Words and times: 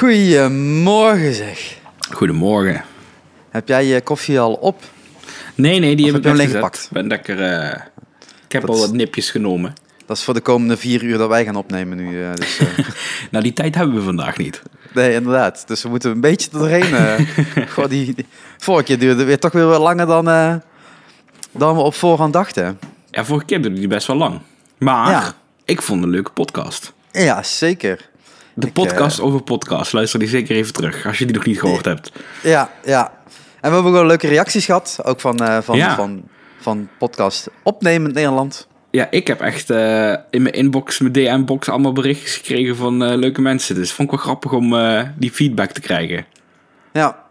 Goedemorgen 0.00 1.34
zeg. 1.34 1.76
Goedemorgen. 2.12 2.84
Heb 3.50 3.68
jij 3.68 3.84
je 3.84 4.00
koffie 4.00 4.40
al 4.40 4.52
op? 4.54 4.82
Nee, 5.54 5.78
nee, 5.78 5.96
die 5.96 6.06
Of 6.06 6.12
heb 6.12 6.26
ik 6.26 6.32
leeggepakt? 6.36 6.82
Ik 6.84 6.90
ben 6.90 7.06
lekker... 7.06 7.42
eh, 7.42 7.80
ik 8.46 8.52
heb 8.52 8.60
Dat 8.62 8.70
al 8.70 8.78
wat 8.78 8.92
nipjes 8.92 9.30
genomen. 9.30 9.72
Dat 10.06 10.16
is 10.16 10.22
voor 10.24 10.34
de 10.34 10.40
komende 10.40 10.76
vier 10.76 11.02
uur 11.02 11.18
dat 11.18 11.28
wij 11.28 11.44
gaan 11.44 11.56
opnemen 11.56 11.96
nu. 11.96 12.24
eh, 12.24 12.34
dus, 12.34 12.58
eh, 12.58 12.66
Nou, 13.30 13.44
die 13.44 13.52
tijd 13.52 13.74
hebben 13.74 13.94
we 13.96 14.02
vandaag 14.02 14.36
niet. 14.36 14.62
nee, 14.94 15.12
inderdaad. 15.14 15.64
Dus 15.68 15.82
we 15.82 15.88
moeten 15.88 16.10
een 16.10 16.20
beetje 16.20 16.50
doorheen. 16.50 16.94
Goh, 17.74 17.88
die, 17.88 18.14
die- 18.14 18.26
vorige 18.58 18.84
keer 18.84 18.98
duurde 18.98 19.16
het 19.18 19.26
weer 19.26 19.38
toch 19.38 19.52
weer 19.52 19.66
wat 19.66 19.80
langer 19.80 20.06
dan, 20.06 20.24
dan 21.52 21.74
we 21.74 21.80
op 21.80 21.94
voorhand 21.94 22.32
dachten. 22.32 22.78
Ja, 23.10 23.24
vorige 23.24 23.46
keer 23.46 23.62
duurde 23.62 23.78
die 23.78 23.88
best 23.88 24.06
wel 24.06 24.16
lang. 24.16 24.40
Maar 24.78 25.10
Ja. 25.10 25.32
ik 25.64 25.82
vond 25.82 25.98
het 25.98 26.08
een 26.08 26.14
leuke 26.14 26.30
podcast. 26.30 26.92
Ja, 27.12 27.42
zeker. 27.42 28.08
De 28.60 28.66
Ik, 28.66 28.72
podcast 28.72 29.18
eh, 29.18 29.24
over 29.24 29.42
podcast. 29.42 29.92
Luister 29.92 30.18
die 30.18 30.28
zeker 30.28 30.56
even 30.56 30.72
terug, 30.72 31.06
als 31.06 31.18
je 31.18 31.24
die 31.24 31.34
nog 31.34 31.44
niet 31.46 31.60
gehoord 31.60 31.84
hebt. 31.84 32.12
Ja, 32.42 32.70
ja. 32.84 33.06
En 33.60 33.68
we 33.68 33.74
hebben 33.74 33.84
ook 33.84 33.92
wel 33.92 34.06
leuke 34.06 34.28
reacties 34.28 34.64
gehad. 34.64 34.98
Ook 35.02 35.20
van, 35.20 35.38
eh, 35.38 35.58
van, 35.62 35.76
Ja. 35.76 35.94
van, 35.94 36.22
van 36.60 36.88
podcast 36.98 37.48
Opnemend 37.62 38.14
Nederland. 38.14 38.68
Ja, 38.90 39.06
ik 39.10 39.26
heb 39.26 39.40
echt 39.40 39.70
eh, 39.70 40.14
in 40.30 40.42
mijn 40.42 40.54
inbox, 40.54 40.98
mijn 40.98 41.12
DM-box, 41.12 41.68
allemaal 41.68 41.92
berichtjes 41.92 42.36
gekregen 42.36 42.76
van 42.76 43.16
leuke 43.16 43.40
mensen. 43.40 43.74
Dus 43.74 43.92
vond 43.92 44.08
ik 44.08 44.14
wel 44.14 44.24
grappig 44.24 44.52
om 44.52 44.74
die 45.16 45.30
feedback 45.30 45.70
te 45.70 45.80
krijgen. 45.80 46.26
Ja. 46.92 47.28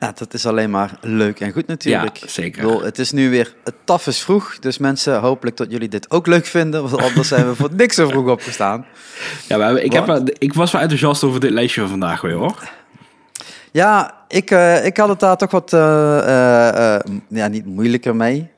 Ja, 0.00 0.12
dat 0.14 0.34
is 0.34 0.46
alleen 0.46 0.70
maar 0.70 0.90
leuk 1.00 1.40
en 1.40 1.52
goed 1.52 1.66
natuurlijk. 1.66 2.16
Ja, 2.16 2.28
zeker. 2.28 2.60
Ik 2.62 2.66
bedoel, 2.68 2.82
het 2.82 2.98
is 2.98 3.12
nu 3.12 3.30
weer, 3.30 3.54
het 3.64 3.74
taf 3.84 4.06
is 4.06 4.20
vroeg, 4.22 4.58
dus 4.58 4.78
mensen, 4.78 5.18
hopelijk 5.20 5.56
dat 5.56 5.70
jullie 5.70 5.88
dit 5.88 6.10
ook 6.10 6.26
leuk 6.26 6.46
vinden, 6.46 6.88
want 6.88 7.02
anders 7.02 7.28
zijn 7.28 7.46
we 7.48 7.54
voor 7.54 7.70
niks 7.74 7.94
zo 7.94 8.08
vroeg 8.08 8.28
opgestaan. 8.28 8.86
Ja, 9.48 9.56
we 9.58 9.64
hebben- 9.64 9.84
ik, 9.84 9.92
heb, 9.92 10.06
wel- 10.06 10.22
ik 10.38 10.54
was 10.54 10.72
wel 10.72 10.80
enthousiast 10.80 11.24
over 11.24 11.40
dit 11.40 11.50
lijstje 11.50 11.80
van 11.80 11.90
vandaag 11.90 12.20
weer, 12.20 12.34
hoor. 12.34 12.68
Ja, 13.72 14.14
ik, 14.28 14.50
eh, 14.50 14.84
ik 14.84 14.96
had 14.96 15.08
het 15.08 15.20
daar 15.20 15.36
toch 15.36 15.50
wat, 15.50 15.72
eh, 15.72 16.94
eh, 16.94 17.00
ja, 17.28 17.46
niet 17.48 17.66
moeilijker 17.66 18.16
mee. 18.16 18.50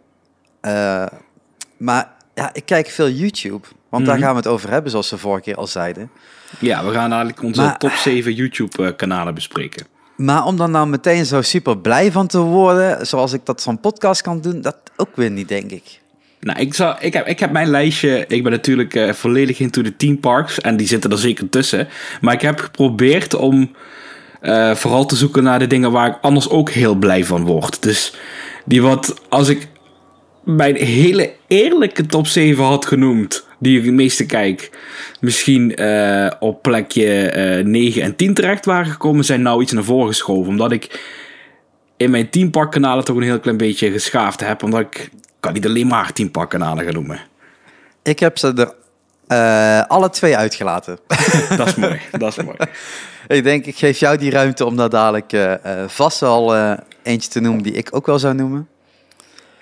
Maar 1.76 2.10
ja, 2.34 2.50
ik 2.52 2.64
kijk 2.64 2.88
veel 2.88 3.08
YouTube, 3.10 3.66
want 3.88 4.06
daar 4.06 4.14
Mhm. 4.14 4.24
gaan 4.24 4.32
we 4.34 4.38
het 4.40 4.48
over 4.48 4.70
hebben, 4.70 4.90
zoals 4.90 5.10
we 5.10 5.18
vorige 5.18 5.42
keer 5.42 5.56
al 5.56 5.66
zeiden. 5.66 6.10
Ja, 6.58 6.84
we 6.84 6.92
gaan 6.92 7.10
eigenlijk 7.12 7.42
onze 7.42 7.60
Maar- 7.62 7.78
top 7.78 7.90
7 7.92 8.34
YouTube-kanalen 8.34 9.34
bespreken. 9.34 9.86
Maar 10.18 10.44
om 10.44 10.56
dan 10.56 10.70
nou 10.70 10.88
meteen 10.88 11.26
zo 11.26 11.42
super 11.42 11.78
blij 11.78 12.12
van 12.12 12.26
te 12.26 12.38
worden, 12.38 13.06
zoals 13.06 13.32
ik 13.32 13.40
dat 13.44 13.62
zo'n 13.62 13.80
podcast 13.80 14.22
kan 14.22 14.40
doen, 14.40 14.60
dat 14.60 14.76
ook 14.96 15.16
weer 15.16 15.30
niet, 15.30 15.48
denk 15.48 15.70
ik. 15.70 16.00
Nou, 16.40 16.58
ik, 16.60 16.74
zal, 16.74 16.96
ik, 17.00 17.12
heb, 17.12 17.26
ik 17.26 17.40
heb 17.40 17.50
mijn 17.50 17.68
lijstje. 17.68 18.24
Ik 18.28 18.42
ben 18.42 18.52
natuurlijk 18.52 18.94
eh, 18.94 19.12
volledig 19.12 19.58
into 19.58 19.82
de 19.82 19.96
team 19.96 20.20
parks. 20.20 20.60
En 20.60 20.76
die 20.76 20.86
zitten 20.86 21.10
er 21.10 21.18
zeker 21.18 21.48
tussen. 21.48 21.88
Maar 22.20 22.34
ik 22.34 22.40
heb 22.40 22.60
geprobeerd 22.60 23.34
om 23.34 23.72
eh, 24.40 24.74
vooral 24.74 25.06
te 25.06 25.16
zoeken 25.16 25.42
naar 25.42 25.58
de 25.58 25.66
dingen 25.66 25.92
waar 25.92 26.08
ik 26.08 26.18
anders 26.20 26.48
ook 26.48 26.70
heel 26.70 26.94
blij 26.94 27.24
van 27.24 27.44
word. 27.44 27.82
Dus 27.82 28.14
die 28.64 28.82
wat, 28.82 29.14
als 29.28 29.48
ik 29.48 29.68
mijn 30.56 30.76
hele 30.76 31.32
eerlijke 31.46 32.06
top 32.06 32.26
7 32.26 32.64
had 32.64 32.86
genoemd, 32.86 33.46
die 33.58 33.78
ik 33.78 33.84
het 33.84 33.94
meeste 33.94 34.26
kijk, 34.26 34.70
misschien 35.20 35.76
eh, 35.76 36.30
op 36.40 36.62
plekje 36.62 37.30
eh 37.30 37.64
9 37.64 38.02
en 38.02 38.16
10 38.16 38.34
terecht 38.34 38.64
waren 38.64 38.90
gekomen, 38.90 39.24
zijn 39.24 39.42
nou 39.42 39.62
iets 39.62 39.72
naar 39.72 39.84
voren 39.84 40.08
geschoven. 40.08 40.48
Omdat 40.48 40.72
ik 40.72 41.00
in 41.96 42.10
mijn 42.10 42.30
teamparkkanalen 42.30 43.04
toch 43.04 43.16
een 43.16 43.22
heel 43.22 43.40
klein 43.40 43.56
beetje 43.56 43.90
geschaafd 43.90 44.40
heb. 44.40 44.62
Omdat 44.62 44.80
ik 44.80 45.10
kan 45.40 45.52
niet 45.52 45.66
alleen 45.66 45.86
maar 45.86 46.12
teamparkkanalen 46.12 46.84
gaan 46.84 46.94
noemen. 46.94 47.20
Ik 48.02 48.18
heb 48.18 48.38
ze 48.38 48.52
er 48.56 48.74
eh, 49.26 49.86
alle 49.86 50.10
twee 50.10 50.36
uitgelaten. 50.36 50.98
Dat 51.56 51.66
is 51.66 51.74
mooi, 51.74 52.00
dat 52.18 52.38
is 52.38 52.44
mooi. 52.44 52.56
ik 53.38 53.42
denk, 53.42 53.66
ik 53.66 53.76
geef 53.76 53.98
jou 53.98 54.16
die 54.16 54.30
ruimte 54.30 54.64
om 54.64 54.76
daar 54.76 54.90
dadelijk 54.90 55.58
vast 55.86 56.20
wel 56.20 56.56
eentje 57.02 57.30
te 57.30 57.40
noemen 57.40 57.62
die 57.62 57.72
ik 57.72 57.88
ook 57.90 58.06
wel 58.06 58.18
zou 58.18 58.34
noemen. 58.34 58.68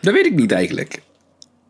Dat 0.07 0.15
weet 0.15 0.27
ik 0.27 0.35
niet 0.35 0.53
eigenlijk. 0.53 1.03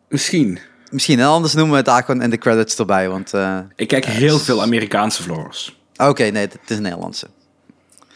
Misschien. 0.09 0.59
Misschien, 0.91 1.19
en 1.19 1.25
anders 1.25 1.53
noemen 1.53 1.71
we 1.71 1.77
het 1.77 1.85
daar 1.85 2.03
gewoon 2.03 2.21
in 2.21 2.29
de 2.29 2.37
credits 2.37 2.77
erbij. 2.77 3.09
Want, 3.09 3.33
eh, 3.33 3.59
Ik 3.75 3.87
kijk 3.87 4.05
heel 4.05 4.39
veel 4.39 4.61
Amerikaanse 4.61 5.23
vloggers. 5.23 5.77
oké, 5.97 6.23
nee, 6.23 6.41
het 6.41 6.57
is 6.67 6.75
een 6.75 6.81
Nederlandse. 6.81 7.27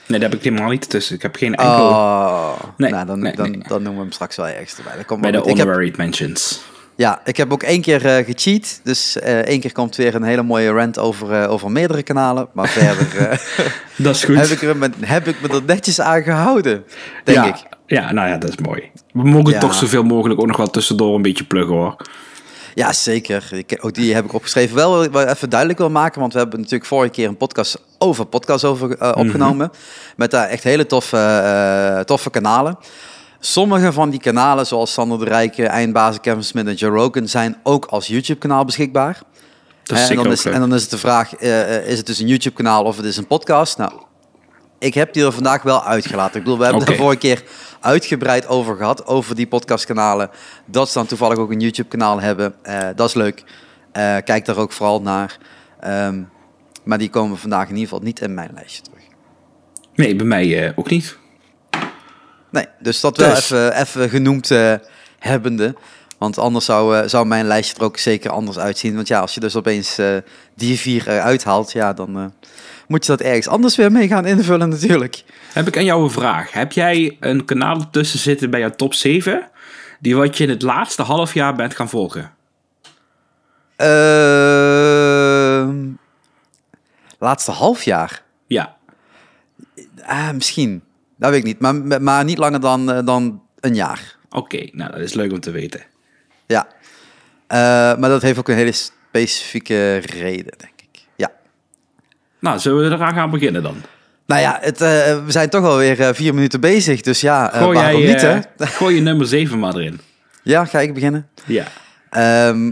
Nee, 0.07 0.19
daar 0.19 0.29
heb 0.29 0.37
ik 0.39 0.43
helemaal 0.43 0.69
niet 0.69 0.89
tussen. 0.89 1.15
Ik 1.15 1.21
heb 1.21 1.35
geen 1.35 1.55
enkel... 1.55 1.87
Oh, 1.87 2.59
Nee, 2.77 2.91
nou, 2.91 3.05
dan, 3.05 3.19
nee, 3.19 3.35
dan, 3.35 3.51
nee. 3.51 3.59
dan 3.67 3.77
noemen 3.81 3.93
we 3.93 3.99
hem 4.01 4.11
straks 4.11 4.35
wel 4.35 4.47
ergens 4.47 4.77
erbij. 4.77 4.95
Dat 4.95 5.05
komt 5.05 5.21
bij 5.21 5.31
de 5.31 5.37
honorary 5.37 5.93
mentions. 5.97 6.61
Ja, 6.95 7.21
ik 7.25 7.37
heb 7.37 7.51
ook 7.51 7.63
één 7.63 7.81
keer 7.81 8.05
eh, 8.05 8.25
gecheat. 8.25 8.79
Dus 8.83 9.19
eh, 9.19 9.37
één 9.39 9.59
keer 9.59 9.71
komt 9.71 9.95
weer 9.95 10.15
een 10.15 10.23
hele 10.23 10.43
mooie 10.43 10.71
rant 10.71 10.99
over, 10.99 11.41
eh, 11.41 11.51
over 11.51 11.71
meerdere 11.71 12.03
kanalen. 12.03 12.47
Maar 12.53 12.67
verder 12.79 13.41
Dat 13.97 14.15
is 14.15 14.23
goed. 14.23 14.35
heb, 14.35 14.47
ik 14.47 14.61
er, 14.61 14.77
met- 14.77 14.95
heb 14.99 15.27
ik 15.27 15.41
me 15.41 15.47
er 15.47 15.63
netjes 15.65 15.99
aan 16.01 16.23
gehouden, 16.23 16.83
denk 17.23 17.37
ja, 17.37 17.45
ik. 17.45 17.55
Ja, 17.85 18.11
nou 18.11 18.27
ja, 18.29 18.37
dat 18.37 18.49
is 18.49 18.57
mooi. 18.57 18.91
We 19.13 19.23
mogen 19.23 19.51
Ja. 19.53 19.59
toch 19.59 19.73
zoveel 19.73 20.03
mogelijk 20.03 20.39
ook 20.39 20.47
nog 20.47 20.57
wel 20.57 20.69
tussendoor 20.69 21.15
een 21.15 21.21
beetje 21.21 21.43
pluggen 21.43 21.75
hoor. 21.75 21.95
Ja, 22.75 22.93
zeker. 22.93 23.47
Ik, 23.51 23.77
ook 23.81 23.93
die 23.93 24.13
heb 24.13 24.25
ik 24.25 24.33
opgeschreven. 24.33 24.75
Wel 24.75 25.03
even 25.27 25.49
duidelijk 25.49 25.79
wil 25.79 25.89
maken, 25.89 26.19
want 26.19 26.33
we 26.33 26.39
hebben 26.39 26.57
natuurlijk 26.59 26.85
vorige 26.85 27.11
keer 27.11 27.27
een 27.27 27.37
podcast 27.37 27.81
over 27.97 28.25
podcast 28.25 28.63
over, 28.65 28.97
eh, 28.97 29.11
opgenomen. 29.15 29.71
Met 30.15 30.31
daar 30.31 30.47
echt 30.47 30.63
hele 30.63 30.85
toffe, 30.85 32.03
toffe 32.05 32.29
kanalen. 32.29 32.77
Sommige 33.43 33.91
van 33.91 34.09
die 34.09 34.19
kanalen, 34.19 34.65
zoals 34.65 34.93
Sander 34.93 35.19
de 35.19 35.25
Rijke, 35.25 35.65
Eindbazen, 35.65 36.21
Kevin 36.21 36.43
Smith 36.43 36.67
en 36.67 36.73
Joe 36.73 36.91
Rogan, 36.91 37.27
zijn 37.27 37.57
ook 37.63 37.85
als 37.85 38.07
YouTube-kanaal 38.07 38.65
beschikbaar. 38.65 39.19
Dat 39.83 39.97
is 39.97 40.09
en, 40.09 40.15
dan 40.15 40.25
ook 40.25 40.31
is, 40.31 40.45
en 40.45 40.59
dan 40.59 40.73
is 40.73 40.81
het 40.81 40.91
de 40.91 40.97
vraag, 40.97 41.35
eh, 41.35 41.75
eh, 41.75 41.87
is 41.87 41.97
het 41.97 42.05
dus 42.05 42.19
een 42.19 42.27
YouTube-kanaal 42.27 42.83
of 42.83 42.97
het 42.97 43.05
is 43.05 43.17
een 43.17 43.27
podcast? 43.27 43.77
Nou, 43.77 43.91
ik 44.79 44.93
heb 44.93 45.13
die 45.13 45.25
er 45.25 45.31
vandaag 45.31 45.61
wel 45.61 45.83
uitgelaten. 45.83 46.35
Ik 46.37 46.43
bedoel, 46.43 46.57
we 46.57 46.63
hebben 46.63 46.81
het 46.81 46.91
er 46.91 46.97
vorige 46.97 47.17
keer 47.17 47.43
uitgebreid 47.79 48.47
over 48.47 48.75
gehad, 48.75 49.05
over 49.05 49.35
die 49.35 49.47
podcastkanalen. 49.47 50.29
Dat 50.65 50.87
ze 50.87 50.93
dan 50.93 51.07
toevallig 51.07 51.37
ook 51.37 51.51
een 51.51 51.59
YouTube-kanaal 51.59 52.21
hebben. 52.21 52.53
Eh, 52.61 52.87
dat 52.95 53.07
is 53.07 53.13
leuk. 53.13 53.43
Kijk 54.23 54.45
daar 54.45 54.57
ook 54.57 54.71
vooral 54.71 55.01
naar. 55.01 55.37
Ehm, 55.79 56.21
maar 56.83 56.97
die 56.97 57.09
komen 57.09 57.37
vandaag 57.37 57.63
in 57.63 57.75
ieder 57.75 57.83
geval 57.83 58.03
niet 58.03 58.21
in 58.21 58.33
mijn 58.33 58.51
lijstje 58.53 58.81
terug. 58.81 59.03
Nee, 59.95 60.15
bij 60.15 60.25
mij 60.25 60.73
ook 60.75 60.89
niet. 60.89 61.19
Nee, 62.51 62.65
dus 62.79 62.99
dat 62.99 63.17
wel 63.17 63.29
Dus. 63.29 63.51
even, 63.51 63.79
even 63.79 64.09
genoemd 64.09 64.51
eh, 64.51 64.73
hebbende. 65.19 65.75
Want 66.17 66.37
anders 66.37 66.65
zou, 66.65 66.97
eh, 66.97 67.07
zou 67.07 67.25
mijn 67.25 67.45
lijstje 67.45 67.77
er 67.77 67.83
ook 67.83 67.97
zeker 67.97 68.31
anders 68.31 68.57
uitzien. 68.57 68.95
Want 68.95 69.07
ja, 69.07 69.19
als 69.19 69.33
je 69.33 69.39
dus 69.39 69.55
opeens 69.55 69.97
eh, 69.97 70.17
die 70.55 70.79
vier 70.79 71.07
eruit 71.07 71.43
haalt, 71.43 71.71
ja, 71.71 71.93
dan 71.93 72.33
moet 72.87 73.05
je 73.05 73.11
dat 73.11 73.21
ergens 73.21 73.47
anders 73.47 73.75
weer 73.75 73.91
mee 73.91 74.07
gaan 74.07 74.25
invullen 74.25 74.69
natuurlijk. 74.69 75.23
Heb 75.53 75.67
ik 75.67 75.77
aan 75.77 75.85
jou 75.85 76.03
een 76.03 76.11
vraag. 76.11 76.51
Heb 76.51 76.71
jij 76.71 77.17
een 77.19 77.45
kanaal 77.45 77.89
tussen 77.89 78.19
zitten 78.19 78.49
bij 78.49 78.59
jouw 78.59 78.69
top 78.69 78.93
7... 78.93 79.49
die 79.99 80.15
wat 80.15 80.37
je 80.37 80.43
in 80.43 80.49
het 80.49 80.61
laatste 80.61 81.01
half 81.01 81.33
jaar 81.33 81.55
bent 81.55 81.75
gaan 81.75 81.89
volgen? 81.89 82.31
Ehm, 83.75 84.91
laatste 87.19 87.51
half 87.51 87.83
jaar? 87.83 88.21
Ja. 88.47 88.75
Ah, 90.05 90.31
misschien. 90.31 90.83
Dat 91.21 91.29
weet 91.29 91.39
ik 91.39 91.45
niet. 91.45 91.59
Maar, 91.59 92.01
maar 92.01 92.23
niet 92.23 92.37
langer 92.37 92.59
dan, 92.59 92.91
eh, 92.91 93.05
dan 93.05 93.41
een 93.59 93.75
jaar. 93.75 94.15
Oké, 94.29 94.67
nou 94.71 94.91
dat 94.91 94.99
is 94.99 95.13
leuk 95.13 95.31
om 95.31 95.39
te 95.39 95.51
weten. 95.51 95.81
Ja. 96.47 96.67
Eh, 97.47 97.57
maar 97.99 98.09
dat 98.09 98.21
heeft 98.21 98.39
ook 98.39 98.47
een 98.47 98.55
hele 98.55 98.71
specifieke 98.71 99.97
reden, 99.97 100.53
denk 100.57 100.81
ik. 100.91 101.05
Ja. 101.15 101.31
Nou, 102.39 102.59
zullen 102.59 102.89
we 102.89 102.95
eraan 102.95 103.13
gaan 103.13 103.29
beginnen 103.29 103.63
dan? 103.63 103.75
Nou 104.25 104.41
ja, 104.41 104.57
het, 104.61 104.81
eh, 104.81 105.25
we 105.25 105.31
zijn 105.31 105.49
toch 105.49 105.65
alweer 105.65 106.15
vier 106.15 106.33
minuten 106.33 106.59
bezig. 106.59 107.01
Dus 107.01 107.21
ja, 107.21 107.47
Gooi, 107.47 107.77
waarom 107.77 108.01
jij, 108.01 108.11
niet, 108.13 108.21
hè? 108.21 108.67
gooi 108.67 108.95
je 108.95 109.01
nummer 109.01 109.27
7 109.27 109.59
maar 109.59 109.75
erin. 109.75 109.99
Ja, 110.43 110.65
ga 110.65 110.79
ik 110.79 110.93
beginnen? 110.93 111.27
Ja. 111.45 111.65
Ehm, 112.09 112.71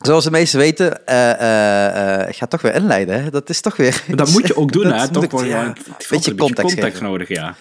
zoals 0.00 0.24
de 0.24 0.30
meesten 0.30 0.58
weten, 0.58 1.06
eh, 1.06 1.30
eh, 1.30 2.20
eh, 2.20 2.28
ik 2.28 2.36
ga 2.36 2.46
toch 2.46 2.62
weer 2.62 2.74
inleiden. 2.74 3.22
Hè? 3.22 3.30
Dat 3.30 3.48
is 3.48 3.60
toch 3.60 3.76
weer... 3.76 4.04
Maar 4.06 4.16
dat 4.16 4.30
moet 4.30 4.46
je 4.46 4.56
ook 4.56 4.72
doen, 4.78 4.92
hè? 4.92 5.08
Toch 5.08 5.42
ja, 5.42 5.46
ja, 5.46 5.64
een 5.64 5.76
beetje 6.08 6.34
context 6.34 6.80
geven. 6.80 7.02
nodig, 7.02 7.28
ja. 7.28 7.54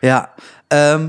Ja, 0.00 0.34
ehm, 0.68 1.08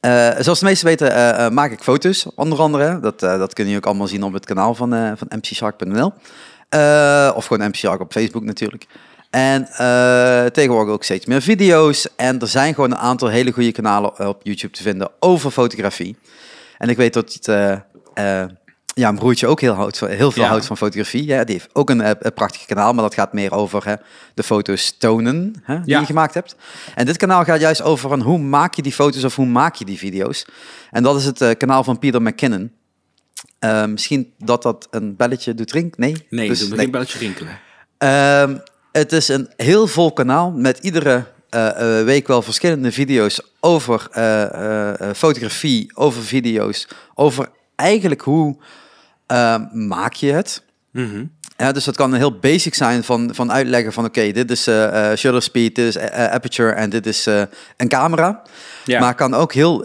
eh, 0.00 0.30
zoals 0.38 0.58
de 0.58 0.64
meesten 0.64 0.86
weten 0.86 1.54
maak 1.54 1.70
ik 1.72 1.82
foto's, 1.82 2.26
onder 2.34 2.58
andere. 2.58 3.00
Dat, 3.00 3.20
dat 3.20 3.52
kunnen 3.52 3.72
jullie 3.72 3.76
ook 3.76 3.86
allemaal 3.86 4.06
zien 4.06 4.22
op 4.22 4.32
het 4.32 4.44
kanaal 4.44 4.74
van, 4.74 5.16
van 5.16 5.28
mcshark.nl. 5.38 6.12
Eh, 6.68 7.32
of 7.34 7.46
gewoon 7.46 7.68
mcshark 7.68 8.00
op 8.00 8.12
Facebook 8.12 8.44
natuurlijk. 8.44 8.86
En 9.30 9.66
eh, 9.66 10.44
tegenwoordig 10.46 10.94
ook 10.94 11.04
steeds 11.04 11.26
meer 11.26 11.42
video's. 11.42 12.08
En 12.16 12.38
er 12.38 12.48
zijn 12.48 12.74
gewoon 12.74 12.90
een 12.90 12.98
aantal 12.98 13.28
hele 13.28 13.52
goede 13.52 13.72
kanalen 13.72 14.28
op 14.28 14.40
YouTube 14.42 14.72
te 14.72 14.82
vinden 14.82 15.10
over 15.20 15.50
fotografie. 15.50 16.16
En 16.78 16.88
ik 16.88 16.96
weet 16.96 17.12
dat 17.12 17.32
het, 17.32 17.46
ja, 18.98 19.06
mijn 19.06 19.18
broertje 19.18 19.46
ook 19.46 19.60
heel, 19.60 19.72
houdt 19.74 19.98
van, 19.98 20.08
heel 20.08 20.30
veel 20.30 20.42
Ja. 20.42 20.48
houdt 20.48 20.66
van 20.66 20.76
fotografie. 20.76 21.26
Ja, 21.26 21.44
die 21.44 21.54
heeft 21.54 21.68
ook 21.72 21.90
een, 21.90 22.00
eh, 22.00 22.10
een 22.18 22.32
prachtig 22.32 22.64
kanaal, 22.64 22.92
maar 22.92 23.02
dat 23.02 23.14
gaat 23.14 23.32
meer 23.32 23.52
over 23.52 23.84
hè, 23.84 23.94
de 24.34 24.42
foto's 24.42 24.94
tonen 24.98 25.54
hè, 25.62 25.74
die 25.80 25.90
Ja. 25.94 26.00
je 26.00 26.06
gemaakt 26.06 26.34
hebt. 26.34 26.56
En 26.94 27.06
dit 27.06 27.16
kanaal 27.16 27.44
gaat 27.44 27.60
juist 27.60 27.82
over 27.82 28.08
van 28.08 28.20
hoe 28.20 28.38
maak 28.38 28.74
je 28.74 28.82
die 28.82 28.92
foto's 28.92 29.24
of 29.24 29.36
hoe 29.36 29.46
maak 29.46 29.74
je 29.74 29.84
die 29.84 29.98
video's. 29.98 30.46
En 30.90 31.02
dat 31.02 31.16
is 31.16 31.24
het 31.24 31.40
eh, 31.40 31.50
kanaal 31.56 31.84
van 31.84 31.98
Peter 31.98 32.22
McKinnon. 32.22 32.72
Eh, 33.58 33.84
misschien 33.84 34.32
dat 34.38 34.62
dat 34.62 34.88
een 34.90 35.16
belletje 35.16 35.54
doet 35.54 35.72
rinken. 35.72 36.00
Nee? 36.00 36.26
Nee, 36.30 36.48
Dus 36.48 36.68
nee. 36.68 36.78
geen 36.78 36.90
belletje 36.90 37.18
rinkelen. 37.18 37.58
Ehm, 37.98 38.56
Het 38.92 39.12
is 39.12 39.28
een 39.28 39.48
heel 39.56 39.86
vol 39.86 40.12
kanaal 40.12 40.50
met 40.50 40.78
iedere 40.78 41.24
week 42.04 42.26
wel 42.26 42.42
verschillende 42.42 42.92
video's 42.92 43.40
over 43.60 44.08
fotografie, 45.14 45.90
over 45.94 46.22
video's, 46.22 46.88
over 47.14 47.48
eigenlijk 47.76 48.20
hoe 48.20 48.56
maak 49.72 50.12
je 50.12 50.32
het. 50.32 50.62
Mhm. 50.90 51.24
Ja, 51.56 51.72
dus 51.72 51.84
dat 51.84 51.96
kan 51.96 52.14
heel 52.14 52.38
basic 52.38 52.74
zijn 52.74 53.04
van, 53.04 53.30
van 53.32 53.52
uitleggen 53.52 53.92
van 53.92 54.04
oké, 54.04 54.32
dit 54.32 54.50
is 54.50 54.66
eh, 54.66 55.12
shutter 55.14 55.42
speed, 55.42 55.74
dit 55.74 55.86
is 55.86 55.96
eh, 55.96 56.24
aperture 56.24 56.72
en 56.72 56.90
dit 56.90 57.06
is 57.06 57.26
een 57.76 57.88
camera. 57.88 58.42
Ja. 58.84 59.00
Maar 59.00 59.14
kan 59.14 59.34
ook 59.34 59.52
heel 59.52 59.84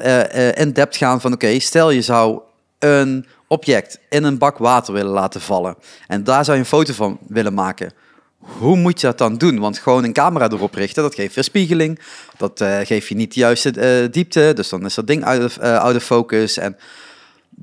in-depth 0.53 0.97
gaan 0.97 1.21
van 1.21 1.33
oké, 1.33 1.59
stel 1.59 1.89
je 1.89 2.01
zou 2.01 2.39
een 2.79 3.25
object 3.47 3.99
in 4.09 4.23
een 4.23 4.37
bak 4.37 4.57
water 4.57 4.93
willen 4.93 5.11
laten 5.11 5.41
vallen. 5.41 5.75
En 6.07 6.23
daar 6.23 6.45
zou 6.45 6.57
je 6.57 6.63
een 6.63 6.69
foto 6.69 6.93
van 6.93 7.17
willen 7.27 7.53
maken. 7.53 7.91
Hoe 8.37 8.77
moet 8.77 9.01
je 9.01 9.07
dat 9.07 9.17
dan 9.17 9.37
doen? 9.37 9.59
Want 9.59 9.77
gewoon 9.77 10.03
een 10.03 10.13
camera 10.13 10.49
erop 10.49 10.73
richten, 10.73 11.03
dat 11.03 11.15
geeft 11.15 11.35
weerspiegeling. 11.35 11.99
Dat 12.37 12.63
geeft 12.83 13.07
je 13.07 13.15
niet 13.15 13.33
de 13.33 13.39
juiste 13.39 14.09
diepte. 14.11 14.51
Dus 14.55 14.69
dan 14.69 14.85
is 14.85 14.93
dat 14.93 15.07
ding 15.07 15.25
out 15.25 15.43
of, 15.43 15.59
out 15.59 15.95
of 15.95 16.03
focus. 16.03 16.57
En 16.57 16.77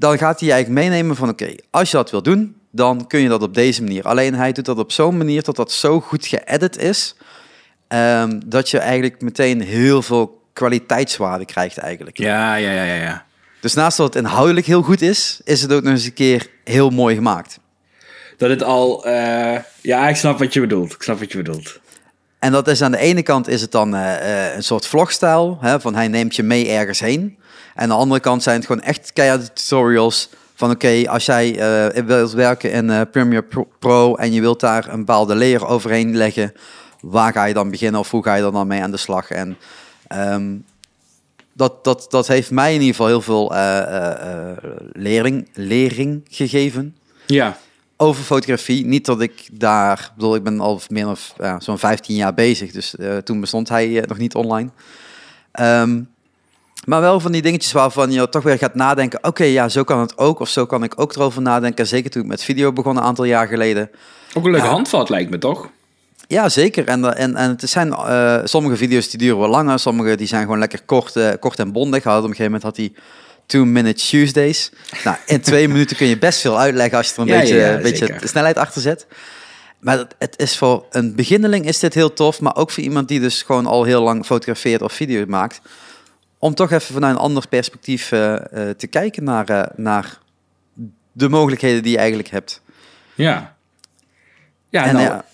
dan 0.00 0.19
gaat 0.19 0.41
hij 0.41 0.50
eigenlijk 0.50 0.82
meenemen 0.85 1.17
van 1.17 1.29
oké, 1.29 1.55
als 1.70 1.91
je 1.91 1.97
dat 1.97 2.11
wil 2.11 2.23
doen, 2.23 2.56
dan 2.70 3.06
kun 3.06 3.20
je 3.20 3.29
dat 3.29 3.43
op 3.43 3.55
deze 3.55 3.82
manier. 3.82 4.05
Alleen 4.05 4.35
hij 4.35 4.52
doet 4.52 4.64
dat 4.64 4.79
op 4.79 4.93
zo'n 4.93 5.17
manier 5.17 5.43
dat 5.43 5.56
dat 5.56 5.73
zo 5.73 6.00
goed 6.00 6.26
geëdit 6.26 6.79
is, 6.79 7.17
ehm, 7.88 8.41
dat 8.47 8.70
je 8.70 8.79
eigenlijk 8.79 9.20
meteen 9.20 9.61
heel 9.61 10.02
veel 10.02 10.43
kwaliteitswaarde 10.52 11.44
krijgt 11.44 11.79
eigenlijk. 11.79 12.19
Ja, 12.19 12.55
ja, 12.55 12.70
ja, 12.70 12.82
ja, 12.82 12.94
ja. 12.94 13.25
Dus 13.61 13.75
naast 13.75 13.97
dat 13.97 14.14
het 14.14 14.25
inhoudelijk 14.25 14.67
heel 14.67 14.82
goed 14.82 15.02
is, 15.02 15.41
is 15.44 15.62
het 15.62 15.73
ook 15.73 15.82
nog 15.82 15.93
eens 15.93 16.05
een 16.05 16.12
keer 16.12 16.46
heel 16.64 16.91
mooi 16.91 17.14
gemaakt. 17.14 17.58
Dat 18.37 18.50
het 18.50 18.62
al... 18.62 19.05
eh, 19.05 19.58
ja, 19.81 20.08
ik 20.08 20.17
snap 20.17 20.38
wat 20.38 20.53
je 20.53 20.61
bedoelt. 20.61 20.93
Ik 20.93 21.03
snap 21.03 21.19
wat 21.19 21.32
je 21.32 21.38
bedoelt. 21.38 21.81
En 22.38 22.53
dat 22.53 22.69
is 22.69 22.82
aan 22.82 22.93
de 22.93 22.99
ene 22.99 23.23
kant 23.23 23.49
is 23.49 23.61
het 23.61 23.73
dan 23.73 23.94
eh, 23.94 24.46
eh, 24.46 24.55
een 24.56 24.62
soort 24.62 24.87
vlogstijl, 24.87 25.58
hè, 25.61 25.81
van 25.81 25.94
hij 25.94 26.08
neemt 26.08 26.37
je 26.37 26.43
mee 26.43 26.69
ergens 26.69 27.00
heen. 27.00 27.38
En 27.81 27.87
aan 27.87 27.97
de 27.97 28.03
andere 28.03 28.21
kant 28.21 28.43
zijn 28.43 28.56
het 28.56 28.67
gewoon 28.67 28.82
echt 28.82 29.12
keiharde 29.12 29.53
tutorials 29.53 30.29
van 30.55 30.71
oké, 30.71 31.03
als 31.09 31.25
jij 31.27 31.59
eh, 31.59 32.05
wilt 32.05 32.32
werken 32.32 32.73
in 32.73 32.91
eh, 32.91 33.00
Premiere 33.11 33.47
Pro- 33.79 34.15
en 34.15 34.32
je 34.32 34.41
wilt 34.41 34.61
daar 34.61 34.88
een 34.88 34.99
bepaalde 34.99 35.35
layer 35.37 35.67
overheen 35.67 36.17
leggen, 36.17 36.53
waar 37.00 37.32
ga 37.32 37.44
je 37.44 37.55
dan 37.55 37.71
beginnen 37.71 38.00
of 38.00 38.11
hoe 38.11 38.23
ga 38.23 38.35
je 38.35 38.43
dan 38.50 38.67
mee 38.67 38.82
aan 38.82 38.91
de 38.91 38.97
slag? 38.97 39.31
En 39.31 39.56
ehm, 40.06 40.56
dat, 41.53 41.85
dat, 41.85 42.06
dat 42.09 42.27
heeft 42.27 42.50
mij 42.50 42.69
in 42.75 42.81
ieder 42.81 42.94
geval 42.94 43.06
heel 43.06 43.21
veel 43.23 43.55
eh, 43.55 44.53
lering, 44.93 45.49
lering 45.55 46.23
gegeven 46.31 46.97
Ja. 47.27 47.56
over 47.97 48.25
fotografie. 48.25 48.87
Niet 48.87 49.05
dat 49.06 49.21
ik 49.21 49.49
daar, 49.53 50.12
bedoel, 50.15 50.35
ik 50.35 50.43
ben 50.43 50.61
al 50.61 50.81
meer 50.88 51.05
dan 51.05 51.62
zo'n 51.62 51.79
15 51.79 52.17
jaar 52.17 52.35
bezig, 52.35 52.73
dus 52.73 52.94
toen 53.25 53.41
bestond 53.41 53.69
hij 53.69 54.05
nog 54.06 54.19
niet 54.19 54.35
online. 54.35 54.71
Ehm, 55.53 56.00
maar 56.87 57.00
wel 57.00 57.21
van 57.21 57.32
die 57.32 57.43
dingetjes 57.43 57.73
waarvan 57.73 58.11
je 58.12 58.29
toch 58.29 58.43
weer 58.43 58.59
gaat 58.59 58.75
nadenken. 58.75 59.25
Oké, 59.25 59.44
ja, 59.44 59.69
zo 59.69 59.85
kan 59.85 60.00
het 60.00 60.19
ook, 60.19 60.41
of 60.41 60.49
zo 60.49 60.67
kan 60.67 60.82
ik 60.82 61.00
ook 61.00 61.15
erover 61.15 61.43
nadenken. 61.43 61.87
Zeker 61.87 62.11
toen 62.11 62.23
ik 62.23 62.29
met 62.29 62.43
video 62.43 62.73
begon 62.73 62.97
een 62.97 63.03
aantal 63.03 63.25
jaar 63.25 63.47
geleden. 63.47 63.91
Ook 64.35 64.44
een 64.44 64.50
leuke 64.50 64.67
Ja. 64.67 64.73
handvat 64.73 65.09
lijkt 65.09 65.31
me, 65.31 65.38
toch? 65.38 65.69
Ja, 66.27 66.49
zeker. 66.49 66.87
En, 66.87 67.05
eh, 67.15 67.23
en, 67.23 67.37
en 67.37 67.50
het 67.50 67.71
zijn 67.71 67.93
eh, 67.93 68.38
sommige 68.44 68.77
video's 68.77 69.09
die 69.09 69.19
duren 69.19 69.38
wel 69.38 69.49
langer, 69.49 69.79
sommige 69.79 70.17
die 70.17 70.27
zijn 70.27 70.43
gewoon 70.43 70.59
lekker 70.59 70.81
kort, 70.87 71.17
eh, 71.17 71.29
kort 71.41 71.59
en 71.59 71.73
bondig. 71.73 72.03
Hij 72.05 72.12
had 72.12 72.23
op 72.23 72.29
een 72.29 72.37
gegeven 72.37 72.53
moment 72.61 72.62
had 72.62 72.77
hij 72.77 72.93
two 73.47 73.65
minute 73.65 74.06
Tuesdays. 74.06 74.71
Nou, 75.05 75.17
in 75.27 75.41
twee 75.41 75.69
minuten 75.69 75.97
kun 75.97 76.06
je 76.06 76.19
best 76.19 76.41
veel 76.41 76.59
uitleggen 76.59 76.99
als 76.99 77.06
je 77.09 77.12
er 77.15 77.21
een 77.21 77.27
Ja, 77.27 77.38
beetje, 77.38 77.55
ja, 77.56 77.73
een 77.75 77.82
beetje 77.82 78.17
de 78.21 78.27
snelheid 78.29 78.56
achter 78.56 78.81
zet. 78.82 79.06
Maar 79.79 79.99
het, 79.99 80.15
het 80.19 80.35
is 80.38 80.59
voor 80.59 80.85
een 80.91 81.15
beginneling 81.15 81.67
is 81.67 81.79
dit 81.79 81.94
heel 81.94 82.12
tof, 82.12 82.41
maar 82.41 82.56
ook 82.56 82.71
voor 82.71 82.82
iemand 82.82 83.09
die 83.09 83.21
dus 83.21 83.43
gewoon 83.43 83.67
al 83.67 83.85
heel 83.85 84.03
lang 84.03 84.25
fotografeert 84.27 84.82
of 84.82 84.93
video 84.93 85.25
maakt, 85.29 85.61
om 86.40 86.54
toch 86.54 86.70
even 86.70 86.94
vanuit 86.94 87.14
een 87.14 87.20
ander 87.20 87.48
perspectief 87.48 88.12
eh, 88.12 88.34
eh, 88.34 88.76
te 88.76 88.87
kijken 88.87 89.25
naar, 89.25 89.48
eh, 89.48 89.62
naar 89.76 90.19
de 91.12 91.28
mogelijkheden 91.28 91.82
die 91.82 91.92
je 91.92 91.98
eigenlijk 91.98 92.28
hebt. 92.28 92.62
Ja. 93.14 93.56
Ja, 94.69 94.87
en 94.87 94.94
nou, 94.94 95.06
ja, 95.06 95.25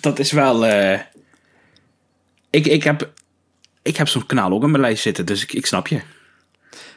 dat 0.00 0.18
is 0.18 0.32
wel... 0.32 0.64
Ik, 2.50 2.66
ik 2.66 2.82
heb, 2.82 3.10
ik 3.82 3.96
heb 3.96 4.08
zo'n 4.08 4.26
kanaal 4.26 4.52
ook 4.52 4.62
in 4.62 4.70
mijn 4.70 4.82
lijst 4.82 5.02
zitten, 5.02 5.26
dus 5.26 5.42
ik, 5.42 5.52
ik 5.52 5.66
snap 5.66 5.86
je. 5.86 6.00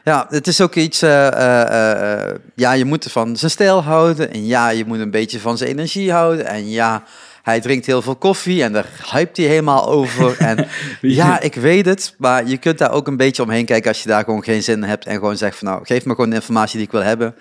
Ja, 0.04 0.26
het 0.30 0.48
is 0.48 0.62
ook 0.62 0.76
iets. 0.76 1.00
ja, 1.00 2.72
je 2.74 2.86
moet 2.86 3.12
van 3.12 3.38
zijn 3.38 3.52
stijl 3.52 3.84
houden. 3.84 4.32
En 4.32 4.46
ja, 4.46 4.70
je 4.70 4.86
moet 4.86 5.00
een 5.00 5.12
beetje 5.12 5.40
van 5.40 5.58
zijn 5.58 5.70
energie 5.70 6.12
houden. 6.12 6.46
En 6.46 6.70
ja, 6.70 7.04
hij 7.50 7.62
drinkt 7.62 7.86
heel 7.86 8.02
veel 8.02 8.16
koffie 8.16 8.64
en 8.64 8.74
daar 8.74 8.88
hypt 9.12 9.38
hij 9.38 9.46
helemaal 9.46 9.88
over. 9.88 10.38
En 10.38 10.68
ja, 11.02 11.40
ik 11.40 11.56
weet 11.56 11.86
het. 11.86 12.16
Maar 12.18 12.48
je 12.48 12.58
kunt 12.58 12.78
daar 12.78 12.92
ook 12.92 13.08
een 13.08 13.18
beetje 13.18 13.44
omheen 13.44 13.66
kijken 13.66 13.90
als 13.90 14.04
je 14.04 14.10
daar 14.10 14.24
gewoon 14.24 14.44
geen 14.44 14.64
zin 14.64 14.78
in 14.78 14.90
hebt. 14.90 15.06
En 15.06 15.14
gewoon 15.14 15.38
zegt 15.38 15.58
van 15.58 15.68
nou, 15.68 15.86
geef 15.86 16.06
me 16.06 16.16
gewoon 16.16 16.30
de 16.30 16.36
informatie 16.36 16.78
die 16.78 16.86
ik 16.86 16.92
wil 16.92 17.04
hebben. 17.04 17.36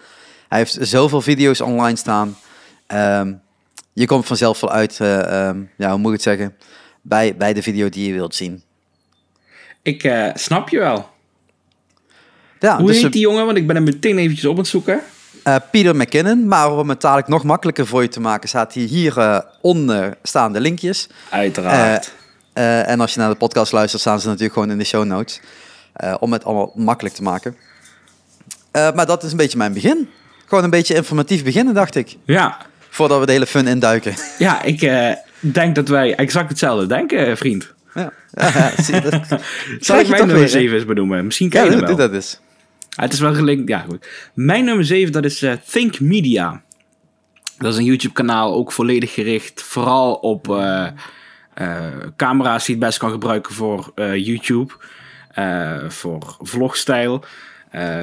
Hij 0.48 0.58
heeft 0.58 0.78
zoveel 0.80 1.20
video's 1.20 1.60
online 1.60 1.96
staan. 1.96 2.36
Ehm, 2.86 3.32
je 3.92 4.06
komt 4.06 4.26
vanzelf 4.26 4.60
wel 4.60 4.72
uit, 4.72 5.00
eh, 5.00 5.48
ehm, 5.48 5.60
ja, 5.76 5.90
hoe 5.90 5.98
moet 5.98 6.06
ik 6.06 6.12
het 6.12 6.22
zeggen? 6.22 6.56
Bij, 7.02 7.36
bij 7.36 7.52
de 7.52 7.62
video 7.62 7.88
die 7.88 8.08
je 8.08 8.12
wilt 8.12 8.34
zien. 8.34 8.62
Ik 9.82 10.04
eh, 10.04 10.30
snap 10.34 10.68
je 10.68 10.78
wel. 10.78 11.08
Ja, 12.60 12.78
Hoe 12.78 12.86
dus, 12.86 13.02
heet 13.02 13.12
die 13.12 13.20
jongen? 13.20 13.44
Want 13.44 13.56
ik 13.56 13.66
ben 13.66 13.76
hem 13.76 13.84
meteen 13.84 14.18
eventjes 14.18 14.44
op 14.44 14.52
aan 14.52 14.58
het 14.58 14.68
zoeken. 14.68 15.00
Peter 15.70 15.96
McKinnon, 15.96 16.48
maar 16.48 16.72
om 16.72 16.88
het 16.88 17.00
dadelijk 17.00 17.28
nog 17.28 17.44
makkelijker 17.44 17.86
voor 17.86 18.02
je 18.02 18.08
te 18.08 18.20
maken, 18.20 18.48
staat 18.48 18.72
hier, 18.72 18.88
hier 18.88 19.18
eh, 19.18 19.38
onder 19.60 20.16
staan 20.22 20.52
de 20.52 20.60
linkjes. 20.60 21.08
Uiteraard. 21.30 22.12
Eh, 22.52 22.88
en 22.88 23.00
als 23.00 23.14
je 23.14 23.20
naar 23.20 23.28
de 23.30 23.34
podcast 23.36 23.72
luistert, 23.72 24.00
staan 24.02 24.20
ze 24.20 24.26
natuurlijk 24.26 24.52
gewoon 24.52 24.70
in 24.70 24.78
de 24.78 24.84
show 24.84 25.04
notes. 25.04 25.40
eh, 25.92 26.14
om 26.20 26.32
het 26.32 26.44
allemaal 26.44 26.72
makkelijk 26.74 27.14
te 27.14 27.22
maken. 27.22 27.56
Eh, 28.70 28.92
maar 28.92 29.06
dat 29.06 29.22
is 29.22 29.30
een 29.30 29.36
beetje 29.36 29.58
mijn 29.58 29.72
begin. 29.72 30.08
Gewoon 30.46 30.64
een 30.64 30.70
beetje 30.70 30.94
informatief 30.94 31.44
beginnen, 31.44 31.74
dacht 31.74 31.94
ik. 31.94 32.16
ja. 32.24 32.56
Voordat 32.90 33.20
we 33.20 33.26
de 33.26 33.32
hele 33.32 33.46
fun 33.46 33.66
induiken. 33.66 34.14
ja, 34.38 34.62
ik 34.62 34.82
eh, 34.82 35.12
denk 35.40 35.74
dat 35.74 35.88
wij 35.88 36.14
exact 36.14 36.48
hetzelfde 36.48 36.86
denken, 36.86 37.36
vriend. 37.36 37.72
ja. 37.94 38.12
Dat- 39.02 39.40
Zal 39.80 39.98
ik 39.98 40.04
je 40.04 40.08
mijn 40.08 40.08
toch 40.08 40.16
nummer 40.16 40.34
weer, 40.34 40.42
hè? 40.42 40.48
7 40.48 40.74
eens 40.76 40.84
benoemen? 40.84 41.24
Misschien 41.24 41.48
ken 41.48 41.64
Ja, 41.64 41.70
je 41.70 41.80
wel. 41.80 41.96
dat 41.96 42.12
eens. 42.12 42.40
Ah, 42.98 43.04
het 43.04 43.12
is 43.12 43.20
wel 43.20 43.34
gelinkt. 43.34 43.68
Ja, 43.68 43.78
goed. 43.78 44.08
Mijn 44.34 44.64
nummer 44.64 44.84
7, 44.84 45.12
dat 45.12 45.24
is 45.24 45.42
eh, 45.42 45.52
Think 45.70 46.00
Media. 46.00 46.62
Dat 47.58 47.72
is 47.72 47.78
een 47.78 47.84
YouTube-kanaal, 47.84 48.54
ook 48.54 48.72
volledig 48.72 49.14
gericht 49.14 49.62
vooral 49.62 50.14
op 50.14 50.48
eh, 50.48 50.86
eh, 51.54 51.86
camera's 52.16 52.64
die 52.64 52.74
het 52.74 52.84
best 52.84 52.98
kan 52.98 53.10
gebruiken 53.10 53.54
voor 53.54 53.92
YouTube. 54.14 54.72
voor 55.88 56.36
vlogstijl. 56.40 57.24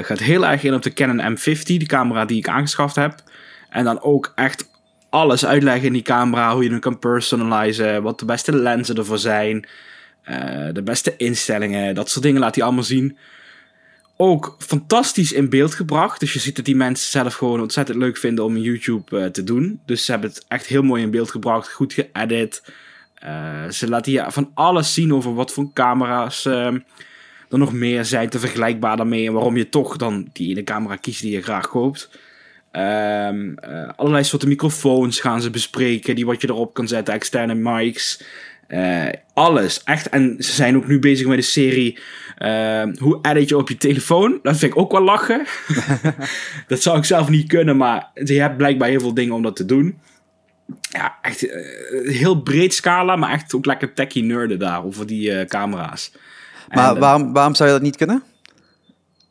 Gaat 0.02 0.20
heel 0.20 0.46
erg 0.46 0.64
in 0.64 0.74
op 0.74 0.82
de 0.82 0.94
Canon 0.94 1.38
M50, 1.38 1.64
de 1.64 1.86
camera 1.86 2.26
die 2.26 2.38
ik 2.38 2.48
aangeschaft 2.48 2.96
heb. 2.96 3.24
En 3.70 3.84
dan 3.84 4.02
ook 4.02 4.32
echt 4.36 4.70
alles 5.10 5.46
uitleggen 5.46 5.86
in 5.86 5.94
die 5.94 6.02
camera, 6.02 6.54
hoe 6.54 6.64
je 6.64 6.70
hem 6.70 6.80
kan 6.80 7.00
personalizen, 7.00 8.04
wat 8.04 8.20
de 8.20 8.26
beste 8.26 8.56
lenzen 8.56 8.96
ervoor 8.96 9.18
zijn, 9.18 9.68
de 10.72 10.82
beste 10.84 11.14
instellingen, 11.18 11.96
dat 11.96 12.10
soort 12.10 12.24
dingen 12.24 12.42
laat 12.42 12.56
hij 12.56 12.64
allemaal 12.64 12.84
zien 12.84 13.18
ook 14.18 14.56
fantastisch 14.60 15.32
in 15.32 15.50
beeld 15.50 15.74
gebracht. 15.74 16.20
Dus 16.20 16.34
je 16.34 16.40
ziet 16.40 16.56
dat 16.56 16.66
die 16.66 16.76
mensen 16.76 17.10
zelf 17.12 17.34
gewoon 17.34 17.62
ontzettend 17.62 17.98
leuk 17.98 18.18
vinden 18.18 18.46
om 18.46 18.58
YouTube 18.58 19.20
eh, 19.20 19.26
te 19.26 19.44
doen. 19.44 19.80
Dus 19.86 20.06
ze 20.06 20.12
hebben 20.12 20.30
het 20.30 20.46
echt 20.48 20.66
heel 20.66 20.84
mooi 20.84 21.04
in 21.04 21.12
beeld 21.12 21.32
gebracht, 21.32 21.72
goed 21.72 21.94
geëdit. 21.94 22.62
Eh, 23.26 23.70
ze 23.70 23.90
laten 23.90 24.12
je 24.12 24.26
van 24.28 24.52
alles 24.54 24.94
zien 24.94 25.14
over 25.14 25.34
wat 25.34 25.52
voor 25.52 25.74
camera's 25.74 26.46
eh, 26.46 26.66
er 27.50 27.58
nog 27.58 27.74
meer 27.74 28.06
zijn 28.06 28.30
te 28.30 28.40
vergelijkbaar 28.40 28.98
daarmee. 28.98 29.28
En 29.28 29.34
waarom 29.34 29.58
je 29.58 29.70
toch 29.70 29.98
dan 29.98 30.30
die 30.34 30.50
ene 30.50 30.64
camera 30.64 30.96
kiest 30.96 31.22
die 31.22 31.32
je 31.32 31.42
graag 31.42 31.68
koopt. 31.68 32.10
Ehm, 32.72 33.54
eh, 33.56 33.90
allerlei 33.96 34.24
soorten 34.24 34.48
microfoons 34.48 35.20
gaan 35.20 35.42
ze 35.42 35.50
bespreken, 35.50 36.16
die 36.16 36.26
wat 36.26 36.42
je 36.42 36.50
erop 36.50 36.74
kan 36.74 36.88
zetten, 36.88 37.14
externe 37.14 37.56
mics. 37.56 38.24
Alles, 39.34 39.84
echt. 39.84 40.10
En 40.10 40.36
ze 40.40 40.52
zijn 40.52 40.76
ook 40.76 40.88
nu 40.88 41.00
bezig 41.00 41.28
met 41.28 41.38
een 41.38 41.44
serie. 41.44 42.00
Ehm, 42.38 42.96
hoe 42.98 43.20
edit 43.22 43.50
je 43.50 43.58
op 43.58 43.70
je 43.70 43.78
telefoon? 43.78 44.40
Dat 44.44 44.58
vind 44.58 44.72
ik 44.72 44.78
ook 44.78 44.92
wel 44.92 45.02
lachen. 45.02 45.46
dat 46.68 46.82
zou 46.82 46.98
ik 46.98 47.06
zelf 47.06 47.30
niet 47.30 47.48
kunnen, 47.48 47.78
maar 47.78 48.12
je 48.14 48.42
hebt 48.42 48.58
blijkbaar 48.58 48.90
heel 48.90 49.00
veel 49.00 49.14
dingen 49.14 49.34
om 49.34 49.42
dat 49.42 49.56
te 49.56 49.66
doen. 49.66 50.00
Ja, 50.82 51.18
echt 51.22 51.48
eh, 51.48 52.12
heel 52.12 52.42
breed 52.42 52.74
scala, 52.74 53.16
maar 53.16 53.32
echt 53.32 53.56
ook 53.56 53.66
lekker 53.66 53.94
techie 53.94 54.24
nerden 54.24 54.60
daar 54.60 54.84
over 54.84 55.08
die 55.08 55.32
eh, 55.32 55.48
camera's. 55.48 56.12
Maar 56.68 56.90
En, 56.90 56.96
eh, 56.96 57.02
waarom, 57.02 57.34
waarom 57.34 57.56
zou 57.56 57.70
je 57.70 57.76
dat 57.76 57.84
niet 57.84 57.98
kunnen? 57.98 58.24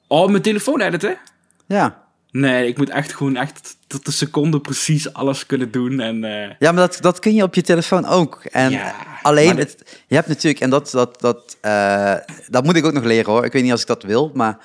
Oh, 0.06 0.30
mijn 0.30 0.42
telefoon 0.42 0.80
editen? 0.80 1.18
Ja. 1.66 2.02
Nee, 2.30 2.68
ik 2.68 2.76
moet 2.76 2.90
echt 2.90 3.14
gewoon 3.14 3.36
echt 3.36 3.76
tot 3.86 4.04
de 4.04 4.10
seconde 4.10 4.60
precies 4.60 5.12
alles 5.12 5.46
kunnen 5.46 5.70
doen. 5.70 6.00
En 6.00 6.20
Ja, 6.58 6.72
maar 6.72 6.88
dat, 6.88 6.98
dat 7.00 7.18
kun 7.18 7.34
je 7.34 7.42
op 7.42 7.54
je 7.54 7.62
telefoon 7.62 8.06
ook. 8.06 8.44
En 8.44 8.70
Ja, 8.70 8.94
alleen, 9.24 9.56
het, 9.58 9.76
je 10.06 10.14
hebt 10.14 10.28
natuurlijk, 10.28 10.62
en 10.62 10.70
dat, 10.70 10.90
dat, 10.90 11.20
dat, 11.20 11.56
eh, 11.60 12.14
dat 12.48 12.64
moet 12.64 12.76
ik 12.76 12.84
ook 12.84 12.92
nog 12.92 13.04
leren 13.04 13.32
hoor. 13.32 13.44
Ik 13.44 13.52
weet 13.52 13.62
niet 13.62 13.72
als 13.72 13.80
ik 13.80 13.86
dat 13.86 14.02
wil, 14.02 14.30
maar 14.34 14.58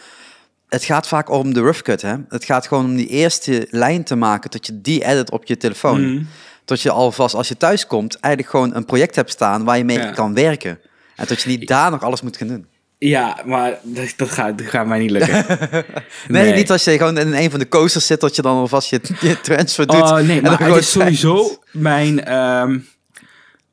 het 0.70 0.84
gaat 0.84 1.08
vaak 1.08 1.30
om 1.30 1.54
de 1.54 1.60
rough 1.60 1.82
cut. 1.82 2.02
Hè? 2.02 2.16
Het 2.30 2.46
gaat 2.46 2.68
gewoon 2.68 2.86
om 2.86 2.96
die 2.96 3.08
eerste 3.08 3.68
lijn 3.70 4.04
te 4.04 4.16
maken, 4.16 4.52
dat 4.52 4.66
je 4.66 4.82
die 4.82 5.06
edit 5.06 5.32
op 5.32 5.46
je 5.46 5.58
telefoon. 5.58 6.28
Dat 6.66 6.82
je 6.82 6.92
alvast 6.92 7.36
als 7.36 7.48
je 7.48 7.58
thuis 7.58 7.88
komt 7.88 8.20
eigenlijk 8.20 8.54
gewoon 8.54 8.76
een 8.76 8.86
project 8.86 9.16
hebt 9.16 9.32
staan 9.32 9.64
waar 9.64 9.78
je 9.78 9.84
mee 9.84 9.98
Ja. 9.98 10.12
kan 10.12 10.34
werken. 10.34 10.80
En 11.16 11.26
dat 11.28 11.42
je 11.42 11.50
niet 11.50 11.68
daar 11.68 11.92
nog 11.92 12.04
alles 12.04 12.22
moet 12.22 12.38
gaan 12.38 12.48
doen. 12.48 12.66
Ja, 12.98 13.38
maar 13.46 13.80
dat, 13.84 14.14
dat, 14.18 14.30
gaat, 14.30 14.58
dat 14.58 14.68
gaat 14.68 14.86
mij 14.88 15.00
niet 15.00 15.12
lukken. 15.12 15.46
Nee, 16.28 16.54
niet 16.54 16.72
als 16.72 16.84
je 16.84 16.98
gewoon 16.98 17.18
in 17.18 17.34
een 17.34 17.50
van 17.50 17.60
de 17.60 17.68
coasters 17.68 18.06
zit, 18.06 18.22
dat 18.22 18.36
je 18.36 18.42
dan 18.42 18.56
alvast 18.58 18.90
je, 18.90 19.00
je 19.22 19.42
transfer 19.42 19.88
doet. 19.88 20.02
Oh 20.02 20.18
nee, 20.20 20.42
maar 20.42 20.60
het 20.60 20.76
is 20.76 20.92
sowieso 20.92 21.58
mijn 21.72 22.26
ehm, 22.26 22.78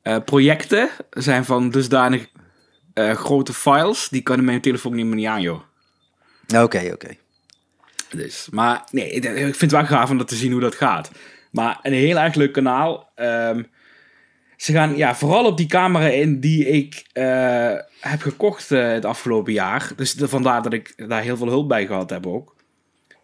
eh, 0.07 0.23
projecten 0.25 0.89
zijn 1.09 1.45
van 1.45 1.69
dusdanig 1.69 2.27
eh, 2.93 3.11
grote 3.15 3.53
files, 3.53 4.09
die 4.09 4.21
kan 4.21 4.37
in 4.37 4.45
mijn 4.45 4.61
telefoon 4.61 4.95
niet 4.95 5.05
meer 5.05 5.15
niet 5.15 5.25
aan, 5.25 5.41
joh. 5.41 5.61
Oké, 6.55 6.89
oké. 6.93 7.15
Dus, 8.09 8.47
maar 8.51 8.83
nee, 8.91 9.09
ik 9.11 9.23
vind 9.33 9.61
het 9.61 9.71
wel 9.71 9.85
gaaf 9.85 10.09
om 10.09 10.17
dat 10.17 10.27
te 10.27 10.35
zien 10.35 10.51
hoe 10.51 10.61
dat 10.61 10.75
gaat. 10.75 11.11
Maar 11.51 11.79
een 11.81 11.93
heel 11.93 12.17
erg 12.19 12.35
leuk 12.35 12.51
kanaal. 12.53 13.09
Ehm, 13.15 13.63
ze 14.57 14.71
gaan 14.71 14.97
ja, 14.97 15.15
vooral 15.15 15.45
op 15.45 15.57
die 15.57 15.67
camera 15.67 16.07
in 16.07 16.39
die 16.39 16.65
ik 16.67 17.05
eh, 17.13 17.73
heb 17.99 18.21
gekocht 18.21 18.69
het 18.69 19.05
afgelopen 19.05 19.53
jaar. 19.53 19.91
Dus 19.95 20.13
de- 20.13 20.27
vandaar 20.27 20.61
dat 20.61 20.73
ik 20.73 21.07
daar 21.09 21.21
heel 21.21 21.37
veel 21.37 21.47
hulp 21.47 21.67
bij 21.67 21.85
gehad 21.85 22.09
heb 22.09 22.27
ook. 22.27 22.55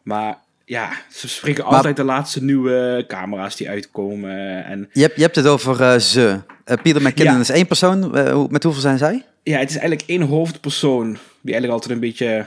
Maar 0.04 0.38
ja, 0.66 0.90
ze 1.12 1.28
spreken 1.28 1.64
Maar- 1.64 1.74
altijd 1.74 1.96
de 1.96 2.04
laatste 2.04 2.44
nieuwe 2.44 3.04
camera's 3.08 3.56
die 3.56 3.70
uitkomen. 3.70 4.66
En 4.66 4.90
Je 4.94 5.02
hebt, 5.02 5.16
je 5.16 5.22
hebt 5.22 5.36
het 5.36 5.48
over 5.48 5.82
eh, 5.82 6.00
ze. 6.00 6.40
Eh, 6.66 6.78
Peter 6.84 7.02
McKinnon 7.02 7.34
Ja. 7.34 7.40
is 7.40 7.50
één 7.50 7.68
persoon. 7.68 8.16
Eh, 8.18 8.44
met 8.50 8.64
hoeveel 8.64 8.82
zijn 8.82 8.98
zij? 8.98 9.26
ja, 9.44 9.60
het 9.60 9.70
is 9.70 9.78
eigenlijk 9.78 10.10
één 10.10 10.22
hoofdpersoon 10.22 11.06
die 11.42 11.54
eigenlijk 11.54 11.74
altijd 11.74 11.92
een 11.92 12.00
beetje 12.00 12.46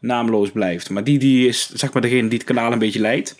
naamloos 0.00 0.50
blijft. 0.50 0.90
Maar 0.90 1.04
die, 1.04 1.18
die 1.18 1.48
is 1.48 1.70
zeg 1.74 1.92
maar 1.92 2.02
degene 2.02 2.28
die 2.28 2.38
het 2.38 2.46
kanaal 2.46 2.72
een 2.72 2.78
beetje 2.78 3.00
leidt. 3.00 3.36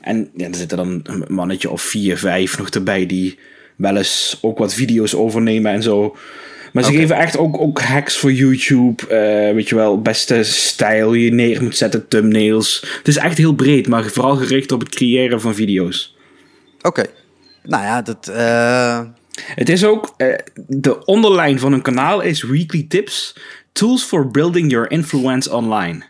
En 0.00 0.30
ja, 0.36 0.46
er 0.48 0.54
zitten 0.54 0.76
dan 0.76 1.00
een 1.02 1.24
mannetje 1.28 1.70
of 1.70 1.82
vier, 1.82 2.18
vijf 2.18 2.58
nog 2.58 2.68
erbij 2.68 3.06
die 3.06 3.38
wel 3.76 3.96
eens 3.96 4.38
ook 4.40 4.58
wat 4.58 4.74
video's 4.74 5.14
overnemen 5.14 5.72
en 5.72 5.82
zo. 5.82 6.16
Maar 6.72 6.84
ze 6.84 6.92
geven 6.92 7.16
echt 7.16 7.36
ook, 7.36 7.58
ook 7.60 7.80
hacks 7.80 8.18
voor 8.18 8.32
YouTube. 8.32 9.06
eh, 9.06 9.54
weet 9.54 9.68
je 9.68 9.74
wel, 9.74 10.00
beste 10.02 10.42
stijl 10.42 11.12
je 11.14 11.32
neer 11.32 11.62
moet 11.62 11.76
zetten, 11.76 12.08
thumbnails. 12.08 12.84
Het 12.98 13.08
is 13.08 13.16
echt 13.16 13.38
heel 13.38 13.54
breed, 13.54 13.88
maar 13.88 14.04
vooral 14.04 14.36
gericht 14.36 14.72
op 14.72 14.80
het 14.80 14.88
creëren 14.88 15.40
van 15.40 15.54
video's. 15.54 16.16
Oké. 16.82 17.04
Nou 17.62 17.82
ja, 17.84 18.02
dat... 18.02 18.28
eh, 18.28 19.00
Het 19.54 19.68
is 19.68 19.84
ook, 19.84 20.14
eh, 20.16 20.38
de 20.66 21.04
onderlijn 21.04 21.58
van 21.58 21.72
een 21.72 21.82
kanaal 21.82 22.20
is 22.20 22.42
Weekly 22.42 22.86
Tips, 22.88 23.36
Tools 23.72 24.02
for 24.02 24.30
Building 24.30 24.70
Your 24.70 24.90
Influence 24.90 25.52
Online. 25.54 26.02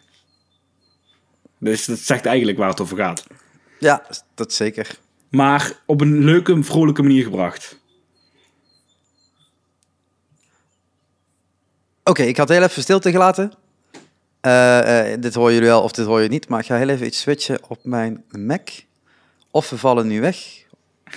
Dus 1.59 1.85
dat 1.85 1.99
zegt 1.99 2.27
eigenlijk 2.27 2.59
waar 2.59 2.69
het 2.69 2.81
over 2.81 2.97
gaat. 2.97 3.27
ja, 3.79 4.07
dat 4.35 4.53
zeker. 4.53 4.89
Maar 5.31 5.73
op 5.87 6.01
een 6.01 6.25
leuke, 6.25 6.63
vrolijke 6.63 7.03
manier 7.03 7.23
gebracht. 7.25 7.81
Oké, 12.05 12.23
ik 12.23 12.37
had 12.37 12.49
heel 12.49 12.63
even 12.63 12.83
stilte 12.83 13.11
gelaten. 13.11 13.53
Eh, 14.41 15.13
eh, 15.13 15.21
dit 15.21 15.35
horen 15.35 15.53
jullie 15.53 15.69
wel 15.69 15.83
of 15.83 15.93
dit 15.93 16.07
hoor 16.07 16.21
je 16.21 16.29
niet, 16.29 16.49
maar 16.49 16.61
ik 16.61 16.67
ga 16.67 16.77
heel 16.77 16.89
even 16.89 17.07
iets 17.07 17.21
switchen 17.21 17.59
op 17.69 17.79
mijn 17.83 18.25
Mac. 18.31 18.69
Of 19.51 19.71
we 19.71 19.79
vallen 19.79 20.07
nu 20.07 20.21
weg, 20.21 20.37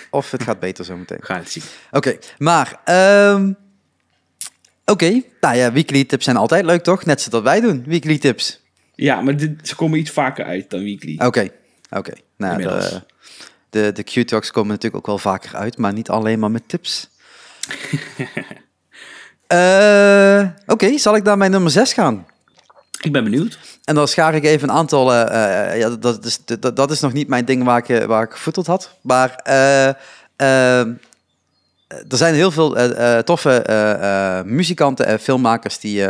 of 0.10 0.32
het 0.32 0.44
gaat 0.44 0.60
beter 0.60 0.86
zo 0.86 0.98
meteen. 0.98 1.18
We 1.20 1.26
gaan 1.26 1.38
het 1.40 1.52
zien. 1.52 1.64
Oké, 1.92 2.18
maar... 2.38 2.80
ehm, 2.84 3.52
Oké, 4.86 5.22
nou 5.42 5.56
ja, 5.56 5.72
weekly 5.72 6.04
tips 6.04 6.24
zijn 6.24 6.38
altijd 6.38 6.66
leuk, 6.66 6.84
toch? 6.84 7.06
Net 7.06 7.22
zoals 7.22 7.44
wij 7.44 7.60
doen, 7.62 7.84
weekly 7.88 8.18
tips. 8.18 8.62
Ja, 8.96 9.22
maar 9.22 9.38
dit, 9.38 9.68
ze 9.68 9.76
komen 9.76 10.00
iets 10.00 10.12
vaker 10.12 10.46
uit 10.46 10.70
dan 10.70 10.84
Weekly. 10.84 11.20
Oké, 11.26 11.50
oké. 11.90 12.14
Nou, 12.38 12.52
Inmiddels. 12.52 12.90
de, 12.90 13.02
de, 13.70 13.92
de 13.92 14.04
Q-talks 14.04 14.52
komen 14.52 14.70
natuurlijk 14.70 14.96
ook 14.96 15.06
wel 15.06 15.18
vaker 15.18 15.56
uit, 15.56 15.78
maar 15.78 15.94
niet 15.94 16.10
alleen 16.10 16.40
maar 16.40 16.52
met 16.52 16.68
tips. 16.70 17.10
Eh, 19.48 20.48
oké, 20.66 20.98
zal 20.98 21.16
ik 21.16 21.24
naar 21.24 21.38
mijn 21.38 21.52
nummer 21.52 21.72
6 21.72 21.94
gaan? 21.94 22.26
Ik 23.02 23.12
ben 23.12 23.24
benieuwd. 23.24 23.60
En 23.84 23.96
dan 23.96 24.08
schaar 24.08 24.36
ik 24.36 24.44
even 24.44 24.70
een 24.70 24.76
aantal. 24.76 25.14
eh, 25.14 25.72
eh, 25.72 25.80
ja, 25.80 25.90
dat, 25.90 26.26
is, 26.26 26.40
dat, 26.46 26.76
dat 26.76 26.92
is 26.92 27.00
nog 27.00 27.14
niet 27.14 27.28
mijn 27.28 27.46
ding 27.46 27.64
waar 27.64 27.90
ik, 27.90 28.06
waar 28.06 28.24
ik 28.24 28.32
gevoeteld 28.32 28.68
had. 28.68 28.98
Maar 29.02 29.36
er 31.88 32.18
zijn 32.18 32.34
heel 32.34 32.52
veel 32.52 32.76
toffe 33.24 34.44
muzikanten 34.46 35.06
en 35.06 35.20
filmmakers 35.20 35.80
die, 35.80 36.08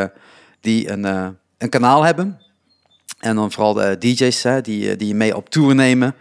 die 0.61 0.89
een, 0.89 1.03
een 1.57 1.69
kanaal 1.69 2.03
hebben. 2.03 2.39
En 3.19 3.35
dan 3.35 3.51
vooral 3.51 3.73
de 3.73 3.97
DJ's 3.99 4.43
hè, 4.43 4.61
die, 4.61 4.95
die 4.95 5.07
je 5.07 5.15
mee 5.15 5.35
op 5.35 5.49
tour 5.49 5.75
nemen. 5.75 6.15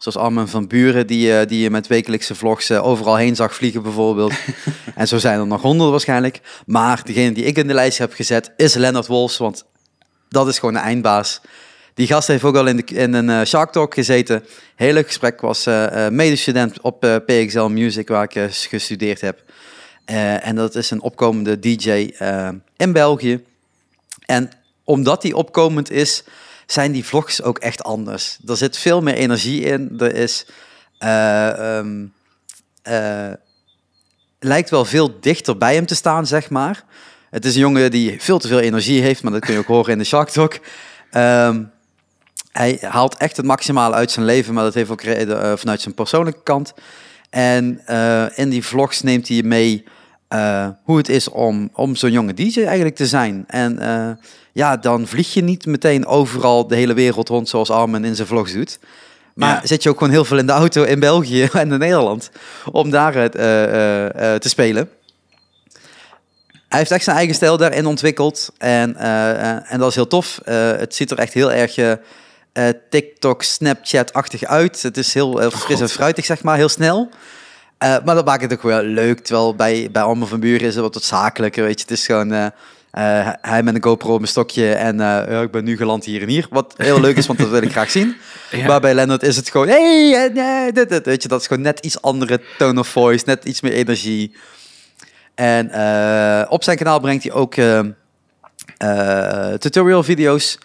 Zoals 0.00 0.16
Armin 0.16 0.48
van 0.48 0.66
Buren, 0.66 1.06
die, 1.06 1.38
eh, 1.38 1.46
die 1.46 1.60
je 1.60 1.70
met 1.70 1.86
wekelijkse 1.86 2.34
vlogs 2.34 2.70
eh, 2.70 2.86
overal 2.86 3.16
heen 3.16 3.36
zag 3.36 3.54
vliegen 3.54 3.82
bijvoorbeeld. 3.82 4.32
en 4.94 5.08
zo 5.08 5.18
zijn 5.18 5.40
er 5.40 5.46
nog 5.46 5.62
honderden 5.62 5.90
waarschijnlijk. 5.90 6.40
Maar 6.66 7.00
degene 7.04 7.32
die 7.32 7.44
ik 7.44 7.56
in 7.56 7.66
de 7.66 7.74
lijst 7.74 7.98
heb 7.98 8.12
gezet 8.12 8.52
is 8.56 8.74
Leonard 8.74 9.06
Wolfs, 9.06 9.36
want 9.36 9.64
dat 10.28 10.48
is 10.48 10.58
gewoon 10.58 10.74
de 10.74 10.80
eindbaas. 10.80 11.40
Die 11.94 12.06
gast 12.06 12.28
heeft 12.28 12.44
ook 12.44 12.56
al 12.56 12.66
in, 12.66 12.76
de, 12.76 12.84
in 12.84 13.12
een 13.14 13.30
eh, 13.30 13.44
Shark 13.44 13.72
Talk 13.72 13.94
gezeten. 13.94 14.44
Heel 14.76 14.92
leuk 14.92 15.06
gesprek. 15.06 15.40
Was 15.40 15.64
medestudent 16.10 16.80
op 16.80 17.20
PXL 17.26 17.64
Music, 17.64 18.08
waar 18.08 18.36
ik 18.36 18.52
gestudeerd 18.52 19.20
heb. 19.20 19.42
En 20.04 20.56
dat 20.56 20.74
is 20.74 20.90
een 20.90 21.02
opkomende 21.02 21.58
DJ 21.58 22.14
in 22.76 22.92
België. 22.92 23.44
En 24.26 24.50
omdat 24.84 25.22
die 25.22 25.36
opkomend 25.36 25.90
is, 25.90 26.24
zijn 26.72 26.92
die 26.92 27.04
vlogs 27.04 27.42
ook 27.42 27.58
echt 27.58 27.82
anders. 27.82 28.38
Er 28.46 28.56
zit 28.56 28.78
veel 28.78 29.02
meer 29.02 29.14
energie 29.14 29.60
in. 29.60 29.94
Er 29.98 30.14
is... 30.14 30.46
eh, 30.98 31.78
ehm, 31.78 32.06
eh, 32.82 33.32
lijkt 34.38 34.70
wel 34.70 34.84
veel 34.84 35.20
dichter 35.20 35.58
bij 35.58 35.74
hem 35.74 35.86
te 35.86 35.94
staan, 35.94 36.26
zeg 36.26 36.50
maar. 36.50 36.84
Het 37.30 37.44
is 37.44 37.54
een 37.54 37.60
jongen 37.60 37.90
die 37.90 38.22
veel 38.22 38.38
te 38.38 38.48
veel 38.48 38.60
energie 38.60 39.02
heeft, 39.02 39.22
maar 39.22 39.32
dat 39.32 39.40
kun 39.40 39.52
je 39.52 39.58
ook 39.58 39.66
horen 39.76 39.92
in 39.92 39.98
de 39.98 40.04
Shark 40.04 40.28
Talk. 40.28 40.58
Ehm, 41.10 41.62
hij 42.52 42.78
haalt 42.80 43.16
echt 43.16 43.36
het 43.36 43.46
maximale 43.46 43.94
uit 43.94 44.10
zijn 44.10 44.26
leven, 44.26 44.54
maar 44.54 44.64
dat 44.64 44.74
heeft 44.74 44.90
ook 44.90 45.02
reden 45.02 45.42
eh, 45.42 45.52
vanuit 45.56 45.80
zijn 45.80 45.94
persoonlijke 45.94 46.42
kant. 46.42 46.74
En 47.30 47.86
in 48.34 48.48
die 48.48 48.64
vlogs 48.64 49.00
neemt 49.00 49.28
hij 49.28 49.42
mee 49.42 49.84
hoe 50.84 50.96
het 50.96 51.08
is 51.08 51.28
om, 51.28 51.70
om 51.72 51.96
zo'n 51.96 52.12
jonge 52.12 52.34
DJ 52.34 52.62
eigenlijk 52.64 52.96
te 52.96 53.06
zijn. 53.06 53.44
En 53.46 53.78
ja, 54.52 54.76
dan 54.76 55.06
vlieg 55.06 55.34
je 55.34 55.42
niet 55.42 55.66
meteen 55.66 56.06
overal 56.06 56.66
de 56.66 56.76
hele 56.76 56.94
wereld 56.94 57.28
rond 57.28 57.48
zoals 57.48 57.70
Armin 57.70 58.04
in 58.04 58.14
zijn 58.14 58.28
vlogs 58.28 58.52
doet. 58.52 58.78
Maar 59.34 59.60
Ja. 59.60 59.66
zit 59.66 59.82
je 59.82 59.88
ook 59.88 59.98
gewoon 59.98 60.12
heel 60.12 60.24
veel 60.24 60.38
in 60.38 60.46
de 60.46 60.52
auto 60.52 60.82
in 60.82 61.00
België 61.00 61.42
en 61.52 61.72
in 61.72 61.78
Nederland 61.78 62.30
om 62.72 62.90
daar 62.90 63.16
eh, 63.16 63.24
eh, 63.24 64.34
eh, 64.34 64.40
te 64.40 64.48
spelen. 64.48 64.90
Hij 66.68 66.78
heeft 66.78 66.90
echt 66.90 67.04
zijn 67.04 67.16
eigen 67.16 67.34
stijl 67.34 67.56
daarin 67.56 67.86
ontwikkeld. 67.86 68.50
En, 68.58 68.96
en 69.66 69.78
dat 69.78 69.88
is 69.88 69.94
heel 69.94 70.06
tof. 70.06 70.40
Het 70.44 70.94
ziet 70.94 71.10
er 71.10 71.18
echt 71.18 71.32
heel 71.32 71.52
erg 71.52 71.98
TikTok, 72.90 73.42
Snapchat-achtig 73.42 74.44
uit. 74.44 74.82
Het 74.82 74.96
is 74.96 75.14
heel 75.14 75.50
fris 75.50 75.80
en 75.80 75.88
fruitig, 75.88 76.24
zeg 76.24 76.42
maar, 76.42 76.56
heel 76.56 76.68
snel. 76.68 77.08
Maar 77.78 78.02
dat 78.04 78.24
maakt 78.24 78.42
het 78.42 78.52
ook 78.52 78.62
wel 78.62 78.82
leuk. 78.82 79.18
Terwijl 79.20 79.54
bij, 79.54 79.88
bij 79.92 80.02
Armin 80.02 80.26
van 80.26 80.40
Buren 80.40 80.66
is 80.66 80.74
het 80.74 80.82
wat 80.82 80.94
wat 80.94 81.04
zakelijker. 81.04 81.64
Weet 81.64 81.78
je. 81.80 81.86
Het 81.88 81.98
is 81.98 82.06
gewoon 82.06 82.52
eh, 82.90 83.28
hij 83.40 83.62
met 83.62 83.74
een 83.74 83.82
GoPro 83.82 84.12
op 84.12 84.18
mijn 84.18 84.30
stokje. 84.30 84.72
En 84.72 85.00
eh, 85.00 85.42
ik 85.42 85.50
ben 85.50 85.64
nu 85.64 85.76
geland 85.76 86.04
hier 86.04 86.22
en 86.22 86.28
hier. 86.28 86.46
Wat 86.50 86.74
heel 86.76 87.00
leuk 87.00 87.16
is, 87.16 87.26
want 87.26 87.38
dat 87.38 87.48
wil 87.48 87.62
ik 87.62 87.70
graag 87.70 87.90
zien. 87.90 88.16
Ja. 88.50 88.66
Maar 88.66 88.80
bij 88.80 88.94
Leonard 88.94 89.22
is 89.22 89.36
het 89.36 89.50
gewoon... 89.50 89.68
Hey, 89.68 90.14
eh, 90.14 90.34
nee, 90.34 90.72
dit, 90.72 90.88
dit. 90.88 91.06
Weet 91.06 91.22
je, 91.22 91.28
dat 91.28 91.40
is 91.40 91.46
gewoon 91.46 91.62
net 91.62 91.78
iets 91.78 92.02
andere 92.02 92.40
tone 92.58 92.80
of 92.80 92.88
voice. 92.88 93.24
Net 93.26 93.44
iets 93.44 93.60
meer 93.60 93.72
energie. 93.72 94.34
En 95.34 95.66
op 96.48 96.62
zijn 96.62 96.76
kanaal 96.76 97.00
brengt 97.00 97.22
hij 97.22 97.32
ook 97.32 97.54
tutorial 99.58 100.02
video's 100.02 100.58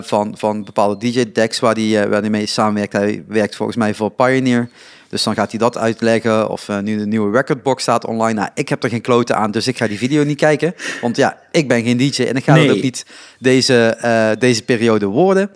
van, 0.00 0.34
van 0.36 0.64
bepaalde 0.64 0.96
DJ-decks 1.10 1.58
waar 1.58 1.74
hij 1.74 2.08
waar 2.08 2.20
die 2.20 2.30
mee 2.30 2.46
samenwerkt. 2.46 2.92
Hij 2.92 3.24
werkt 3.28 3.56
volgens 3.56 3.78
mij 3.78 3.94
voor 3.94 4.10
Pioneer. 4.10 4.68
Dus 5.10 5.22
dan 5.22 5.34
gaat 5.34 5.50
hij 5.50 5.58
dat 5.58 5.78
uitleggen 5.78 6.48
of 6.48 6.68
eh, 6.68 6.78
nu 6.78 6.98
de 6.98 7.06
nieuwe 7.06 7.36
recordbox 7.36 7.82
staat 7.82 8.06
online. 8.06 8.40
Nou, 8.40 8.50
ik 8.54 8.68
heb 8.68 8.82
er 8.82 8.90
geen 8.90 9.00
kloten 9.00 9.36
aan, 9.36 9.50
dus 9.50 9.66
ik 9.66 9.76
ga 9.76 9.86
die 9.86 9.98
video 9.98 10.24
niet 10.24 10.36
kijken. 10.36 10.74
Want 11.00 11.16
ja, 11.16 11.38
ik 11.50 11.68
ben 11.68 11.82
geen 11.82 11.96
DJ 11.96 12.22
en 12.22 12.36
ik 12.36 12.44
ga 12.44 12.54
Nee. 12.54 12.66
dat 12.66 12.76
ook 12.76 12.82
niet 12.82 13.06
deze, 13.38 13.84
eh, 13.84 14.30
deze 14.38 14.64
periode 14.64 15.06
worden. 15.06 15.50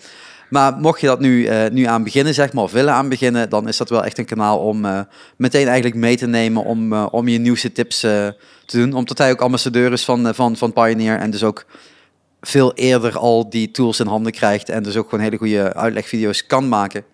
Maar 0.50 0.76
mocht 0.76 1.00
je 1.00 1.06
dat 1.06 1.20
nu, 1.20 1.46
eh, 1.46 1.70
nu 1.70 1.84
aan 1.84 2.04
beginnen, 2.04 2.34
zeg 2.34 2.52
maar, 2.52 2.64
of 2.64 2.73
willen 2.73 2.94
aan 2.94 3.08
beginnen, 3.08 3.50
dan 3.50 3.68
is 3.68 3.76
dat 3.76 3.88
wel 3.88 4.04
echt 4.04 4.18
een 4.18 4.25
kanaal 4.25 4.58
om 4.58 5.06
meteen 5.37 5.66
eigenlijk 5.66 5.96
mee 5.96 6.16
te 6.16 6.26
nemen 6.26 6.64
om, 6.64 6.92
om 6.92 7.28
je 7.28 7.38
nieuwste 7.38 7.73
tips 7.73 8.00
te 8.00 8.34
doen. 8.66 8.92
Omdat 8.92 9.18
hij 9.18 9.30
ook 9.30 9.40
ambassadeur 9.40 9.92
is 9.92 10.04
van, 10.04 10.34
van, 10.34 10.56
van 10.56 10.73
Pioneer 10.73 11.18
en 11.18 11.30
dus 11.30 11.44
ook 11.44 11.66
veel 12.40 12.73
eerder 12.75 13.18
al 13.18 13.50
die 13.50 13.70
tools 13.70 14.00
in 14.00 14.06
handen 14.06 14.32
krijgt 14.32 14.68
en 14.68 14.82
dus 14.82 14.96
ook 14.96 15.08
gewoon 15.08 15.25
hele 15.25 15.37
goede 15.37 15.75
uitlegvideo's 15.75 16.46
kan 16.46 16.68
maken. 16.68 17.04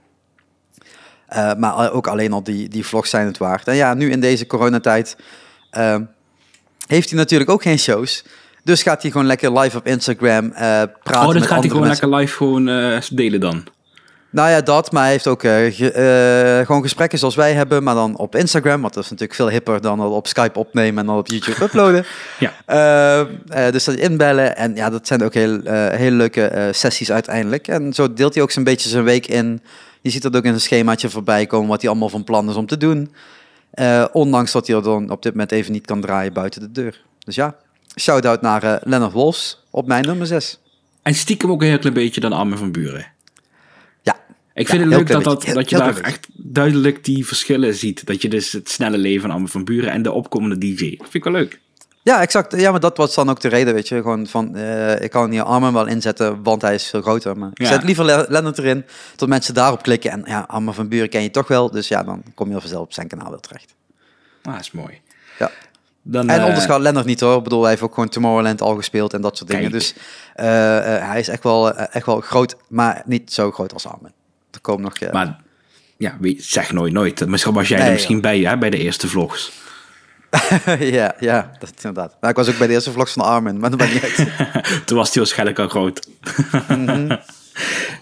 Eh, 1.30 1.54
maar 1.58 1.92
ook 1.92 2.06
alleen 2.06 2.32
al 2.32 2.42
die, 2.42 2.68
die 2.68 2.86
vlogs 2.86 3.10
zijn 3.10 3.26
het 3.26 3.38
waard. 3.38 3.66
En 3.68 3.74
ja, 3.76 3.94
nu 3.94 4.10
in 4.10 4.20
deze 4.20 4.46
coronatijd 4.46 5.16
eh, 5.70 5.96
heeft 6.86 7.10
hij 7.10 7.18
natuurlijk 7.18 7.50
ook 7.50 7.62
geen 7.62 7.78
shows. 7.78 8.24
Dus 8.64 8.82
gaat 8.82 9.02
hij 9.02 9.10
gewoon 9.10 9.26
lekker 9.26 9.58
live 9.58 9.76
op 9.76 9.86
Instagram 9.86 10.44
eh, 10.52 10.52
praten 11.02 11.20
Oh, 11.20 11.24
dat 11.24 11.34
met 11.34 11.46
gaat 11.46 11.58
hij 11.58 11.68
gewoon 11.68 11.86
mensen. 11.86 12.08
lekker 12.08 12.20
live 12.20 12.36
gewoon 12.36 12.64
delen 13.16 13.40
dan. 13.40 13.64
Nou 14.30 14.50
ja, 14.50 14.60
dat, 14.60 14.92
maar 14.92 15.02
hij 15.02 15.10
heeft 15.10 15.26
ook 15.26 15.40
ge- 15.40 16.62
gewoon 16.66 16.82
gesprekken 16.82 17.18
zoals 17.18 17.34
wij 17.34 17.52
hebben, 17.52 17.82
maar 17.82 17.94
dan 17.94 18.16
op 18.16 18.36
Instagram, 18.36 18.80
want 18.80 18.94
dat 18.94 19.04
is 19.04 19.10
natuurlijk 19.10 19.38
veel 19.38 19.48
hipper 19.50 19.80
dan 19.80 20.00
al 20.00 20.10
op 20.12 20.26
Skype 20.26 20.58
opnemen 20.58 21.00
en 21.00 21.06
dan 21.06 21.18
op 21.18 21.26
YouTube 21.28 21.64
uploaden. 21.64 22.04
Ja. 22.66 23.70
Dus 23.70 23.84
dat 23.84 23.94
inbellen 23.94 24.56
en 24.56 24.74
ja, 24.74 24.90
dat 24.90 25.06
zijn 25.06 25.22
ook 25.22 25.34
heel, 25.34 25.60
hele 25.90 26.16
leuke 26.16 26.68
sessies 26.72 27.12
uiteindelijk. 27.12 27.68
En 27.68 27.92
zo 27.92 28.12
deelt 28.12 28.34
hij 28.34 28.42
ook 28.42 28.50
zo'n 28.50 28.64
beetje 28.64 28.88
zijn 28.88 29.04
week 29.04 29.26
in. 29.26 29.62
Je 30.00 30.10
ziet 30.10 30.22
dat 30.22 30.36
ook 30.36 30.44
in 30.44 30.52
een 30.52 30.60
schemaatje 30.60 31.10
voorbij 31.10 31.46
komen, 31.46 31.68
wat 31.68 31.80
hij 31.80 31.90
allemaal 31.90 32.08
van 32.08 32.24
plan 32.24 32.48
is 32.48 32.54
om 32.54 32.66
te 32.66 32.76
doen. 32.76 33.10
Eh, 33.70 34.04
ondanks 34.12 34.52
dat 34.52 34.66
hij 34.66 34.76
er 34.76 34.82
dan 34.82 35.10
op 35.10 35.22
dit 35.22 35.32
moment 35.32 35.52
even 35.52 35.72
niet 35.72 35.86
kan 35.86 36.00
draaien 36.00 36.32
buiten 36.32 36.60
de 36.60 36.70
deur. 36.72 37.02
Dus 37.24 37.34
ja, 37.34 37.56
shout-out 37.98 38.40
naar 38.40 38.62
eh 38.62 38.76
Lennart 38.80 39.12
Wolfs 39.12 39.64
op 39.70 39.86
mijn 39.86 40.04
nummer 40.04 40.26
6. 40.26 40.58
En 41.02 41.14
stiekem 41.14 41.50
ook 41.50 41.62
een 41.62 41.68
heel 41.68 41.78
klein 41.78 41.94
beetje 41.94 42.20
dan 42.20 42.32
Armin 42.32 42.58
van 42.58 42.72
Buren. 42.72 43.06
Ja, 44.02 44.20
Ik 44.54 44.68
vind 44.68 44.82
Ja, 44.82 44.88
het 44.88 44.96
leuk 44.96 45.06
dat, 45.06 45.24
dat, 45.24 45.54
dat 45.54 45.70
je 45.70 45.76
daar 45.76 46.00
echt 46.00 46.28
duidelijk 46.32 47.04
die 47.04 47.26
verschillen 47.26 47.74
ziet. 47.74 48.06
Dat 48.06 48.22
je 48.22 48.28
dus 48.28 48.52
het 48.52 48.68
snelle 48.70 48.98
leven 48.98 49.20
van 49.20 49.30
Armin 49.30 49.48
van 49.48 49.64
Buren 49.64 49.90
en 49.90 50.02
de 50.02 50.12
opkomende 50.12 50.58
DJ. 50.58 50.96
Dat 50.96 51.08
vind 51.10 51.14
ik 51.14 51.24
wel 51.24 51.32
leuk. 51.32 51.60
Ja, 52.10 52.20
exact. 52.20 52.60
Ja, 52.60 52.70
maar 52.70 52.80
dat 52.80 52.96
was 52.96 53.14
dan 53.14 53.30
ook 53.30 53.40
de 53.40 53.48
reden, 53.48 53.74
weet 53.74 53.88
je. 53.88 53.94
Gewoon 53.96 54.26
van, 54.26 54.56
eh, 54.56 55.00
ik 55.00 55.10
kan 55.10 55.30
hier 55.30 55.42
Armin 55.42 55.72
wel 55.72 55.86
inzetten, 55.86 56.42
want 56.42 56.62
hij 56.62 56.74
is 56.74 56.88
veel 56.88 57.00
groter. 57.02 57.38
Maar 57.38 57.50
ik 57.52 57.58
Ja. 57.62 57.66
zet 57.66 57.82
liever 57.84 58.04
Le- 58.04 58.26
Lennart 58.28 58.58
erin, 58.58 58.84
tot 59.16 59.28
mensen 59.28 59.54
daarop 59.54 59.82
klikken. 59.82 60.10
En 60.10 60.22
ja, 60.26 60.44
Armin 60.48 60.74
van 60.74 60.88
Buren 60.88 61.08
ken 61.08 61.22
je 61.22 61.30
toch 61.30 61.48
wel. 61.48 61.70
Dus 61.70 61.88
ja, 61.88 62.02
dan 62.02 62.22
kom 62.34 62.48
je 62.48 62.54
al 62.54 62.60
vanzelf 62.60 62.82
op 62.82 62.92
zijn 62.92 63.08
kanaal 63.08 63.30
wel 63.30 63.40
terecht. 63.40 63.74
Ah, 64.42 64.52
dat 64.52 64.60
is 64.62 64.70
mooi. 64.70 65.00
Ja. 65.38 65.50
Dan, 66.02 66.28
En 66.28 66.40
eh, 66.40 66.46
onderschat 66.46 66.80
Lennart 66.80 67.06
niet 67.06 67.20
hoor. 67.20 67.36
Ik 67.36 67.42
bedoel, 67.42 67.60
hij 67.60 67.70
heeft 67.70 67.82
ook 67.82 67.94
gewoon 67.94 68.08
Tomorrowland 68.08 68.60
al 68.60 68.74
gespeeld 68.76 69.12
en 69.14 69.20
dat 69.20 69.36
soort 69.36 69.50
dingen. 69.50 69.70
Kijk. 69.70 69.82
Dus 69.82 69.94
eh, 70.34 70.46
hij 71.08 71.18
is 71.18 71.28
echt 71.28 71.42
wel, 71.42 71.74
echt 71.76 72.06
wel 72.06 72.20
groot, 72.20 72.56
maar 72.68 73.02
niet 73.06 73.32
zo 73.32 73.50
groot 73.50 73.72
als 73.72 73.86
Armin. 73.86 74.12
Er 74.50 74.60
komen 74.60 74.82
nog... 74.82 75.12
Maar 75.12 75.40
ja, 75.96 76.16
wie- 76.20 76.42
zeg 76.42 76.72
nooit 76.72 76.92
nooit. 76.92 77.26
Misschien 77.26 77.52
was 77.54 77.68
jij 77.68 77.80
er 77.86 77.92
misschien 77.92 78.20
bij 78.20 78.38
hè, 78.40 78.58
bij 78.58 78.70
de 78.70 78.78
eerste 78.78 79.08
vlogs. 79.08 79.52
ja, 80.96 81.14
ja, 81.20 81.50
dat 81.58 81.72
is 81.76 81.84
inderdaad. 81.84 82.16
Nou, 82.20 82.32
ik 82.32 82.36
was 82.38 82.48
ook 82.48 82.58
bij 82.58 82.66
de 82.66 82.72
eerste 82.72 82.92
vlogs 82.92 83.12
van 83.12 83.24
Armin, 83.24 83.58
maar 83.58 83.70
dat 83.70 83.78
maakt 83.78 83.92
niet 83.92 84.02
uit. 84.02 84.26
Toen 84.86 84.96
was 84.96 85.08
hij 85.08 85.22
waarschijnlijk 85.22 85.58
al 85.58 85.68
groot. 85.68 86.08
Mhm. 86.68 87.06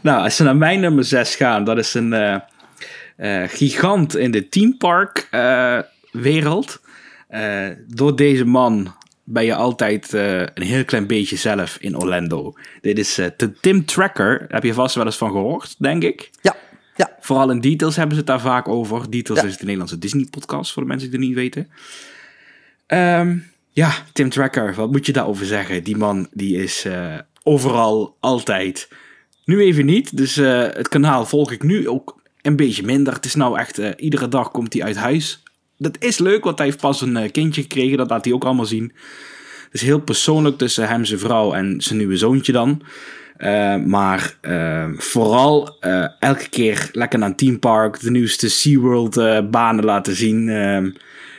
nou, 0.02 0.22
als 0.22 0.38
we 0.38 0.44
naar 0.44 0.56
mijn 0.56 0.80
nummer 0.80 1.04
6 1.04 1.36
gaan, 1.36 1.64
dat 1.64 1.78
is 1.78 1.94
een 1.94 2.12
eh, 2.12 2.34
eh, 3.16 3.48
gigant 3.50 4.16
in 4.16 4.30
de 4.30 4.48
teampark 4.48 5.28
eh, 5.30 5.78
wereld. 6.12 6.80
Door 7.86 8.16
deze 8.16 8.44
man 8.44 8.94
ben 9.24 9.44
je 9.44 9.54
altijd 9.54 10.12
een 10.12 10.62
heel 10.62 10.84
klein 10.84 11.06
beetje 11.06 11.36
zelf 11.36 11.76
in 11.80 11.96
Orlando. 11.96 12.54
Dit 12.80 12.98
is 12.98 13.14
de 13.14 13.52
Tim 13.60 13.84
Tracker. 13.84 14.44
Heb 14.48 14.62
je 14.62 14.74
vast 14.74 14.94
wel 14.94 15.04
eens 15.04 15.16
van 15.16 15.30
gehoord, 15.30 15.74
denk 15.78 16.02
ik. 16.02 16.30
Ja, 16.40 16.56
ja. 16.96 17.10
Vooral 17.20 17.50
in 17.50 17.60
Details 17.60 17.96
hebben 17.96 18.14
ze 18.14 18.20
het 18.20 18.30
daar 18.30 18.40
vaak 18.40 18.68
over. 18.68 19.10
Details 19.10 19.40
Ja. 19.40 19.46
is 19.46 19.56
de 19.56 19.62
Nederlandse 19.62 19.98
Disney-podcast, 19.98 20.72
voor 20.72 20.82
de 20.82 20.88
mensen 20.88 21.10
die 21.10 21.18
het 21.18 21.28
niet 21.28 21.36
weten. 21.36 21.68
Ehm, 22.88 23.36
ja, 23.70 23.92
Tim 24.12 24.28
Tracker, 24.28 24.74
wat 24.74 24.90
moet 24.90 25.06
je 25.06 25.12
daarover 25.12 25.46
zeggen? 25.46 25.84
Die 25.84 25.96
man 25.96 26.28
die 26.32 26.62
is 26.62 26.84
eh, 26.84 27.18
overal, 27.42 28.16
altijd. 28.20 28.88
Nu 29.44 29.60
even 29.60 29.86
niet, 29.86 30.16
dus 30.16 30.36
eh, 30.36 30.58
het 30.60 30.88
kanaal 30.88 31.26
volg 31.26 31.52
ik 31.52 31.62
nu 31.62 31.88
ook 31.88 32.20
een 32.42 32.56
beetje 32.56 32.82
minder. 32.82 33.14
Het 33.14 33.24
is 33.24 33.34
nou 33.34 33.58
echt, 33.58 33.78
eh, 33.78 33.90
iedere 33.96 34.28
dag 34.28 34.50
komt 34.50 34.72
hij 34.72 34.82
uit 34.82 34.96
huis. 34.96 35.42
Dat 35.76 35.96
is 35.98 36.18
leuk, 36.18 36.44
want 36.44 36.58
hij 36.58 36.66
heeft 36.66 36.80
pas 36.80 37.00
een 37.00 37.30
kindje 37.30 37.62
gekregen, 37.62 37.96
dat 37.96 38.10
laat 38.10 38.24
hij 38.24 38.34
ook 38.34 38.44
allemaal 38.44 38.64
zien. 38.64 38.92
Het 39.64 39.74
is 39.74 39.82
heel 39.82 40.00
persoonlijk 40.00 40.58
tussen 40.58 40.88
hem, 40.88 41.04
zijn 41.04 41.18
vrouw 41.20 41.52
en 41.52 41.80
zijn 41.80 41.98
nieuwe 41.98 42.16
zoontje 42.16 42.52
dan. 42.52 42.82
Maar 43.86 44.36
eh, 44.40 44.88
vooral 44.96 45.76
elke 46.18 46.48
keer 46.48 46.88
lekker 46.92 47.18
naar 47.18 47.28
een 47.28 47.36
teampark, 47.36 48.00
de 48.00 48.10
nieuwste 48.10 48.48
SeaWorld 48.48 49.14
banen 49.50 49.84
laten 49.84 50.16
zien. 50.16 50.48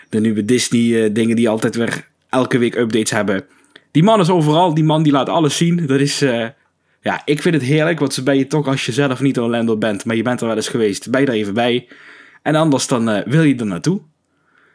De 0.10 0.20
nieuwe 0.20 0.46
Disney 0.46 1.04
eh, 1.04 1.14
dingen 1.14 1.36
die 1.36 1.50
altijd 1.50 1.76
weer 1.76 2.08
elke 2.30 2.58
week 2.58 2.76
updates 2.76 3.12
hebben. 3.12 3.46
Die 3.92 4.04
man 4.04 4.20
is 4.20 4.30
overal, 4.30 4.74
die 4.74 4.84
man 4.84 5.04
die 5.04 5.12
laat 5.12 5.30
alles 5.30 5.58
zien. 5.58 5.86
Dat 5.88 6.00
is, 6.00 6.22
eh, 6.22 6.48
ja, 7.02 7.22
ik 7.26 7.42
vind 7.42 7.56
het 7.56 7.64
heerlijk, 7.64 8.00
want 8.00 8.14
zo 8.14 8.24
ben 8.24 8.38
je 8.38 8.48
toch 8.48 8.68
als 8.68 8.86
je 8.86 8.92
zelf 8.92 9.22
niet 9.22 9.40
Orlando 9.40 9.78
bent, 9.78 10.06
maar 10.06 10.16
je 10.16 10.24
bent 10.24 10.42
er 10.42 10.48
wel 10.48 10.56
eens 10.56 10.68
geweest, 10.68 11.10
ben 11.10 11.22
je 11.22 11.28
er 11.28 11.34
even 11.34 11.54
bij. 11.54 11.88
En 12.42 12.56
anders 12.56 12.88
dan 12.88 13.10
eh, 13.10 13.26
wil 13.26 13.44
je 13.44 13.56
er 13.56 13.66
naartoe. 13.66 14.02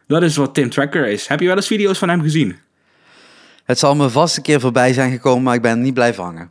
Dat 0.07 0.23
is 0.23 0.37
wat 0.37 0.55
Tim 0.55 0.70
Tracker 0.70 1.07
is. 1.07 1.27
Heb 1.27 1.40
je 1.40 1.47
wel 1.47 1.57
eens 1.57 1.66
video's 1.66 1.99
van 1.99 2.09
hem 2.09 2.20
gezien? 2.20 2.57
Het 3.64 3.79
zal 3.79 3.94
me 3.94 4.11
vast 4.11 4.37
een 4.37 4.42
keer 4.42 4.61
voorbij 4.61 4.92
zijn 4.92 5.12
gekomen, 5.12 5.42
maar 5.42 5.55
ik 5.55 5.62
ben 5.62 5.81
niet 5.81 5.94
blijven 5.94 6.25
hangen. 6.25 6.51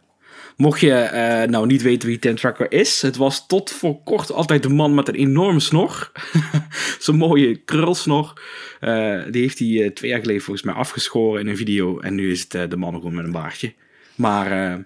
Mocht 0.58 0.80
je 0.80 0.94
eh, 0.94 1.50
nou 1.50 1.66
niet 1.66 1.82
weten 1.82 2.08
wie 2.08 2.20
Tim 2.20 2.36
Tracker 2.36 2.72
is, 2.72 3.02
het 3.02 3.16
was 3.16 3.48
tot 3.48 3.72
voor 3.72 4.04
kort 4.04 4.32
altijd 4.32 4.63
de 4.63 4.70
man 4.70 4.94
met 4.94 5.08
een 5.08 5.16
enorme 5.16 5.60
snor. 5.60 6.12
Zo'n 7.00 7.16
mooie 7.16 7.56
krulsnor. 7.56 8.42
Eh, 8.80 9.22
die 9.32 9.42
heeft 9.42 9.60
hij 9.60 9.84
eh, 9.84 9.92
twee 9.92 10.10
jaar 10.10 10.20
geleden 10.20 10.42
volgens 10.42 10.66
mij 10.66 10.76
afgeschoren 10.76 11.42
in 11.42 11.48
een 11.48 11.58
video. 11.58 12.00
En 12.00 12.16
nu 12.16 12.32
is 12.32 12.46
het 12.50 12.70
de 12.72 12.78
man 12.78 12.94
gewoon 12.94 13.16
met 13.16 13.26
een 13.26 13.32
baardje. 13.32 13.74
Maar 14.16 14.80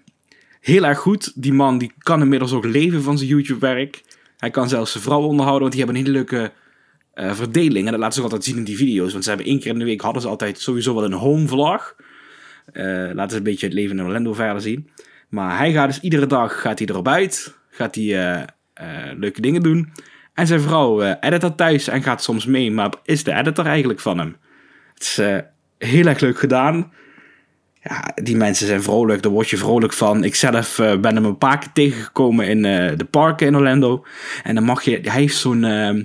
heel 0.62 0.86
erg 0.86 0.99
goed. 0.99 1.32
Die 1.36 1.53
man 1.53 1.77
die 1.77 1.91
kan 1.97 2.21
inmiddels 2.21 2.53
ook 2.53 2.65
leven 2.65 3.03
van 3.03 3.17
zijn 3.17 3.30
YouTube-werk. 3.30 4.03
Hij 4.38 4.49
kan 4.49 4.69
zelfs 4.69 4.91
zijn 4.91 5.03
vrouw 5.03 5.21
onderhouden, 5.21 5.62
want 5.62 5.71
die 5.71 5.84
hebben 5.84 6.01
een 6.01 6.06
hele 6.06 6.17
leuke 6.17 6.51
verdeling. 7.36 7.86
En 7.86 7.91
dat 7.91 7.99
laten 7.99 8.13
ze 8.13 8.19
ook 8.19 8.25
altijd 8.25 8.43
zien 8.43 8.58
in 8.58 8.63
die 8.63 8.77
video's. 8.77 9.12
Want 9.12 9.23
ze 9.23 9.30
hebben 9.30 9.47
één 9.47 9.60
keer 9.60 9.71
in 9.71 9.80
de 9.80 9.86
week 9.86 10.01
hadden 10.01 10.21
ze 10.21 10.27
altijd 10.27 10.60
sowieso 10.60 10.95
wel 10.95 11.03
een 11.03 11.13
home 11.13 11.47
vlog. 11.47 11.95
Laten 12.73 13.30
ze 13.30 13.38
een 13.38 13.43
beetje 13.43 13.65
het 13.65 13.75
leven 13.75 13.99
in 13.99 14.06
Orlando 14.06 14.34
verder 14.34 14.62
zien. 14.62 14.89
Maar 15.27 15.57
hij 15.57 15.71
gaat 15.71 15.87
dus 15.87 15.99
iedere 15.99 16.27
dag 16.27 16.61
gaat 16.61 16.79
hij 16.79 16.87
erop 16.87 17.07
uit. 17.07 17.55
Gaat 17.69 17.95
hij 17.95 18.03
eh, 18.03 18.41
eh, 18.73 19.17
leuke 19.17 19.41
dingen 19.41 19.61
doen. 19.61 19.93
En 20.33 20.47
zijn 20.47 20.61
vrouw 20.61 21.01
eh 21.01 21.13
edit 21.19 21.41
dat 21.41 21.57
thuis 21.57 21.87
en 21.87 22.03
gaat 22.03 22.23
soms 22.23 22.45
mee. 22.45 22.71
Maar 22.71 22.93
is 23.03 23.23
de 23.23 23.33
editor 23.33 23.65
eigenlijk 23.65 23.99
van 23.99 24.17
hem. 24.17 24.35
Het 24.93 25.03
is 25.03 25.15
heel 25.77 26.05
erg 26.05 26.19
leuk 26.19 26.39
gedaan. 26.39 26.91
Ja, 27.83 28.11
die 28.15 28.35
mensen 28.35 28.67
zijn 28.67 28.83
vrolijk. 28.83 29.21
Daar 29.21 29.31
word 29.31 29.49
je 29.49 29.57
vrolijk 29.57 29.93
van. 29.93 30.23
Ik 30.23 30.35
zelf 30.35 30.75
ben 30.77 31.15
hem 31.15 31.25
een 31.25 31.37
paar 31.37 31.59
keer 31.59 31.71
tegengekomen 31.73 32.47
in 32.47 32.61
de 32.97 33.07
parken 33.09 33.47
in 33.47 33.55
Orlando. 33.55 34.05
En 34.43 34.55
dan 34.55 34.63
mag 34.63 34.83
je... 34.83 34.99
Hij 35.01 35.21
heeft 35.21 35.37
zo'n 35.37 35.63
eh, 35.63 35.95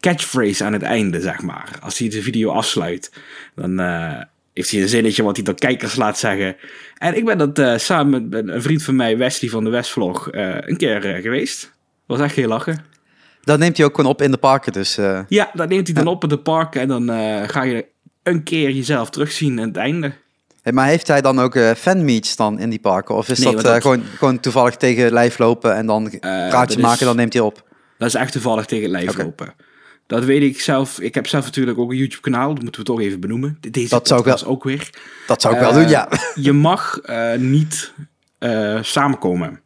catchphrase 0.00 0.64
aan 0.64 0.72
het 0.72 0.82
einde, 0.82 1.20
zeg 1.20 1.42
maar. 1.42 1.68
Als 1.80 1.98
hij 1.98 2.08
de 2.08 2.22
video 2.22 2.50
afsluit. 2.50 3.12
Dan... 3.54 3.80
heeft 4.54 4.70
hij 4.70 4.82
een 4.82 4.88
zinnetje 4.88 5.22
wat 5.22 5.36
hij 5.36 5.44
tot 5.44 5.58
kijkers 5.58 5.96
laat 5.96 6.18
zeggen. 6.18 6.56
En 6.98 7.16
ik 7.16 7.24
ben 7.24 7.38
dat 7.38 7.58
eh, 7.58 7.76
samen 7.76 8.28
met 8.28 8.48
een 8.48 8.62
vriend 8.62 8.82
van 8.82 8.96
mij, 8.96 9.18
Wesley 9.18 9.50
van 9.50 9.64
de 9.64 9.70
Westvlog, 9.70 10.30
eh 10.30 10.56
een 10.60 10.76
keer 10.76 11.14
eh, 11.14 11.22
geweest. 11.22 11.72
Was 12.06 12.20
echt 12.20 12.34
heel 12.34 12.48
lachen. 12.48 12.84
Dat 13.42 13.58
neemt 13.58 13.76
hij 13.76 13.86
ook 13.86 13.94
gewoon 13.94 14.10
op 14.10 14.22
in 14.22 14.30
de 14.30 14.36
parken, 14.36 14.72
dus... 14.72 14.98
Ja, 15.28 15.50
dat 15.52 15.68
neemt 15.68 15.86
hij 15.86 15.96
dan 15.96 16.06
op 16.06 16.22
in 16.22 16.28
de 16.28 16.38
park 16.38 16.74
en 16.74 16.88
dan 16.88 17.08
ga 17.48 17.62
je 17.62 17.86
een 18.22 18.42
keer 18.42 18.70
jezelf 18.70 19.10
terugzien 19.10 19.60
aan 19.60 19.68
het 19.68 19.76
einde. 19.76 20.12
hey, 20.62 20.72
maar 20.72 20.86
heeft 20.86 21.08
hij 21.08 21.20
dan 21.20 21.40
ook 21.40 21.58
fanmeets 21.76 22.36
dan 22.36 22.58
in 22.58 22.70
die 22.70 22.78
parken? 22.78 23.14
Of 23.14 23.28
is 23.28 23.38
Nee, 23.38 23.54
dat, 23.56 23.82
gewoon, 23.82 24.02
gewoon 24.18 24.40
toevallig 24.40 24.76
tegen 24.76 25.12
lijf 25.12 25.38
lopen 25.38 25.76
en 25.76 25.86
dan 25.86 26.10
praatje 26.20 26.80
maken, 26.80 27.06
dan 27.06 27.16
neemt 27.16 27.32
hij 27.32 27.42
op? 27.42 27.62
Dat 27.98 28.08
is 28.08 28.14
echt 28.14 28.32
toevallig 28.32 28.66
tegen 28.66 28.84
het 28.84 28.92
lijf 28.92 29.16
lopen. 29.16 29.54
Dat 30.06 30.24
weet 30.24 30.42
ik 30.42 30.60
zelf. 30.60 31.00
Ik 31.00 31.14
heb 31.14 31.26
zelf 31.26 31.44
natuurlijk 31.44 31.78
ook 31.78 31.90
een 31.90 31.96
YouTube 31.96 32.20
kanaal, 32.22 32.54
dat 32.54 32.62
moeten 32.62 32.80
we 32.80 32.86
toch 32.86 33.00
even 33.00 33.20
benoemen. 33.20 33.58
Deze 33.70 33.88
Dat 33.88 34.08
zou 34.08 34.20
ik 34.20 34.26
wel- 34.26 34.44
ook 34.44 34.64
weer. 34.64 34.90
Dat 35.26 35.42
zou 35.42 35.54
ik 35.54 35.60
wel 35.60 35.70
Eh, 35.70 35.76
doen, 35.76 35.88
ja. 35.88 36.08
Je 36.34 36.52
mag 36.52 36.98
eh, 36.98 37.34
niet 37.34 37.92
eh, 38.38 38.78
samenkomen. 38.82 39.60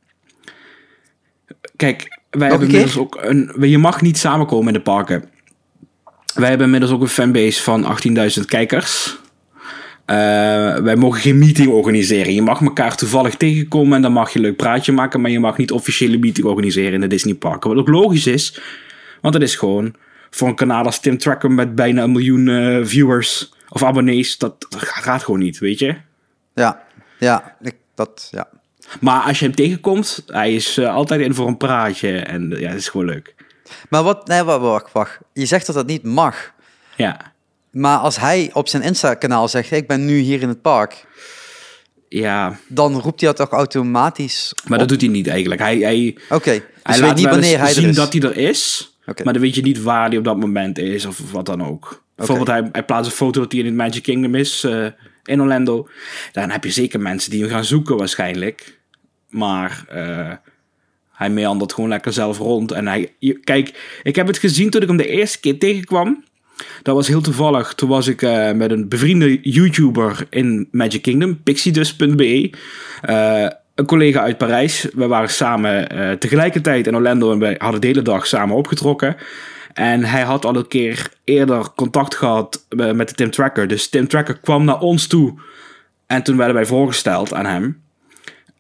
Kijk, 1.77 2.19
wij 2.31 2.49
hebben 2.49 2.67
inmiddels 2.69 2.99
ook 2.99 3.19
een. 3.21 3.53
Je 3.61 3.79
mag 3.79 4.01
niet 4.03 4.19
samenkomen 4.19 4.67
in 4.67 4.73
de 4.73 4.81
parken. 4.81 5.25
Wij 6.35 6.49
hebben 6.49 6.67
inmiddels 6.67 6.93
ook 6.93 7.01
een 7.01 7.09
fanbase 7.09 7.63
van 7.63 7.85
18.000 7.85 8.45
kijkers. 8.47 9.19
Wij 10.07 10.97
mogen 10.97 11.21
geen 11.21 11.39
meeting 11.39 11.69
organiseren. 11.69 12.35
Je 12.35 12.43
mag 12.43 12.61
elkaar 12.61 12.97
toevallig 12.97 13.35
tegenkomen 13.37 13.97
en 13.97 14.03
dan 14.03 14.13
mag 14.13 14.31
je 14.33 14.39
een 14.39 14.45
leuk 14.45 14.57
praatje 14.57 14.93
maken, 14.93 15.21
maar 15.21 15.31
je 15.31 15.41
mag 15.41 15.57
niet 15.57 15.73
officiële 15.73 16.19
meeting 16.19 16.47
organiseren 16.47 16.93
in 16.93 17.01
de 17.01 17.07
Disney 17.07 17.35
parken. 17.35 17.71
Wat 17.71 17.79
ook 17.79 17.89
logisch 17.89 18.27
is, 18.27 18.61
want 19.21 19.35
het 19.35 19.43
is 19.43 19.57
gewoon 19.57 19.95
voor 20.31 20.49
een 20.49 20.55
kanaal 20.55 20.85
als 20.85 21.01
Tim 21.01 21.19
Tracker 21.19 21.51
met 21.51 21.75
bijna 21.75 22.03
een 22.03 22.13
miljoen 22.13 22.49
eh, 22.49 22.79
viewers 22.83 23.53
of 23.69 23.83
abonnees. 23.83 24.39
Dat, 24.39 24.67
dat 24.69 24.83
gaat 24.83 25.23
gewoon 25.23 25.41
niet, 25.41 25.59
weet 25.59 25.79
je. 25.79 25.97
Ja, 26.55 26.83
ja, 27.19 27.57
ik, 27.61 27.77
dat, 27.95 28.29
ja. 28.31 28.49
Maar 29.01 29.21
als 29.21 29.39
je 29.39 29.45
hem 29.45 29.55
tegenkomt, 29.55 30.23
hij 30.27 30.55
is 30.55 30.77
eh, 30.77 30.95
altijd 30.95 31.21
in 31.21 31.35
voor 31.35 31.47
een 31.47 31.57
praatje. 31.57 32.19
En 32.19 32.53
eh, 32.53 32.61
ja, 32.61 32.69
het 32.69 32.79
is 32.79 32.89
gewoon 32.89 33.07
leuk. 33.07 33.35
Maar 33.89 34.03
wat, 34.03 34.27
nee, 34.27 34.43
wacht, 34.43 34.61
wacht, 34.61 34.93
wacht. 34.93 35.19
Je 35.33 35.47
zegt 35.47 35.67
dat 35.67 35.75
dat 35.75 35.87
niet 35.87 36.03
mag. 36.03 36.53
Ja, 36.97 37.33
Maar 37.71 37.99
als 37.99 38.19
hij 38.19 38.51
op 38.53 38.69
zijn 38.69 38.83
Insta-kanaal 38.83 39.49
zegt, 39.49 39.71
ik 39.71 39.87
ben 39.87 40.05
nu 40.05 40.19
hier 40.19 40.43
in 40.43 40.49
het 40.49 40.63
park, 40.63 41.07
ja 42.09 42.59
dan 42.69 43.01
roept 43.01 43.21
hij 43.21 43.33
dat 43.33 43.37
toch 43.37 43.59
automatisch 43.59 44.55
maar 44.67 44.79
dat 44.79 44.89
doet 44.89 45.01
hij 45.01 45.11
niet 45.11 45.27
eigenlijk. 45.27 45.61
Hij, 45.61 45.79
hij, 45.79 46.19
Oké, 46.31 46.51
dus 46.51 46.63
hij 46.83 46.99
laat 46.99 47.09
weet 47.09 47.15
niet 47.15 47.29
wanneer 47.29 47.59
hij 47.59 47.73
zien 47.73 47.83
er 47.83 47.91
is. 47.91 47.97
dat 47.97 48.13
hij 48.13 48.23
er 48.23 48.37
is. 48.37 48.93
Maar 49.25 49.33
dan 49.33 49.43
weet 49.43 49.55
je 49.55 49.63
niet 49.63 49.83
waar 49.83 50.09
hij 50.09 50.19
op 50.19 50.25
dat 50.25 50.39
moment 50.41 50.79
is 50.79 51.05
of, 51.07 51.33
wat 51.33 51.47
dan 51.47 51.65
ook. 51.65 52.05
Bijvoorbeeld, 52.17 52.49
hij, 52.49 52.69
hij 52.73 52.85
plaatst 52.85 53.11
een 53.11 53.17
foto 53.17 53.41
dat 53.41 53.53
hij 53.53 53.61
in 53.61 53.67
het 53.67 53.75
Magic 53.75 54.03
Kingdom 54.03 54.35
is 54.35 54.65
eh, 54.65 54.87
in 55.25 55.41
Orlando. 55.41 55.89
Dan 56.33 56.51
heb 56.51 56.65
je 56.65 56.71
zeker 56.71 57.01
mensen 57.01 57.31
die 57.31 57.41
hem 57.41 57.51
gaan 57.51 57.65
zoeken 57.65 57.97
waarschijnlijk. 57.97 58.81
Maar 59.29 59.85
eh, 59.89 60.33
Hij 61.13 61.31
meandert 61.31 61.73
gewoon 61.73 61.91
lekker 61.91 62.13
zelf 62.13 62.39
rond. 62.39 62.73
En 62.73 62.87
hij, 62.87 63.15
kijk, 63.45 63.99
ik 64.03 64.17
heb 64.17 64.27
het 64.27 64.39
gezien 64.39 64.71
toen 64.71 64.83
ik 64.83 64.89
hem 64.89 64.97
de 64.97 65.09
eerste 65.09 65.41
keer 65.41 65.59
tegenkwam. 65.59 66.25
Dat 66.83 66.95
was 66.95 67.09
heel 67.09 67.21
toevallig. 67.21 67.75
Toen 67.75 67.89
was 67.89 68.07
ik 68.07 68.23
eh, 68.23 68.53
met 68.53 68.71
een 68.71 68.89
bevriende 68.89 69.41
YouTuber 69.41 70.27
in 70.31 70.69
Magic 70.71 71.03
Kingdom, 71.03 71.43
pixidus.be. 71.43 72.51
Een 73.79 73.87
collega 73.87 74.21
uit 74.21 74.39
Parijs. 74.39 74.87
We 74.95 75.07
waren 75.07 75.31
samen 75.31 75.89
eh, 75.89 76.13
tegelijkertijd 76.13 76.87
in 76.87 76.97
Orlando 76.97 77.33
en 77.33 77.39
wij 77.39 77.55
hadden 77.59 77.81
de 77.81 77.87
hele 77.87 78.03
dag 78.03 78.27
samen 78.27 78.57
opgetrokken. 78.57 79.17
En 79.73 80.05
hij 80.05 80.23
had 80.23 80.45
al 80.45 80.57
een 80.57 80.69
keer 80.69 81.11
eerder 81.25 81.71
contact 81.75 82.15
gehad 82.15 82.67
eh, 82.69 82.93
met 82.93 83.09
de 83.09 83.15
Tim 83.15 83.31
Tracker. 83.31 83.69
Dus 83.69 83.89
Tim 83.89 84.09
Tracker 84.09 84.39
kwam 84.39 84.65
naar 84.65 84.81
ons 84.81 85.07
toe. 85.07 85.35
En 86.07 86.23
toen 86.23 86.37
werden 86.37 86.55
wij 86.55 86.67
voorgesteld 86.67 87.35
aan 87.35 87.47
hem. 87.47 87.81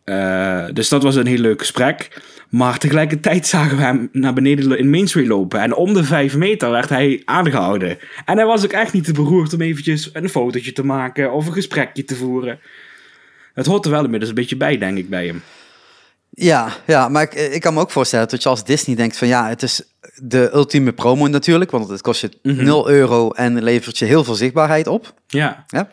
Eh, 0.04 0.64
dus 0.72 0.88
dat 0.88 1.02
was 1.02 1.16
een 1.16 1.26
heel 1.26 1.38
leuk 1.38 1.58
gesprek. 1.58 2.22
Maar 2.48 2.78
tegelijkertijd 2.78 3.46
zagen 3.46 3.76
we 3.76 3.82
hem 3.82 4.08
naar 4.12 4.32
beneden 4.32 4.78
in 4.78 4.90
Main 4.90 5.08
Street 5.08 5.26
lopen. 5.26 5.60
En 5.60 5.74
om 5.74 5.94
de 5.94 6.04
vijf 6.04 6.36
meter 6.36 6.70
werd 6.70 6.88
hij 6.88 7.22
aangehouden. 7.24 7.98
En 8.24 8.36
hij 8.36 8.46
was 8.46 8.64
ook 8.64 8.72
echt 8.72 8.92
niet 8.92 9.04
te 9.04 9.12
beroerd 9.12 9.52
om 9.52 9.60
eventjes 9.60 10.10
een 10.12 10.28
fotootje 10.28 10.72
te 10.72 10.84
maken 10.84 11.32
of 11.32 11.46
een 11.46 11.52
gesprekje 11.52 12.04
te 12.04 12.16
voeren. 12.16 12.58
Het 13.58 13.66
hoort 13.66 13.84
er 13.84 13.90
wel 13.90 14.04
inmiddels 14.04 14.30
een 14.30 14.36
beetje 14.36 14.56
bij, 14.56 14.78
denk 14.78 14.98
ik, 14.98 15.08
bij 15.08 15.26
hem. 15.26 15.42
Ja, 16.30 16.72
ja 16.86 17.08
maar 17.08 17.22
ik, 17.22 17.34
ik 17.34 17.60
kan 17.60 17.74
me 17.74 17.80
ook 17.80 17.90
voorstellen 17.90 18.28
dat 18.28 18.42
je 18.42 18.48
als 18.48 18.64
Disney 18.64 18.96
denkt 18.96 19.16
van 19.16 19.28
ja, 19.28 19.48
het 19.48 19.62
is 19.62 19.82
de 20.14 20.50
ultieme 20.52 20.92
promo 20.92 21.26
natuurlijk, 21.26 21.70
want 21.70 21.88
het 21.88 22.00
kost 22.00 22.20
je 22.20 22.30
Mhm. 22.42 22.64
0 22.64 22.90
euro 22.90 23.30
en 23.30 23.62
levert 23.62 23.98
je 23.98 24.04
heel 24.04 24.24
veel 24.24 24.34
zichtbaarheid 24.34 24.86
op. 24.86 25.14
Ja. 25.26 25.64
Ja? 25.66 25.88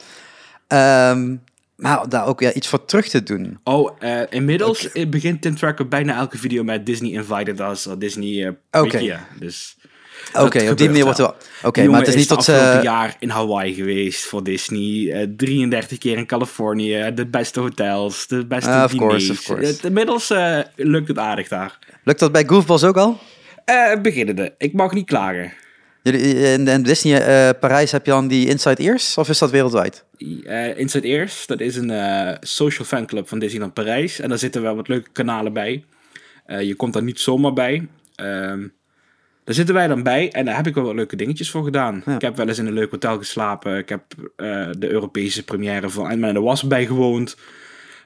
Ehm, 0.68 1.36
maar 1.76 2.10
daar 2.10 2.26
ook 2.28 2.40
ja, 2.40 2.54
iets 2.54 2.68
voor 2.68 2.86
terug 2.86 3.08
te 3.08 3.24
doen. 3.24 3.60
Oh, 3.64 3.92
eh, 4.00 4.22
inmiddels 4.30 4.90
begint 5.08 5.42
Tim 5.42 5.56
Tracker 5.56 5.88
bijna 5.88 6.16
elke 6.16 6.38
video 6.38 6.64
met 6.64 6.86
Disney 6.86 7.12
invited 7.12 7.60
us 7.60 7.88
of 7.88 7.96
Disney 7.96 8.46
eh 8.72 8.82
Oké. 8.82 9.20
Dus 9.40 9.78
Oké, 10.34 10.70
op 10.70 10.78
die 10.78 10.88
manier 10.88 11.04
wordt 11.04 11.18
wel. 11.18 11.28
er 11.28 11.34
wel. 11.62 11.70
Oké, 11.70 11.88
maar 11.88 12.00
het 12.00 12.08
is 12.08 12.16
niet 12.16 12.28
tot 12.28 12.44
ze. 12.44 12.80
jaar 12.84 13.16
in 13.20 13.30
Hawaii 13.30 13.74
geweest 13.74 14.24
voor 14.26 14.44
Disney. 14.44 15.12
eh, 15.12 15.28
33 15.38 15.98
keer 15.98 16.18
in 16.18 16.26
Californië. 16.26 17.12
De 17.16 17.26
beste 17.28 17.60
hotels, 17.60 18.28
de 18.28 18.46
beste 18.46 18.70
Ah, 18.70 18.84
of 18.84 18.96
course, 18.96 19.32
of 19.32 19.44
course. 19.44 19.78
Eh, 19.78 19.84
inmiddels 19.84 20.30
eh, 20.30 20.60
lukt 20.76 21.08
het 21.08 21.18
aardig 21.18 21.48
daar. 21.48 21.80
Lukt 22.04 22.20
dat 22.20 22.32
bij 22.32 22.44
Goofballs 22.48 22.84
ook 22.84 22.98
al? 22.98 23.20
Eh 23.66 24.02
beginnende. 24.02 24.54
Ik 24.58 24.74
mag 24.74 24.94
niet 24.94 25.06
klagen. 25.06 25.54
Jullie, 26.04 26.22
in, 26.52 26.68
in 26.68 26.84
Disney 26.84 27.22
eh, 27.22 27.60
Parijs 27.60 27.92
heb 27.92 28.06
je 28.06 28.12
dan 28.12 28.28
die 28.28 28.48
Inside 28.48 28.82
Ears 28.84 29.18
of 29.18 29.30
is 29.30 29.38
dat 29.40 29.52
wereldwijd? 29.52 30.04
Eh 30.44 30.78
Inside 30.78 31.08
Ears, 31.08 31.46
dat 31.48 31.60
is 31.60 31.76
een 31.76 31.90
eh, 31.90 32.36
social 32.42 32.88
fanclub 32.88 33.28
van 33.28 33.40
Disneyland 33.40 33.74
Parijs. 33.74 34.20
En 34.20 34.30
daar 34.30 34.38
zitten 34.38 34.62
wel 34.62 34.76
wat 34.76 34.88
leuke 34.88 35.10
kanalen 35.12 35.54
bij. 35.54 35.84
Eh, 36.46 36.62
je 36.62 36.76
komt 36.76 36.94
daar 36.94 37.04
niet 37.04 37.20
zomaar 37.20 37.54
bij. 37.54 37.88
Daar 39.46 39.56
zitten 39.56 39.76
wij 39.76 39.88
dan 39.88 40.04
bij 40.04 40.32
en 40.32 40.46
daar 40.46 40.56
heb 40.56 40.68
ik 40.68 40.74
wel 40.74 40.84
wat 40.84 40.96
leuke 40.96 41.16
dingetjes 41.16 41.52
voor 41.52 41.64
gedaan. 41.64 42.04
Ja. 42.06 42.16
Ik 42.16 42.22
heb 42.22 42.36
wel 42.36 42.48
eens 42.48 42.58
in 42.58 42.66
een 42.66 42.74
leuk 42.74 42.92
hotel 42.92 43.18
geslapen. 43.18 43.78
Ik 43.78 43.90
heb 43.90 44.04
eh, 44.36 44.68
de 44.78 44.90
Europese 44.90 45.44
première 45.44 45.90
van 45.90 46.24
en 46.24 46.34
de 46.34 46.40
Wasp 46.40 46.70
bijgewoond. 46.70 47.38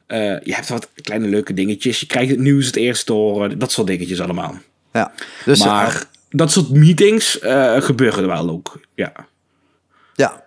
Eh, 0.08 0.20
je 0.20 0.54
hebt 0.54 0.70
wat 0.70 0.90
kleine 1.02 1.28
leuke 1.28 1.54
dingetjes. 1.54 2.00
Je 2.00 2.06
krijgt 2.06 2.30
het 2.30 2.40
nieuws 2.40 2.66
het 2.66 2.76
eerst 2.76 3.06
te 3.06 3.14
horen. 3.14 3.60
Dat 3.60 3.72
soort 3.72 3.88
dingetjes 3.88 4.22
allemaal. 4.22 4.56
Ja. 4.94 5.12
Dus, 5.46 5.66
maar 5.66 5.96
eh, 5.96 6.02
dat 6.30 6.52
soort 6.52 6.70
meetings 6.70 7.40
gebeuren 7.78 8.20
er 8.20 8.28
wel 8.28 8.50
ook. 8.50 8.80
Ja. 8.96 9.14
Ja. 10.16 10.44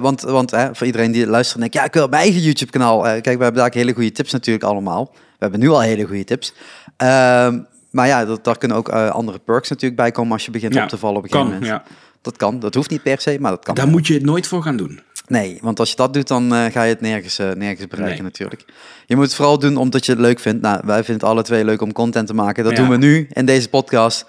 Want 0.00 0.20
want 0.20 0.50
hè, 0.50 0.74
voor 0.74 0.86
iedereen 0.86 1.12
die 1.12 1.26
luistert 1.26 1.54
en 1.54 1.60
denkt, 1.60 1.74
ja, 1.74 1.84
ik 1.84 1.92
wil 1.92 2.08
mijn 2.08 2.22
eigen 2.22 2.40
YouTube-kanaal. 2.40 3.00
Kijk, 3.00 3.24
we 3.24 3.30
hebben 3.30 3.54
daar 3.54 3.70
hele 3.72 3.94
goede 3.94 4.12
tips 4.12 4.32
natuurlijk 4.32 4.64
allemaal. 4.64 5.10
We 5.14 5.44
hebben 5.44 5.60
nu 5.60 5.68
al 5.68 5.80
hele 5.80 6.04
goede 6.04 6.24
tips. 6.24 6.54
Ehm, 6.96 7.58
maar 7.90 8.06
ja, 8.06 8.24
dat, 8.24 8.44
daar 8.44 8.58
kunnen 8.58 8.76
ook 8.76 8.88
eh, 8.88 9.10
andere 9.10 9.38
perks 9.38 9.68
natuurlijk 9.68 10.00
bij 10.00 10.10
komen 10.10 10.32
als 10.32 10.44
je 10.44 10.50
begint 10.50 10.74
Ja, 10.74 10.82
op 10.82 10.88
te 10.88 10.98
vallen 10.98 11.16
op 11.16 11.22
een 11.24 11.30
gegeven 11.30 11.50
Kan, 11.52 11.60
moment. 11.60 11.84
ja. 11.86 11.96
Dat 12.22 12.36
kan, 12.36 12.58
dat 12.60 12.74
hoeft 12.74 12.90
niet 12.90 13.02
per 13.02 13.20
se, 13.20 13.36
maar 13.40 13.50
dat 13.50 13.64
kan. 13.64 13.74
Daar 13.74 13.88
moet 13.88 14.06
je 14.06 14.14
het 14.14 14.24
nooit 14.24 14.46
voor 14.46 14.62
gaan 14.62 14.76
doen. 14.76 15.00
Nee, 15.26 15.58
want 15.62 15.78
als 15.80 15.90
je 15.90 15.96
dat 15.96 16.14
doet, 16.14 16.28
dan 16.28 16.54
eh, 16.54 16.64
ga 16.72 16.82
je 16.82 16.92
het 16.92 17.00
nergens, 17.00 17.38
eh, 17.38 17.50
nergens 17.50 17.86
bereiken 17.86 18.14
Nee. 18.22 18.30
natuurlijk. 18.30 18.64
Je 19.06 19.14
moet 19.16 19.24
het 19.24 19.34
vooral 19.34 19.58
doen 19.58 19.76
omdat 19.76 20.06
je 20.06 20.12
het 20.12 20.20
leuk 20.20 20.38
vindt. 20.38 20.62
Nou, 20.62 20.80
wij 20.84 21.04
vinden 21.04 21.14
het 21.14 21.24
alle 21.34 21.42
twee 21.42 21.64
leuk 21.64 21.80
om 21.82 21.92
content 21.92 22.26
te 22.26 22.34
maken. 22.34 22.64
Dat 22.64 22.72
Ja. 22.72 22.78
doen 22.78 22.88
we 22.88 22.96
nu 22.96 23.28
in 23.32 23.46
deze 23.46 23.68
podcast. 23.68 24.24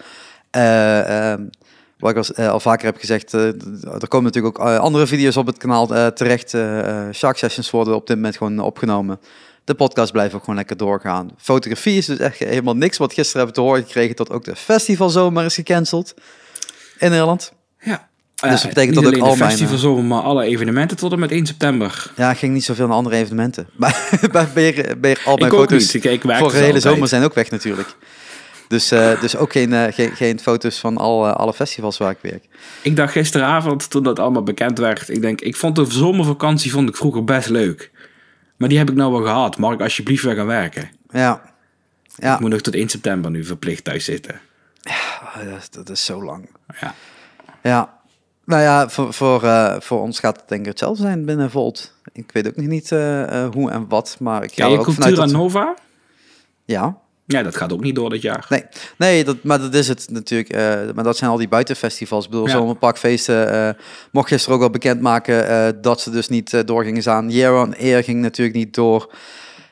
Eh, 0.50 1.32
ehm, 1.32 1.44
wat 2.00 2.12
ik 2.12 2.18
als, 2.18 2.36
al 2.36 2.60
vaker 2.60 2.86
heb 2.86 2.98
gezegd, 2.98 3.34
er 3.34 4.08
komen 4.08 4.26
natuurlijk 4.26 4.60
ook 4.60 4.68
andere 4.68 5.08
video's 5.08 5.36
op 5.38 5.46
het 5.46 5.58
kanaal 5.58 5.88
terecht. 6.14 6.50
Shark 7.14 7.38
Sessions 7.38 7.72
worden 7.72 7.96
op 7.96 8.08
dit 8.08 8.16
moment 8.16 8.38
gewoon 8.38 8.60
opgenomen. 8.60 9.20
De 9.70 9.76
podcast 9.76 10.12
blijft 10.12 10.34
ook 10.34 10.40
gewoon 10.40 10.56
lekker 10.56 10.78
doorgaan. 10.78 11.32
Fotografie 11.38 11.98
is 11.98 12.06
dus 12.06 12.18
echt 12.18 12.40
helemaal 12.40 12.76
niks. 12.76 12.98
Wat 12.98 13.14
gisteren 13.14 13.46
hebben 13.46 13.56
we 13.56 13.62
te 13.62 13.68
horen 13.68 13.86
gekregen 13.86 14.16
dat 14.16 14.32
ook 14.32 14.44
de 14.44 14.56
festivalzomer 14.56 15.46
is 15.46 15.56
gecanceld 15.56 16.14
in 16.98 17.10
Nederland. 17.10 17.54
Ja. 17.80 18.08
Dus 18.36 18.50
dat 18.50 18.62
Eh, 18.62 18.68
betekent 18.68 18.96
dat 18.96 19.06
ook 19.06 19.22
al 19.22 19.36
mijn, 19.36 19.50
festivalzomer, 19.50 20.04
maar 20.04 20.22
alle 20.22 20.44
evenementen 20.44 20.98
tot 20.98 21.12
en 21.12 21.20
met 21.20 21.32
1 21.32 21.46
september. 21.46 22.12
Ja, 22.16 22.34
ging 22.34 22.54
niet 22.54 22.64
zoveel 22.64 22.88
naar 22.88 22.96
andere 22.96 23.16
evenementen. 23.16 23.68
Maar 24.32 24.50
weer, 24.54 24.96
weer 25.02 25.22
al 25.26 25.38
mijn 25.38 25.52
ik 25.52 25.58
foto's. 25.58 25.94
Ik, 25.96 26.04
ik 26.04 26.22
voor 26.22 26.32
de 26.32 26.44
dus 26.44 26.52
hele 26.52 26.66
altijd. 26.66 26.84
zomer 26.84 27.08
zijn 27.08 27.24
ook 27.24 27.34
weg 27.34 27.50
natuurlijk. 27.50 27.96
Dus, 28.68 28.92
eh, 28.92 29.22
dus 29.22 29.36
ook 29.36 29.52
geen, 29.52 29.74
eh, 29.74 29.94
geen, 29.94 30.12
geen 30.16 30.40
foto's 30.40 30.80
van 30.80 30.98
al, 30.98 31.28
eh, 31.28 31.34
alle 31.34 31.54
festivals 31.54 31.98
waar 31.98 32.12
ik 32.12 32.18
werk. 32.22 32.44
Ik 32.82 32.96
dacht 32.96 33.12
gisteravond, 33.12 33.90
toen 33.90 34.04
dat 34.04 34.20
allemaal 34.20 34.44
bekend 34.44 34.78
werd, 34.78 35.10
ik 35.10 35.22
denk, 35.22 35.42
ik 35.42 35.56
vond 35.56 35.76
de 35.76 35.86
zomervakantie 35.90 36.72
vond 36.72 36.90
ik 36.90 36.96
vroeger 36.96 37.24
best 37.24 37.50
leuk. 37.50 37.92
Maar 38.60 38.70
die 38.70 38.78
heb 38.78 38.90
ik 38.90 38.96
nou 38.96 39.12
wel 39.12 39.22
gehad. 39.22 39.58
Mag 39.58 39.74
ik 39.74 39.82
alsjeblieft 39.82 40.24
weer 40.24 40.36
gaan 40.36 40.46
werken? 40.46 40.90
Ja, 41.10 41.42
ja. 42.16 42.34
Ik 42.34 42.40
moet 42.40 42.50
nog 42.50 42.62
tot 42.62 42.76
1 42.76 42.90
september 42.90 43.32
nu 43.32 43.44
verplicht 43.44 43.84
thuis 43.84 44.06
zitten. 44.06 44.40
Ah, 44.84 45.36
dat, 45.46 45.58
is- 45.58 45.70
dat 45.70 45.90
is 45.90 46.06
zo 46.06 46.24
lang. 46.24 46.50
Ja. 46.82 46.94
Ja, 47.64 47.94
nou 48.46 48.62
ja, 48.62 48.90
voor, 48.90 49.14
voor, 49.14 49.44
eh, 49.44 49.76
voor 49.80 50.02
ons 50.02 50.20
gaat 50.20 50.38
het 50.40 50.50
denk 50.50 50.62
ik 50.62 50.68
hetzelfde 50.68 51.02
zijn 51.02 51.26
binnen 51.26 51.52
Volt. 51.52 51.94
Ik 52.14 52.32
weet 52.32 52.48
ook 52.48 52.56
nog 52.56 52.66
niet 52.66 52.92
eh, 52.92 53.44
eh, 53.44 53.52
hoe 53.54 53.72
en 53.72 53.88
wat, 53.88 54.18
maar 54.20 54.44
ik 54.44 54.54
ga 54.54 54.66
je 54.68 54.78
ook 54.78 54.84
vanuit 54.84 54.98
Cultura 55.00 55.26
dat... 55.26 55.32
Nova? 55.36 55.76
Ja, 56.66 56.98
Ja, 57.32 57.44
dat 57.44 57.56
gaat 57.56 57.74
ook 57.74 57.82
niet 57.82 57.96
door 57.96 58.10
dit 58.10 58.22
jaar. 58.22 58.46
Nee, 58.50 58.64
nee 58.98 59.24
dat, 59.24 59.44
maar 59.44 59.60
dat 59.60 59.74
is 59.74 59.88
het 59.88 60.08
natuurlijk. 60.12 60.50
eh, 60.50 60.80
maar 60.96 61.04
dat 61.04 61.18
zijn 61.18 61.30
al 61.30 61.38
die 61.38 61.48
buitenfestivals. 61.48 62.24
Ik 62.26 62.30
bedoel, 62.32 62.46
Ja. 62.48 62.52
zomerparkfeesten. 62.52 63.52
eh 63.54 63.84
mocht 64.12 64.28
gisteren 64.28 64.58
ook 64.58 64.64
al 64.64 64.70
bekendmaken 64.70 65.48
eh 65.48 65.68
dat 65.82 66.02
ze 66.02 66.10
dus 66.10 66.28
niet 66.30 66.54
eh, 66.54 66.62
door 66.66 66.84
gingen 66.84 67.02
gaan. 67.02 67.30
Year 67.32 67.62
on 67.62 67.76
Air 67.78 68.04
ging 68.04 68.22
natuurlijk 68.22 68.58
niet 68.58 68.74
door. 68.74 69.14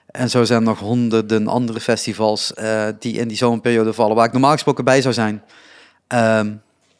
En 0.07 0.29
zo 0.29 0.43
zijn 0.43 0.59
er 0.59 0.65
nog 0.65 0.79
honderden 0.79 1.47
andere 1.47 1.79
festivals 1.79 2.53
die 2.99 3.13
in 3.17 3.27
die 3.27 3.37
zomerperiode 3.37 3.93
vallen. 3.93 4.15
Waar 4.15 4.25
ik 4.25 4.31
normaal 4.31 4.51
gesproken 4.51 4.83
bij 4.85 5.01
zou 5.01 5.13
zijn. 5.13 5.43
ehm, 6.07 6.53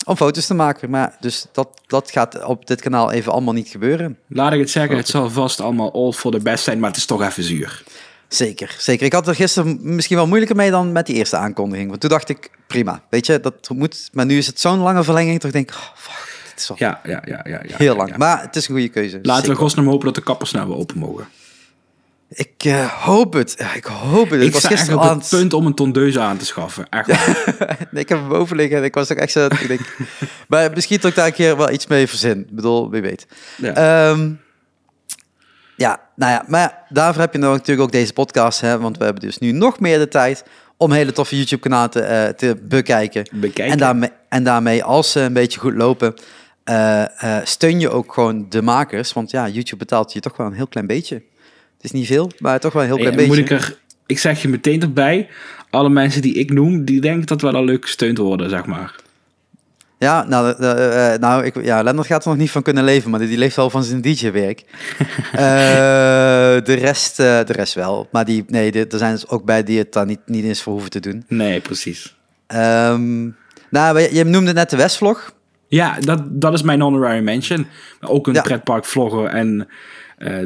om 0.05 0.15
foto's 0.15 0.45
te 0.45 0.53
maken. 0.53 0.89
Maar 0.89 1.17
dus 1.19 1.45
dat, 1.51 1.69
dat 1.87 2.11
gaat 2.11 2.43
op 2.43 2.67
dit 2.67 2.81
kanaal 2.81 3.11
even 3.11 3.31
allemaal 3.31 3.53
niet 3.53 3.67
gebeuren. 3.67 4.17
Laat 4.27 4.53
ik 4.53 4.59
het 4.59 4.69
zeggen, 4.69 4.97
het 4.97 5.07
zal 5.07 5.29
vast 5.29 5.59
allemaal 5.61 5.93
all 5.93 6.11
for 6.11 6.31
the 6.31 6.39
best 6.39 6.63
zijn, 6.63 6.79
maar 6.79 6.89
het 6.89 6.97
is 6.97 7.05
toch 7.05 7.21
even 7.23 7.43
zuur. 7.43 7.83
Zeker, 8.27 8.75
zeker. 8.79 9.05
Ik 9.05 9.13
had 9.13 9.27
er 9.27 9.35
gisteren 9.35 9.77
misschien 9.81 10.17
wel 10.17 10.27
moeilijker 10.27 10.55
mee 10.55 10.71
dan 10.71 10.91
met 10.91 11.05
die 11.05 11.15
eerste 11.15 11.35
aankondiging. 11.35 11.89
Want 11.89 12.01
toen 12.01 12.09
dacht 12.09 12.29
ik, 12.29 12.49
prima, 12.67 13.01
weet 13.09 13.25
je, 13.25 13.39
dat 13.39 13.69
moet. 13.69 14.09
Maar 14.13 14.25
nu 14.25 14.37
is 14.37 14.47
het 14.47 14.59
zo'n 14.59 14.79
lange 14.79 15.03
verlenging, 15.03 15.39
toch 15.39 15.51
denk 15.51 15.69
ik, 15.69 15.75
oh, 15.75 15.83
fuck, 15.95 16.43
dit 16.49 16.59
is 16.59 16.71
Ja, 16.75 16.99
ja, 17.03 17.23
ja, 17.25 17.39
ja. 17.43 17.61
ja 17.67 17.75
heel 17.77 17.95
lang. 17.95 18.09
ja. 18.09 18.17
Maar 18.17 18.41
het 18.41 18.55
is 18.55 18.67
een 18.67 18.73
goede 18.73 18.89
keuze. 18.89 19.19
Laten 19.21 19.49
we 19.49 19.55
godsnaam 19.55 19.87
hopen 19.87 20.05
dat 20.05 20.15
de 20.15 20.21
kappers 20.23 20.51
nou 20.51 20.67
weer 20.67 20.77
open 20.77 20.97
mogen. 20.97 21.27
Ik 22.29 22.53
eh, 22.57 22.85
hoop 22.85 23.33
het. 23.33 23.65
Ik 23.75 23.85
hoop 23.85 24.29
het. 24.29 24.41
Ik, 24.41 24.47
Ik 24.47 24.53
was 24.53 24.65
gisteren 24.65 24.97
op 24.99 25.05
aan 25.05 25.17
het 25.17 25.29
punt 25.29 25.53
om 25.53 25.65
een 25.65 25.73
tondeuse 25.73 26.19
aan 26.19 26.37
te 26.37 26.45
schaffen. 26.45 26.89
Echt. 26.89 27.07
Nee, 27.91 28.03
ik 28.03 28.09
heb 28.09 28.19
hem 28.19 28.27
boven 28.27 28.55
liggen 28.55 28.77
en 28.77 28.83
ik 28.83 28.93
was 28.93 29.11
ook 29.11 29.17
echt 29.17 29.31
zo... 29.31 29.45
ik 29.45 29.67
denk, 29.67 29.95
maar 30.47 30.71
misschien 30.71 30.97
dat 31.01 31.09
ik 31.09 31.15
daar 31.15 31.25
een 31.25 31.33
keer 31.33 31.57
wel 31.57 31.71
iets 31.71 31.87
mee 31.87 32.07
verzin. 32.07 32.39
Ik 32.39 32.55
bedoel, 32.55 32.89
wie 32.89 33.01
weet. 33.01 33.27
Ja. 33.57 33.73
Ehm, 33.73 34.31
ja, 35.77 35.99
nou 36.15 36.31
ja, 36.31 36.43
maar 36.47 36.85
daarvoor 36.89 37.21
heb 37.21 37.33
je 37.33 37.39
natuurlijk 37.39 37.81
ook 37.81 37.91
deze 37.91 38.13
podcast, 38.13 38.61
hè, 38.61 38.79
want 38.79 38.97
we 38.97 39.03
hebben 39.03 39.23
dus 39.23 39.37
nu 39.37 39.51
nog 39.51 39.79
meer 39.79 39.97
de 39.99 40.07
tijd 40.07 40.43
om 40.77 40.91
hele 40.91 41.11
toffe 41.11 41.35
YouTube-kanalen 41.35 41.89
te, 41.89 41.99
eh, 42.01 42.27
te 42.27 42.57
bekijken. 42.63 43.27
Bekijken. 43.31 43.73
En 43.73 43.77
daarmee, 43.77 44.09
en 44.29 44.43
daarmee, 44.43 44.83
als 44.83 45.11
ze 45.11 45.19
een 45.19 45.33
beetje 45.33 45.59
goed 45.59 45.73
lopen, 45.73 46.13
eh, 46.63 47.37
eh, 47.37 47.45
steun 47.45 47.79
je 47.79 47.89
ook 47.89 48.13
gewoon 48.13 48.45
de 48.49 48.61
makers. 48.61 49.13
Want 49.13 49.31
ja, 49.31 49.47
YouTube 49.47 49.77
betaalt 49.77 50.13
je 50.13 50.19
toch 50.19 50.37
wel 50.37 50.47
een 50.47 50.53
heel 50.53 50.67
klein 50.67 50.87
beetje. 50.87 51.15
Het 51.15 51.83
is 51.85 51.91
niet 51.91 52.07
veel, 52.07 52.31
maar 52.39 52.59
toch 52.59 52.73
wel 52.73 52.81
een 52.81 52.87
heel 52.87 52.97
klein 52.97 53.11
Ja, 53.11 53.17
beetje. 53.17 53.41
moet 53.41 53.51
ik 53.51 53.57
er, 53.57 53.77
ik 54.05 54.19
zeg 54.19 54.41
je 54.41 54.47
meteen 54.47 54.81
erbij, 54.81 55.29
alle 55.69 55.89
mensen 55.89 56.21
die 56.21 56.33
ik 56.33 56.51
noem, 56.51 56.85
die 56.85 57.01
denken 57.01 57.25
dat 57.25 57.41
we 57.41 57.51
al 57.51 57.63
leuk 57.63 57.83
gesteund 57.85 58.17
worden, 58.17 58.49
zeg 58.49 58.65
maar. 58.65 58.95
Ja, 59.99 60.25
nou, 60.27 60.49
eh, 60.63 61.13
nou 61.19 61.45
ik, 61.45 61.63
ja, 61.63 61.81
Lennart 61.83 62.07
gaat 62.07 62.23
er 62.23 62.29
nog 62.29 62.37
niet 62.37 62.51
van 62.51 62.61
kunnen 62.61 62.83
leven, 62.83 63.09
maar 63.09 63.19
die, 63.19 63.27
die 63.29 63.37
leeft 63.37 63.55
wel 63.55 63.69
van 63.69 63.83
zijn 63.83 64.01
DJ-werk. 64.01 64.63
De, 66.67 66.73
rest, 66.79 67.17
de 67.17 67.43
rest 67.53 67.73
wel. 67.73 68.07
Maar 68.11 68.25
die, 68.25 68.43
nee, 68.47 68.71
de- 68.71 68.87
er 68.89 68.97
zijn 68.97 69.13
dus 69.13 69.27
ook 69.27 69.45
bij 69.45 69.63
die 69.63 69.77
het 69.77 69.93
daar 69.93 70.05
niet, 70.05 70.19
niet 70.25 70.43
eens 70.43 70.61
voor 70.61 70.73
hoeven 70.73 70.89
te 70.91 70.99
doen. 70.99 71.23
Nee, 71.27 71.59
precies. 71.59 72.15
Ehm, 72.47 73.23
nou, 73.69 73.99
je, 73.99 74.13
je 74.15 74.23
noemde 74.23 74.53
net 74.53 74.69
de 74.69 74.77
Westvlog. 74.77 75.33
Ja, 75.67 75.97
dat, 75.99 76.41
dat 76.41 76.53
is 76.53 76.61
mijn 76.61 76.81
honorary 76.81 77.23
mention. 77.23 77.67
Ook 78.01 78.27
een 78.27 78.33
Ja. 78.33 78.41
pretpark 78.41 78.85
vlogger 78.85 79.25
en 79.25 79.67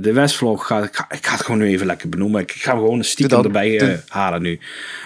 de 0.01 0.13
Westvlog, 0.13 0.67
ga, 0.67 0.83
ik, 0.83 0.95
ga, 0.95 1.05
ik 1.11 1.25
ga 1.25 1.31
het 1.35 1.41
gewoon 1.45 1.59
nu 1.59 1.67
even 1.67 1.85
lekker 1.85 2.09
benoemen. 2.09 2.41
Ik 2.41 2.51
ga 2.51 2.71
hem 2.71 2.79
gewoon 2.81 2.97
een 2.97 3.03
stiekem 3.05 3.43
erbij 3.43 3.99
halen 4.07 4.41
nu. 4.41 4.59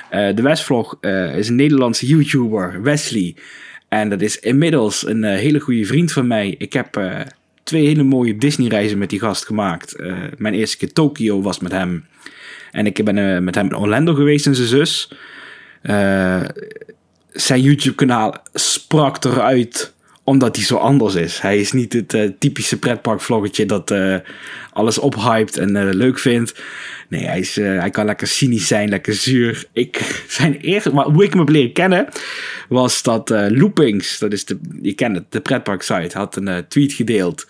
De 0.09 0.41
Westvlog 0.41 0.97
is 1.35 1.49
een 1.49 1.55
Nederlandse 1.55 2.05
YouTuber, 2.05 2.81
Wesley. 2.81 3.35
En 3.87 4.09
dat 4.09 4.21
is 4.21 4.39
inmiddels 4.39 5.07
een 5.07 5.23
eh, 5.23 5.39
hele 5.39 5.59
goede 5.59 5.85
vriend 5.85 6.11
van 6.11 6.27
mij. 6.27 6.55
Ik 6.57 6.73
heb 6.73 6.97
eh, 6.97 7.19
twee 7.63 7.85
hele 7.85 8.03
mooie 8.03 8.37
Disney-reizen 8.37 8.97
met 8.97 9.09
die 9.09 9.19
gast 9.19 9.45
gemaakt. 9.45 9.95
Eh, 9.95 10.17
mijn 10.37 10.53
eerste 10.53 10.77
keer 10.77 10.93
Tokio 10.93 11.41
was 11.41 11.59
met 11.59 11.71
hem. 11.71 12.05
En 12.71 12.85
ik 12.85 13.03
ben 13.03 13.43
met 13.43 13.55
hem 13.55 13.65
in 13.65 13.77
Orlando 13.77 14.13
geweest 14.13 14.45
en 14.45 14.55
zijn 14.55 14.67
zus. 14.67 15.11
Zijn 17.31 17.61
YouTube-kanaal 17.61 18.37
sprak 18.53 19.23
eruit 19.23 19.93
omdat 20.25 20.55
hij 20.55 20.65
zo 20.65 20.75
anders 20.75 21.15
is. 21.15 21.39
Hij 21.39 21.59
is 21.59 21.71
niet 21.71 21.93
het 21.93 22.13
eh, 22.13 22.29
typische 22.39 22.79
pretpark-vloggetje 22.79 23.65
dat 23.65 23.91
eh, 23.91 24.15
alles 24.73 24.97
ophypt 24.97 25.57
en 25.57 25.75
eh, 25.75 25.93
leuk 25.93 26.19
vindt. 26.19 26.63
Nee, 27.09 27.25
hij, 27.25 27.39
is, 27.39 27.55
hij 27.55 27.89
kan 27.89 28.05
lekker 28.05 28.27
cynisch 28.27 28.67
zijn, 28.67 28.89
lekker 28.89 29.13
zuur. 29.13 29.65
Ik, 29.73 29.97
zijn 30.27 30.55
eerste, 30.55 30.93
maar 30.93 31.05
hoe 31.05 31.23
ik 31.23 31.29
hem 31.29 31.39
heb 31.39 31.49
leren 31.49 31.71
kennen, 31.73 32.07
was 32.69 33.03
dat 33.03 33.29
Loopings, 33.29 34.19
dat 34.19 34.33
is 34.33 34.45
de, 34.45 34.59
je 34.81 34.93
kent 34.93 35.15
het, 35.15 35.31
de 35.31 35.41
pretpark-site, 35.41 36.17
had 36.17 36.35
een 36.35 36.67
tweet 36.67 36.93
gedeeld 36.93 37.47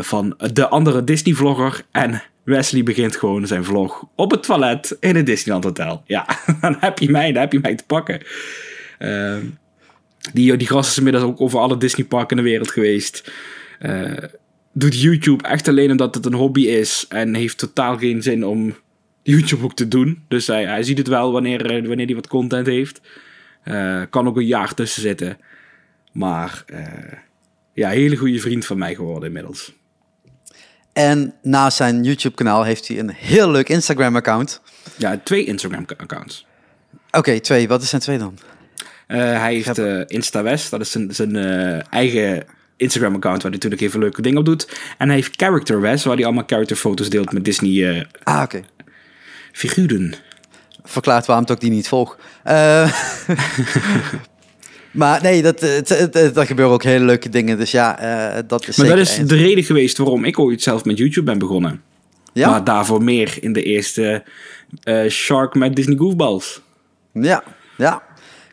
van 0.00 0.38
de 0.52 0.68
andere 0.68 1.04
Disney-vlogger. 1.04 1.82
En 1.90 2.22
Wesley 2.44 2.82
begint 2.82 3.16
gewoon 3.16 3.46
zijn 3.46 3.64
vlog 3.64 4.04
op 4.14 4.30
het 4.30 4.42
toilet 4.42 4.96
in 5.00 5.16
het 5.16 5.26
Disneyland 5.26 5.64
Hotel. 5.64 6.02
Ja, 6.06 6.26
dan 6.60 6.76
heb 6.80 6.98
je 6.98 7.10
mij, 7.10 7.32
dan 7.32 7.42
heb 7.42 7.52
je 7.52 7.60
mij 7.60 7.74
te 7.74 7.84
pakken. 7.86 8.20
Ehm, 8.98 9.40
die, 10.32 10.56
die 10.56 10.66
gast 10.66 10.90
is 10.90 10.98
inmiddels 10.98 11.24
ook 11.24 11.40
over 11.40 11.58
alle 11.58 11.78
Disneyparken 11.78 12.36
in 12.36 12.42
de 12.42 12.50
wereld 12.50 12.70
geweest. 12.70 13.32
Eh, 13.78 14.12
doet 14.72 15.00
YouTube 15.00 15.48
echt 15.48 15.68
alleen 15.68 15.90
omdat 15.90 16.14
het 16.14 16.26
een 16.26 16.34
hobby 16.34 16.62
is. 16.62 17.06
En 17.08 17.34
heeft 17.34 17.58
totaal 17.58 17.98
geen 17.98 18.22
zin 18.22 18.46
om 18.46 18.76
YouTube 19.22 19.64
ook 19.64 19.74
te 19.74 19.88
doen. 19.88 20.24
Dus 20.28 20.46
hij, 20.46 20.64
hij 20.64 20.82
ziet 20.82 20.98
het 20.98 21.08
wel 21.08 21.32
wanneer, 21.32 21.70
eh, 21.70 21.86
wanneer 21.86 22.06
hij 22.06 22.14
wat 22.14 22.28
content 22.28 22.66
heeft. 22.66 23.00
Eh, 23.62 24.02
kan 24.10 24.26
ook 24.26 24.36
een 24.36 24.46
jaar 24.46 24.74
tussen 24.74 25.02
zitten. 25.02 25.38
Maar 26.12 26.62
eh, 26.66 27.18
ja, 27.72 27.88
hele 27.88 28.16
goede 28.16 28.38
vriend 28.38 28.66
van 28.66 28.78
mij 28.78 28.94
geworden 28.94 29.28
inmiddels. 29.28 29.72
En 30.92 31.34
naast 31.42 31.76
zijn 31.76 32.02
YouTube-kanaal 32.02 32.64
heeft 32.64 32.88
hij 32.88 32.98
een 32.98 33.10
heel 33.10 33.50
leuk 33.50 33.68
Instagram-account. 33.68 34.60
Ja, 34.96 35.20
twee 35.24 35.44
Instagram-accounts. 35.44 36.46
Oké, 37.10 37.40
twee. 37.40 37.68
Wat 37.68 37.82
is 37.82 37.88
zijn 37.88 38.02
twee 38.02 38.18
dan? 38.18 38.38
Eh, 39.08 39.18
hij 39.18 39.54
heeft 39.54 39.78
eh 39.78 40.00
InstaWest, 40.06 40.70
dat 40.70 40.80
is 40.80 40.90
zijn, 40.90 41.14
zijn 41.14 41.36
eh, 41.36 41.92
eigen 41.92 42.44
Instagram-account 42.76 43.42
waar 43.42 43.50
hij 43.50 43.60
natuurlijk 43.60 43.82
even 43.82 44.00
leuke 44.00 44.22
dingen 44.22 44.38
op 44.38 44.44
doet. 44.44 44.80
En 44.98 45.06
hij 45.06 45.16
heeft 45.16 45.36
Character 45.36 45.80
West, 45.80 46.04
waar 46.04 46.16
hij 46.16 46.24
allemaal 46.24 46.44
characterfoto's 46.46 47.10
deelt 47.10 47.32
met 47.32 47.44
Disney-figuren. 47.44 48.08
Ah, 48.22 48.42
oké. 48.42 48.62
Verklaart 50.84 51.26
waarom 51.26 51.46
ik 51.48 51.60
die 51.60 51.70
niet 51.70 51.88
volg. 51.88 52.18
Eh, 52.44 52.92
maar 54.90 55.22
nee, 55.22 55.42
dat, 55.42 55.62
er 55.62 56.46
gebeuren 56.46 56.74
ook 56.74 56.82
hele 56.82 57.04
leuke 57.04 57.28
dingen. 57.28 57.58
Dus 57.58 57.70
ja, 57.70 58.42
dat 58.46 58.68
is 58.68 58.76
maar 58.76 58.86
dat 58.86 58.98
is 58.98 59.16
de 59.16 59.36
reden 59.36 59.64
geweest 59.64 59.98
waarom 59.98 60.24
ik 60.24 60.38
ooit 60.38 60.62
zelf 60.62 60.84
met 60.84 60.98
YouTube 60.98 61.26
ben 61.26 61.38
begonnen. 61.38 61.82
Ja, 62.32 62.50
Maar 62.50 62.64
daarvoor 62.64 63.02
meer 63.04 63.36
in 63.40 63.52
de 63.52 63.62
eerste 63.62 64.24
Shark 65.08 65.54
met 65.54 65.76
Disney 65.76 65.96
Goofballs. 65.96 66.60
ja, 67.12 67.42
ja. 67.76 68.07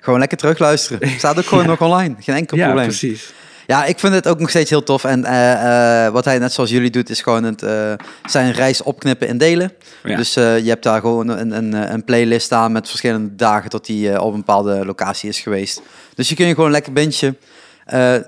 Gewoon 0.05 0.19
lekker 0.19 0.37
terugluisteren. 0.37 1.09
Staat 1.17 1.37
ook 1.37 1.45
gewoon 1.45 1.65
nog 1.65 1.81
online. 1.81 2.15
Geen 2.19 2.35
enkel 2.35 2.57
Ja, 2.57 2.63
probleem. 2.65 2.87
precies. 2.87 3.33
Ja, 3.67 3.85
ik 3.85 3.99
vind 3.99 4.13
het 4.13 4.27
ook 4.27 4.39
nog 4.39 4.49
steeds 4.49 4.69
heel 4.69 4.83
tof. 4.83 5.03
En 5.03 5.25
eh, 5.25 6.05
eh, 6.05 6.13
wat 6.13 6.25
hij 6.25 6.39
net 6.39 6.53
zoals 6.53 6.69
jullie 6.69 6.89
doet, 6.89 7.09
is 7.09 7.21
gewoon 7.21 7.43
het, 7.43 7.63
eh, 7.63 7.93
zijn 8.25 8.51
reis 8.51 8.81
opknippen 8.83 9.27
in 9.27 9.37
delen. 9.37 9.71
Ja. 10.03 10.15
Dus 10.17 10.33
je 10.33 10.63
hebt 10.65 10.83
daar 10.83 10.99
gewoon 10.99 11.27
een, 11.27 11.51
een, 11.57 11.73
een 11.93 12.03
playlist 12.03 12.45
staan 12.45 12.71
met 12.71 12.87
verschillende 12.89 13.35
dagen 13.35 13.69
hij 13.87 14.13
eh, 14.13 14.21
op 14.21 14.31
een 14.33 14.39
bepaalde 14.39 14.85
locatie 14.85 15.29
is 15.29 15.39
geweest. 15.39 15.81
Dus 16.15 16.29
je 16.29 16.35
kun 16.35 16.47
je 16.47 16.53
gewoon 16.55 16.71
lekker 16.71 16.93
bintje. 16.93 17.35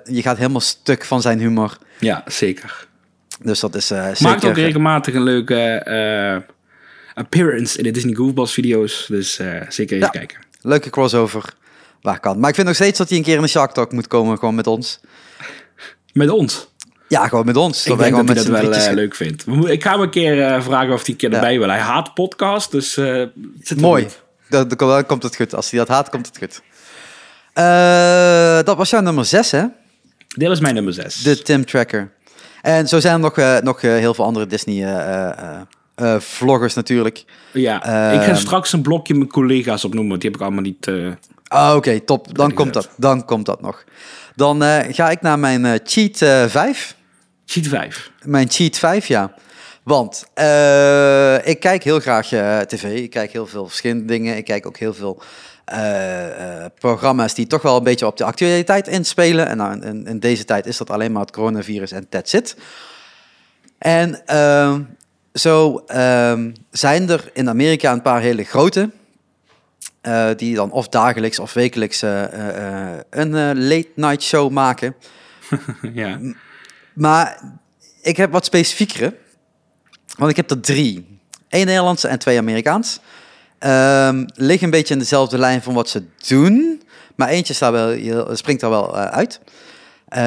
Je 0.03 0.21
gaat 0.21 0.37
helemaal 0.37 0.61
stuk 0.61 1.05
van 1.05 1.21
zijn 1.21 1.39
humor. 1.39 1.77
Ja, 1.99 2.23
zeker. 2.25 2.87
Dus 3.41 3.59
dat 3.59 3.75
is 3.75 3.91
eh 3.91 3.97
Maakt 4.03 4.17
zeker... 4.17 4.49
ook 4.49 4.55
regelmatig 4.55 5.13
een 5.13 5.23
leuke 5.23 6.43
appearance 7.13 7.77
in 7.77 7.83
de 7.83 7.91
Disney 7.91 8.13
Goofballs 8.15 8.53
video's. 8.53 9.05
Dus 9.09 9.33
zeker 9.69 9.95
even 9.95 9.97
Ja. 9.99 10.07
kijken. 10.07 10.37
Leuke 10.61 10.89
crossover. 10.89 11.43
Waar 12.07 12.19
kan. 12.19 12.39
Maar 12.39 12.49
ik 12.49 12.55
vind 12.55 12.67
nog 12.67 12.75
steeds 12.75 12.97
dat 12.97 13.09
hij 13.09 13.17
een 13.17 13.23
keer 13.23 13.35
in 13.35 13.41
de 13.41 13.47
Shark 13.47 13.71
Talk 13.71 13.91
moet 13.91 14.07
komen. 14.07 14.37
Gewoon 14.37 14.55
met 14.55 14.67
ons. 14.67 14.99
Met 16.13 16.29
ons. 16.29 16.67
Ja, 17.07 17.27
gewoon 17.27 17.45
met 17.45 17.55
ons. 17.57 17.85
Ik 17.85 17.95
wij 17.95 17.95
denk 18.11 18.27
dat 18.27 18.37
gewoon 18.37 18.51
hij 18.51 18.61
dat 18.65 18.73
wel 18.75 18.89
eh, 18.89 18.93
leuk 18.93 19.15
vindt. 19.15 19.45
Ik 19.69 19.83
ga 19.83 19.91
hem 19.91 20.01
een 20.01 20.09
keer 20.09 20.43
eh, 20.43 20.61
vragen 20.61 20.93
of 20.93 20.99
hij 21.01 21.09
een 21.09 21.15
keer 21.15 21.29
Ja. 21.29 21.35
erbij 21.35 21.59
wil. 21.59 21.67
Hij 21.69 21.79
haat 21.79 22.13
podcast, 22.13 22.71
dus 22.71 22.95
het 22.95 23.31
zit 23.63 23.81
Mooi. 23.81 24.07
Dat, 24.49 24.69
dat- 24.69 24.79
dan 24.79 25.05
komt 25.05 25.23
het 25.23 25.35
goed. 25.35 25.55
Als 25.55 25.69
hij 25.69 25.79
dat 25.79 25.87
haat, 25.87 26.09
komt 26.09 26.25
het 26.25 26.37
goed. 26.37 26.61
Dat 28.65 28.77
was 28.77 28.89
jouw 28.89 29.01
nummer 29.01 29.25
6, 29.25 29.51
hè? 29.51 29.63
Dit 30.27 30.47
was 30.47 30.59
mijn 30.59 30.73
nummer 30.73 30.93
6. 30.93 31.15
De 31.23 31.41
Tim 31.41 31.65
Tracker. 31.65 32.11
En 32.61 32.87
zo 32.87 32.99
zijn 32.99 33.13
er 33.13 33.19
nog, 33.19 33.61
nog 33.63 33.81
heel 33.81 34.13
veel 34.13 34.25
andere 34.25 34.47
Disney 34.47 34.87
vloggers 36.19 36.73
natuurlijk. 36.73 37.23
Ja, 37.53 37.83
Ehm, 37.83 38.19
ik 38.21 38.27
ga 38.27 38.35
straks 38.35 38.73
een 38.73 38.81
blokje 38.81 39.13
mijn 39.13 39.29
collega's 39.29 39.83
opnoemen. 39.85 40.09
want 40.09 40.21
Die 40.21 40.29
heb 40.31 40.39
ik 40.39 40.45
allemaal 40.45 40.63
niet... 40.63 40.87
Ah, 41.47 41.75
Oké, 41.75 41.99
top. 41.99 42.35
Dan 42.35 42.53
komt 42.53 42.73
dat. 42.73 42.89
Dan 42.97 43.25
komt 43.25 43.45
dat 43.45 43.61
nog. 43.61 43.83
Dan 44.35 44.63
eh, 44.63 44.93
ga 44.93 45.09
ik 45.09 45.21
naar 45.21 45.39
mijn 45.39 45.65
eh, 45.65 45.79
cheat 45.83 46.21
eh 46.21 46.45
5. 46.45 46.95
Cheat 47.45 47.67
5. 47.67 48.11
Mijn 48.23 48.49
cheat 48.49 48.77
5, 48.77 49.07
ja. 49.07 49.33
Want 49.83 50.25
eh, 50.33 51.47
ik 51.47 51.59
kijk 51.59 51.83
heel 51.83 51.99
graag 51.99 52.31
eh, 52.31 52.59
tv. 52.59 52.83
Ik 52.83 53.09
kijk 53.09 53.31
heel 53.31 53.47
veel 53.47 53.67
verschillende 53.67 54.05
dingen. 54.05 54.37
Ik 54.37 54.45
kijk 54.45 54.65
ook 54.65 54.77
heel 54.77 54.93
veel 54.93 55.21
eh, 55.65 56.63
eh, 56.63 56.71
programma's 56.79 57.33
die 57.33 57.47
toch 57.47 57.61
wel 57.61 57.77
een 57.77 57.83
beetje 57.83 58.05
op 58.05 58.17
de 58.17 58.23
actualiteit 58.23 58.87
inspelen. 58.87 59.47
En 59.47 59.57
nou, 59.57 59.81
in, 59.81 60.07
in 60.07 60.19
deze 60.19 60.45
tijd 60.45 60.65
is 60.65 60.77
dat 60.77 60.89
alleen 60.89 61.11
maar 61.11 61.21
het 61.21 61.31
coronavirus 61.31 61.91
en 61.91 62.09
that's 62.09 62.33
it. 62.33 62.55
En 63.77 64.25
ehm, 64.25 64.81
zo 65.33 65.83
ehm, 65.87 66.51
zijn 66.71 67.09
er 67.09 67.29
in 67.33 67.49
Amerika 67.49 67.91
een 67.91 68.01
paar 68.01 68.21
hele 68.21 68.43
grote. 68.43 68.89
Eh, 70.07 70.29
die 70.35 70.55
dan 70.55 70.71
of 70.71 70.87
dagelijks 70.87 71.39
of 71.39 71.53
wekelijks 71.53 72.01
eh, 72.01 72.93
eh, 72.93 72.99
een 73.09 73.31
late 73.67 73.89
night 73.95 74.23
show 74.23 74.51
maken. 74.51 74.95
ja. 75.93 76.19
Maar 76.93 77.41
ik 78.01 78.17
heb 78.17 78.31
wat 78.31 78.45
specifiekere. 78.45 79.15
Want 80.17 80.31
ik 80.31 80.37
heb 80.37 80.51
er 80.51 80.59
drie. 80.59 81.19
Eén 81.49 81.65
Nederlandse 81.65 82.07
en 82.07 82.19
twee 82.19 82.37
Amerikaans. 82.37 82.99
Ehm 83.59 84.25
liggen 84.33 84.63
een 84.63 84.69
beetje 84.69 84.93
in 84.93 84.99
dezelfde 84.99 85.37
lijn 85.37 85.61
van 85.61 85.73
wat 85.73 85.89
ze 85.89 86.03
doen. 86.27 86.81
Maar 87.15 87.29
eentje 87.29 87.53
staat 87.53 87.71
wel, 87.71 88.35
springt 88.35 88.61
er 88.61 88.69
wel 88.69 88.95
uit. 88.95 89.39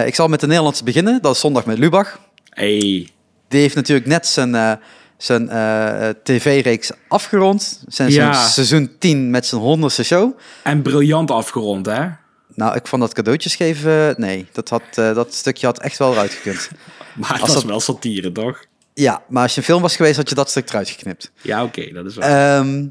Ik 0.04 0.14
zal 0.14 0.28
met 0.28 0.40
de 0.40 0.46
Nederlandse 0.46 0.84
beginnen. 0.84 1.22
Dat 1.22 1.34
is 1.34 1.40
Zondag 1.40 1.66
met 1.66 1.78
Lubach. 1.78 2.20
Hey. 2.50 3.08
Die 3.48 3.60
heeft 3.60 3.74
natuurlijk 3.74 4.06
net 4.06 4.26
zijn, 4.26 4.80
zijn 5.22 5.48
eh, 5.48 6.08
tv-reeks 6.22 6.90
afgerond. 7.08 7.82
Zijn, 7.88 8.10
Ja. 8.10 8.32
zijn 8.32 8.48
seizoen 8.50 8.90
10 8.98 9.30
met 9.30 9.46
zijn 9.46 9.60
honderdste 9.60 10.04
show. 10.04 10.38
En 10.62 10.82
briljant 10.82 11.30
afgerond, 11.30 11.86
hè? 11.86 12.06
Nou, 12.54 12.76
ik 12.76 12.86
vond 12.86 13.02
dat 13.02 13.12
cadeautjes 13.12 13.54
geven... 13.56 14.08
eh, 14.10 14.16
nee, 14.16 14.46
dat, 14.52 14.68
had, 14.68 14.82
eh, 14.94 15.14
dat 15.14 15.34
stukje 15.34 15.66
had 15.66 15.80
echt 15.80 15.98
wel 15.98 16.12
eruit 16.12 16.32
gekund. 16.32 16.68
Maar 17.14 17.38
Als 17.40 17.48
is 17.48 17.54
dat- 17.54 17.64
wel 17.64 17.80
satire, 17.80 18.32
toch? 18.32 18.64
Ja, 18.94 19.22
maar 19.28 19.42
als 19.42 19.52
je 19.52 19.58
een 19.58 19.66
film 19.66 19.82
was 19.82 19.96
geweest, 19.96 20.16
had 20.16 20.28
je 20.28 20.34
dat 20.34 20.50
stuk 20.50 20.68
eruit 20.68 20.88
geknipt. 20.88 21.30
Ja, 21.42 21.62
oké, 21.64 21.92
dat 21.92 22.06
is 22.06 22.14
wel. 22.16 22.28
Ehm 22.28 22.86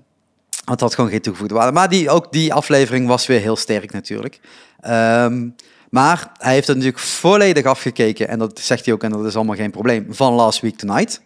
want 0.66 0.80
dat 0.82 0.90
had 0.90 0.96
gewoon 0.96 1.10
geen 1.10 1.22
toegevoegde 1.22 1.56
waarde. 1.56 1.72
Maar 1.72 1.90
die, 1.90 2.10
ook 2.10 2.32
die 2.32 2.54
aflevering 2.54 3.08
was 3.08 3.28
weer 3.28 3.40
heel 3.40 3.56
sterk 3.56 3.92
natuurlijk. 3.92 4.40
Ehm, 4.82 5.48
maar 5.90 6.32
hij 6.38 6.54
heeft 6.54 6.68
het 6.68 6.76
natuurlijk 6.78 7.04
volledig 7.04 7.66
afgekeken. 7.66 8.28
En 8.28 8.40
dat 8.40 8.60
zegt 8.60 8.86
hij 8.86 8.94
ook, 8.94 9.04
en 9.04 9.10
dat 9.12 9.26
is 9.26 9.36
allemaal 9.36 9.56
geen 9.56 9.72
probleem. 9.72 10.06
Van 10.10 10.34
Last 10.34 10.62
Week 10.62 10.78
Tonight. 10.78 11.22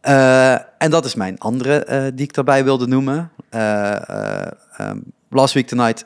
Eh, 0.00 0.52
en 0.54 0.90
dat 0.90 1.04
is 1.04 1.14
mijn 1.14 1.38
andere 1.38 1.84
eh, 1.84 2.02
die 2.14 2.26
ik 2.26 2.34
daarbij 2.34 2.64
wilde 2.64 2.86
noemen. 2.86 3.30
Eh, 3.48 4.08
eh, 4.08 4.50
ehm, 4.76 4.98
Last 5.30 5.54
Week 5.54 5.66
Tonight 5.66 6.04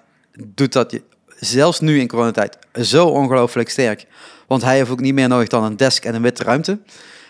doet 0.55 0.73
dat 0.73 0.91
je- 0.91 1.03
zelfs 1.39 1.81
nu 1.81 2.01
in 2.01 2.07
coronatijd 2.09 2.59
zo 2.83 3.07
ongelooflijk 3.07 3.69
sterk. 3.71 4.07
Want 4.47 4.63
hij 4.63 4.77
heeft 4.77 4.91
ook 4.91 5.01
niet 5.01 5.15
meer 5.15 5.29
nodig 5.29 5.49
dan 5.49 5.65
een 5.65 5.77
desk 5.77 6.05
en 6.05 6.15
een 6.15 6.23
witte 6.23 6.43
ruimte. 6.45 6.79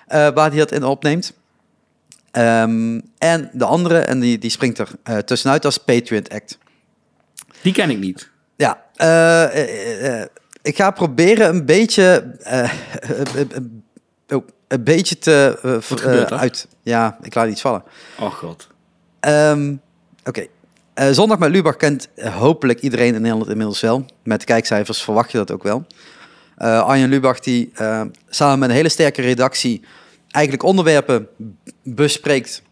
waar 0.07 0.49
hij 0.49 0.59
dat 0.59 0.73
in 0.73 0.85
opneemt. 0.85 1.33
Ehm, 2.31 3.01
en 3.19 3.51
de 3.53 3.65
andere, 3.65 3.99
en 3.99 4.21
die, 4.21 4.39
die 4.39 4.51
springt 4.51 4.79
er 4.79 5.25
tussenuit, 5.25 5.65
is 5.65 5.79
Patriot 5.79 6.29
Act. 6.31 6.59
Die 7.63 7.73
ken 7.73 7.91
ik 7.91 7.99
niet. 7.99 8.31
Ja, 8.57 8.83
ik 10.63 10.77
ga 10.77 10.91
proberen 10.91 11.49
een 11.49 11.67
beetje, 11.67 12.37
een 14.73 14.85
beetje 14.85 15.19
te 15.19 15.59
gebeurt 15.79 16.31
er? 16.31 16.37
uit. 16.37 16.67
Ja, 16.83 17.19
ik 17.23 17.35
laat 17.35 17.49
iets 17.49 17.61
vallen. 17.61 17.83
Oh 18.19 18.33
god. 18.33 18.67
Ehm, 19.21 19.75
Oké. 20.25 20.47
Eh, 20.95 21.09
Zondag 21.11 21.39
met 21.39 21.51
Lubach 21.51 21.77
kent 21.77 22.09
hopelijk 22.21 22.81
iedereen 22.81 23.15
in 23.15 23.23
Nederland 23.23 23.51
inmiddels 23.51 23.81
wel. 23.81 24.05
Met 24.23 24.45
kijkcijfers 24.45 25.03
verwacht 25.03 25.33
je 25.33 25.39
dat 25.39 25.51
ook 25.51 25.63
wel. 25.63 25.87
Eh 26.57 26.83
Arjen 26.83 27.09
Lubach 27.09 27.41
die 27.41 27.73
samen 28.29 28.59
met 28.59 28.69
een 28.69 28.75
hele 28.75 28.89
sterke 28.89 29.23
redactie 29.23 29.83
eigenlijk 30.31 30.65
onderwerpen 30.65 31.29
bespreekt 31.83 32.63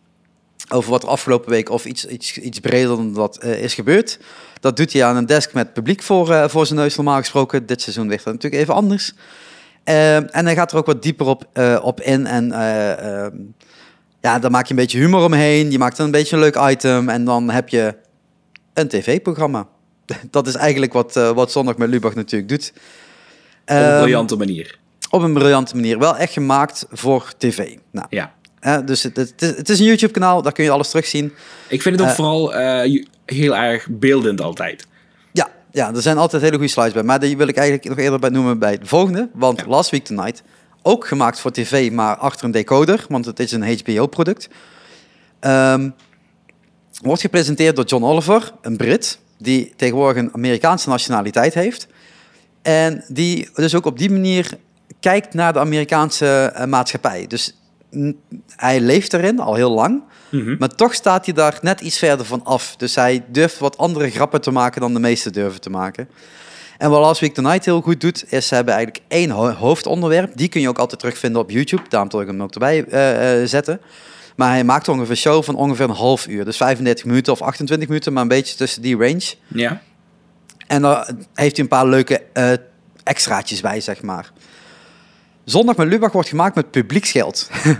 over 0.68 0.90
wat 0.90 1.02
er 1.02 1.08
afgelopen 1.08 1.50
week 1.50 1.70
of 1.70 1.84
iets, 1.84 2.06
iets, 2.06 2.38
iets 2.38 2.60
breder 2.60 2.96
dan 2.96 3.14
dat 3.14 3.44
is 3.44 3.74
gebeurd. 3.74 4.18
Dat 4.60 4.76
doet 4.76 4.92
hij 4.92 5.04
aan 5.04 5.16
een 5.16 5.26
desk 5.26 5.52
met 5.52 5.72
publiek 5.72 6.02
voor, 6.02 6.50
voor 6.50 6.66
zijn 6.66 6.78
neus 6.78 6.96
normaal 6.96 7.18
gesproken. 7.18 7.66
Dit 7.66 7.82
seizoen 7.82 8.08
ligt 8.08 8.24
dat 8.24 8.32
natuurlijk 8.32 8.62
even 8.62 8.74
anders. 8.74 9.14
Eh, 9.84 10.16
en 10.36 10.44
hij 10.44 10.54
gaat 10.54 10.72
er 10.72 10.78
ook 10.78 10.86
wat 10.86 11.02
dieper 11.02 11.26
op, 11.26 11.44
eh, 11.52 11.78
op 11.82 12.00
in. 12.00 12.26
En 12.26 12.52
ehm, 12.52 13.30
ja, 14.20 14.38
dan 14.38 14.50
maak 14.50 14.64
je 14.66 14.70
een 14.70 14.80
beetje 14.80 14.98
humor 14.98 15.24
omheen. 15.24 15.70
Je 15.70 15.78
maakt 15.78 15.96
dan 15.96 16.06
een 16.06 16.12
beetje 16.12 16.36
een 16.36 16.42
leuk 16.42 16.56
item. 16.70 17.08
En 17.08 17.24
dan 17.24 17.50
heb 17.50 17.68
je 17.68 17.94
een 18.74 18.88
tv-programma. 18.88 19.66
Dat 20.30 20.46
is 20.46 20.54
eigenlijk 20.54 20.92
wat, 20.92 21.16
eh, 21.16 21.30
wat 21.30 21.52
Zondag 21.52 21.76
met 21.76 21.88
Lubach 21.88 22.14
natuurlijk 22.14 22.48
doet. 22.50 22.72
Op 22.74 22.76
een 23.64 23.76
Ehm, 23.76 23.98
briljante 24.00 24.36
manier. 24.36 24.78
op 25.10 25.22
een 25.22 25.32
briljante 25.34 25.74
manier. 25.74 25.98
Wel 25.98 26.16
echt 26.16 26.32
gemaakt 26.32 26.86
voor 26.90 27.32
tv. 27.38 27.76
Nou, 27.90 28.06
Ja. 28.10 28.32
dus 28.84 29.02
het, 29.02 29.16
het, 29.16 29.42
is- 29.42 29.56
het 29.56 29.68
is 29.68 29.78
een 29.78 29.84
YouTube-kanaal, 29.84 30.42
daar 30.42 30.52
kun 30.52 30.64
je 30.64 30.70
alles 30.70 30.88
terugzien. 30.90 31.32
Ik 31.68 31.82
vind 31.82 31.98
het 32.00 32.08
ook 32.08 32.14
vooral 32.14 32.50
heel 33.24 33.56
erg 33.56 33.86
beeldend 33.90 34.40
altijd. 34.40 34.86
Ja, 35.72 35.94
er 35.94 36.02
zijn 36.02 36.18
altijd 36.18 36.42
hele 36.42 36.54
goede 36.54 36.70
slides 36.70 36.92
bij. 36.92 37.02
Maar 37.02 37.20
die 37.20 37.36
wil 37.36 37.48
ik 37.48 37.56
eigenlijk 37.56 37.88
nog 37.88 37.98
eerder 37.98 38.18
bij 38.18 38.30
noemen 38.30 38.58
bij 38.58 38.78
de 38.78 38.86
volgende. 38.86 39.28
Want 39.34 39.60
Ja. 39.60 39.66
Last 39.66 39.90
Week 39.90 40.04
Tonight, 40.04 40.42
ook 40.82 41.06
gemaakt 41.06 41.40
voor 41.40 41.50
tv, 41.50 41.90
maar 41.92 42.16
achter 42.16 42.44
een 42.44 42.50
decoder. 42.50 43.04
Want 43.08 43.24
het 43.24 43.40
is 43.40 43.52
een 43.52 43.78
HBO-product. 43.78 44.48
Ehm, 45.40 45.90
wordt 47.02 47.20
gepresenteerd 47.20 47.76
door 47.76 47.84
John 47.84 48.04
Oliver, 48.04 48.52
een 48.62 48.76
Brit. 48.76 49.18
Die 49.38 49.72
tegenwoordig 49.76 50.22
een 50.22 50.34
Amerikaanse 50.34 50.88
nationaliteit 50.88 51.54
heeft. 51.54 51.86
En 52.62 53.04
die 53.08 53.48
dus 53.54 53.74
ook 53.74 53.86
op 53.86 53.98
die 53.98 54.10
manier 54.10 54.58
kijkt 55.00 55.34
naar 55.34 55.52
de 55.52 55.58
Amerikaanse 55.58 56.52
eh, 56.54 56.66
maatschappij. 56.66 57.26
Dus 57.26 57.56
hij 58.56 58.80
leeft 58.80 59.12
erin 59.12 59.40
al 59.40 59.54
heel 59.54 59.70
lang. 59.70 60.02
Mhm. 60.30 60.56
Maar 60.58 60.74
toch 60.74 60.94
staat 60.94 61.24
hij 61.24 61.34
daar 61.34 61.58
net 61.62 61.80
iets 61.80 61.98
verder 61.98 62.26
van 62.26 62.44
af. 62.44 62.74
Dus 62.76 62.94
hij 62.94 63.24
durft 63.28 63.58
wat 63.58 63.78
andere 63.78 64.10
grappen 64.10 64.40
te 64.40 64.50
maken 64.50 64.80
dan 64.80 64.92
de 64.94 65.00
meesten 65.00 65.32
durven 65.32 65.60
te 65.60 65.70
maken. 65.70 66.08
En 66.78 66.90
wat 66.90 67.00
Last 67.00 67.20
Week 67.20 67.34
Tonight 67.34 67.64
heel 67.64 67.80
goed 67.80 68.00
doet, 68.00 68.32
is 68.32 68.46
ze 68.46 68.54
hebben 68.54 68.74
eigenlijk 68.74 69.04
één 69.08 69.30
ho- 69.30 69.50
hoofdonderwerp. 69.52 70.32
Die 70.36 70.48
kun 70.48 70.60
je 70.60 70.68
ook 70.68 70.78
altijd 70.78 71.00
terugvinden 71.00 71.40
op 71.40 71.50
YouTube. 71.50 71.82
Daarom 71.88 72.10
zal 72.10 72.20
ik 72.20 72.26
hem 72.26 72.42
ook 72.42 72.52
erbij 72.52 72.84
eh, 72.84 73.40
eh, 73.42 73.48
zetten. 73.48 73.80
Maar 74.36 74.50
hij 74.50 74.64
maakt 74.64 74.88
ongeveer 74.88 75.10
een 75.10 75.16
show 75.16 75.42
van 75.44 75.54
ongeveer 75.54 75.84
een 75.84 75.90
half 75.94 76.26
uur. 76.26 76.44
Dus 76.44 76.56
35 76.56 77.04
minuten 77.04 77.32
of 77.32 77.42
28 77.42 77.88
minuten, 77.88 78.12
maar 78.12 78.22
een 78.22 78.28
beetje 78.28 78.56
tussen 78.56 78.82
die 78.82 78.96
range. 78.96 79.34
Ja. 79.46 79.82
En 80.66 80.82
daar 80.82 81.10
heeft 81.34 81.54
hij 81.56 81.64
een 81.64 81.68
paar 81.70 81.86
leuke 81.86 82.22
eh, 82.32 82.52
extraatjes 83.02 83.60
bij, 83.60 83.80
zeg 83.80 84.02
maar. 84.02 84.32
Zondag 85.44 85.76
met 85.76 85.88
Lubach 85.88 86.12
wordt 86.12 86.28
gemaakt 86.28 86.54
met 86.54 86.70
publieksgeld. 86.70 87.50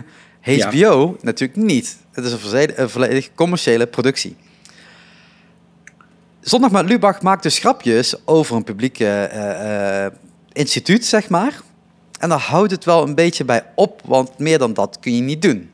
HBO 0.66 1.16
natuurlijk 1.20 1.60
niet. 1.60 1.96
Het 2.12 2.24
is 2.24 2.32
een 2.32 2.38
volledig, 2.38 2.76
een 2.76 2.90
volledig 2.90 3.30
commerciële 3.34 3.86
productie. 3.86 4.36
Zondag 6.40 6.70
met 6.70 6.88
Lubach 6.88 7.22
maakt 7.22 7.42
dus 7.42 7.58
grapjes 7.58 8.14
over 8.26 8.56
een 8.56 8.64
publiek 8.64 9.00
eh, 9.00 10.04
eh, 10.04 10.12
instituut, 10.52 11.06
zeg 11.06 11.28
maar. 11.28 11.60
En 12.18 12.28
daar 12.28 12.38
houdt 12.38 12.70
het 12.70 12.84
wel 12.84 13.02
een 13.06 13.14
beetje 13.14 13.44
bij 13.44 13.64
op, 13.74 14.00
want 14.04 14.38
meer 14.38 14.58
dan 14.58 14.72
dat 14.74 14.96
kun 15.00 15.14
je 15.16 15.22
niet 15.22 15.42
doen. 15.42 15.70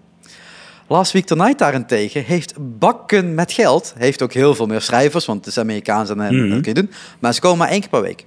Last 0.88 1.12
Week 1.12 1.26
Tonight 1.26 1.58
daarentegen 1.58 2.24
heeft 2.24 2.54
bakken 2.78 3.34
met 3.34 3.52
geld. 3.52 3.94
Heeft 3.96 4.22
ook 4.22 4.32
heel 4.32 4.54
veel 4.54 4.66
meer 4.66 4.80
schrijvers, 4.80 5.26
want 5.26 5.38
het 5.38 5.48
is 5.48 5.58
Amerikaans 5.58 6.10
en 6.10 6.20
eh, 6.20 6.30
Mhm. 6.30 6.50
dat 6.50 6.60
kun 6.60 6.74
je 6.74 6.80
doen. 6.80 6.90
Maar 7.18 7.34
ze 7.34 7.40
komen 7.40 7.58
maar 7.58 7.68
één 7.68 7.80
keer 7.80 7.88
per 7.88 8.02
week. 8.02 8.24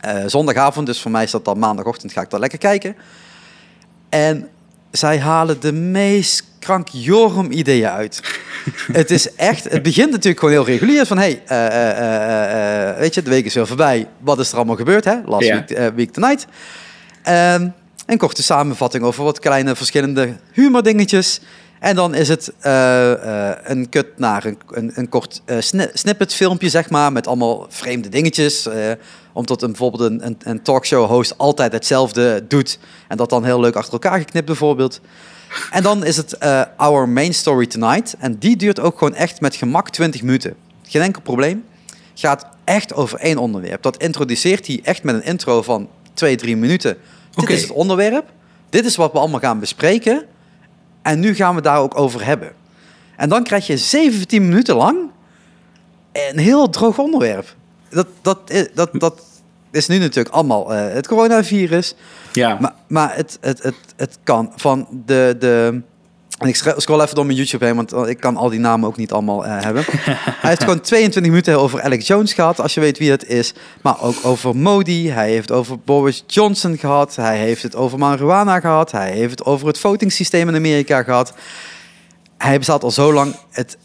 Eh, 0.00 0.22
zondagavond, 0.26 0.86
dus 0.86 1.00
voor 1.00 1.10
mij 1.10 1.22
is 1.24 1.30
dat 1.30 1.44
dan 1.44 1.58
maandagochtend, 1.58 2.12
ga 2.12 2.20
ik 2.20 2.30
daar 2.30 2.40
lekker 2.40 2.58
kijken. 2.58 2.96
En 4.08 4.48
zij 4.92 5.18
halen 5.18 5.60
de 5.60 5.72
meest 5.72 6.44
krankjorum 6.58 7.50
ideeën 7.50 7.88
uit. 7.88 8.20
het 8.92 9.10
is 9.10 9.34
echt, 9.34 9.64
het 9.64 9.82
begint 9.82 10.10
natuurlijk 10.10 10.38
gewoon 10.38 10.54
heel 10.54 10.66
regulier. 10.66 11.06
Van 11.06 11.18
hey, 11.18 11.42
eh, 11.46 11.66
eh, 11.66 12.90
eh, 12.90 12.98
weet 12.98 13.14
je, 13.14 13.22
de 13.22 13.30
week 13.30 13.44
is 13.44 13.54
weer 13.54 13.66
voorbij. 13.66 14.08
Wat 14.18 14.38
is 14.38 14.50
er 14.50 14.56
allemaal 14.56 14.76
gebeurd, 14.76 15.04
hè? 15.04 15.16
Last 15.24 15.48
week, 15.48 15.92
week 15.94 16.12
tonight. 16.12 16.46
Ehm, 17.22 17.68
een 18.06 18.18
korte 18.18 18.42
samenvatting 18.42 19.04
over 19.04 19.24
wat 19.24 19.38
kleine 19.38 19.76
verschillende 19.76 20.36
humordingetjes. 20.52 21.40
En 21.80 21.96
dan 21.96 22.14
is 22.14 22.28
het 22.28 22.52
een 23.62 23.86
cut 23.90 24.06
naar 24.16 24.44
een, 24.44 24.58
een, 24.70 24.92
een 24.94 25.08
kort 25.08 25.42
sni- 25.58 25.90
snippet 25.92 26.34
filmpje, 26.34 26.68
zeg 26.68 26.90
maar, 26.90 27.12
met 27.12 27.26
allemaal 27.26 27.66
vreemde 27.68 28.08
dingetjes. 28.08 28.68
Omdat 29.32 29.62
een, 29.62 29.68
bijvoorbeeld 29.68 30.10
een, 30.10 30.26
een, 30.26 30.36
een 30.42 30.62
talkshow 30.62 31.06
host 31.06 31.38
altijd 31.38 31.72
hetzelfde 31.72 32.44
doet. 32.48 32.78
En 33.08 33.16
dat 33.16 33.30
dan 33.30 33.44
heel 33.44 33.60
leuk 33.60 33.76
achter 33.76 33.92
elkaar 33.92 34.18
geknipt 34.18 34.46
bijvoorbeeld. 34.46 35.00
En 35.70 35.82
dan 35.82 36.04
is 36.04 36.16
het 36.16 36.32
eh, 36.32 36.62
Our 36.76 37.08
Main 37.08 37.34
Story 37.34 37.66
Tonight. 37.66 38.14
En 38.18 38.38
die 38.38 38.56
duurt 38.56 38.80
ook 38.80 38.98
gewoon 38.98 39.14
echt 39.14 39.40
met 39.40 39.54
gemak 39.54 39.90
20 39.90 40.22
minuten. 40.22 40.54
Geen 40.82 41.02
enkel 41.02 41.22
probleem. 41.22 41.64
Gaat 42.14 42.46
echt 42.64 42.94
over 42.94 43.18
één 43.18 43.38
onderwerp. 43.38 43.82
Dat 43.82 43.96
introduceert 43.96 44.66
hij 44.66 44.80
echt 44.82 45.02
met 45.02 45.14
een 45.14 45.24
intro 45.24 45.62
van 45.62 45.88
2, 46.14 46.36
3 46.36 46.56
minuten. 46.56 46.96
Dit 47.34 47.50
is 47.50 47.62
het 47.62 47.70
onderwerp. 47.70 48.30
Dit 48.70 48.84
is 48.84 48.96
wat 48.96 49.12
we 49.12 49.18
allemaal 49.18 49.40
gaan 49.40 49.60
bespreken. 49.60 50.24
En 51.02 51.20
nu 51.20 51.34
gaan 51.34 51.54
we 51.54 51.60
daar 51.60 51.78
ook 51.78 51.98
over 51.98 52.24
hebben. 52.24 52.52
En 53.16 53.28
dan 53.28 53.42
krijg 53.42 53.66
je 53.66 53.76
17 53.76 54.48
minuten 54.48 54.76
lang 54.76 55.10
een 56.12 56.38
heel 56.38 56.70
droog 56.70 56.98
onderwerp. 56.98 57.54
Dat, 57.92 58.06
dat, 58.22 58.38
is- 58.46 58.68
dat, 58.74 58.90
dat 58.92 59.22
is 59.70 59.86
nu 59.86 59.98
natuurlijk 59.98 60.34
allemaal 60.34 60.74
eh, 60.74 60.92
het 60.94 61.06
coronavirus. 61.06 61.94
Ja. 62.32 62.56
Maar, 62.60 62.72
maar 62.88 63.16
het, 63.16 63.38
het, 63.40 63.62
het, 63.62 63.74
het 63.96 64.18
kan 64.22 64.52
van 64.56 64.86
de... 65.06 65.36
de 65.38 65.80
en 66.38 66.48
ik 66.48 66.56
scro- 66.56 66.78
scroll 66.78 67.00
even 67.00 67.14
door 67.14 67.26
mijn 67.26 67.36
YouTube 67.38 67.64
heen, 67.64 67.74
want 67.76 68.08
ik 68.08 68.20
kan 68.20 68.36
al 68.36 68.48
die 68.50 68.58
namen 68.60 68.88
ook 68.88 68.96
niet 68.96 69.12
allemaal 69.12 69.44
eh, 69.46 69.62
hebben. 69.62 69.84
Hij 70.42 70.50
heeft 70.50 70.62
gewoon 70.62 70.80
22 70.80 71.30
minuten 71.32 71.58
over 71.58 71.82
Alex 71.82 72.06
Jones 72.06 72.32
gehad, 72.32 72.60
als 72.60 72.74
je 72.74 72.80
weet 72.80 72.98
wie 72.98 73.10
het 73.10 73.24
is. 73.28 73.54
Maar 73.82 74.00
ook 74.02 74.16
over 74.22 74.56
Modi. 74.56 75.10
Hij 75.10 75.30
heeft 75.30 75.50
over 75.50 75.78
Boris 75.78 76.24
Johnson 76.26 76.76
gehad. 76.78 77.16
Hij 77.16 77.38
heeft 77.38 77.62
het 77.62 77.76
over 77.76 77.98
marijuana 77.98 78.60
gehad. 78.60 78.90
Hij 78.90 79.10
heeft 79.12 79.30
het 79.30 79.44
over 79.44 79.66
het 79.66 79.78
votingsysteem 79.78 80.48
in 80.48 80.54
Amerika 80.54 81.02
gehad. 81.02 81.34
Hij 82.38 82.58
bestaat 82.58 82.82
al 82.84 82.90
zo 82.90 83.12
lang. 83.12 83.34
Het, 83.50 83.76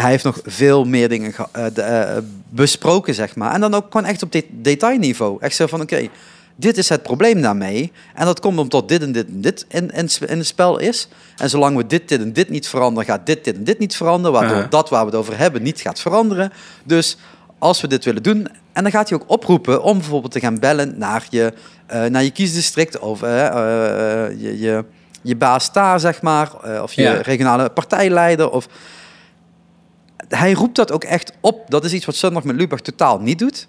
hij 0.00 0.10
heeft 0.10 0.24
nog 0.24 0.40
veel 0.44 0.84
meer 0.84 1.08
dingen 1.08 1.32
ge- 1.32 1.46
eh, 1.52 1.64
de, 1.74 1.82
eh, 1.82 2.16
besproken, 2.48 3.14
zeg 3.14 3.36
maar. 3.36 3.52
En 3.54 3.60
dan 3.60 3.74
ook 3.74 3.86
gewoon 3.90 4.06
echt 4.06 4.22
op 4.22 4.32
dit 4.32 4.44
detailniveau. 4.50 5.36
Echt 5.40 5.56
zo 5.56 5.66
van, 5.66 5.80
oké, 5.80 6.08
dit 6.56 6.76
is 6.78 6.88
het 6.88 7.02
probleem 7.02 7.40
daarmee. 7.42 7.92
En 8.14 8.24
dat 8.24 8.40
komt 8.40 8.58
omdat 8.58 8.88
dit 8.88 9.02
en 9.02 9.12
dit 9.12 9.26
en 9.26 9.40
dit 9.40 9.64
in, 9.68 9.90
in, 9.90 10.08
in 10.26 10.38
het 10.38 10.46
spel 10.46 10.78
is. 10.78 11.08
En 11.36 11.50
zolang 11.50 11.76
we 11.76 11.86
dit, 11.86 12.08
dit 12.08 12.20
en 12.20 12.32
dit 12.32 12.48
niet 12.48 12.68
veranderen, 12.68 13.08
gaat 13.08 13.26
dit, 13.26 13.44
dit 13.44 13.56
en 13.56 13.64
dit 13.64 13.78
niet 13.78 13.96
veranderen. 13.96 14.40
Waardoor 14.40 14.66
dat 14.70 14.88
waar 14.88 15.00
we 15.00 15.06
het 15.10 15.14
over 15.18 15.38
hebben 15.38 15.62
niet 15.62 15.80
gaat 15.80 16.00
veranderen. 16.00 16.52
Dus 16.84 17.16
als 17.58 17.80
we 17.80 17.88
dit 17.88 18.04
willen 18.04 18.22
doen... 18.22 18.48
En 18.72 18.82
dan 18.82 18.92
gaat 18.92 19.08
hij 19.08 19.18
ook 19.18 19.30
oproepen 19.30 19.82
om 19.82 19.98
bijvoorbeeld 19.98 20.32
te 20.32 20.40
gaan 20.40 20.58
bellen 20.58 20.98
naar 20.98 21.26
je, 21.30 21.52
eh, 21.86 22.04
naar 22.04 22.22
je 22.22 22.30
kiesdistrict. 22.30 22.98
Of 22.98 23.20
je, 23.20 24.54
je, 24.58 24.84
je 25.22 25.36
baas 25.36 25.72
daar, 25.72 26.00
zeg 26.00 26.22
maar. 26.22 26.50
of 26.82 26.92
je 26.92 27.02
Ja. 27.02 27.12
regionale 27.14 27.70
partijleider. 27.70 28.50
Of... 28.50 28.66
Hij 30.28 30.52
roept 30.52 30.76
dat 30.76 30.92
ook 30.92 31.04
echt 31.04 31.32
op. 31.40 31.64
Dat 31.70 31.84
is 31.84 31.92
iets 31.92 32.04
wat 32.06 32.16
Zondag 32.16 32.44
met 32.44 32.56
Lubach 32.56 32.80
totaal 32.80 33.18
niet 33.20 33.38
doet. 33.38 33.66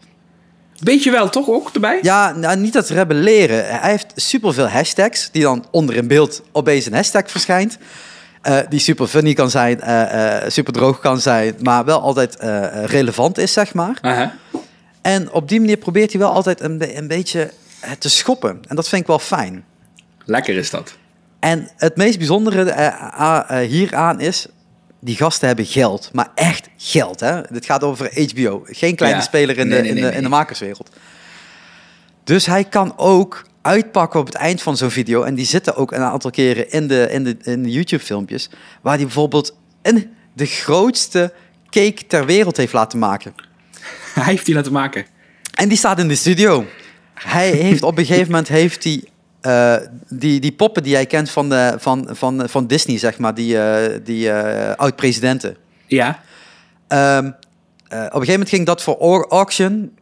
Weet 0.80 1.04
je 1.04 1.12
wel 1.12 1.30
toch 1.30 1.48
ook 1.50 1.70
erbij? 1.74 2.00
Ja, 2.02 2.32
nou, 2.36 2.58
niet 2.58 2.74
dat 2.74 2.90
rebelleren. 2.90 3.80
Hij 3.80 3.90
heeft 3.92 4.12
superveel 4.16 4.68
hashtags, 4.68 5.30
die 5.32 5.42
dan 5.42 5.66
onder 5.72 5.96
in 5.96 6.08
beeld 6.08 6.42
opeens 6.52 6.86
een 6.86 6.94
hashtag 6.94 7.32
verschijnt. 7.32 7.78
eh, 8.42 8.58
die 8.70 8.80
super 8.80 9.08
funny 9.08 9.34
kan 9.34 9.50
zijn, 9.50 9.82
eh, 9.82 10.44
eh, 10.44 10.50
super 10.50 10.74
droog 10.74 11.00
kan 11.00 11.20
zijn, 11.22 11.56
maar 11.62 11.86
wel 11.86 12.02
altijd 12.02 12.38
relevant 12.86 13.38
is, 13.38 13.54
zeg 13.54 13.74
maar. 13.74 13.98
En 15.02 15.32
op 15.32 15.50
die 15.50 15.60
manier 15.60 15.78
probeert 15.78 16.12
hij 16.12 16.22
wel 16.22 16.32
altijd 16.32 16.62
een, 16.62 16.78
be- 16.78 16.96
een 16.98 17.08
beetje 17.08 17.52
te 18.00 18.10
schoppen. 18.10 18.60
En 18.68 18.76
dat 18.76 18.88
vind 18.88 19.02
ik 19.02 19.08
wel 19.08 19.20
fijn. 19.20 19.64
Lekker 20.26 20.56
is 20.58 20.70
dat. 20.70 20.96
En 21.40 21.70
het 21.78 21.96
meest 21.96 22.18
bijzondere 22.18 22.64
hieraan 23.68 24.20
is, 24.20 24.48
die 25.08 25.16
gasten 25.16 25.48
hebben 25.48 25.66
geld, 25.66 26.10
maar 26.14 26.32
echt 26.36 26.70
geld. 26.78 27.20
Hè? 27.20 27.42
Dit 27.50 27.66
gaat 27.66 27.84
over 27.84 28.30
HBO, 28.32 28.62
geen 28.66 28.96
kleine 28.96 29.18
Ja. 29.20 29.24
speler 29.24 29.58
in, 29.58 29.68
Nee, 29.68 29.78
de, 29.78 29.82
nee, 29.82 29.92
in, 29.92 30.02
nee, 30.02 30.12
de, 30.12 30.18
in 30.18 30.24
de 30.24 30.30
makerswereld. 30.30 30.90
Dus 32.24 32.46
hij 32.46 32.64
kan 32.64 32.94
ook 32.98 33.46
uitpakken 33.62 34.20
op 34.20 34.26
het 34.26 34.36
eind 34.36 34.62
van 34.62 34.78
zo'n 34.78 34.92
video. 34.92 35.24
En 35.24 35.36
die 35.36 35.46
zitten 35.46 35.76
ook 35.76 35.92
een 35.92 36.02
aantal 36.02 36.32
keren 36.32 36.72
in 36.72 36.88
de, 36.88 37.08
in 37.12 37.24
de, 37.24 37.38
in 37.44 37.64
de 37.64 37.72
YouTube-filmpjes. 37.72 38.50
Waar 38.82 38.96
hij 38.96 39.04
bijvoorbeeld 39.04 39.56
een, 39.82 40.10
de 40.34 40.46
grootste 40.46 41.34
cake 41.70 42.08
ter 42.08 42.26
wereld 42.26 42.58
heeft 42.58 42.74
laten 42.74 43.00
maken. 43.00 43.34
Hij 44.14 44.24
heeft 44.24 44.46
die 44.46 44.56
laten 44.56 44.72
maken. 44.72 45.06
En 45.54 45.68
die 45.70 45.78
staat 45.78 46.00
in 46.00 46.08
de 46.08 46.16
studio. 46.16 46.66
Hij 47.14 47.50
heeft 47.52 47.84
op 47.84 47.98
een 47.98 48.06
gegeven 48.06 48.32
moment 48.32 48.48
heeft 48.48 48.84
hij 48.84 49.04
eh, 49.42 49.76
die, 50.10 50.40
die 50.40 50.52
poppen 50.52 50.84
die 50.84 50.92
jij 50.92 51.06
kent 51.06 51.30
van, 51.30 51.50
de, 51.50 51.74
van, 51.78 52.08
van, 52.12 52.50
van 52.50 52.68
Disney, 52.68 52.98
zeg 52.98 53.18
maar, 53.18 53.34
die, 53.34 53.60
eh, 53.60 54.00
die 54.04 54.32
eh, 54.32 54.76
oud-presidenten. 54.76 55.56
Ja. 55.88 56.20
Ehm, 56.88 57.26
eh, 57.26 58.00
op 58.00 58.04
een 58.04 58.10
gegeven 58.12 58.32
moment 58.32 58.50
ging 58.50 58.66
dat 58.66 58.82
voor 58.84 58.98
au- 59.00 59.26
auction. 59.30 59.96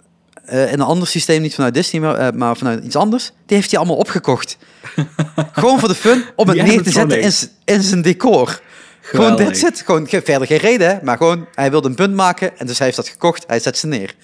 eh, 0.45 0.61
in 0.71 0.73
een 0.73 0.81
ander 0.85 1.07
systeem, 1.07 1.41
niet 1.41 1.55
vanuit 1.55 1.73
Disney, 1.73 2.01
maar, 2.01 2.15
eh, 2.15 2.31
maar 2.33 2.57
vanuit 2.57 2.83
iets 2.83 2.95
anders. 2.95 3.31
Die 3.45 3.57
heeft 3.57 3.69
hij 3.69 3.79
allemaal 3.79 3.97
opgekocht. 3.97 4.57
Gewoon 5.51 5.79
voor 5.79 5.87
de 5.89 5.95
fun, 5.95 6.23
om 6.35 6.47
het 6.47 6.57
neer 6.63 6.83
te 6.83 6.91
zetten 6.91 7.21
in, 7.21 7.31
in 7.65 7.81
zijn 7.83 8.01
decor. 8.01 8.61
Gewoon 9.01 9.35
dit 9.35 9.57
zit. 9.57 9.81
Gewoon 9.85 10.07
ge- 10.09 10.21
verder 10.25 10.47
geen 10.47 10.57
reden, 10.57 10.87
hè? 10.89 10.95
maar 11.03 11.17
gewoon 11.17 11.47
hij 11.55 11.69
wilde 11.71 11.87
een 11.89 11.95
punt 11.95 12.13
maken 12.13 12.57
en 12.57 12.65
dus 12.67 12.77
hij 12.77 12.85
heeft 12.85 12.97
dat 12.99 13.07
gekocht. 13.07 13.43
Hij 13.47 13.59
zet 13.59 13.77
ze 13.77 13.87
neer. 13.87 14.15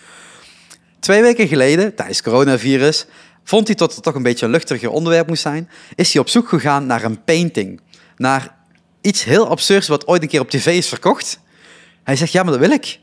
Twee 0.99 1.21
weken 1.21 1.47
geleden, 1.47 1.95
tijdens 1.95 2.21
coronavirus, 2.21 3.05
vond 3.43 3.67
hij 3.67 3.75
dat 3.75 3.95
het 3.95 4.03
toch 4.03 4.15
een 4.15 4.23
beetje 4.23 4.45
een 4.45 4.51
luchtiger 4.51 4.89
onderwerp 4.89 5.27
moest 5.27 5.41
zijn. 5.41 5.69
Is 5.95 6.13
hij 6.13 6.21
op 6.21 6.29
zoek 6.29 6.49
gegaan 6.49 6.85
naar 6.85 7.03
een 7.03 7.23
painting. 7.23 7.81
Naar 8.17 8.55
iets 9.01 9.23
heel 9.23 9.47
absurds 9.47 9.87
wat 9.87 10.07
ooit 10.07 10.21
een 10.21 10.27
keer 10.27 10.39
op 10.39 10.49
tv 10.49 10.65
is 10.65 10.87
verkocht. 10.87 11.39
Hij 12.03 12.15
zegt, 12.15 12.31
ja, 12.31 12.43
maar 12.43 12.51
dat 12.51 12.61
wil 12.61 12.71
ik. 12.71 12.99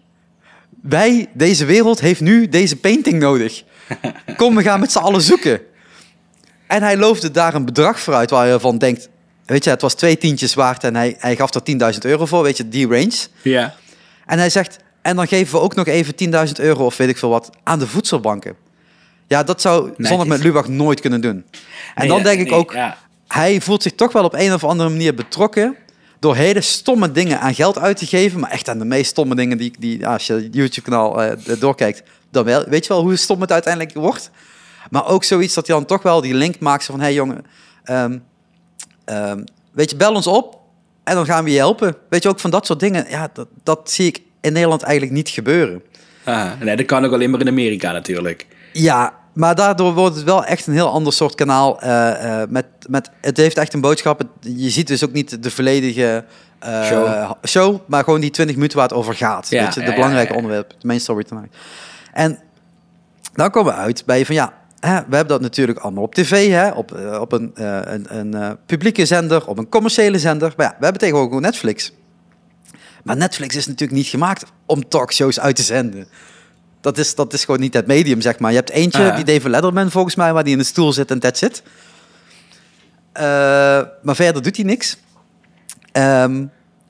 Wij, 0.83 1.29
deze 1.35 1.65
wereld, 1.65 2.01
heeft 2.01 2.21
nu 2.21 2.49
deze 2.49 2.77
painting 2.77 3.19
nodig. 3.19 3.65
Kom, 4.37 4.55
we 4.55 4.63
gaan 4.63 4.81
met 4.81 4.93
z'n 4.93 4.99
allen 4.99 5.23
zoeken. 5.23 5.61
En 6.67 6.83
hij 6.83 6.97
loofde 6.97 7.31
daar 7.31 7.55
een 7.55 7.65
bedrag 7.65 8.01
voor 8.01 8.15
uit 8.15 8.31
waar 8.31 8.49
je 8.49 8.61
van 8.61 8.79
denkt... 8.79 9.09
Weet 9.45 9.65
je, 9.65 9.71
het 9.71 9.83
was 9.83 9.95
twee 9.95 10.19
tientjes 10.19 10.55
waard 10.55 10.85
en 10.85 10.97
hij, 10.97 11.17
hij 11.19 11.37
gaf 11.37 11.55
er 11.55 11.93
10.000 11.95 11.99
euro 12.01 12.27
voor. 12.27 12.43
Weet 12.43 12.57
je, 12.57 12.69
die 12.69 12.87
range. 12.87 13.27
Ja. 13.43 13.75
En 14.27 14.39
hij 14.39 14.51
zegt, 14.51 14.77
en 15.03 15.17
dan 15.17 15.29
geven 15.29 15.55
we 15.55 15.61
ook 15.61 15.75
nog 15.75 15.87
even 15.87 16.15
10.000 16.49 16.53
euro 16.57 16.85
of 16.85 16.97
weet 16.97 17.09
ik 17.09 17.19
veel 17.19 17.29
wat 17.29 17.51
aan 17.63 17.79
de 17.79 17.87
voedselbanken. 17.87 18.57
Ja, 19.29 19.43
dat 19.43 19.61
zou 19.61 19.93
zonder 19.99 20.27
met 20.27 20.43
Lubach 20.43 20.69
nooit 20.69 21.01
kunnen 21.01 21.21
doen. 21.21 21.45
En 21.95 22.07
Nee, 22.07 22.09
dan 22.09 22.23
denk 22.23 22.41
ik 22.41 22.51
nee, 22.51 22.59
ook, 22.59 22.73
ja. 22.73 22.97
hij 23.27 23.61
voelt 23.61 23.83
zich 23.83 23.93
toch 23.95 24.13
wel 24.13 24.25
op 24.25 24.35
een 24.35 24.53
of 24.53 24.65
andere 24.65 24.89
manier 24.89 25.15
betrokken 25.15 25.77
door 26.19 26.37
hele 26.37 26.61
stomme 26.61 27.13
dingen 27.13 27.41
aan 27.41 27.55
geld 27.55 27.79
uit 27.79 27.97
te 27.97 28.07
geven. 28.07 28.41
Maar 28.41 28.51
echt 28.51 28.69
aan 28.69 28.79
de 28.79 28.85
meest 28.85 29.11
stomme 29.11 29.35
dingen 29.35 29.59
die, 29.59 29.73
die 29.79 30.07
als 30.07 30.27
je 30.27 30.33
het 30.33 30.55
YouTube-kanaal 30.55 31.23
eh, 31.23 31.61
doorkijkt, 31.61 32.03
dan 32.31 32.45
wel, 32.45 32.65
weet 32.65 32.87
je 32.87 32.93
wel 32.93 33.03
hoe 33.03 33.17
stom 33.17 33.41
het 33.41 33.53
uiteindelijk 33.53 33.95
wordt. 33.95 34.31
Maar 34.91 35.07
ook 35.07 35.25
zoiets 35.25 35.55
dat 35.55 35.67
hij 35.67 35.77
dan 35.77 35.85
toch 35.85 36.03
wel 36.03 36.21
die 36.21 36.35
link 36.35 36.59
maakt 36.59 36.85
van, 36.85 36.95
hé 36.95 37.05
hey 37.05 37.15
jongen, 37.15 37.45
ehm, 37.85 38.19
ehm, 39.05 39.45
weet 39.73 39.91
je, 39.91 39.97
bel 39.97 40.15
ons 40.15 40.27
op 40.27 40.61
en 41.05 41.15
dan 41.15 41.27
gaan 41.27 41.45
we 41.45 41.51
je 41.51 41.57
helpen. 41.57 41.97
Weet 42.09 42.23
je, 42.23 42.29
ook 42.29 42.41
van 42.41 42.51
dat 42.51 42.67
soort 42.67 42.81
dingen, 42.81 43.07
ja, 43.09 43.31
dat, 43.33 43.49
dat 43.63 43.91
zie 43.91 44.07
ik 44.07 44.23
in 44.41 44.53
Nederland 44.53 44.83
eigenlijk 44.83 45.17
niet 45.17 45.29
gebeuren. 45.29 45.83
Ah, 46.25 46.51
nee, 46.61 46.77
dat 46.77 46.87
kan 46.87 47.05
ook 47.05 47.13
alleen 47.13 47.31
maar 47.31 47.41
in 47.41 47.49
Amerika 47.49 47.93
natuurlijk. 47.93 48.47
Ja, 48.73 49.18
maar 49.39 49.55
daardoor 49.55 49.95
wordt 49.95 50.17
het 50.17 50.25
wel 50.25 50.45
echt 50.45 50.67
een 50.67 50.73
heel 50.73 50.91
ander 50.91 51.13
soort 51.13 51.35
kanaal. 51.35 51.81
eh, 51.81 52.43
eh, 52.43 52.49
met, 52.49 52.67
met, 52.89 53.11
het 53.21 53.37
heeft 53.37 53.57
echt 53.59 53.75
een 53.75 53.81
boodschap. 53.81 54.23
Je 54.41 54.71
ziet 54.71 54.87
dus 54.87 55.05
ook 55.05 55.13
niet 55.13 55.43
de 55.43 55.51
volledige 55.51 56.25
eh, 56.59 56.85
Show. 56.85 57.33
show, 57.45 57.81
maar 57.87 58.05
gewoon 58.05 58.21
die 58.21 58.31
20 58.31 58.57
minuten 58.57 58.79
waar 58.79 58.89
het 58.89 58.97
over 58.97 59.15
gaat. 59.15 59.49
Ja, 59.49 59.65
weet 59.65 59.75
je, 59.75 59.81
de 59.81 59.87
ja, 59.87 59.95
belangrijke 59.95 60.31
ja. 60.31 60.37
onderwerp, 60.37 60.71
de 60.71 60.87
main 60.87 61.01
story 61.01 61.25
tonight. 61.25 61.57
En 62.13 62.39
dan 63.33 63.51
komen 63.51 63.73
we 63.73 63.79
uit 63.79 64.03
bij 64.07 64.27
van 64.27 64.35
ja, 64.35 64.53
hè, 64.81 64.95
we 64.95 65.17
hebben 65.17 65.29
dat 65.29 65.41
natuurlijk 65.41 65.79
allemaal 65.79 66.03
op 66.03 66.15
tv, 66.15 66.51
hè, 66.51 66.71
op, 66.71 67.17
op 67.21 67.33
een, 67.33 67.51
een, 67.55 68.19
een 68.19 68.57
publieke 68.67 69.07
zender, 69.07 69.47
op 69.47 69.59
een 69.59 69.69
commerciële 69.69 70.19
zender. 70.19 70.53
Maar 70.57 70.67
ja, 70.67 70.75
we 70.79 70.83
hebben 70.85 71.01
tegenwoordig 71.01 71.35
ook 71.35 71.41
Netflix. 71.41 71.93
Maar 73.05 73.17
Netflix 73.17 73.57
is 73.57 73.67
natuurlijk 73.67 73.99
niet 73.99 74.09
gemaakt 74.09 74.45
om 74.67 74.89
talkshows 74.89 75.41
uit 75.41 75.57
te 75.57 75.63
zenden. 75.63 76.09
Dat 76.81 76.99
is, 76.99 77.15
dat 77.15 77.33
is 77.33 77.45
gewoon 77.45 77.61
niet 77.61 77.75
het 77.75 77.87
medium, 77.87 78.21
zeg 78.21 78.39
maar. 78.39 78.51
Je 78.51 78.57
hebt 78.57 78.71
eentje, 78.71 79.11
Ah. 79.11 79.17
die 79.17 79.25
David 79.25 79.51
Letterman 79.51 79.91
volgens 79.91 80.15
mij, 80.15 80.33
waar 80.33 80.45
die 80.45 80.53
in 80.53 80.59
de 80.59 80.65
stoel 80.65 80.93
zit 80.93 81.11
en 81.11 81.19
that's 81.19 81.43
it. 81.43 81.63
Eh, 83.13 83.25
maar 84.03 84.15
verder 84.17 84.43
doet 84.43 84.57
hij 84.57 84.65
niks. 84.65 84.97
Ehm, 85.93 86.45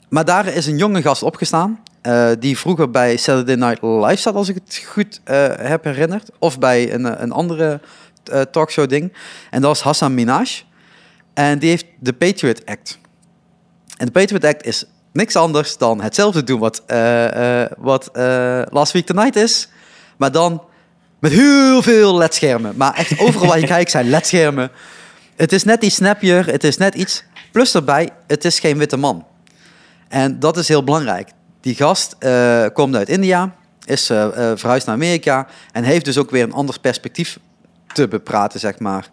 maar 0.09 0.25
daar 0.25 0.47
is 0.47 0.65
een 0.67 0.77
jonge 0.77 1.01
gast 1.01 1.23
opgestaan. 1.23 1.79
eh, 2.01 2.29
die 2.39 2.57
vroeger 2.57 2.89
bij 2.91 3.17
Saturday 3.17 3.55
Night 3.55 3.81
Live 3.81 4.15
zat, 4.21 4.35
als 4.35 4.49
ik 4.49 4.55
het 4.55 4.83
goed 4.85 5.21
eh, 5.23 5.47
heb 5.57 5.83
herinnerd. 5.83 6.29
Of 6.39 6.59
bij 6.59 6.93
een, 6.93 7.21
een 7.23 7.31
andere 7.31 7.79
talkshow 8.51 8.89
ding. 8.89 9.13
En 9.49 9.61
dat 9.61 9.69
was 9.69 9.81
Hassan 9.81 10.13
Minaj. 10.13 10.45
En 11.33 11.59
die 11.59 11.69
heeft 11.69 11.85
de 11.99 12.13
Patriot 12.13 12.65
Act. 12.65 12.99
En 13.97 14.05
de 14.05 14.11
Patriot 14.11 14.43
Act 14.43 14.65
is 14.65 14.85
niks 15.13 15.35
anders 15.35 15.77
dan 15.77 16.01
hetzelfde 16.01 16.43
doen 16.43 16.59
wat, 16.59 16.83
wat 17.77 18.09
Last 18.71 18.91
Week 18.93 19.05
Tonight 19.05 19.35
is. 19.35 19.69
Maar 20.19 20.31
dan 20.31 20.63
met 21.19 21.31
heel 21.31 21.81
veel 21.81 22.17
ledschermen. 22.17 22.73
Maar 22.77 22.93
echt 22.93 23.19
overal 23.19 23.47
waar 23.47 23.59
je 23.59 23.67
kijkt 23.77 23.91
zijn 23.91 24.09
ledschermen. 24.09 24.71
Het 25.35 25.51
is 25.51 25.63
net 25.63 25.83
iets 25.83 25.95
snappier, 25.95 26.45
het 26.45 26.63
is 26.63 26.77
net 26.77 26.95
iets... 26.95 27.23
Plus 27.51 27.71
daarbij, 27.71 28.09
het 28.27 28.45
is 28.45 28.59
geen 28.59 28.77
witte 28.77 28.97
man. 28.97 29.25
En 30.07 30.39
dat 30.39 30.57
is 30.57 30.67
heel 30.67 30.83
belangrijk. 30.83 31.29
Die 31.61 31.75
gast 31.75 32.15
eh, 32.19 32.65
komt 32.73 32.95
uit 32.95 33.09
India, 33.09 33.55
is 33.85 34.09
eh, 34.09 34.27
verhuisd 34.55 34.85
naar 34.85 34.95
Amerika... 34.95 35.47
en 35.71 35.83
heeft 35.83 36.05
dus 36.05 36.17
ook 36.17 36.29
weer 36.29 36.43
een 36.43 36.53
ander 36.53 36.79
perspectief 36.79 37.39
te 37.93 38.07
bepraten, 38.07 38.59
zeg 38.59 38.79
maar. 38.79 39.09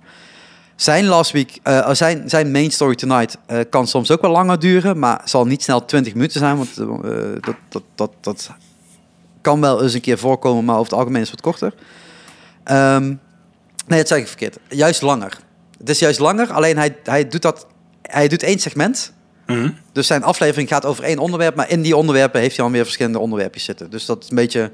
Zijn 0.76 1.04
last 1.04 1.30
week, 1.30 1.59
zijn, 1.92 2.28
zijn 2.28 2.50
main 2.50 2.70
story 2.70 2.94
tonight 2.94 3.38
kan 3.70 3.86
soms 3.86 4.11
ook 4.11 4.20
wel 4.20 4.30
langer 4.30 4.59
duren, 4.59 4.98
maar 4.98 5.20
zal 5.24 5.46
niet 5.46 5.62
snel 5.62 5.84
20 5.84 6.14
minuten 6.14 6.40
zijn, 6.40 6.57
want 6.57 6.76
dat, 6.76 7.57
dat, 7.68 7.82
dat, 7.94 8.11
dat 8.20 8.50
kan 9.47 9.61
wel 9.61 9.82
eens 9.82 9.94
een 9.94 10.01
keer 10.01 10.18
voorkomen, 10.18 10.64
maar 10.64 10.74
over 10.74 10.90
het 10.90 10.99
algemeen 10.99 11.22
is 11.22 11.30
het 11.30 11.40
wat 11.40 11.53
korter. 11.53 11.78
Ehm, 12.64 13.07
nee, 13.86 13.99
dat 13.99 14.09
zeg 14.09 14.18
ik 14.18 14.26
verkeerd. 14.26 14.59
Juist 14.68 15.03
langer. 15.03 15.38
Het 15.78 15.88
is 15.88 15.99
juist 15.99 16.18
langer, 16.18 16.53
alleen 16.53 16.76
hij, 16.76 16.97
hij, 17.05 17.28
doet 17.28 17.42
dat, 17.42 17.66
hij 18.03 18.28
doet 18.28 18.42
één 18.42 18.59
segment. 18.59 19.12
Mhm. 19.47 19.70
Dus 19.92 20.07
zijn 20.07 20.22
aflevering 20.22 20.68
gaat 20.68 20.84
over 20.84 21.05
één 21.05 21.18
onderwerp, 21.18 21.55
maar 21.55 21.70
in 21.70 21.82
die 21.82 21.97
onderwerpen 21.97 22.40
heeft 22.40 22.57
hij 22.57 22.64
dan 22.64 22.74
weer 22.74 22.84
verschillende 22.84 23.18
onderwerpjes 23.18 23.64
zitten. 23.64 23.90
Dus 23.90 24.07
dat 24.07 24.22
is 24.22 24.30
een 24.30 24.36
beetje, 24.36 24.72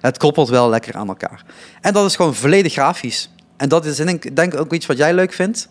het 0.00 0.18
koppelt 0.18 0.48
wel 0.48 0.68
lekker 0.68 0.94
aan 0.94 1.08
elkaar. 1.08 1.44
En 1.80 1.92
dat 1.92 2.06
is 2.06 2.16
gewoon 2.16 2.34
volledig 2.34 2.72
grafisch. 2.72 3.30
En 3.56 3.68
dat 3.68 3.84
is 3.84 3.96
denk 3.96 4.24
ik 4.24 4.36
denk 4.36 4.54
ook 4.54 4.72
iets 4.72 4.86
wat 4.86 4.96
jij 4.96 5.14
leuk 5.14 5.32
vindt, 5.32 5.68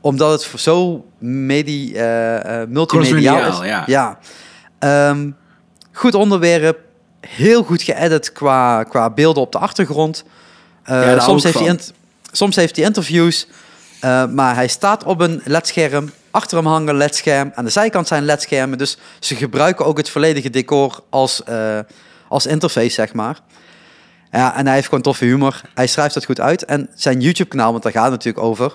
omdat 0.00 0.30
het 0.32 0.60
zo 0.60 1.06
medi, 1.18 1.94
eh, 1.94 2.62
multimediaal 2.68 3.38
is. 3.38 3.42
Crossmediaal, 3.42 3.86
ja. 3.86 4.18
Ehm, 4.78 5.30
goed 5.92 6.14
onderwerp, 6.14 6.87
heel 7.28 7.62
goed 7.62 7.82
geëdit 7.82 8.32
qua, 8.32 8.82
qua 8.82 9.10
beelden 9.10 9.42
op 9.42 9.52
de 9.52 9.58
achtergrond. 9.58 10.24
Eh, 10.82 11.02
Ja, 11.02 11.20
soms, 11.20 11.42
heeft 11.42 11.58
hij 11.58 11.78
soms 12.32 12.56
heeft 12.56 12.76
hij 12.76 12.84
interviews, 12.84 13.46
eh, 14.00 14.26
maar 14.26 14.54
hij 14.54 14.68
staat 14.68 15.04
op 15.04 15.20
een 15.20 15.40
ledscherm. 15.44 16.10
Achter 16.30 16.56
hem 16.56 16.66
hangen 16.66 16.96
ledscherm. 16.96 17.52
Aan 17.54 17.64
de 17.64 17.70
zijkant 17.70 18.08
zijn 18.08 18.24
ledschermen. 18.24 18.78
Dus 18.78 18.98
ze 19.18 19.34
gebruiken 19.34 19.86
ook 19.86 19.96
het 19.96 20.10
volledige 20.10 20.50
decor 20.50 21.00
als, 21.10 21.42
eh, 21.44 21.78
als 22.28 22.46
interface, 22.46 22.90
zeg 22.90 23.12
maar. 23.12 23.40
Ja, 24.30 24.56
en 24.56 24.64
hij 24.66 24.74
heeft 24.74 24.88
gewoon 24.88 25.02
toffe 25.02 25.24
humor. 25.24 25.60
Hij 25.74 25.86
schrijft 25.86 26.14
dat 26.14 26.24
goed 26.24 26.40
uit. 26.40 26.64
En 26.64 26.88
zijn 26.94 27.20
YouTube-kanaal, 27.20 27.70
want 27.70 27.82
daar 27.82 27.92
gaat 27.92 28.02
het 28.02 28.12
natuurlijk 28.12 28.44
over... 28.44 28.72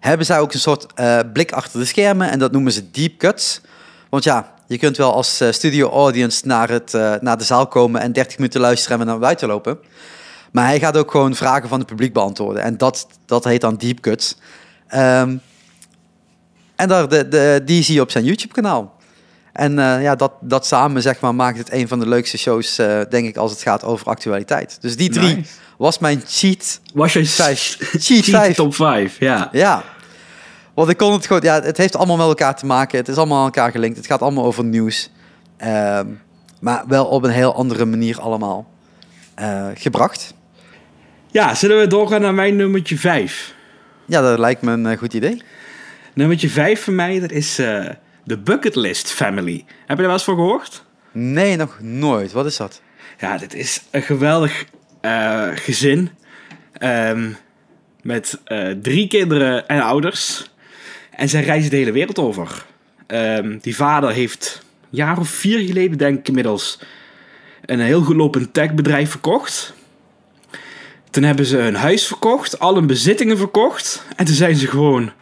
hebben 0.00 0.26
zij 0.26 0.38
ook 0.38 0.52
een 0.52 0.58
soort 0.58 0.86
blik 1.32 1.52
achter 1.52 1.80
de 1.80 1.86
schermen. 1.86 2.30
En 2.30 2.38
dat 2.38 2.52
noemen 2.52 2.72
ze 2.72 2.90
deep 2.90 3.18
cuts. 3.18 3.60
Want 4.08 4.24
ja, 4.24 4.52
je 4.68 4.78
kunt 4.78 4.96
wel 4.96 5.12
als 5.12 5.40
eh, 5.40 5.50
studio 5.50 5.90
audience 5.90 6.46
naar, 6.46 6.68
het, 6.70 6.94
eh, 6.94 7.14
naar 7.20 7.38
de 7.38 7.44
zaal 7.44 7.66
komen... 7.66 8.00
en 8.00 8.12
30 8.12 8.38
minuten 8.38 8.60
luisteren 8.60 9.00
en 9.00 9.06
naar 9.06 9.18
buiten 9.18 9.48
lopen. 9.48 9.78
Maar 10.52 10.66
hij 10.66 10.78
gaat 10.78 10.96
ook 10.96 11.10
gewoon 11.10 11.34
vragen 11.34 11.68
van 11.68 11.78
het 11.78 11.88
publiek 11.88 12.12
beantwoorden. 12.12 12.62
En 12.62 12.76
dat, 12.76 13.06
dat 13.26 13.44
heet 13.44 13.60
dan 13.60 13.76
deep 13.76 14.00
cuts. 14.00 14.36
Ehm, 14.88 15.36
en 16.76 16.88
daar, 16.88 17.08
de, 17.08 17.28
de, 17.28 17.62
die 17.64 17.82
zie 17.82 17.94
je 17.94 18.00
op 18.00 18.10
zijn 18.10 18.24
YouTube-kanaal. 18.24 18.96
En 19.52 19.78
eh, 19.78 20.02
ja, 20.02 20.14
dat, 20.14 20.32
dat 20.40 20.66
samen 20.66 21.02
zeg 21.02 21.20
maar, 21.20 21.34
maakt 21.34 21.58
het 21.58 21.72
een 21.72 21.88
van 21.88 21.98
de 21.98 22.08
leukste 22.08 22.38
shows, 22.38 22.76
denk 23.08 23.28
ik, 23.28 23.36
als 23.36 23.50
het 23.50 23.62
gaat 23.62 23.84
over 23.84 24.06
actualiteit. 24.06 24.78
Dus 24.80 24.96
die 24.96 25.10
drie 25.10 25.36
Nice. 25.36 25.50
was 25.78 25.98
mijn 25.98 26.22
cheat. 26.26 26.80
Was 26.94 27.12
je 27.12 27.26
Vijf. 27.26 27.76
Cheat 27.78 28.02
cheat 28.02 28.24
vijf. 28.24 28.56
top 28.56 28.74
5? 28.74 29.18
Ja. 29.18 29.48
Ja. 29.52 29.84
Want 30.78 30.90
ik 30.90 30.96
kon 30.96 31.12
het 31.12 31.26
gewoon, 31.26 31.42
ja, 31.42 31.62
het 31.62 31.76
heeft 31.76 31.96
allemaal 31.96 32.16
met 32.16 32.26
elkaar 32.26 32.56
te 32.56 32.66
maken. 32.66 32.98
Het 32.98 33.08
is 33.08 33.16
allemaal 33.16 33.38
aan 33.38 33.44
elkaar 33.44 33.70
gelinkt. 33.70 33.96
Het 33.96 34.06
gaat 34.06 34.22
allemaal 34.22 34.44
over 34.44 34.64
nieuws. 34.64 35.10
Ehm, 35.56 36.06
maar 36.60 36.84
wel 36.88 37.06
op 37.06 37.24
een 37.24 37.30
heel 37.30 37.54
andere 37.54 37.84
manier 37.84 38.20
allemaal 38.20 38.70
eh, 39.34 39.66
gebracht. 39.74 40.34
Ja, 41.26 41.54
zullen 41.54 41.78
we 41.78 41.86
doorgaan 41.86 42.20
naar 42.20 42.34
mijn 42.34 42.56
nummertje 42.56 42.98
5? 42.98 43.54
Ja, 44.06 44.20
dat 44.20 44.38
lijkt 44.38 44.62
me 44.62 44.72
een 44.72 44.86
eh, 44.86 44.98
goed 44.98 45.14
idee. 45.14 45.42
Nummertje 46.14 46.48
5 46.48 46.82
voor 46.82 46.92
mij, 46.92 47.20
dat 47.20 47.30
is 47.30 47.58
eh 47.58 47.86
de 48.24 48.38
Bucket 48.38 48.74
List 48.74 49.12
Family. 49.12 49.64
Heb 49.66 49.88
je 49.88 49.96
daar 49.96 49.96
wel 49.96 50.12
eens 50.12 50.24
voor 50.24 50.34
gehoord? 50.34 50.84
Nee, 51.12 51.56
nog 51.56 51.80
nooit. 51.80 52.32
Wat 52.32 52.46
is 52.46 52.56
dat? 52.56 52.82
Ja, 53.18 53.38
dit 53.38 53.54
is 53.54 53.82
een 53.90 54.02
geweldig 54.02 54.64
gezin. 55.54 56.10
Ehm, 56.72 57.30
met 58.02 58.40
drie 58.82 59.08
kinderen 59.08 59.68
en 59.68 59.80
ouders. 59.80 60.48
En 61.18 61.28
zij 61.28 61.42
reizen 61.42 61.70
de 61.70 61.76
hele 61.76 61.92
wereld 61.92 62.18
over. 62.18 62.64
Ehm, 63.06 63.58
die 63.60 63.76
vader 63.76 64.10
heeft 64.10 64.62
een 64.62 64.88
jaar 64.90 65.18
of 65.18 65.28
vier 65.28 65.58
geleden, 65.58 65.98
denk 65.98 66.18
ik 66.18 66.28
inmiddels, 66.28 66.78
een 67.64 67.80
heel 67.80 68.02
goed 68.02 68.16
lopend 68.16 68.54
techbedrijf 68.54 69.10
verkocht. 69.10 69.74
Toen 71.10 71.22
hebben 71.22 71.46
ze 71.46 71.56
hun 71.56 71.74
huis 71.74 72.06
verkocht, 72.06 72.58
al 72.58 72.74
hun 72.74 72.86
bezittingen 72.86 73.38
verkocht. 73.38 74.04
En 74.16 74.24
toen 74.24 74.34
zijn 74.34 74.56
ze 74.56 74.66
gewoon 74.66 75.12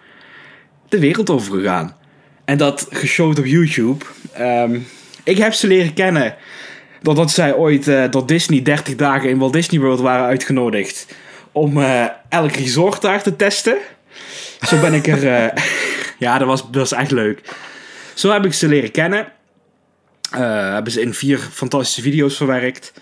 de 0.89 0.99
wereld 0.99 1.31
over 1.31 1.57
gegaan. 1.57 1.97
En 2.45 2.59
dat 2.59 2.87
geshowd 2.91 3.39
op 3.39 3.47
YouTube. 3.47 4.05
Ehm, 4.33 4.79
ik 5.25 5.39
heb 5.39 5.53
ze 5.53 5.67
leren 5.67 5.95
kennen 5.95 6.37
Doordat 7.03 7.31
zij 7.31 7.55
ooit 7.55 7.87
uh, 7.87 8.05
door 8.11 8.27
Disney 8.27 8.63
30 8.63 8.95
dagen 8.95 9.29
in 9.29 9.39
Walt 9.39 9.53
Disney 9.53 9.81
World 9.81 10.01
waren 10.01 10.27
uitgenodigd 10.27 11.07
om 11.53 11.79
uh, 11.79 12.05
elk 12.29 12.51
resort 12.51 13.03
daar 13.03 13.23
te 13.23 13.37
testen. 13.37 13.77
Zo 14.67 14.81
ben 14.81 14.95
ik 14.95 15.07
er. 15.07 15.25
Uh, 15.25 15.63
ja, 16.19 16.39
dat 16.39 16.47
was, 16.47 16.63
dat 16.63 16.75
was 16.75 16.93
echt 16.93 17.11
leuk. 17.11 17.41
Zo 18.15 18.33
heb 18.33 18.45
ik 18.45 18.53
ze 18.53 18.69
leren 18.69 18.91
kennen. 18.91 19.33
hebben 20.31 20.93
ze 20.93 21.01
in 21.01 21.15
vier 21.15 21.39
fantastische 21.39 22.03
video's 22.03 22.37
verwerkt. 22.37 22.93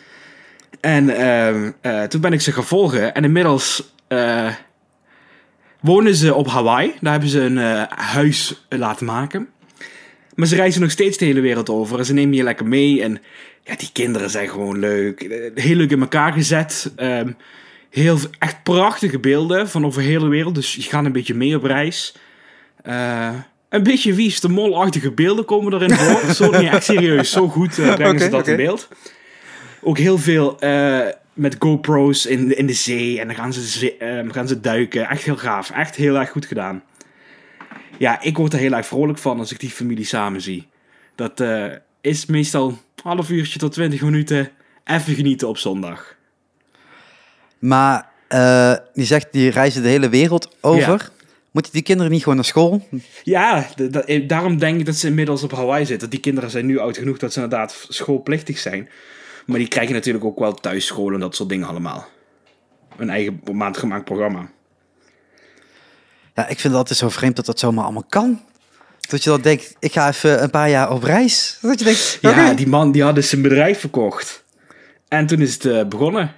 En 0.80 1.08
ehm, 1.10 2.08
toen 2.08 2.20
ben 2.20 2.32
ik 2.32 2.40
ze 2.40 2.52
gaan 2.52 2.64
volgen. 2.64 3.14
En 3.14 3.24
inmiddels 3.24 3.94
wonen 5.80 6.14
ze 6.14 6.34
op 6.34 6.48
Hawaii. 6.48 6.94
Daar 7.00 7.12
hebben 7.12 7.30
ze 7.30 7.40
een 7.40 7.86
huis 7.88 8.66
laten 8.68 9.06
maken. 9.06 9.48
Maar 10.34 10.46
ze 10.46 10.56
reizen 10.56 10.80
nog 10.80 10.90
steeds 10.90 11.18
de 11.18 11.24
hele 11.24 11.40
wereld 11.40 11.70
over. 11.70 11.98
En 11.98 12.04
ze 12.04 12.12
nemen 12.12 12.36
je 12.36 12.42
lekker 12.42 12.66
mee. 12.66 13.02
En 13.02 13.20
ja, 13.64 13.76
die 13.76 13.90
kinderen 13.92 14.30
zijn 14.30 14.48
gewoon 14.48 14.78
leuk. 14.78 15.20
Heel 15.54 15.76
leuk 15.76 15.90
in 15.90 16.00
elkaar 16.00 16.32
gezet. 16.32 16.92
Ehm, 16.96 17.32
heel, 17.94 18.18
echt 18.38 18.62
prachtige 18.62 19.18
beelden 19.18 19.68
van 19.68 19.86
over 19.86 20.02
de 20.02 20.08
hele 20.08 20.28
wereld. 20.28 20.54
Dus 20.54 20.74
je 20.74 20.82
gaat 20.82 21.04
een 21.04 21.12
beetje 21.12 21.34
mee 21.34 21.56
op 21.56 21.62
reis. 21.62 22.16
Uh, 22.86 23.34
een 23.68 23.82
beetje 23.82 24.14
wie 24.14 24.26
is 24.26 24.40
de 24.40 24.48
molachtige 24.48 25.12
beelden 25.12 25.44
komen 25.44 25.72
erin 25.72 25.96
voor. 25.98 26.34
zo, 26.34 26.50
nee, 26.50 26.68
echt 26.68 26.84
serieus. 26.84 27.30
Zo 27.30 27.48
goed 27.48 27.78
uh, 27.78 27.94
brengen 27.94 28.20
ze 28.20 28.28
dat 28.28 28.48
in 28.48 28.56
beeld. 28.56 28.88
Ook 29.80 29.98
heel 29.98 30.18
veel 30.18 30.56
uh, 30.60 31.06
met 31.32 31.56
GoPro's 31.58 32.26
in, 32.26 32.56
in 32.56 32.66
de 32.66 32.72
zee. 32.72 33.20
En 33.20 33.26
dan 33.26 33.36
gaan 33.36 33.52
ze, 33.52 33.96
ehm, 33.96 34.30
gaan 34.30 34.48
ze 34.48 34.60
duiken. 34.60 35.08
Echt 35.08 35.22
heel 35.22 35.36
gaaf. 35.36 35.70
Echt 35.70 35.96
heel 35.96 36.18
erg 36.18 36.30
goed 36.30 36.46
gedaan 36.46 36.82
ja, 37.98 38.22
ik 38.22 38.36
word 38.36 38.52
er 38.52 38.58
heel 38.58 38.72
erg 38.72 38.86
vrolijk 38.86 39.18
van 39.18 39.38
als 39.38 39.52
ik 39.52 39.60
die 39.60 39.70
familie 39.70 40.04
samen 40.04 40.40
zie. 40.40 40.68
Dat 41.14 41.44
is 42.00 42.26
meestal 42.26 42.68
een 42.68 42.78
half 43.02 43.30
uurtje 43.30 43.58
tot 43.58 43.72
twintig 43.72 44.02
minuten 44.02 44.50
even 44.84 45.14
genieten 45.14 45.48
op 45.48 45.58
zondag. 45.58 46.16
Maar 47.64 48.08
uh, 48.28 48.74
die 48.92 49.04
zegt, 49.04 49.26
die 49.30 49.50
reizen 49.50 49.82
de 49.82 49.88
hele 49.88 50.08
wereld 50.08 50.56
over. 50.60 50.92
Ja. 50.92 51.26
Moeten 51.50 51.72
die 51.72 51.82
kinderen 51.82 52.12
niet 52.12 52.22
gewoon 52.22 52.34
naar 52.34 52.44
school? 52.44 52.88
Ja, 53.22 53.66
eh, 54.06 54.28
daarom 54.28 54.58
denk 54.58 54.78
ik 54.78 54.86
dat 54.86 54.94
ze 54.94 55.06
inmiddels 55.06 55.42
op 55.42 55.52
Hawaii 55.52 55.86
zitten. 55.86 56.10
Die 56.10 56.20
kinderen 56.20 56.50
zijn 56.50 56.66
nu 56.66 56.78
oud 56.78 56.96
genoeg 56.96 57.18
dat 57.18 57.32
ze 57.32 57.40
inderdaad 57.40 57.86
schoolplichtig 57.88 58.58
zijn. 58.58 58.88
Maar 59.46 59.58
die 59.58 59.68
krijgen 59.68 59.94
natuurlijk 59.94 60.24
ook 60.24 60.38
wel 60.38 60.54
thuisschool 60.54 61.12
en 61.12 61.20
dat 61.20 61.34
soort 61.34 61.48
dingen 61.48 61.68
allemaal. 61.68 62.06
Een 62.96 63.10
eigen 63.10 63.40
maandgemaakt 63.52 64.04
programma. 64.04 64.48
Ja, 66.34 66.42
ik 66.42 66.60
vind 66.60 66.62
het 66.62 66.74
altijd 66.74 66.98
zo 66.98 67.08
vreemd 67.08 67.36
dat 67.36 67.46
dat 67.46 67.58
zomaar 67.58 67.84
allemaal 67.84 68.06
kan. 68.08 68.40
Dat 69.00 69.24
je 69.24 69.30
dan 69.30 69.40
denkt, 69.40 69.74
ik 69.78 69.92
ga 69.92 70.08
even 70.08 70.42
een 70.42 70.50
paar 70.50 70.70
jaar 70.70 70.90
op 70.90 71.02
reis. 71.02 71.58
Dat 71.60 71.78
je 71.78 71.84
denkt, 71.84 72.18
Ja, 72.20 72.54
die 72.54 72.68
man 72.68 72.92
die 72.92 73.02
had 73.02 73.14
dus 73.14 73.28
zijn 73.28 73.42
bedrijf 73.42 73.80
verkocht. 73.80 74.44
En 75.08 75.26
toen 75.26 75.40
is 75.40 75.54
het 75.54 75.64
uh, 75.64 75.84
begonnen. 75.84 76.34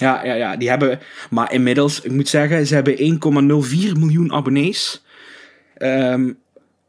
Ja, 0.00 0.24
ja, 0.24 0.34
ja, 0.34 0.56
die 0.56 0.68
hebben... 0.68 1.00
Maar 1.30 1.52
inmiddels, 1.52 2.00
ik 2.00 2.10
moet 2.10 2.28
zeggen, 2.28 2.66
ze 2.66 2.74
hebben 2.74 2.96
1,04 2.96 3.98
miljoen 3.98 4.32
abonnees. 4.32 5.04
Um, 5.78 6.38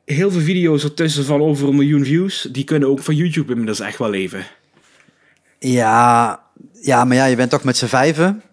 heel 0.05 0.31
veel 0.31 0.41
video's 0.41 0.83
ertussen 0.83 1.25
van 1.25 1.41
over 1.41 1.67
een 1.67 1.75
miljoen 1.75 2.05
views. 2.05 2.47
Die 2.51 2.63
kunnen 2.63 2.89
ook 2.89 2.99
van 2.99 3.15
YouTube 3.15 3.51
inmiddels 3.51 3.79
echt 3.79 3.97
wel 3.97 4.09
leven. 4.09 4.45
Ja, 5.59 6.39
ja 6.81 7.05
maar 7.05 7.15
ja, 7.15 7.25
je 7.25 7.35
bent 7.35 7.49
toch 7.49 7.63
met 7.63 7.77
z'n 7.77 7.85
vijven. 7.85 8.43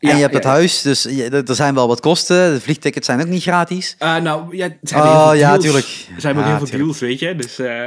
En 0.00 0.16
je 0.16 0.22
hebt 0.22 0.34
het 0.34 0.44
huis, 0.44 0.82
dus 0.82 1.04
er 1.30 1.54
zijn 1.54 1.74
wel 1.74 1.88
wat 1.88 2.00
kosten. 2.00 2.52
De 2.52 2.60
vliegtickets 2.60 3.06
zijn 3.06 3.20
ook 3.20 3.26
niet 3.26 3.42
gratis. 3.42 3.96
Uh, 3.98 4.16
nou, 4.16 4.56
ja, 4.56 4.68
zijn 4.82 5.02
oh, 5.02 5.30
ja, 5.34 5.56
tuurlijk. 5.56 5.86
Er 6.14 6.20
zijn 6.20 6.38
ook 6.38 6.44
heel 6.44 6.66
veel 6.66 6.78
deals, 6.78 6.98
weet 6.98 7.18
je. 7.18 7.36
Dus, 7.36 7.58
uh... 7.58 7.82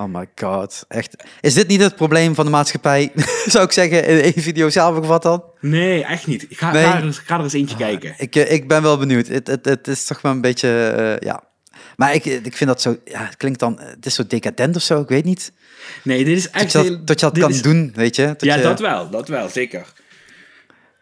Oh 0.00 0.14
my 0.14 0.26
god, 0.34 0.84
echt. 0.88 1.24
Is 1.40 1.54
dit 1.54 1.68
niet 1.68 1.80
het 1.80 1.96
probleem 1.96 2.34
van 2.34 2.44
de 2.44 2.50
maatschappij? 2.50 3.12
Zou 3.46 3.64
ik 3.64 3.72
zeggen, 3.72 4.06
in 4.06 4.20
één 4.20 4.42
video 4.42 4.68
samengevat 4.68 5.22
dan? 5.22 5.44
Nee, 5.60 6.04
echt 6.04 6.26
niet. 6.26 6.46
Ik 6.48 6.58
ga, 6.58 6.72
nee. 6.72 6.84
ga, 6.84 7.02
er, 7.02 7.22
ga 7.24 7.36
er 7.36 7.42
eens 7.42 7.52
eentje 7.52 7.76
kijken. 7.76 8.14
Ik, 8.18 8.36
eh, 8.36 8.52
ik 8.52 8.68
ben 8.68 8.82
wel 8.82 8.98
benieuwd. 8.98 9.26
Het, 9.26 9.46
het, 9.46 9.64
het 9.64 9.88
is 9.88 10.04
toch 10.04 10.20
wel 10.20 10.32
een 10.32 10.40
beetje, 10.40 10.94
uh, 10.98 11.28
ja... 11.28 11.42
Maar 11.96 12.14
ik, 12.14 12.24
ik 12.24 12.56
vind 12.56 12.70
dat 12.70 12.80
zo, 12.80 12.96
ja, 13.04 13.24
het 13.24 13.36
klinkt 13.36 13.58
dan, 13.58 13.80
het 13.80 14.06
is 14.06 14.14
zo 14.14 14.26
decadent 14.26 14.76
of 14.76 14.82
zo, 14.82 15.00
ik 15.00 15.08
weet 15.08 15.24
niet. 15.24 15.52
Nee, 16.02 16.24
dit 16.24 16.36
is 16.36 16.50
echt... 16.50 16.72
Dat 16.72 16.84
je 16.84 16.90
dat, 16.90 17.06
dat, 17.06 17.20
je 17.20 17.26
dat 17.26 17.38
kan 17.38 17.50
is... 17.50 17.62
doen, 17.62 17.92
weet 17.94 18.16
je? 18.16 18.34
ja, 18.38 18.56
je... 18.56 18.62
dat 18.62 18.80
wel, 18.80 19.10
dat 19.10 19.28
wel, 19.28 19.48
zeker. 19.48 19.86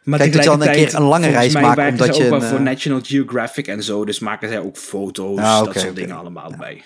Maar 0.03 0.18
Kijk, 0.18 0.32
dat 0.32 0.42
je 0.42 0.49
dan 0.49 0.62
een 0.62 0.72
keer 0.72 0.94
een 0.94 1.03
lange 1.03 1.28
reis 1.28 1.53
maakt. 1.53 1.90
Omdat 1.90 2.16
ze 2.16 2.22
je 2.22 2.32
ook 2.32 2.40
wel 2.40 2.49
voor 2.49 2.61
National 2.61 3.01
Geographic 3.03 3.66
en 3.66 3.82
zo. 3.82 4.05
Dus 4.05 4.18
maken 4.18 4.49
zij 4.49 4.59
ook 4.59 4.76
foto's, 4.76 5.38
ah, 5.38 5.64
dat 5.64 5.78
soort 5.78 5.96
dingen 5.96 6.16
allemaal 6.16 6.53
bij. 6.59 6.82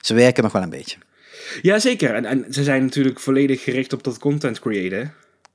Ze 0.00 0.14
werken 0.14 0.42
nog 0.42 0.52
wel 0.52 0.62
een 0.62 0.70
beetje. 0.70 0.96
Ja, 1.62 1.78
zeker. 1.78 2.14
En, 2.14 2.24
en 2.24 2.44
ze 2.50 2.64
zijn 2.64 2.82
natuurlijk 2.82 3.20
volledig 3.20 3.62
gericht 3.62 3.92
op 3.92 4.04
dat 4.04 4.18
content 4.18 4.58
creëren. 4.58 5.12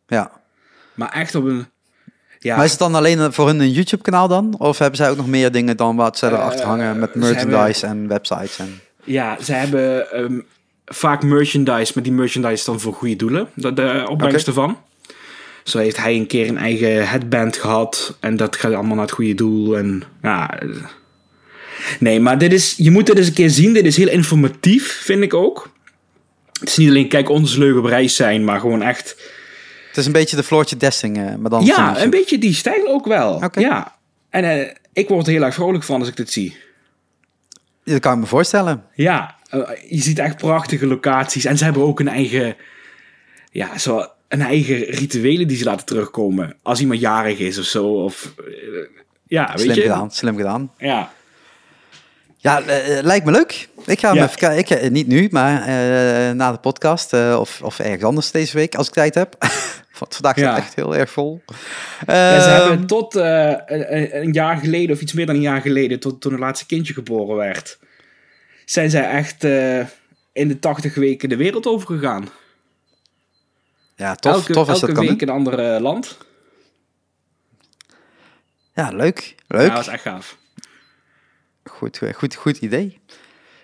Ja. 0.07 0.31
Maar 0.93 1.11
echt 1.11 1.35
op 1.35 1.43
een... 1.43 1.65
Ja. 2.39 2.55
Maar 2.55 2.65
is 2.65 2.71
het 2.71 2.79
dan 2.79 2.95
alleen 2.95 3.33
voor 3.33 3.47
hun 3.47 3.59
een 3.59 3.71
YouTube-kanaal 3.71 4.27
dan? 4.27 4.55
Of 4.57 4.77
hebben 4.77 4.97
zij 4.97 5.09
ook 5.09 5.17
nog 5.17 5.27
meer 5.27 5.51
dingen 5.51 5.77
dan 5.77 5.95
wat 5.95 6.17
ze 6.17 6.27
erachter 6.27 6.59
uh, 6.59 6.65
hangen 6.65 6.99
met 6.99 7.15
merchandise 7.15 7.85
en 7.85 8.07
websites? 8.07 8.59
En... 8.59 8.79
Ja, 9.03 9.37
ze 9.43 9.53
hebben 9.53 10.19
um, 10.19 10.45
vaak 10.85 11.23
merchandise, 11.23 11.91
maar 11.95 12.03
die 12.03 12.13
merchandise 12.13 12.53
is 12.53 12.65
dan 12.65 12.79
voor 12.79 12.93
goede 12.93 13.15
doelen. 13.15 13.47
De, 13.53 13.73
de 13.73 14.05
opbrengst 14.09 14.47
okay. 14.47 14.63
ervan. 14.63 14.77
Zo 15.63 15.77
heeft 15.77 15.97
hij 15.97 16.15
een 16.15 16.27
keer 16.27 16.47
een 16.47 16.57
eigen 16.57 17.09
headband 17.09 17.57
gehad. 17.57 18.17
En 18.19 18.37
dat 18.37 18.55
gaat 18.55 18.73
allemaal 18.73 18.95
naar 18.95 19.05
het 19.05 19.13
goede 19.13 19.35
doel. 19.35 19.77
En 19.77 20.03
ja. 20.21 20.59
Nee, 21.99 22.19
maar 22.19 22.37
dit 22.37 22.53
is, 22.53 22.73
je 22.77 22.91
moet 22.91 23.05
dit 23.05 23.17
eens 23.17 23.27
een 23.27 23.33
keer 23.33 23.49
zien. 23.49 23.73
Dit 23.73 23.85
is 23.85 23.97
heel 23.97 24.07
informatief, 24.07 25.01
vind 25.03 25.23
ik 25.23 25.33
ook. 25.33 25.69
Het 26.61 26.69
is 26.69 26.77
niet 26.77 26.89
alleen, 26.89 27.07
kijk, 27.07 27.29
ons 27.29 27.55
leuk 27.55 27.77
op 27.77 27.85
reis 27.85 28.15
zijn, 28.15 28.43
maar 28.43 28.59
gewoon 28.59 28.81
echt. 28.81 29.09
Het 29.87 29.97
is 29.97 30.05
een 30.05 30.11
beetje 30.11 30.35
de 30.35 30.43
Floortje 30.43 30.77
Dessing, 30.77 31.17
uh, 31.17 31.35
maar 31.35 31.49
dan. 31.49 31.65
Ja, 31.65 32.01
een 32.01 32.09
beetje 32.09 32.37
die 32.37 32.53
stijl 32.53 32.87
ook 32.87 33.05
wel. 33.05 33.33
Okay. 33.33 33.63
Ja. 33.63 33.95
En 34.29 34.43
uh, 34.43 34.67
ik 34.93 35.07
word 35.07 35.27
er 35.27 35.33
heel 35.33 35.43
erg 35.43 35.53
vrolijk 35.53 35.83
van 35.83 35.99
als 35.99 36.09
ik 36.09 36.15
dit 36.15 36.31
zie. 36.31 36.57
Dat 37.83 37.99
kan 37.99 38.13
ik 38.13 38.19
me 38.19 38.25
voorstellen. 38.25 38.83
Ja, 38.93 39.35
uh, 39.53 39.69
je 39.89 40.01
ziet 40.01 40.19
echt 40.19 40.37
prachtige 40.37 40.87
locaties. 40.87 41.45
En 41.45 41.57
ze 41.57 41.63
hebben 41.63 41.83
ook 41.83 41.99
een 41.99 42.07
eigen. 42.07 42.55
Ja, 43.51 43.77
zo 43.77 44.07
een 44.27 44.41
eigen 44.41 44.77
rituelen 44.77 45.47
die 45.47 45.57
ze 45.57 45.63
laten 45.63 45.85
terugkomen. 45.85 46.55
Als 46.61 46.79
iemand 46.79 46.99
jarig 46.99 47.39
is 47.39 47.57
of 47.57 47.65
zo. 47.65 47.85
Of, 47.85 48.33
uh, 48.47 48.55
ja, 49.27 49.51
slim 49.55 49.67
weet 49.67 49.75
je? 49.75 49.81
gedaan, 49.81 50.11
slim 50.11 50.37
gedaan. 50.37 50.71
Ja. 50.77 51.11
Ja, 52.41 52.61
uh, 52.61 53.01
lijkt 53.01 53.25
me 53.25 53.31
leuk. 53.31 53.69
Ik 53.85 53.99
ga 53.99 54.07
hem 54.07 54.17
ja. 54.17 54.23
even 54.23 54.37
kijken. 54.37 54.83
Ik, 54.83 54.91
niet 54.91 55.07
nu, 55.07 55.27
maar 55.31 55.67
na 56.35 56.51
de 56.51 56.57
podcast 56.57 57.13
of, 57.13 57.61
of 57.61 57.79
ergens 57.79 58.03
anders 58.03 58.31
deze 58.31 58.57
week 58.57 58.75
als 58.75 58.87
ik 58.87 58.93
tijd 58.93 59.15
heb. 59.15 59.35
Want 59.99 60.13
vandaag 60.13 60.35
is 60.35 60.41
ja. 60.41 60.57
echt 60.57 60.75
heel 60.75 60.95
erg 60.95 61.11
vol. 61.11 61.41
Ja, 62.05 62.41
ze 62.41 62.49
hebben 62.49 62.87
tot 62.87 63.15
een, 63.15 64.21
een, 64.21 64.31
jaar 64.31 64.57
geleden, 64.57 64.95
of 64.95 65.01
iets 65.01 65.13
meer 65.13 65.25
dan 65.25 65.35
een 65.35 65.41
jaar 65.41 65.61
geleden, 65.61 65.99
tot 65.99 66.21
toen 66.21 66.31
het 66.31 66.41
laatste 66.41 66.65
kindje 66.65 66.93
geboren 66.93 67.35
werd, 67.35 67.79
zijn 68.65 68.89
zij 68.89 69.09
echt 69.09 69.43
in 70.33 70.47
de 70.47 70.59
80 70.59 70.95
weken 70.95 71.29
de 71.29 71.35
wereld 71.35 71.67
overgegaan. 71.67 72.29
Ja, 73.95 74.15
tof, 74.15 74.33
elke, 74.33 74.53
tof 74.53 74.69
als 74.69 74.81
elke 74.81 74.93
dat 74.93 75.05
week 75.05 75.21
een 75.21 75.29
ander 75.29 75.81
land. 75.81 76.17
Ja, 78.73 78.89
leuk. 78.89 79.35
Leuk. 79.47 79.67
Ja, 79.67 79.73
dat 79.73 79.81
is 79.81 79.87
echt 79.87 80.01
gaaf. 80.01 80.39
Goed, 81.63 82.01
goed, 82.15 82.35
goed 82.35 82.57
idee. 82.57 82.99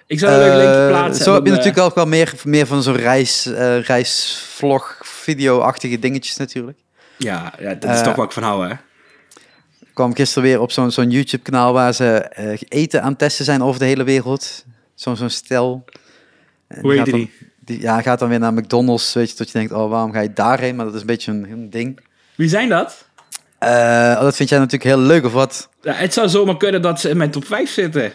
Ik 0.07 0.19
zou 0.19 0.33
een 0.33 0.49
uh, 0.49 0.55
linkje 0.55 0.87
plaatsen. 0.87 1.23
Zo 1.23 1.33
heb 1.33 1.45
je 1.45 1.51
natuurlijk 1.51 1.77
ook 1.77 1.95
wel 1.95 2.05
meer, 2.05 2.33
meer 2.43 2.65
van 2.65 2.83
zo'n 2.83 2.95
reis, 2.95 3.47
uh, 3.47 3.81
reisvlog, 3.81 4.99
video-achtige 5.01 5.99
dingetjes 5.99 6.37
natuurlijk. 6.37 6.77
Ja, 7.17 7.53
ja 7.59 7.73
dat 7.73 7.95
is 7.95 8.01
toch 8.01 8.15
wat 8.15 8.25
ik 8.25 8.31
van 8.31 8.43
hou, 8.43 8.67
hè? 8.67 8.73
Ik 9.79 9.93
kwam 9.93 10.15
gisteren 10.15 10.49
weer 10.49 10.61
op 10.61 10.71
zo'n 10.71 10.91
zo'n 10.91 11.09
YouTube-kanaal 11.09 11.73
waar 11.73 11.93
ze 11.93 12.29
eten 12.69 13.01
aan 13.01 13.09
het 13.09 13.19
testen 13.19 13.45
zijn 13.45 13.61
over 13.61 13.79
de 13.79 13.85
hele 13.85 14.03
wereld. 14.03 14.65
Zo'n 14.95 15.15
zo'n 15.15 15.29
stel. 15.29 15.85
Hoe 16.81 16.93
heet 16.93 17.05
die? 17.05 17.31
die 17.67 17.81
ja, 17.81 18.01
gaat 18.01 18.19
dan 18.19 18.29
weer 18.29 18.39
naar 18.39 18.53
McDonald's, 18.53 19.13
weet 19.13 19.29
je, 19.29 19.35
dat 19.35 19.47
je 19.47 19.57
denkt, 19.57 19.73
oh, 19.73 19.89
waarom 19.89 20.11
ga 20.11 20.19
je 20.19 20.33
daarheen? 20.33 20.75
Maar 20.75 20.85
dat 20.85 20.93
is 20.93 21.01
een 21.01 21.07
beetje 21.07 21.31
een, 21.31 21.51
een 21.51 21.69
ding. 21.69 21.99
Wie 22.35 22.49
zijn 22.49 22.69
dat? 22.69 23.06
Oh, 23.59 24.21
dat 24.21 24.35
vind 24.35 24.49
jij 24.49 24.57
natuurlijk 24.57 24.89
heel 24.89 24.99
leuk, 24.99 25.25
of 25.25 25.33
wat? 25.33 25.69
Ja, 25.81 25.93
het 25.93 26.13
zou 26.13 26.29
zomaar 26.29 26.57
kunnen 26.57 26.81
dat 26.81 26.99
ze 26.99 27.09
in 27.09 27.17
mijn 27.17 27.31
top 27.31 27.45
5 27.45 27.69
zitten. 27.69 28.13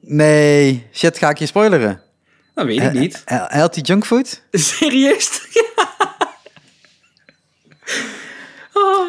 Nee, 0.00 0.86
shit, 0.92 1.18
ga 1.18 1.28
ik 1.28 1.38
je 1.38 1.46
spoileren? 1.46 2.00
Dat 2.54 2.66
weet 2.66 2.80
ik 2.80 2.92
uh, 2.92 3.00
niet. 3.00 3.22
Uh, 3.32 3.44
healthy 3.46 3.80
Junkfood? 3.80 4.42
Serieus? 4.52 5.40
oh. 8.72 9.08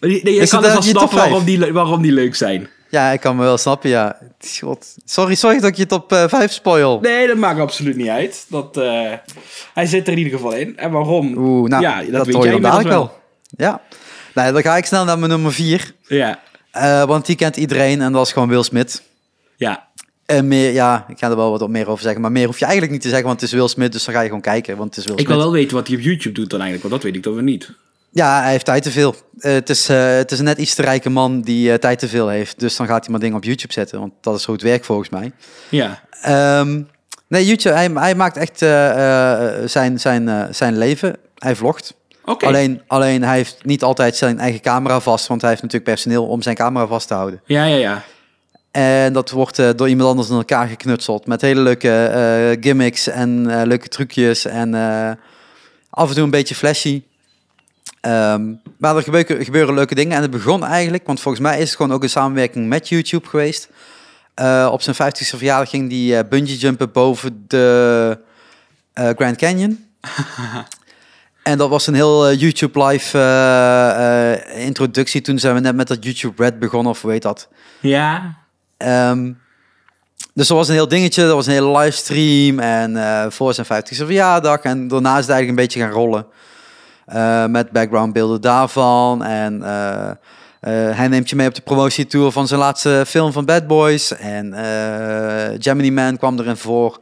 Nee, 0.00 0.34
je 0.34 0.48
kan 0.48 0.62
dus 0.62 0.72
wel 0.72 0.82
snappen 0.82 1.18
waarom 1.18 1.44
die, 1.44 1.72
waarom 1.72 2.02
die 2.02 2.12
leuk 2.12 2.34
zijn. 2.34 2.68
Ja, 2.90 3.10
ik 3.10 3.20
kan 3.20 3.36
me 3.36 3.42
wel 3.42 3.58
snappen, 3.58 3.90
ja. 3.90 4.18
God. 4.60 4.94
Sorry, 5.04 5.34
sorry 5.34 5.60
dat 5.60 5.70
ik 5.70 5.76
je 5.76 5.86
top 5.86 6.12
uh, 6.12 6.28
5 6.28 6.52
spoil. 6.52 7.00
Nee, 7.00 7.26
dat 7.26 7.36
maakt 7.36 7.60
absoluut 7.60 7.96
niet 7.96 8.08
uit. 8.08 8.46
Dat, 8.48 8.76
uh, 8.76 9.12
hij 9.74 9.86
zit 9.86 10.06
er 10.06 10.12
in 10.12 10.18
ieder 10.18 10.32
geval 10.32 10.52
in. 10.52 10.76
En 10.76 10.90
waarom? 10.90 11.36
Oeh, 11.36 11.68
nou, 11.68 11.82
ja, 11.82 12.00
dat, 12.00 12.12
dat 12.12 12.26
weet 12.26 12.34
hoor 12.34 12.46
je 12.46 12.60
dadelijk 12.60 12.88
wel. 12.88 12.98
wel. 12.98 13.68
Ja. 13.68 13.80
Nou, 14.34 14.52
dan 14.52 14.62
ga 14.62 14.76
ik 14.76 14.84
snel 14.86 15.04
naar 15.04 15.18
mijn 15.18 15.30
nummer 15.30 15.52
4. 15.52 15.94
Ja. 16.06 16.40
Uh, 16.76 17.04
want 17.04 17.26
die 17.26 17.36
kent 17.36 17.56
iedereen 17.56 18.00
en 18.02 18.12
dat 18.12 18.26
is 18.26 18.32
gewoon 18.32 18.48
Will 18.48 18.62
Smith. 18.62 19.02
Ja. 19.56 19.88
En 20.26 20.48
meer, 20.48 20.72
ja, 20.72 21.04
ik 21.08 21.18
ga 21.18 21.30
er 21.30 21.36
wel 21.36 21.58
wat 21.58 21.68
meer 21.68 21.88
over 21.88 22.02
zeggen. 22.02 22.20
Maar 22.20 22.32
meer 22.32 22.46
hoef 22.46 22.58
je 22.58 22.64
eigenlijk 22.64 22.92
niet 22.92 23.02
te 23.02 23.08
zeggen, 23.08 23.26
want 23.26 23.40
het 23.40 23.50
is 23.50 23.56
Will 23.56 23.68
Smith. 23.68 23.92
Dus 23.92 24.04
dan 24.04 24.14
ga 24.14 24.20
je 24.20 24.26
gewoon 24.26 24.40
kijken, 24.42 24.76
want 24.76 24.94
het 24.94 24.98
is 24.98 25.04
Will 25.04 25.14
Ik 25.14 25.20
Smith. 25.24 25.36
wil 25.36 25.44
wel 25.44 25.52
weten 25.54 25.76
wat 25.76 25.86
hij 25.86 25.96
op 25.96 26.02
YouTube 26.02 26.34
doet 26.34 26.50
dan 26.50 26.60
eigenlijk, 26.60 26.90
want 26.90 27.02
dat 27.02 27.12
weet 27.12 27.18
ik 27.18 27.22
dan 27.22 27.34
weer 27.34 27.42
niet. 27.52 27.70
Ja, 28.10 28.42
hij 28.42 28.50
heeft 28.50 28.64
tijd 28.64 28.82
te 28.82 28.90
veel. 28.90 29.14
Eh, 29.38 29.52
het, 29.52 29.70
is, 29.70 29.88
eh, 29.88 30.16
het 30.16 30.32
is 30.32 30.38
een 30.38 30.44
net 30.44 30.58
iets 30.58 30.74
te 30.74 30.82
rijke 30.82 31.10
man 31.10 31.40
die 31.40 31.72
eh, 31.72 31.78
tijd 31.78 31.98
te 31.98 32.08
veel 32.08 32.28
heeft. 32.28 32.60
Dus 32.60 32.76
dan 32.76 32.86
gaat 32.86 33.02
hij 33.02 33.10
maar 33.10 33.20
dingen 33.20 33.36
op 33.36 33.44
YouTube 33.44 33.72
zetten, 33.72 33.98
want 33.98 34.12
dat 34.20 34.38
is 34.38 34.44
hoe 34.44 34.54
het 34.54 34.64
werkt 34.64 34.86
volgens 34.86 35.08
mij. 35.08 35.32
Ja, 35.68 36.02
Ehm, 36.24 36.82
nee, 37.28 37.46
YouTube, 37.46 37.74
hij, 37.74 37.90
hij 37.94 38.14
maakt 38.14 38.36
echt 38.36 38.62
eh, 38.62 39.58
eh, 39.62 39.68
zijn, 39.68 40.00
zijn, 40.00 40.28
eh, 40.28 40.42
zijn 40.50 40.78
leven. 40.78 41.16
Hij 41.38 41.56
vlogt. 41.56 41.94
Alleen, 42.24 42.82
alleen 42.86 43.22
hij 43.22 43.36
heeft 43.36 43.64
niet 43.64 43.82
altijd 43.82 44.16
zijn 44.16 44.38
eigen 44.38 44.60
camera 44.60 45.00
vast, 45.00 45.26
want 45.26 45.40
hij 45.40 45.50
heeft 45.50 45.62
natuurlijk 45.62 45.90
personeel 45.90 46.26
om 46.26 46.42
zijn 46.42 46.54
camera 46.54 46.86
vast 46.86 47.08
te 47.08 47.14
houden. 47.14 47.40
Ja, 47.44 47.64
ja, 47.64 47.76
ja. 47.76 48.04
En 48.74 49.12
dat 49.12 49.30
wordt 49.30 49.58
eh, 49.58 49.70
door 49.76 49.88
iemand 49.88 50.08
anders 50.08 50.28
in 50.28 50.36
elkaar 50.36 50.68
geknutseld 50.68 51.26
met 51.26 51.40
hele 51.40 51.60
leuke 51.60 52.04
eh, 52.04 52.62
gimmicks 52.62 53.06
en 53.06 53.50
eh, 53.50 53.66
leuke 53.66 53.88
trucjes 53.88 54.44
en 54.44 54.74
af 55.90 56.08
en 56.08 56.14
toe 56.14 56.24
een 56.24 56.30
beetje 56.30 56.54
flashy. 56.54 57.02
Ehm, 58.00 58.52
maar 58.78 58.96
er 58.96 59.02
gebeuren, 59.02 59.44
gebeuren 59.44 59.74
leuke 59.74 59.94
dingen 59.94 60.16
en 60.16 60.22
het 60.22 60.30
begon 60.30 60.64
eigenlijk, 60.64 61.06
want 61.06 61.20
volgens 61.20 61.42
mij 61.42 61.58
is 61.58 61.68
het 61.68 61.76
gewoon 61.76 61.92
ook 61.92 62.02
een 62.02 62.10
samenwerking 62.10 62.68
met 62.68 62.88
YouTube 62.88 63.28
geweest. 63.28 63.68
Op 64.70 64.82
zijn 64.82 64.96
50ste 64.96 65.36
verjaardag 65.36 65.70
ging 65.70 65.88
die 65.88 66.24
bungee 66.24 66.56
jumpen 66.56 66.92
boven 66.92 67.44
de 67.46 68.18
Grand 68.94 69.36
Canyon. 69.36 69.84
en 71.44 71.58
dat 71.58 71.68
was 71.68 71.86
een 71.86 71.94
heel 71.94 72.26
eh, 72.26 72.40
YouTube 72.40 72.84
live 72.84 73.18
eh, 73.18 74.32
eh, 74.32 74.66
introductie. 74.66 75.20
Toen 75.20 75.38
zijn 75.38 75.54
we 75.54 75.60
net 75.60 75.74
met 75.74 75.88
dat 75.88 76.04
YouTube 76.04 76.42
Red 76.42 76.58
begonnen, 76.58 76.92
of 76.92 77.02
hoe 77.02 77.10
heet 77.10 77.22
dat? 77.22 77.48
Ja, 77.80 78.34
Ehm, 78.76 79.32
dus 80.34 80.48
dat 80.48 80.56
was 80.56 80.68
een 80.68 80.74
heel 80.74 80.88
dingetje. 80.88 81.22
Dat 81.22 81.34
was 81.34 81.46
een 81.46 81.52
hele 81.52 81.78
livestream. 81.78 82.58
En 82.58 83.32
voor 83.32 83.54
zijn 83.54 83.66
50ste 83.66 84.04
verjaardag. 84.04 84.60
En 84.60 84.88
daarna 84.88 85.18
is 85.18 85.26
het 85.26 85.30
eigenlijk 85.30 85.48
een 85.48 85.64
beetje 85.64 85.80
gaan 85.80 85.90
rollen. 85.90 86.26
Met 87.52 87.70
backgroundbeelden 87.70 88.40
daarvan. 88.40 89.24
En 89.24 89.62
hij 90.94 91.08
neemt 91.08 91.30
je 91.30 91.36
mee 91.36 91.48
op 91.48 91.54
de 91.54 91.60
promotietour 91.62 92.32
van 92.32 92.46
zijn 92.46 92.60
laatste 92.60 93.04
film 93.06 93.32
van 93.32 93.44
Bad 93.44 93.66
Boys. 93.66 94.16
En 94.16 94.54
Gemini 95.58 95.90
Man 95.90 96.16
kwam 96.16 96.38
erin 96.38 96.56
voor. 96.56 96.98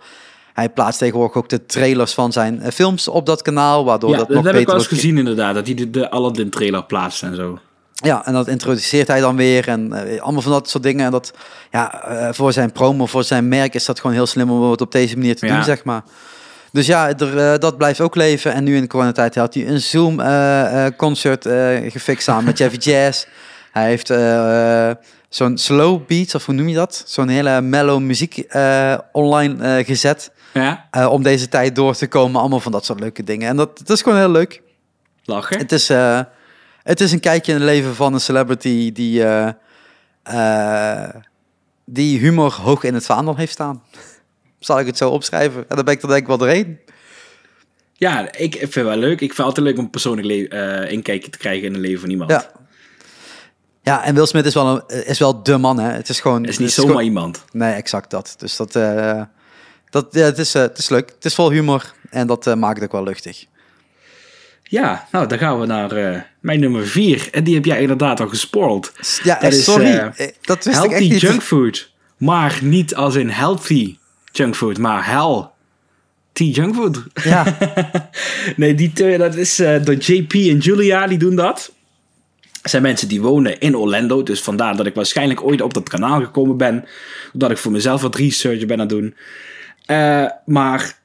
Hij 0.52 0.68
plaatst 0.68 0.98
tegenwoordig 0.98 1.36
ook 1.36 1.48
de 1.48 1.66
trailers 1.66 2.12
van 2.12 2.32
zijn 2.32 2.60
eh, 2.60 2.70
films 2.70 3.08
op 3.08 3.26
dat 3.26 3.42
kanaal. 3.42 3.84
Waardoor 3.84 4.10
ja 4.10 4.16
dat, 4.16 4.26
dat, 4.26 4.36
nog 4.36 4.44
heb 4.44 4.54
ik 4.54 4.58
beter 4.60 4.74
wel 4.74 4.82
eens 4.84 4.92
gezien 4.92 5.18
inderdaad, 5.18 5.54
dat 5.54 5.66
hij 5.66 5.74
de, 5.74 5.90
de 5.90 6.10
Aladdin 6.10 6.50
trailer 6.50 6.84
plaatst 6.84 7.22
en 7.22 7.36
zo. 7.36 7.58
Ja, 7.94 8.26
en 8.26 8.32
dat 8.32 8.48
introduceert 8.48 9.08
hij 9.08 9.20
dan 9.20 9.36
weer 9.36 9.68
en 9.68 9.92
eh, 9.92 10.22
allemaal 10.22 10.42
van 10.42 10.52
dat 10.52 10.68
soort 10.70 10.82
dingen. 10.82 11.04
En 11.04 11.10
dat, 11.10 11.32
ja, 11.70 12.04
eh, 12.04 12.28
voor 12.32 12.52
zijn 12.52 12.72
promo, 12.72 13.06
voor 13.06 13.24
zijn 13.24 13.48
merk 13.48 13.74
is 13.74 13.84
dat 13.84 14.00
gewoon 14.00 14.16
heel 14.16 14.26
slim 14.26 14.50
om 14.50 14.70
het 14.70 14.80
op 14.80 14.92
deze 14.92 15.16
manier 15.16 15.36
te 15.36 15.46
Ja. 15.46 15.54
doen, 15.54 15.64
zeg 15.64 15.84
maar. 15.84 16.02
Dus 16.72 16.86
ja, 16.86 17.18
er, 17.18 17.60
dat 17.60 17.76
blijft 17.76 18.00
ook 18.00 18.14
leven. 18.14 18.52
En 18.52 18.64
nu 18.64 18.74
in 18.74 18.80
de 18.82 18.86
coronatijd 18.88 19.34
had 19.34 19.54
hij 19.54 19.68
een 19.68 19.80
Zoom-concert 19.80 21.46
gefixt 21.92 22.22
samen 22.24 22.44
met 22.44 22.58
Jeffy 22.58 22.76
Jazz. 22.76 23.24
Hij 23.72 23.88
heeft 23.88 24.12
zo'n 25.28 25.58
slow 25.58 26.06
beats, 26.06 26.34
of 26.34 26.46
hoe 26.46 26.54
noem 26.54 26.68
je 26.68 26.74
dat? 26.74 27.02
Zo'n 27.06 27.28
hele 27.28 27.60
mellow 27.60 28.00
muziek 28.00 28.46
online 29.12 29.84
gezet. 29.84 30.30
Ja, 30.52 30.88
eh, 30.90 31.12
om 31.12 31.22
deze 31.22 31.48
tijd 31.48 31.74
door 31.76 31.94
te 31.94 32.06
komen. 32.06 32.40
Allemaal 32.40 32.60
van 32.60 32.72
dat 32.72 32.84
soort 32.84 33.00
leuke 33.00 33.24
dingen. 33.24 33.48
En 33.48 33.56
dat, 33.56 33.78
dat 33.78 33.90
is 33.90 34.02
gewoon 34.02 34.18
heel 34.18 34.30
leuk. 34.30 34.62
lachen. 35.24 35.58
Het 35.58 35.72
is, 35.72 35.90
eh, 35.90 36.20
het 36.82 37.00
is 37.00 37.12
een 37.12 37.20
kijkje 37.20 37.52
in 37.52 37.58
het 37.58 37.66
leven 37.68 37.94
van 37.94 38.14
een 38.14 38.20
celebrity 38.20 38.92
die, 38.92 39.24
eh, 40.22 41.08
die 41.84 42.18
humor 42.18 42.52
hoog 42.52 42.82
in 42.84 42.94
het 42.94 43.04
vaandel 43.04 43.36
heeft 43.36 43.52
staan. 43.52 43.82
Zal 44.58 44.78
ik 44.78 44.86
het 44.86 44.96
zo 44.96 45.10
opschrijven? 45.10 45.64
En 45.68 45.76
dan 45.76 45.84
ben 45.84 45.94
ik 45.94 46.02
er 46.02 46.08
denk 46.08 46.20
ik 46.20 46.26
wel 46.26 46.38
doorheen. 46.38 46.78
Ja, 47.92 48.32
ik 48.32 48.54
vind 48.58 48.74
het 48.74 48.84
wel 48.84 48.96
leuk. 48.96 49.12
Ik 49.12 49.18
vind 49.18 49.36
het 49.36 49.46
altijd 49.46 49.66
leuk 49.66 49.78
om 49.78 49.90
persoonlijk 49.90 50.28
inkijkje 50.90 51.30
te 51.30 51.38
krijgen 51.38 51.66
in 51.66 51.72
het 51.72 51.82
leven 51.82 52.00
van 52.00 52.10
iemand. 52.10 52.30
Ja. 52.30 52.50
Ja, 53.82 54.04
en 54.04 54.14
Will 54.14 54.26
Smith 54.26 54.46
is 54.46 54.54
wel, 54.54 54.66
een, 54.86 55.06
is 55.06 55.18
wel 55.18 55.42
de 55.42 55.56
man, 55.58 55.78
hè. 55.78 55.90
Het 55.90 56.08
is 56.08 56.20
gewoon... 56.20 56.40
Het 56.40 56.50
is 56.50 56.58
niet 56.58 56.66
het 56.66 56.76
zomaar 56.76 56.90
gewoon- 56.90 57.06
iemand. 57.06 57.44
Nee, 57.52 57.72
exact 57.72 58.10
dat. 58.10 58.34
Dus 58.38 58.56
dat, 58.56 58.76
dat 59.92 60.06
ja, 60.10 60.24
het, 60.24 60.38
is, 60.38 60.54
eh, 60.54 60.62
het 60.62 60.78
is 60.78 60.88
leuk. 60.88 61.08
Het 61.14 61.24
is 61.24 61.34
vol 61.34 61.50
humor 61.50 61.92
en 62.10 62.26
dat 62.26 62.46
eh, 62.46 62.54
maakt 62.54 62.74
het 62.74 62.84
ook 62.84 62.92
wel 62.92 63.02
luchtig. 63.02 63.44
Ja, 64.62 65.08
nou 65.10 65.26
dan 65.26 65.38
gaan 65.38 65.60
we 65.60 65.66
naar 65.66 65.90
eh, 65.92 66.20
mijn 66.40 66.60
nummer 66.60 66.86
vier. 66.86 67.28
En 67.30 67.44
die 67.44 67.54
heb 67.54 67.64
jij 67.64 67.80
inderdaad 67.80 68.20
al 68.20 68.28
gespoord. 68.28 68.92
Ja, 69.22 69.38
Dat 69.40 69.52
is, 69.52 69.64
sorry. 69.64 70.12
dat 70.42 70.64
wist 70.64 70.84
ik 70.84 70.90
echt 70.90 70.98
Healthy 70.98 71.08
niet. 71.08 71.20
junk 71.20 71.42
food. 71.42 71.90
Maar 72.16 72.58
niet 72.62 72.94
als 72.94 73.14
in 73.14 73.28
healthy 73.28 73.96
junk 74.32 74.56
food, 74.56 74.78
maar 74.78 75.06
hell. 75.06 75.46
Tea 76.32 76.46
junk 76.46 76.74
food. 76.74 77.02
Ja, 77.24 77.56
Nee, 78.56 78.74
die 78.74 78.92
twee, 78.92 79.18
dat 79.18 79.34
is 79.34 79.56
door 79.56 79.94
JP 79.94 80.32
en 80.32 80.58
Julia, 80.58 81.06
die 81.06 81.18
doen 81.18 81.36
dat. 81.36 81.72
Dat 82.62 82.70
zijn 82.70 82.82
mensen 82.82 83.08
die 83.08 83.22
wonen 83.22 83.60
in 83.60 83.76
Orlando. 83.76 84.22
Dus 84.22 84.40
vandaar 84.40 84.76
dat 84.76 84.86
ik 84.86 84.94
waarschijnlijk 84.94 85.42
ooit 85.42 85.60
op 85.60 85.74
dat 85.74 85.88
kanaal 85.88 86.20
gekomen 86.20 86.56
ben. 86.56 86.84
Dat 87.32 87.50
ik 87.50 87.56
voor 87.58 87.72
mezelf 87.72 88.02
wat 88.02 88.16
research 88.16 88.66
ben 88.66 88.72
aan 88.72 88.78
het 88.78 88.88
doen. 88.88 89.14
Eh, 89.86 90.26
maar 90.46 90.98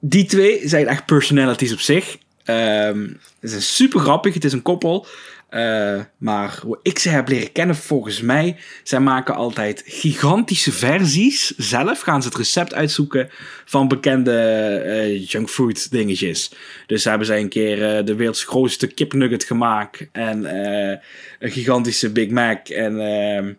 die 0.00 0.24
twee 0.24 0.68
zijn 0.68 0.86
echt 0.86 1.06
personalities 1.06 1.72
op 1.72 1.80
zich. 1.80 2.18
Ehm, 2.44 3.08
het 3.40 3.52
is 3.52 3.74
super 3.76 4.00
grappig. 4.00 4.34
Het 4.34 4.44
is 4.44 4.52
een 4.52 4.62
koppel. 4.62 5.06
Eh, 5.48 6.00
maar 6.16 6.58
hoe 6.62 6.78
ik 6.82 6.98
ze 6.98 7.08
heb 7.08 7.28
leren 7.28 7.52
kennen, 7.52 7.76
volgens 7.76 8.20
mij, 8.20 8.56
zij 8.82 9.00
maken 9.00 9.34
altijd 9.34 9.82
gigantische 9.86 10.72
versies. 10.72 11.54
Zelf 11.56 12.00
gaan 12.00 12.22
ze 12.22 12.28
het 12.28 12.36
recept 12.36 12.74
uitzoeken 12.74 13.28
van 13.64 13.88
bekende 13.88 14.32
eh 14.86 15.28
junkfood 15.30 15.90
dingetjes. 15.90 16.52
Dus 16.86 17.04
hebben 17.04 17.26
zij 17.26 17.40
een 17.40 17.48
keer 17.48 18.04
de 18.04 18.14
werelds 18.14 18.44
grootste 18.44 18.86
kipnugget 18.86 19.44
gemaakt. 19.44 20.08
En 20.12 20.56
een 21.38 21.50
gigantische 21.50 22.10
Big 22.10 22.30
Mac. 22.30 22.68
En 22.68 23.00
ehm, 23.00 23.52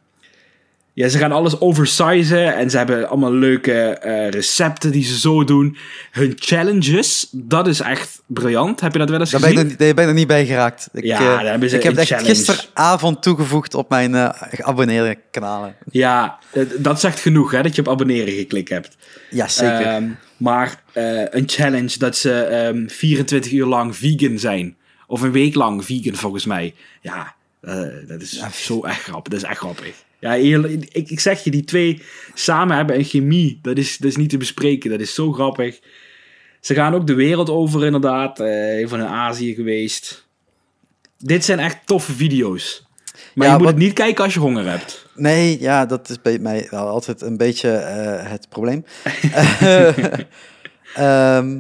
ja, 0.98 1.08
ze 1.08 1.18
gaan 1.18 1.32
alles 1.32 1.60
oversizen. 1.60 2.56
En 2.56 2.70
ze 2.70 2.78
hebben 2.78 3.10
allemaal 3.10 3.34
leuke 3.34 3.72
eh, 3.82 4.30
recepten 4.30 4.92
die 4.92 5.04
ze 5.04 5.20
zo 5.20 5.44
doen. 5.44 5.78
Hun 6.12 6.34
challenges, 6.36 7.28
dat 7.32 7.68
is 7.68 7.80
echt 7.80 8.22
briljant. 8.26 8.80
Heb 8.80 8.92
je 8.92 8.98
dat 9.00 9.10
wel 9.10 9.20
eens 9.20 9.32
daar 9.32 9.40
ben, 9.42 9.50
ik 9.50 9.56
gezien? 9.56 9.70
nog, 9.70 9.78
niet- 9.80 9.88
daar 9.88 9.96
ben 10.06 10.10
ik 10.10 10.16
niet 10.16 10.28
bij 10.28 10.46
geraakt. 10.46 10.90
Ik, 10.94 11.04
Ja, 11.04 11.44
eh, 11.44 11.62
ik 11.74 11.84
heb 11.84 11.96
het 11.96 12.10
echt 12.12 12.26
gisteravond 12.26 13.22
toegevoegd 13.22 13.74
op 13.74 13.90
mijn 13.90 14.16
eh 14.16 14.30
geabonneerde 14.52 15.18
kanalen. 15.32 15.76
Ja, 15.92 16.38
eh, 16.52 16.64
dat 16.78 17.00
zegt 17.00 17.20
genoeg 17.20 17.52
hè, 17.52 17.62
dat 17.64 17.76
je 17.76 17.82
op 17.82 17.90
abonneren 17.90 18.34
geklikt 18.34 18.70
hebt. 18.70 18.98
Ja, 19.30 19.48
zeker. 19.48 19.82
Ehm, 19.82 20.04
maar 20.38 20.82
eh, 20.94 21.22
een 21.30 21.44
challenge 21.50 21.98
dat 21.98 22.18
ze 22.18 22.34
ehm 22.42 22.88
24 22.88 23.52
uur 23.52 23.66
lang 23.66 23.96
vegan 23.96 24.40
zijn. 24.40 24.76
Of 25.08 25.22
een 25.22 25.32
week 25.32 25.56
lang 25.56 25.86
vegan 25.86 26.16
volgens 26.16 26.46
mij. 26.46 26.76
Ja, 27.02 27.36
eh, 27.62 27.74
dat 28.08 28.22
is 28.22 28.42
zo 28.54 28.84
echt 28.84 29.02
grappig. 29.02 29.32
Dat 29.34 29.42
is 29.42 29.48
echt 29.50 29.58
grappig. 29.58 30.06
Ja, 30.20 30.34
ik, 30.34 31.10
ik 31.10 31.20
zeg 31.20 31.44
je, 31.44 31.52
die 31.52 31.64
twee 31.64 32.02
samen 32.34 32.76
hebben 32.76 32.96
een 32.96 33.04
chemie. 33.04 33.60
Dat 33.62 33.78
is, 33.78 33.98
dat 33.98 34.10
is 34.10 34.16
niet 34.16 34.30
te 34.30 34.38
bespreken. 34.38 34.90
Dat 34.90 35.00
is 35.00 35.14
zo 35.14 35.32
grappig. 35.32 35.80
Ze 36.62 36.74
gaan 36.74 36.94
ook 36.94 37.08
de 37.08 37.14
wereld 37.14 37.50
over 37.50 37.86
inderdaad. 37.86 38.40
eh 38.40 38.78
even 38.78 39.00
in 39.00 39.06
Azië 39.06 39.54
geweest. 39.54 40.28
Dit 41.18 41.46
zijn 41.46 41.60
echt 41.60 41.78
toffe 41.86 42.14
video's. 42.14 42.86
Maar 43.36 43.46
Ja, 43.48 43.52
je 43.54 43.58
moet 43.58 43.68
wat- 43.68 43.76
het 43.76 43.84
niet 43.86 43.94
kijken 43.94 44.24
als 44.24 44.34
je 44.34 44.40
honger 44.40 44.70
hebt. 44.70 45.06
Nee, 45.16 45.60
ja, 45.62 45.86
dat 45.86 46.10
is 46.10 46.22
bij 46.22 46.40
mij 46.40 46.68
wel 46.72 46.88
altijd 46.88 47.22
een 47.22 47.38
beetje 47.38 47.72
eh, 47.72 48.30
het 48.32 48.50
probleem. 48.50 48.86
Eh, 49.60 49.98
Ehm 50.96 51.60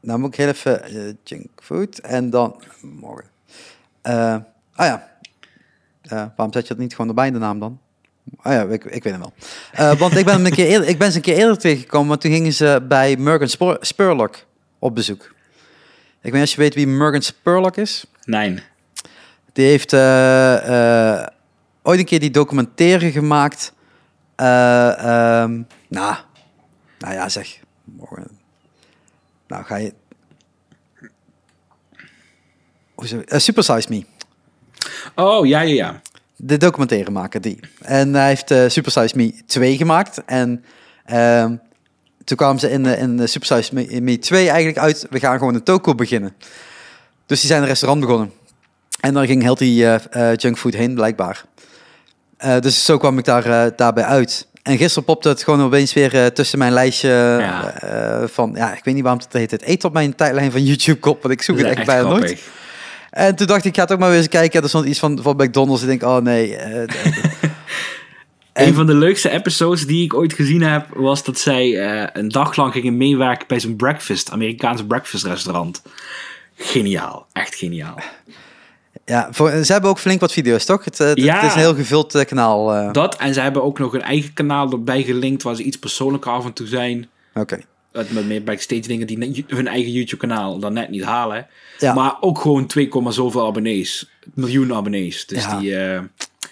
nou 0.00 0.18
moet 0.18 0.28
ik 0.32 0.36
heel 0.38 0.48
even 0.48 0.84
eh, 0.84 1.12
junkfood 1.24 1.98
en 1.98 2.30
dan 2.30 2.62
morgen. 2.80 3.30
Eh, 4.02 4.34
ah 4.74 4.86
ja, 4.86 4.94
Eh, 5.17 5.17
waarom 6.08 6.52
zet 6.52 6.62
je 6.62 6.68
dat 6.68 6.78
niet 6.78 6.92
gewoon 6.92 7.08
erbij 7.08 7.30
de 7.30 7.38
naam 7.38 7.58
dan? 7.58 7.80
Ah 8.36 8.52
ja, 8.52 8.62
ik, 8.62 8.84
ik 8.84 9.02
weet 9.02 9.12
hem 9.12 9.20
wel. 9.20 9.32
Eh, 9.72 9.98
want 9.98 10.16
ik 10.16 10.24
ben, 10.24 10.34
hem 10.34 10.46
een 10.46 10.52
keer 10.52 10.66
eerder, 10.66 10.88
ik 10.88 10.98
ben 10.98 11.10
ze 11.10 11.16
een 11.16 11.22
keer 11.22 11.36
eerder 11.36 11.58
tegengekomen, 11.58 12.08
maar 12.08 12.18
toen 12.18 12.32
gingen 12.32 12.52
ze 12.52 12.84
bij 12.88 13.16
Morgan 13.16 13.48
Spur- 13.48 13.78
Spurlock 13.80 14.46
op 14.78 14.94
bezoek. 14.94 15.22
Ik 15.22 15.28
weet 16.22 16.32
niet 16.32 16.40
als 16.40 16.50
je 16.54 16.60
weet 16.60 16.74
wie 16.74 16.86
Morgan 16.86 17.22
Spurlock 17.22 17.76
is. 17.76 18.04
Nee. 18.24 18.58
Die 19.52 19.66
heeft 19.66 19.92
eh, 19.92 21.18
eh, 21.20 21.26
ooit 21.82 21.98
een 21.98 22.04
keer 22.04 22.20
die 22.20 22.30
documentaire 22.30 23.10
gemaakt. 23.12 23.72
Eh, 24.34 24.88
ehm, 24.98 25.62
nou, 25.88 26.14
nou 26.98 27.14
ja, 27.14 27.28
zeg. 27.28 27.58
Nou, 29.46 29.64
ga 29.64 29.76
je. 29.76 29.92
Eh, 33.26 33.38
Super 33.38 33.62
Size 33.64 33.86
Me. 33.90 34.04
Oh, 35.14 35.46
ja, 35.46 35.60
ja, 35.60 35.74
ja. 35.74 36.00
De 36.36 36.56
documentaire 36.56 37.10
maken 37.10 37.42
die. 37.42 37.60
En 37.82 38.14
hij 38.14 38.28
heeft 38.28 38.50
eh 38.50 38.64
Super 38.68 38.92
Size 38.92 39.16
Me 39.16 39.32
2 39.46 39.76
gemaakt. 39.76 40.22
En 40.26 40.64
ehm, 41.04 41.54
toen 42.24 42.36
kwamen 42.36 42.60
ze 42.60 42.70
in, 42.70 42.82
de- 42.82 42.96
in 42.96 43.16
de 43.16 43.26
Super 43.26 43.46
Size 43.46 43.74
Me, 43.74 44.00
Me 44.00 44.18
2 44.18 44.48
eigenlijk 44.48 44.78
uit. 44.78 45.06
We 45.10 45.18
gaan 45.18 45.38
gewoon 45.38 45.54
een 45.54 45.62
toko 45.62 45.94
beginnen. 45.94 46.34
Dus 47.26 47.40
die 47.40 47.48
zijn 47.48 47.62
een 47.62 47.68
restaurant 47.68 48.00
begonnen. 48.00 48.32
En 49.00 49.14
daar 49.14 49.26
ging 49.26 49.42
healthy 49.42 49.82
eh 49.84 50.30
eh, 50.30 50.36
junkfood 50.36 50.74
heen, 50.74 50.94
blijkbaar. 50.94 51.44
Eh, 52.36 52.58
dus 52.60 52.84
zo 52.84 52.98
kwam 52.98 53.18
ik 53.18 53.24
daar, 53.24 53.46
eh, 53.46 53.70
daarbij 53.76 54.04
uit. 54.04 54.46
En 54.62 54.76
gisteren 54.78 55.04
popte 55.04 55.28
het 55.28 55.42
gewoon 55.42 55.62
opeens 55.62 55.92
weer 55.92 56.14
eh, 56.14 56.26
tussen 56.26 56.58
mijn 56.58 56.72
lijstje 56.72 57.08
Ja. 57.40 57.80
eh, 57.80 58.28
van... 58.28 58.52
Ja, 58.56 58.76
ik 58.76 58.84
weet 58.84 58.94
niet 58.94 59.02
waarom 59.02 59.22
het 59.22 59.32
heet. 59.32 59.50
Het 59.50 59.66
eet 59.66 59.84
op 59.84 59.92
mijn 59.92 60.14
tijdlijn 60.14 60.50
van 60.52 60.64
YouTube 60.70 60.98
kop, 60.98 61.22
want 61.22 61.34
ik 61.34 61.42
zoek 61.42 61.56
het 61.58 61.66
is 61.66 61.72
echt 61.74 61.86
bijna 61.86 62.08
nooit. 62.08 62.42
En 63.18 63.36
toen 63.36 63.46
dacht 63.46 63.64
ik, 63.64 63.70
ik 63.70 63.76
ga 63.76 63.84
toch 63.84 63.98
maar 63.98 64.08
weer 64.08 64.18
eens 64.18 64.28
kijken. 64.28 64.62
Er 64.62 64.68
stond 64.68 64.86
iets 64.86 64.98
van, 64.98 65.18
van 65.22 65.36
McDonald's. 65.36 65.82
Ik 65.82 65.88
denk, 65.88 66.02
oh 66.02 66.16
nee. 66.16 66.56
eh, 66.56 66.80
En- 68.52 68.66
Een 68.66 68.74
van 68.74 68.86
de 68.86 68.94
leukste 68.94 69.30
episodes 69.30 69.86
die 69.86 70.04
ik 70.04 70.14
ooit 70.14 70.32
gezien 70.32 70.62
heb, 70.62 70.86
was 70.94 71.24
dat 71.24 71.38
zij 71.38 71.78
eh, 71.78 72.08
een 72.12 72.28
dag 72.28 72.56
lang 72.56 72.72
gingen 72.72 72.96
meewerken 72.96 73.46
bij 73.46 73.60
zo'n 73.60 73.76
breakfast, 73.76 74.30
Amerikaans 74.30 74.86
breakfast 74.86 75.24
restaurant. 75.24 75.82
Geniaal, 76.56 77.26
echt 77.32 77.54
geniaal. 77.54 77.98
ja, 79.04 79.28
voor, 79.30 79.50
ze 79.64 79.72
hebben 79.72 79.90
ook 79.90 79.98
flink 79.98 80.20
wat 80.20 80.32
video's, 80.32 80.64
toch? 80.64 80.84
Het, 80.84 81.00
eh, 81.00 81.06
het, 81.08 81.18
Ja. 81.20 81.34
het 81.34 81.44
is 81.44 81.52
een 81.52 81.58
heel 81.58 81.74
gevuld 81.74 82.24
kanaal. 82.24 82.92
Dat, 82.92 83.16
en 83.16 83.34
ze 83.34 83.40
hebben 83.40 83.62
ook 83.62 83.78
nog 83.78 83.94
een 83.94 84.02
eigen 84.02 84.32
kanaal 84.32 84.70
erbij 84.70 85.02
gelinkt 85.02 85.42
waar 85.42 85.54
ze 85.54 85.62
iets 85.62 85.78
persoonlijker 85.78 86.30
af 86.32 86.44
en 86.44 86.52
toe 86.52 86.66
zijn. 86.66 87.08
Oké. 87.34 87.58
Met 88.10 88.26
meer 88.26 88.42
backstage 88.44 88.80
dingen 88.80 89.06
die 89.06 89.44
hun 89.48 89.68
eigen 89.68 89.92
YouTube 89.92 90.26
kanaal 90.26 90.58
dan 90.58 90.72
net 90.72 90.90
niet 90.90 91.04
halen. 91.04 91.46
Ja. 91.78 91.94
Maar 91.94 92.16
ook 92.20 92.38
gewoon 92.40 92.66
2, 92.66 92.88
zoveel 93.08 93.46
abonnees. 93.46 94.10
Miljoen 94.34 94.74
abonnees. 94.74 95.26
Dus 95.26 95.42
Ja. 95.44 95.58
die... 95.58 95.76
eh, 95.76 96.00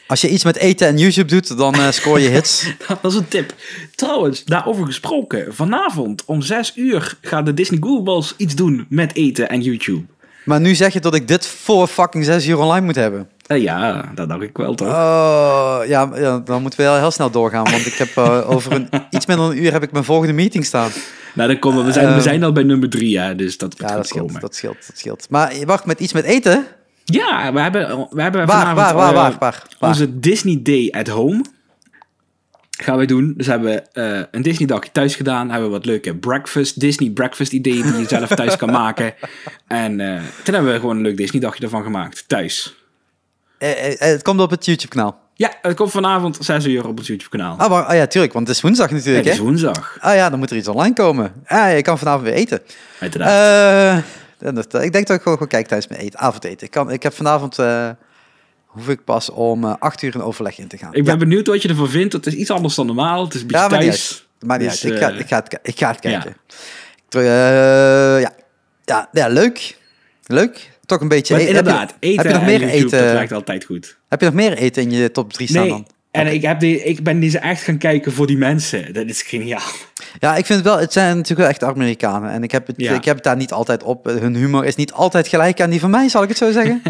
Als 0.07 0.20
je 0.20 0.28
iets 0.28 0.44
met 0.44 0.57
eten 0.57 0.86
en 0.86 0.99
YouTube 0.99 1.28
doet, 1.28 1.59
dan 1.59 1.74
eh, 1.74 1.90
scoor 1.90 2.20
je 2.20 2.28
hits. 2.28 2.72
Dat 3.03 3.12
is 3.12 3.18
een 3.18 3.28
tip. 3.28 3.55
Trouwens, 3.94 4.44
daarover 4.44 4.86
gesproken. 4.86 5.55
Vanavond 5.55 6.24
om 6.24 6.42
6 6.42 6.72
uur 6.76 7.14
gaan 7.20 7.44
de 7.44 7.55
Disney 7.55 7.78
Googleballs 7.82 8.34
iets 8.36 8.55
doen 8.55 8.86
met 8.88 9.14
eten 9.14 9.49
en 9.49 9.61
YouTube. 9.62 10.05
Maar 10.44 10.61
nu 10.61 10.74
zeg 10.74 10.92
je 10.92 11.01
dat 11.01 11.14
ik 11.14 11.28
dit 11.28 11.47
voor 11.47 11.86
fucking 11.86 12.24
zes 12.24 12.47
uur 12.47 12.59
online 12.59 12.86
moet 12.86 12.94
hebben. 12.94 13.28
Eh, 13.47 13.62
ja, 13.62 14.11
dat 14.14 14.28
dacht 14.28 14.42
ik 14.42 14.57
wel 14.57 14.74
toch. 14.74 14.88
Oh, 14.88 15.78
ja, 15.86 16.11
ja, 16.14 16.38
dan 16.38 16.61
moeten 16.62 16.80
we 16.80 16.84
wel 16.86 16.97
heel 16.99 17.11
snel 17.11 17.30
doorgaan. 17.30 17.64
Want 17.70 17.86
ik 17.86 17.94
heb 17.94 18.16
over 18.47 18.72
een, 18.72 18.88
iets 19.11 19.26
minder 19.26 19.47
dan 19.47 19.57
een 19.57 19.62
uur 19.64 19.72
heb 19.72 19.82
ik 19.82 19.92
mijn 19.92 20.05
volgende 20.05 20.32
meeting 20.34 20.64
staan. 20.64 20.90
Nou, 21.37 21.49
dan 21.49 21.59
komen 21.59 21.84
we. 21.84 21.93
zijn, 21.93 22.07
we 22.07 22.12
ehm, 22.12 22.20
zijn 22.22 22.45
al 22.45 22.53
bij 22.53 22.62
nummer 22.62 22.91
3, 22.91 23.18
hè, 23.18 23.34
dus 23.34 23.59
dat 23.59 23.74
Ja, 23.78 23.97
dat 23.97 24.07
scheelt, 24.07 24.26
komen. 24.26 24.41
dat 24.41 24.55
scheelt, 24.55 24.87
dat 24.87 24.99
scheelt. 24.99 25.26
Maar 25.30 25.55
wacht, 25.64 25.84
met 25.84 26.01
iets 26.01 26.12
met 26.12 26.24
eten? 26.24 26.66
Ja, 27.05 27.53
we 27.53 27.61
hebben, 27.61 28.09
we 28.11 28.22
hebben 28.22 28.47
Waar, 28.47 28.59
vanavond 28.59 28.76
waar, 28.76 28.95
waar, 28.95 29.09
eh, 29.09 29.14
waar, 29.14 29.37
waar, 29.39 29.66
waar? 29.78 29.91
onze 29.91 30.18
Disney 30.18 30.61
Day 30.62 30.91
at 30.91 31.09
Home. 31.09 31.45
Gaan 32.78 32.97
wij 32.97 33.07
doen. 33.07 33.34
Dus 33.37 33.47
hebben 33.47 33.68
we 33.68 34.01
eh, 34.01 34.22
een 34.30 34.43
Disney 34.43 34.66
dagje 34.66 34.91
thuis 34.93 35.14
gedaan. 35.14 35.51
Hebben 35.51 35.68
we 35.68 35.74
wat 35.74 35.84
leuke 35.84 36.16
breakfast, 36.16 36.80
Disney 36.80 37.11
breakfast 37.11 37.53
ideeën 37.53 37.82
die 37.82 37.97
je 38.01 38.09
zelf 38.09 38.28
thuis 38.28 38.57
kan 38.57 38.70
maken. 38.70 39.14
En 39.66 40.01
eh, 40.01 40.22
toen 40.45 40.55
hebben 40.55 40.72
we 40.72 40.80
gewoon 40.80 40.97
een 40.97 41.03
leuk 41.03 41.16
Disney 41.16 41.41
dagje 41.41 41.62
ervan 41.62 41.82
gemaakt. 41.82 42.28
Thuis. 42.28 42.74
Eh, 43.59 43.70
eh, 43.70 43.93
eh, 43.93 43.99
het 43.99 44.22
komt 44.22 44.41
op 44.41 44.51
het 44.51 44.64
YouTube 44.66 44.95
kanaal. 44.95 45.24
Ja, 45.39 45.53
het 45.62 45.76
komt 45.76 45.91
vanavond 45.91 46.39
6 46.41 46.64
uur 46.64 46.87
op 46.87 46.97
het 46.97 47.07
YouTube 47.07 47.30
kanaal. 47.30 47.57
Ah, 47.59 47.70
maar, 47.70 47.82
ah 47.84 47.95
ja, 47.97 48.07
tuurlijk, 48.07 48.32
want 48.32 48.47
het 48.47 48.57
is 48.57 48.62
woensdag 48.62 48.89
het 48.89 48.97
natuurlijk, 48.97 49.26
is 49.26 49.37
hè? 49.37 49.43
woensdag. 49.43 49.97
Ah 50.01 50.14
ja, 50.14 50.30
dan 50.30 50.39
moet 50.39 50.51
er 50.51 50.57
iets 50.57 50.68
online 50.68 50.95
komen. 50.95 51.32
Ah, 51.47 51.74
je 51.74 51.82
kan 51.82 51.99
vanavond 51.99 52.24
weer 52.24 52.32
eten. 52.32 52.61
Uiteraard. 53.01 54.05
Eh, 54.39 54.84
ik 54.84 54.93
denk 54.93 55.07
dat 55.07 55.16
ik 55.16 55.22
gewoon, 55.22 55.39
gewoon 55.39 55.49
kijk 55.49 55.66
tijdens 55.66 55.89
mijn 55.89 56.01
eten, 56.01 56.18
avondeten. 56.18 56.66
Ik, 56.66 56.70
kan, 56.72 56.91
ik 56.91 57.03
heb 57.03 57.14
vanavond, 57.14 57.59
eh, 57.59 57.91
hoef 58.66 58.89
ik 58.89 59.05
pas 59.05 59.30
om 59.30 59.64
eh, 59.64 59.74
acht 59.78 60.03
uur 60.03 60.14
een 60.14 60.22
overleg 60.22 60.59
in 60.59 60.68
te 60.68 60.76
gaan. 60.76 60.95
ik 60.95 61.05
ben 61.05 61.12
ja. 61.12 61.18
benieuwd 61.18 61.47
wat 61.47 61.62
je 61.62 61.68
ervan 61.68 61.89
vindt. 61.89 62.12
Het 62.12 62.26
is 62.26 62.34
iets 62.34 62.51
anders 62.51 62.74
dan 62.74 62.87
normaal. 62.87 63.24
Het 63.24 63.34
is 63.34 63.41
een 63.41 63.47
beetje 63.47 63.62
Ja, 63.62 63.68
maar 63.68 63.80
thuis. 63.80 64.26
Maar 64.41 64.59
niet 64.59 64.70
Dus, 64.70 64.84
uit. 64.84 64.93
Ik 64.93 64.99
ga, 64.99 65.09
ik, 65.11 65.26
ga 65.28 65.37
het, 65.37 65.59
ik 65.62 65.78
ga 65.78 65.91
het 65.91 66.03
ja. 66.03 66.11
kijken. 66.11 66.37
Ja. 67.09 68.32
Ja, 68.84 69.09
ja, 69.12 69.28
leuk. 69.28 69.78
Leuk. 70.26 70.70
Toch 70.87 71.01
een 71.01 71.09
beetje 71.09 71.34
Maar 71.34 71.43
eten. 71.43 71.55
Heb 71.55 71.64
je- 71.64 71.70
inderdaad, 71.70 71.97
eten 72.01 72.22
heb 72.22 72.26
je 72.32 72.39
nog 72.39 72.47
meer 72.49 72.61
YouTube, 72.61 72.91
dat 72.91 73.01
eten? 73.01 73.12
werkt 73.14 73.32
altijd 73.32 73.64
goed. 73.64 73.97
Heb 74.09 74.20
je 74.20 74.26
nog 74.26 74.34
meer 74.34 74.57
eten 74.57 74.82
in 74.82 74.91
je 74.91 75.11
top 75.11 75.32
3 75.32 75.49
staan 75.49 75.61
Nee, 75.62 75.70
dan? 75.70 75.87
en 76.11 76.26
ik, 76.26 76.43
heb 76.43 76.61
die, 76.61 76.82
ik 76.82 77.03
ben 77.03 77.20
deze 77.20 77.39
echt 77.39 77.62
gaan 77.62 77.78
kijken 77.78 78.12
voor 78.12 78.26
die 78.26 78.37
mensen. 78.39 78.93
Dat 78.93 79.07
is 79.07 79.22
geniaal. 79.22 79.61
Ja, 80.20 80.37
ik 80.37 80.47
vind 80.47 80.59
het 80.59 80.68
wel, 80.68 80.78
het 80.78 80.93
zijn 80.93 81.09
natuurlijk 81.16 81.41
wel 81.41 81.49
echt 81.49 81.62
Amerikanen. 81.64 82.30
En 82.30 82.43
ik 82.43 82.51
heb, 82.51 82.66
het, 82.66 82.76
Ja. 82.78 82.95
ik 82.95 83.05
heb 83.05 83.14
het 83.14 83.24
daar 83.24 83.37
niet 83.37 83.53
altijd 83.53 83.82
op. 83.82 84.05
Hun 84.05 84.34
humor 84.34 84.64
is 84.64 84.74
niet 84.74 84.93
altijd 84.93 85.28
gelijk 85.28 85.61
aan 85.61 85.70
die 85.70 85.80
van 85.80 85.91
mij, 85.91 86.09
zal 86.09 86.22
ik 86.22 86.28
het 86.28 86.39
zo 86.39 86.51
zeggen. 86.53 86.82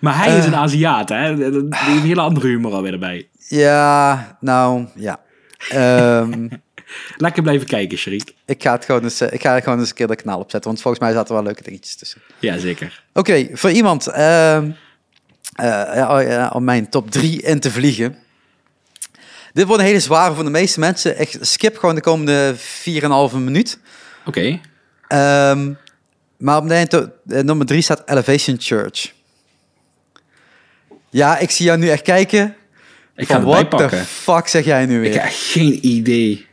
Maar 0.00 0.18
hij 0.24 0.36
is 0.38 0.44
Eh. 0.44 0.46
een 0.46 0.56
Aziat, 0.56 1.08
hè? 1.08 1.34
Die 1.36 1.44
heeft 1.44 1.56
een 1.56 2.00
hele 2.00 2.20
andere 2.20 2.46
humor 2.46 2.72
alweer 2.72 2.92
erbij. 2.92 3.28
ja, 3.48 4.36
nou, 4.40 4.86
ja. 4.94 5.20
Ehm, 5.70 6.48
Lekker 7.16 7.42
blijven 7.42 7.66
kijken, 7.66 7.98
Sharik. 7.98 8.34
ik, 8.46 8.62
ga 8.62 8.72
het 8.72 8.84
gewoon 8.84 9.02
eens, 9.02 9.20
eh, 9.20 9.32
ik 9.32 9.40
ga 9.42 9.60
gewoon 9.60 9.78
eens 9.78 9.88
een 9.88 9.94
keer 9.94 10.06
dat 10.06 10.22
kanaal 10.22 10.38
opzetten. 10.38 10.70
Want 10.70 10.82
volgens 10.82 11.02
mij 11.02 11.12
zaten 11.12 11.28
er 11.28 11.34
wel 11.34 11.44
leuke 11.44 11.62
dingetjes 11.62 11.94
tussen. 11.94 12.20
Ja, 12.38 12.58
zeker. 12.58 13.02
Oké, 13.12 13.48
voor 13.52 13.70
iemand 13.70 14.06
ehm, 14.06 14.70
eh, 15.52 16.08
oh 16.10 16.50
om 16.52 16.64
mijn 16.64 16.88
top 16.88 17.10
3 17.10 17.42
in 17.42 17.60
te 17.60 17.70
vliegen. 17.70 18.16
Dit 19.52 19.66
wordt 19.66 19.82
een 19.82 19.88
hele 19.88 20.00
zware 20.00 20.34
voor 20.34 20.44
de 20.44 20.50
meeste 20.50 20.80
mensen. 20.80 21.20
Ik 21.20 21.36
skip 21.40 21.78
gewoon 21.78 21.94
de 21.94 22.00
komende 22.00 22.54
4,5 22.56 23.38
minuut. 23.38 23.78
Oké. 24.24 24.60
Ehm, 25.08 25.72
maar 26.38 26.56
op 26.56 26.68
de, 26.68 27.10
eh, 27.28 27.40
nummer 27.40 27.66
3 27.66 27.82
staat 27.82 28.02
Elevation 28.06 28.56
Church. 28.60 29.12
Ja, 31.10 31.38
ik 31.38 31.50
zie 31.50 31.66
jou 31.66 31.78
nu 31.78 31.88
echt 31.88 32.02
kijken. 32.02 32.56
Ik 33.16 33.26
ga 33.26 33.34
het 33.34 33.44
what 33.44 33.90
the 33.90 34.04
fuck 34.04 34.46
zeg 34.46 34.64
jij 34.64 34.86
nu 34.86 34.94
Ik 34.94 35.00
weer? 35.00 35.12
heb 35.12 35.22
echt 35.22 35.40
geen 35.40 35.86
idee. 35.86 36.46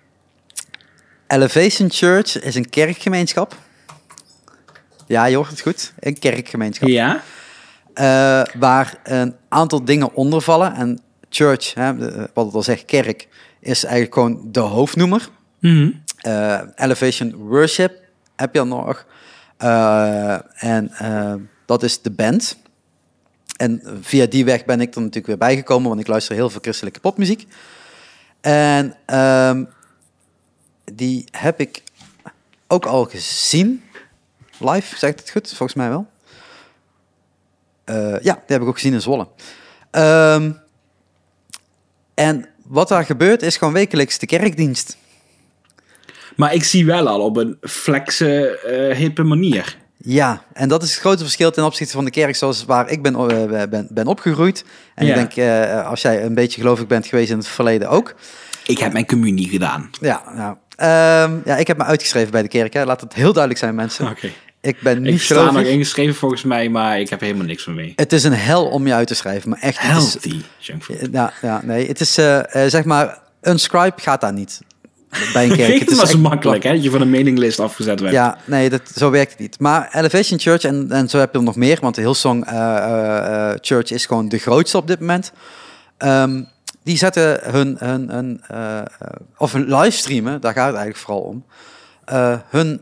Elevation 1.29 1.91
Church 1.91 2.41
is 2.41 2.55
een 2.55 2.69
kerkgemeenschap. 2.69 3.57
Ja, 5.07 5.25
je 5.25 5.35
hoort 5.35 5.49
het 5.49 5.61
goed. 5.61 5.93
Een 5.99 6.19
kerkgemeenschap. 6.19 6.89
Ja? 6.89 7.23
Eh, 7.93 8.41
waar 8.59 8.99
een 9.03 9.35
aantal 9.49 9.85
dingen 9.85 10.13
onder 10.13 10.41
vallen. 10.41 10.73
En 10.73 10.99
church, 11.29 11.73
hè, 11.73 11.95
wat 12.33 12.45
het 12.45 12.55
al 12.55 12.63
zegt, 12.63 12.85
kerk, 12.85 13.27
is 13.59 13.83
eigenlijk 13.83 14.13
gewoon 14.13 14.41
de 14.51 14.59
hoofdnoemer. 14.59 15.29
Mhm. 15.59 15.91
Eh, 16.17 16.59
Elevation 16.75 17.35
Worship 17.35 17.93
heb 18.35 18.53
je 18.53 18.59
dan 18.59 18.67
nog. 18.67 19.05
Eh, 19.57 20.63
en 20.63 20.91
dat 21.65 21.83
is 21.83 22.01
de 22.01 22.11
band. 22.11 22.57
En 23.57 23.81
via 24.01 24.25
die 24.25 24.45
weg 24.45 24.65
ben 24.65 24.81
ik 24.81 24.95
er 24.95 24.99
natuurlijk 25.01 25.27
weer 25.27 25.37
bijgekomen, 25.37 25.89
want 25.89 26.01
ik 26.01 26.07
luister 26.07 26.35
heel 26.35 26.49
veel 26.49 26.61
christelijke 26.61 26.99
popmuziek. 26.99 27.47
En 28.41 28.95
ehm, 29.05 29.63
die 30.93 31.23
heb 31.31 31.59
ik 31.59 31.83
ook 32.67 32.85
al 32.85 33.05
gezien. 33.05 33.83
Live, 34.57 34.97
zegt 34.97 35.19
het 35.19 35.29
goed? 35.29 35.47
Volgens 35.47 35.73
mij 35.73 35.89
wel. 35.89 36.07
Eh, 37.83 37.95
ja, 38.21 38.33
die 38.33 38.43
heb 38.47 38.61
ik 38.61 38.67
ook 38.67 38.73
gezien 38.73 38.93
in 38.93 39.01
Zwolle. 39.01 39.27
Ehm, 39.91 40.51
en 42.13 42.49
wat 42.63 42.87
daar 42.87 43.05
gebeurt 43.05 43.41
is 43.41 43.57
gewoon 43.57 43.73
wekelijks 43.73 44.19
de 44.19 44.25
kerkdienst. 44.25 44.97
Maar 46.35 46.53
ik 46.53 46.63
zie 46.63 46.85
wel 46.85 47.07
al 47.07 47.21
op 47.21 47.37
een 47.37 47.57
flexe, 47.61 48.59
eh, 48.59 48.97
hippe 48.97 49.23
manier. 49.23 49.77
Ja, 49.97 50.43
en 50.53 50.69
dat 50.69 50.83
is 50.83 50.91
het 50.91 50.99
grote 50.99 51.23
verschil 51.23 51.51
ten 51.51 51.65
opzichte 51.65 51.93
van 51.93 52.05
de 52.05 52.11
kerk 52.11 52.35
zoals 52.35 52.65
waar 52.65 52.89
ik 52.89 53.01
ben, 53.01 53.15
eh, 53.15 53.63
ben, 53.69 53.87
ben 53.91 54.07
opgegroeid. 54.07 54.65
En 54.95 55.05
Ja. 55.05 55.15
ik 55.15 55.35
denk, 55.35 55.49
als 55.85 56.01
jij 56.01 56.23
een 56.23 56.33
beetje 56.33 56.61
gelovig 56.61 56.87
bent 56.87 57.07
geweest 57.07 57.31
in 57.31 57.37
het 57.37 57.47
verleden 57.47 57.89
ook. 57.89 58.15
Ik 58.65 58.77
heb 58.77 58.93
mijn 58.93 59.05
communie 59.05 59.49
gedaan. 59.49 59.89
Ja, 60.01 60.23
nou, 60.35 60.57
ehm, 60.79 61.37
ja 61.45 61.55
ik 61.57 61.67
heb 61.67 61.77
me 61.77 61.83
uitgeschreven 61.83 62.31
bij 62.31 62.41
de 62.41 62.47
kerk. 62.47 62.73
Hè. 62.73 62.83
Laat 62.85 63.01
het 63.01 63.13
heel 63.13 63.31
duidelijk 63.33 63.59
zijn, 63.59 63.75
mensen. 63.75 64.07
Oké. 64.09 64.29
Ik 64.61 64.81
ben 64.81 65.01
niet 65.01 65.13
Ik 65.13 65.21
sta 65.21 65.51
nog 65.51 65.61
ingeschreven 65.63 66.15
volgens 66.15 66.43
mij, 66.43 66.69
maar 66.69 66.99
ik 66.99 67.09
heb 67.09 67.19
helemaal 67.19 67.45
niks 67.45 67.63
van 67.63 67.73
mee. 67.75 67.93
Het 67.95 68.13
is 68.13 68.23
een 68.23 68.33
hel 68.33 68.65
om 68.65 68.87
je 68.87 68.93
uit 68.93 69.07
te 69.07 69.13
schrijven, 69.15 69.49
maar 69.49 69.59
echt. 69.59 69.79
het 69.79 69.97
is- 69.97 70.13
Healthy 70.13 70.41
junkfood. 70.57 70.97
ja, 71.11 71.33
ja, 71.41 71.61
nee, 71.63 71.87
het 71.87 71.99
is 71.99 72.17
eh, 72.17 72.63
eh, 72.63 72.69
zeg 72.71 72.83
maar, 72.83 73.19
een 73.41 73.59
scribe 73.59 73.93
gaat 74.01 74.21
daar 74.21 74.33
niet. 74.33 74.61
Bij 75.33 75.49
een 75.49 75.55
kerk. 75.57 75.79
Het 75.79 75.91
is 75.91 75.97
was 75.99 76.09
echt- 76.09 76.17
makkelijk, 76.19 76.63
hè? 76.63 76.73
Dat 76.73 76.83
je 76.83 76.89
van 76.89 77.01
een 77.01 77.09
mailinglist 77.09 77.59
afgezet 77.59 77.99
werd. 77.99 78.13
Ja, 78.13 78.37
nee, 78.45 78.69
dat, 78.69 78.81
zo 78.95 79.09
werkt 79.09 79.31
het 79.31 79.39
niet. 79.39 79.59
Maar 79.59 79.89
Elevation 79.93 80.39
Church, 80.39 80.63
en, 80.63 80.87
en 80.91 81.09
zo 81.09 81.17
heb 81.19 81.31
je 81.31 81.37
er 81.37 81.43
nog 81.43 81.55
meer, 81.55 81.77
want 81.81 81.95
de 81.95 82.01
Hillsong 82.01 82.45
eh, 82.45 83.51
Church 83.61 83.91
is 83.91 84.05
gewoon 84.05 84.29
de 84.29 84.37
grootste 84.37 84.77
op 84.77 84.87
dit 84.87 84.99
moment. 84.99 85.31
Ehm, 85.97 86.41
die 86.83 86.97
zetten 86.97 87.39
hun, 87.51 87.75
hun, 87.79 88.09
hun 88.09 88.41
eh, 88.47 88.81
of 89.37 89.53
hun 89.53 89.75
livestreamen, 89.75 90.41
daar 90.41 90.53
gaat 90.53 90.67
het 90.67 90.75
eigenlijk 90.75 91.05
vooral 91.05 91.23
om, 91.23 91.45
eh, 92.05 92.37
hun 92.49 92.81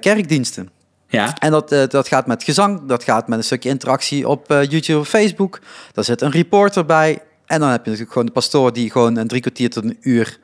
kerkdiensten. 0.00 0.70
Ja. 1.08 1.34
En 1.38 1.50
dat, 1.50 1.68
dat 1.68 2.08
gaat 2.08 2.26
met 2.26 2.42
gezang, 2.42 2.88
dat 2.88 3.04
gaat 3.04 3.28
met 3.28 3.38
een 3.38 3.44
stukje 3.44 3.68
interactie 3.68 4.28
op 4.28 4.46
YouTube 4.48 4.98
of 4.98 5.08
Facebook. 5.08 5.60
Daar 5.92 6.04
zit 6.04 6.20
een 6.20 6.30
reporter 6.30 6.84
bij. 6.84 7.22
En 7.46 7.60
dan 7.60 7.68
heb 7.68 7.78
je 7.78 7.84
natuurlijk 7.84 8.12
gewoon 8.12 8.26
de 8.26 8.32
pastoor 8.32 8.72
die 8.72 8.90
gewoon 8.90 9.16
een 9.16 9.28
drie 9.28 9.40
kwartier 9.40 9.70
tot 9.70 9.84
een 9.84 9.98
uur 10.00 10.38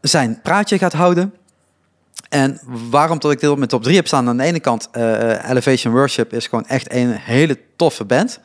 zijn 0.00 0.40
praatje 0.42 0.78
gaat 0.78 0.92
houden. 0.92 1.34
En 2.28 2.60
waarom 2.90 3.18
dat 3.18 3.32
ik 3.32 3.40
dit 3.40 3.50
op 3.50 3.56
mijn 3.56 3.68
top 3.68 3.82
3 3.82 3.96
heb 3.96 4.06
staan, 4.06 4.28
aan 4.28 4.36
de 4.36 4.42
ene 4.42 4.60
kant, 4.60 4.88
Elevation 4.92 5.92
Worship 5.92 6.32
is 6.32 6.46
gewoon 6.46 6.66
echt 6.66 6.92
een 6.92 7.12
hele 7.12 7.58
toffe 7.76 8.04
band. 8.04 8.40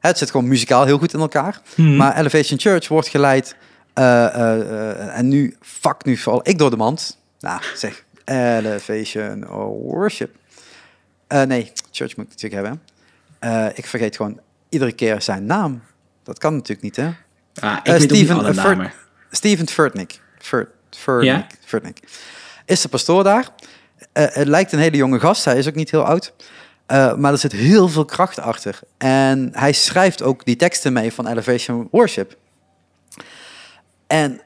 Het 0.00 0.18
zit 0.18 0.30
gewoon 0.30 0.48
muzikaal 0.48 0.84
heel 0.84 0.98
goed 0.98 1.14
in 1.14 1.20
elkaar. 1.20 1.60
Mhm. 1.76 1.96
Maar 1.96 2.16
Elevation 2.16 2.58
Church 2.58 2.88
wordt 2.88 3.08
geleid, 3.08 3.56
eh, 3.94 4.24
eh, 4.34 4.60
eh, 4.60 5.18
en 5.18 5.28
nu, 5.28 5.56
fuck, 5.60 6.04
nu 6.04 6.16
val 6.16 6.40
ik 6.48 6.58
door 6.58 6.70
de 6.70 6.76
mand. 6.76 7.18
Nou, 7.40 7.60
zeg, 7.74 8.04
Elevation 8.24 9.44
Worship. 9.82 10.34
Eh, 11.26 11.42
nee, 11.42 11.72
Church 11.90 12.16
moet 12.16 12.26
ik 12.26 12.32
natuurlijk 12.42 12.62
hebben. 12.62 12.82
Ik 13.76 13.86
vergeet 13.86 14.16
gewoon 14.16 14.40
iedere 14.68 14.92
keer 14.92 15.22
zijn 15.22 15.46
naam. 15.46 15.82
Dat 16.22 16.38
kan 16.38 16.52
natuurlijk 16.54 16.82
niet, 16.82 16.96
hè? 16.96 17.10
Ah, 17.60 17.76
ik 17.76 17.84
weet 17.84 17.94
ook 17.94 18.00
niet 18.00 18.10
Steven, 18.10 18.36
alle 18.36 18.54
Furt- 18.54 18.66
namen. 18.76 18.92
Steven 19.30 19.68
Furtnick. 19.68 20.20
Furt, 20.38 20.68
Furtnick, 20.90 21.30
Ja? 21.34 21.46
Furtnick. 21.64 21.98
Is 22.64 22.80
de 22.80 22.88
pastoor 22.88 23.24
daar. 23.24 23.48
Het 24.12 24.46
lijkt 24.48 24.72
een 24.72 24.78
hele 24.78 24.96
jonge 24.96 25.20
gast. 25.20 25.44
Hij 25.44 25.58
is 25.58 25.68
ook 25.68 25.74
niet 25.74 25.90
heel 25.90 26.04
oud. 26.04 26.32
Eh, 26.90 27.14
maar 27.14 27.32
er 27.32 27.38
zit 27.38 27.52
heel 27.52 27.88
veel 27.88 28.04
kracht 28.04 28.38
achter. 28.38 28.78
En 28.98 29.48
hij 29.52 29.72
schrijft 29.72 30.22
ook 30.22 30.44
die 30.44 30.56
teksten 30.56 30.92
mee 30.92 31.12
van 31.12 31.26
Elevation 31.26 31.88
Worship. 31.90 32.36
En 34.06 34.40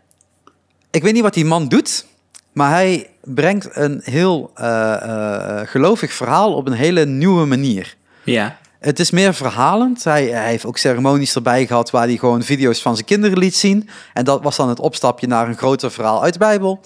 ik 0.91 1.03
weet 1.03 1.13
niet 1.13 1.23
wat 1.23 1.35
die 1.35 1.45
man 1.45 1.69
doet. 1.69 2.07
Maar 2.53 2.71
hij 2.71 3.11
brengt 3.21 3.69
een 3.73 4.01
heel 4.03 4.51
eh, 4.55 5.61
gelovig 5.65 6.13
verhaal 6.13 6.55
op 6.55 6.67
een 6.67 6.73
hele 6.73 7.07
nieuwe 7.07 7.47
manier. 7.47 7.97
Ja. 8.25 8.59
Het 8.79 8.99
is 9.01 9.11
meer 9.11 9.35
verhalend. 9.35 10.05
Hij, 10.05 10.27
hij 10.27 10.49
heeft 10.49 10.67
ook 10.67 10.79
ceremonies 10.79 11.35
erbij 11.35 11.67
gehad 11.67 11.91
waar 11.91 12.07
hij 12.07 12.17
gewoon 12.17 12.43
video's 12.43 12.83
van 12.83 12.95
zijn 12.95 13.07
kinderen 13.07 13.39
liet 13.39 13.57
zien. 13.57 13.89
En 14.15 14.25
dat 14.25 14.43
was 14.43 14.57
dan 14.57 14.69
het 14.69 14.81
opstapje 14.81 15.27
naar 15.27 15.49
een 15.49 15.57
groter 15.57 15.91
verhaal 15.91 16.23
uit 16.23 16.33
de 16.33 16.39
Bijbel. 16.39 16.81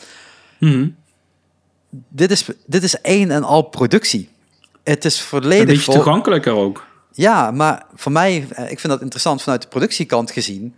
Mhm. 0.59 0.89
Dit 2.09 2.31
is, 2.31 2.45
dit 2.67 2.83
is 2.83 3.01
één 3.01 3.31
en 3.31 3.45
al 3.45 3.63
productie. 3.63 4.37
Het 4.89 5.05
is 5.05 5.19
Een 5.21 5.27
volledig 5.27 5.67
beetje 5.67 5.83
vol- 5.83 5.95
toegankelijker 5.95 6.53
ook. 6.53 6.87
Ja, 7.13 7.51
maar 7.51 7.87
voor 7.95 8.13
mij, 8.13 8.47
eh, 8.51 8.71
ik 8.71 8.81
vind 8.81 8.93
dat 8.93 9.01
interessant 9.01 9.43
vanuit 9.43 9.63
de 9.63 9.69
productiekant 9.69 10.31
gezien. 10.31 10.75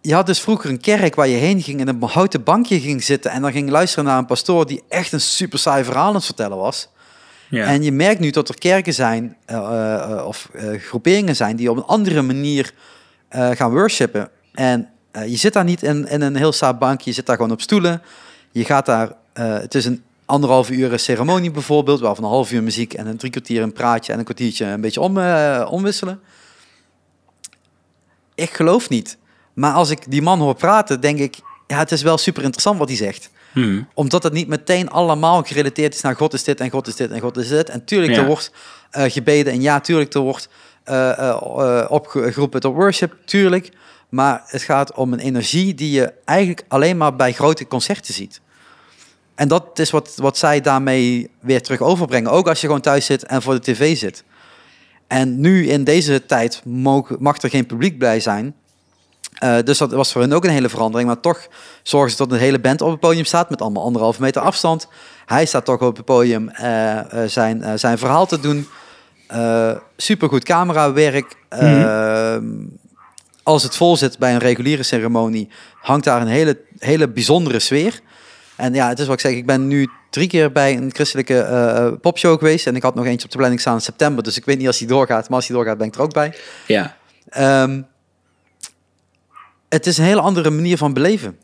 Je 0.00 0.14
had 0.14 0.26
dus 0.26 0.40
vroeger 0.40 0.70
een 0.70 0.80
kerk 0.80 1.14
waar 1.14 1.28
je 1.28 1.36
heen 1.36 1.62
ging 1.62 1.80
en 1.80 1.88
op 1.88 2.02
een 2.02 2.08
houten 2.08 2.42
bankje 2.42 2.80
ging 2.80 3.02
zitten 3.02 3.30
en 3.30 3.42
dan 3.42 3.52
ging 3.52 3.70
luisteren 3.70 4.04
naar 4.04 4.18
een 4.18 4.26
pastoor 4.26 4.66
die 4.66 4.82
echt 4.88 5.12
een 5.12 5.20
super 5.20 5.58
saai 5.58 5.84
verhaal 5.84 6.08
aan 6.08 6.14
het 6.14 6.24
vertellen 6.24 6.56
was. 6.56 6.88
Ja. 7.48 7.64
En 7.64 7.82
je 7.82 7.92
merkt 7.92 8.20
nu 8.20 8.30
dat 8.30 8.48
er 8.48 8.58
kerken 8.58 8.94
zijn 8.94 9.36
eh, 9.44 9.94
eh, 9.94 10.26
of 10.26 10.48
groeperingen 10.78 11.36
zijn 11.36 11.56
die 11.56 11.70
op 11.70 11.76
een 11.76 11.84
andere 11.84 12.22
manier 12.22 12.72
gaan 13.30 13.70
worshipen. 13.70 14.30
En 14.52 14.88
je 15.26 15.36
zit 15.36 15.52
daar 15.52 15.64
niet 15.64 15.82
in, 15.82 16.08
in 16.08 16.20
een 16.20 16.36
heel 16.36 16.52
saai 16.52 16.72
bankje, 16.72 17.10
je 17.10 17.16
zit 17.16 17.26
daar 17.26 17.36
gewoon 17.36 17.52
op 17.52 17.60
stoelen. 17.60 18.02
Je 18.50 18.64
gaat 18.64 18.86
daar, 18.86 19.12
het 19.32 19.74
is 19.74 19.84
een 19.84 20.02
anderhalve 20.28 20.72
uur 20.72 20.98
ceremonie 20.98 21.50
bijvoorbeeld, 21.50 22.00
waarvan 22.00 22.24
een 22.24 22.30
half 22.30 22.52
uur 22.52 22.62
muziek 22.62 22.94
en 22.94 23.06
een 23.06 23.16
drie 23.16 23.30
kwartier 23.30 23.62
een 23.62 23.72
praatje 23.72 24.12
en 24.12 24.18
een 24.18 24.24
kwartiertje 24.24 24.64
een 24.64 24.80
beetje 24.80 25.00
om, 25.00 25.18
eh, 25.18 25.66
omwisselen. 25.70 26.20
Ik 28.34 28.50
geloof 28.50 28.88
niet. 28.88 29.18
Maar 29.54 29.72
als 29.72 29.90
ik 29.90 30.10
die 30.10 30.22
man 30.22 30.38
hoor 30.40 30.54
praten, 30.54 31.00
denk 31.00 31.18
ik, 31.18 31.38
ja, 31.66 31.78
het 31.78 31.92
is 31.92 32.02
wel 32.02 32.18
super 32.18 32.42
interessant 32.42 32.78
wat 32.78 32.88
hij 32.88 32.96
zegt 32.96 33.30
Mhm. 33.54 33.82
omdat 33.94 34.22
het 34.22 34.32
niet 34.32 34.48
meteen 34.48 34.90
allemaal 34.90 35.42
gerelateerd 35.42 35.94
is 35.94 36.00
naar 36.00 36.16
God 36.16 36.32
is 36.32 36.44
dit 36.44 36.60
en 36.60 36.70
God 36.70 36.86
is 36.86 36.96
dit 36.96 37.10
en 37.10 37.20
God 37.20 37.36
is 37.36 37.48
dit. 37.48 37.68
En 37.70 37.84
tuurlijk, 37.84 38.12
Ja. 38.12 38.18
er 38.20 38.26
wordt 38.26 38.52
eh, 38.90 39.10
gebeden 39.10 39.52
en 39.52 39.60
ja, 39.60 39.80
tuurlijk, 39.80 40.14
er 40.14 40.20
wordt 40.20 40.48
eh, 40.84 41.28
eh, 41.28 41.86
opgeroepen 41.88 42.60
tot 42.60 42.74
worship, 42.74 43.14
tuurlijk. 43.24 43.70
Maar 44.08 44.42
het 44.46 44.62
gaat 44.62 44.92
om 44.94 45.12
een 45.12 45.18
energie 45.18 45.74
die 45.74 45.90
je 45.90 46.12
eigenlijk 46.24 46.64
alleen 46.68 46.96
maar 46.96 47.16
bij 47.16 47.32
grote 47.32 47.66
concerten 47.66 48.14
ziet. 48.14 48.40
En 49.38 49.48
dat 49.48 49.78
is 49.78 49.90
wat, 49.90 50.12
wat 50.16 50.38
zij 50.38 50.60
daarmee 50.60 51.30
weer 51.40 51.62
terug 51.62 51.80
overbrengen. 51.80 52.30
Ook 52.30 52.48
als 52.48 52.60
je 52.60 52.66
gewoon 52.66 52.82
thuis 52.82 53.06
zit 53.06 53.24
en 53.24 53.42
voor 53.42 53.54
de 53.54 53.60
tv 53.60 53.96
zit. 53.96 54.24
En 55.06 55.40
nu 55.40 55.68
in 55.68 55.84
deze 55.84 56.26
tijd 56.26 56.62
mag 57.18 57.42
er 57.42 57.50
geen 57.50 57.66
publiek 57.66 57.98
bij 57.98 58.20
zijn. 58.20 58.54
Eh, 59.38 59.56
dus 59.64 59.78
dat 59.78 59.92
was 59.92 60.12
voor 60.12 60.20
hen 60.20 60.32
ook 60.32 60.44
een 60.44 60.50
hele 60.50 60.68
verandering. 60.68 61.08
Maar 61.08 61.20
toch 61.20 61.46
zorgen 61.82 62.10
ze 62.10 62.16
dat 62.16 62.32
een 62.32 62.38
hele 62.38 62.60
band 62.60 62.80
op 62.80 62.90
het 62.90 63.00
podium 63.00 63.24
staat 63.24 63.50
met 63.50 63.60
allemaal 63.60 63.82
anderhalve 63.82 64.20
meter 64.20 64.42
afstand. 64.42 64.88
Hij 65.26 65.46
staat 65.46 65.64
toch 65.64 65.80
op 65.80 65.96
het 65.96 66.04
podium 66.04 66.48
eh, 66.48 66.98
zijn, 67.26 67.78
zijn 67.78 67.98
verhaal 67.98 68.26
te 68.26 68.40
doen. 68.40 68.68
Eh 69.26 69.72
supergoed 69.96 70.44
camerawerk. 70.44 71.36
Eh, 71.48 72.36
Als 73.42 73.62
het 73.62 73.76
vol 73.76 73.96
zit 73.96 74.18
bij 74.18 74.32
een 74.32 74.38
reguliere 74.38 74.82
ceremonie, 74.82 75.48
hangt 75.80 76.04
daar 76.04 76.20
een 76.20 76.26
hele, 76.26 76.60
hele 76.78 77.08
bijzondere 77.08 77.58
sfeer. 77.58 78.00
En 78.58 78.74
ja, 78.74 78.88
het 78.88 78.98
is 78.98 79.06
wat 79.06 79.14
ik 79.14 79.20
zeg, 79.20 79.32
ik 79.32 79.46
ben 79.46 79.66
nu 79.66 79.88
drie 80.10 80.28
keer 80.28 80.52
bij 80.52 80.76
een 80.76 80.90
christelijke 80.94 81.38
eh, 81.40 81.92
popshow 82.00 82.38
geweest. 82.38 82.66
En 82.66 82.76
ik 82.76 82.82
had 82.82 82.94
nog 82.94 83.04
eentje 83.06 83.24
op 83.24 83.30
de 83.30 83.36
planning 83.38 83.60
staan 83.60 83.74
in 83.74 83.80
september. 83.80 84.24
Dus 84.24 84.36
ik 84.36 84.44
weet 84.44 84.58
niet 84.58 84.66
als 84.66 84.78
die 84.78 84.86
doorgaat. 84.86 85.28
Maar 85.28 85.36
als 85.36 85.46
die 85.46 85.56
doorgaat, 85.56 85.78
ben 85.78 85.86
ik 85.86 85.94
er 85.94 86.00
ook 86.00 86.12
bij. 86.12 86.34
Ja. 86.66 86.96
Ehm, 87.28 87.82
het 89.68 89.86
is 89.86 89.98
een 89.98 90.04
hele 90.04 90.20
andere 90.20 90.50
manier 90.50 90.76
van 90.76 90.92
beleven. 90.92 91.38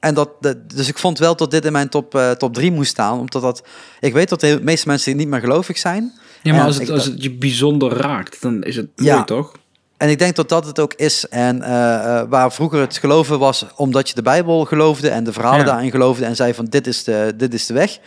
En 0.00 0.14
dat, 0.14 0.30
dat- 0.40 0.70
dus 0.70 0.88
ik 0.88 0.98
vond 0.98 1.18
wel 1.18 1.36
dat 1.36 1.50
dit 1.50 1.64
in 1.64 1.72
mijn 1.72 1.88
top, 1.88 2.14
eh, 2.14 2.30
top 2.30 2.54
3 2.54 2.72
moest 2.72 2.90
staan. 2.90 3.18
Omdat 3.18 3.42
dat, 3.42 3.62
ik 4.00 4.12
weet 4.12 4.28
dat 4.28 4.40
de 4.40 4.58
meeste 4.62 4.88
mensen 4.88 5.16
niet 5.16 5.28
meer 5.28 5.40
gelovig 5.40 5.78
zijn. 5.78 6.12
Ja, 6.42 6.50
maar 6.52 6.60
En 6.60 6.66
als 6.66 6.78
het, 6.78 6.90
als 6.90 7.04
het 7.04 7.22
je 7.22 7.30
bijzonder 7.32 7.92
raakt, 7.92 8.42
dan 8.42 8.62
is 8.62 8.76
het 8.76 8.88
Ja. 8.96 9.12
mooi, 9.14 9.24
toch? 9.24 9.52
En 9.96 10.08
ik 10.08 10.18
denk 10.18 10.36
dat 10.36 10.48
dat 10.48 10.66
het 10.66 10.78
ook 10.78 10.94
is. 10.94 11.28
En 11.28 11.62
eh, 11.62 11.94
eh, 12.18 12.28
waar 12.28 12.52
vroeger 12.52 12.80
het 12.80 12.96
geloven 12.96 13.38
was 13.38 13.66
omdat 13.76 14.08
je 14.08 14.14
de 14.14 14.22
Bijbel 14.22 14.64
geloofde 14.64 15.08
en 15.08 15.24
de 15.24 15.32
verhalen 15.32 15.58
Ja. 15.58 15.64
daarin 15.64 15.90
geloofde 15.90 16.24
en 16.24 16.36
zei 16.36 16.54
van 16.54 16.64
dit 16.64 16.86
is 16.86 17.04
de, 17.04 17.32
dit 17.36 17.54
is 17.54 17.66
de 17.66 17.74
weg. 17.74 17.98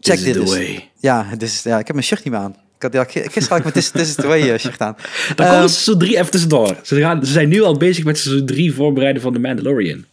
Check 0.00 0.14
is 0.18 0.24
dit 0.24 0.48
way. 0.48 0.90
Ja, 1.00 1.26
dit 1.30 1.42
is, 1.42 1.62
ja, 1.62 1.78
ik 1.78 1.86
heb 1.86 1.94
mijn 1.96 2.06
shirt 2.08 2.24
niet 2.24 2.32
meer 2.32 2.42
aan. 2.42 2.56
Ik 2.76 2.82
had, 2.82 2.92
ja, 2.92 3.04
gisteren 3.04 3.48
had 3.48 3.56
ik 3.58 3.62
mijn 3.62 3.74
This, 3.74 3.90
this 3.90 4.08
is 4.08 4.14
the 4.14 4.26
way 4.26 4.50
eh, 4.50 4.58
shirt 4.58 4.80
aan. 4.80 4.96
Dan 5.36 5.46
Ehm, 5.46 5.58
komt 5.58 5.70
seizoen 5.70 5.98
3 5.98 6.16
even 6.18 6.30
tussendoor. 6.30 6.76
Ze, 6.82 7.00
gaan, 7.00 7.26
ze 7.26 7.32
zijn 7.32 7.48
nu 7.48 7.62
al 7.62 7.76
bezig 7.76 8.04
met 8.04 8.18
seizoen 8.18 8.46
3 8.46 8.74
voorbereiden 8.74 9.22
van 9.22 9.32
The 9.32 9.38
Mandalorian. 9.38 10.04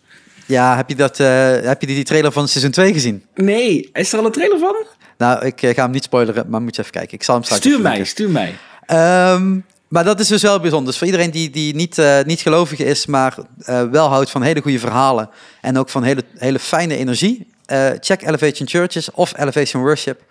ja, 0.46 0.76
heb 0.76 0.90
je, 0.90 0.96
dat, 0.96 1.18
heb 1.18 1.82
je 1.82 1.88
die 1.88 2.04
trailer 2.04 2.32
van 2.32 2.48
seizoen 2.48 2.72
2 2.72 2.94
gezien? 2.94 3.24
Nee, 3.36 3.90
is 3.94 4.14
er 4.14 4.20
al 4.20 4.26
een 4.26 4.32
trailer 4.32 4.60
van? 4.60 4.76
Nou, 5.18 5.46
ik 5.46 5.60
ga 5.60 5.84
hem 5.84 5.92
niet 5.92 6.04
spoileren, 6.04 6.46
maar 6.50 6.62
moet 6.62 6.76
je 6.76 6.82
even 6.82 6.94
kijken. 6.94 7.14
Ik 7.14 7.24
zal 7.24 7.36
hem 7.36 7.44
straks 7.44 7.62
Stuur 7.64 7.82
mij, 7.82 8.04
stuur 8.04 8.30
mij. 8.30 8.54
Ehm, 8.86 9.58
maar 9.94 10.04
dat 10.04 10.20
is 10.20 10.28
dus 10.28 10.42
wel 10.42 10.60
bijzonder. 10.60 10.88
Dus 10.88 10.98
voor 10.98 11.08
iedereen 11.08 11.32
die, 11.32 11.50
die 11.50 11.76
niet, 11.76 11.98
eh, 11.98 12.24
niet 12.24 12.42
gelovig 12.42 12.80
is, 12.80 13.06
maar 13.06 13.38
eh, 13.60 13.84
wel 13.84 14.08
houdt 14.08 14.32
van 14.32 14.42
hele 14.42 14.62
goede 14.62 14.80
verhalen 14.80 15.30
en 15.62 15.78
ook 15.78 15.90
van 15.90 16.04
hele, 16.04 16.24
hele 16.38 16.60
fijne 16.60 16.98
energie, 16.98 17.48
eh, 17.66 17.90
check 18.00 18.22
Elevation 18.22 18.68
Churches 18.68 19.12
of 19.12 19.38
Elevation 19.38 19.84
Worship. 19.84 20.22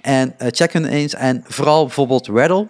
En 0.00 0.34
check 0.38 0.72
hun 0.72 0.84
eens. 0.84 1.14
En 1.14 1.44
vooral 1.46 1.84
bijvoorbeeld 1.84 2.26
Rattle. 2.26 2.68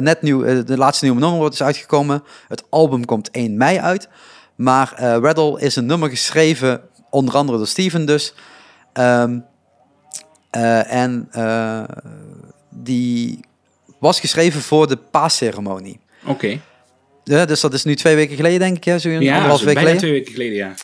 Net 0.00 0.22
nieuw, 0.22 0.64
de 0.64 0.76
laatste 0.76 1.04
nieuwe 1.04 1.20
nummer 1.20 1.38
wordt 1.38 1.54
is 1.54 1.62
uitgekomen. 1.62 2.22
Het 2.48 2.64
album 2.68 3.04
komt 3.04 3.28
1 3.30 3.56
mei 3.56 3.78
uit. 3.78 4.08
Maar 4.54 4.94
Rattle 4.98 5.60
is 5.60 5.76
een 5.76 5.86
nummer 5.86 6.08
geschreven, 6.08 6.80
onder 7.10 7.34
andere 7.34 7.58
door 7.58 7.66
Steven 7.66 8.06
dus. 8.06 8.34
Ehm, 8.92 9.38
eh, 10.50 10.92
en 10.92 11.28
die 12.70 13.40
was 14.04 14.20
geschreven 14.20 14.60
voor 14.60 14.86
de 14.88 14.96
paasceremonie. 14.96 16.00
Oké. 16.26 16.60
Ja, 17.24 17.44
dus 17.44 17.60
dat 17.60 17.72
is 17.74 17.84
nu 17.84 17.96
twee 17.96 18.14
weken 18.14 18.36
geleden, 18.36 18.58
denk 18.58 18.76
ik. 18.76 18.84
Ja, 18.84 18.98
zo 18.98 19.08
een 19.08 19.20
Ja, 19.22 19.32
anderhalf 19.34 19.62
week 19.62 19.78
geleden. 19.78 19.98
twee 19.98 20.10
weken 20.12 20.32
geleden, 20.32 20.56
ja. 20.56 20.74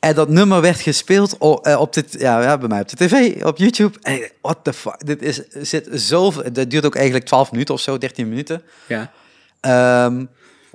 En 0.00 0.14
dat 0.14 0.28
nummer 0.28 0.60
werd 0.60 0.80
gespeeld 0.80 1.38
op, 1.38 1.66
op 1.78 1.92
dit, 1.92 2.16
ja, 2.18 2.42
ja, 2.42 2.58
bij 2.58 2.68
mij 2.68 2.80
op 2.80 2.88
de 2.88 2.96
tv, 2.96 3.44
op 3.44 3.58
YouTube. 3.58 3.98
En 4.02 4.30
what 4.42 4.58
the 4.62 4.72
fuck, 4.72 5.06
dit 5.06 5.22
is, 5.22 5.40
zit 5.48 5.88
zoveel... 5.92 6.42
Het 6.42 6.70
duurt 6.70 6.86
ook 6.86 6.94
eigenlijk 6.94 7.24
12 7.24 7.50
minuten 7.52 7.74
of 7.74 7.80
zo, 7.80 7.98
13 7.98 8.28
minuten. 8.28 8.62
Ja. 8.86 9.12
Ehm, 9.60 10.24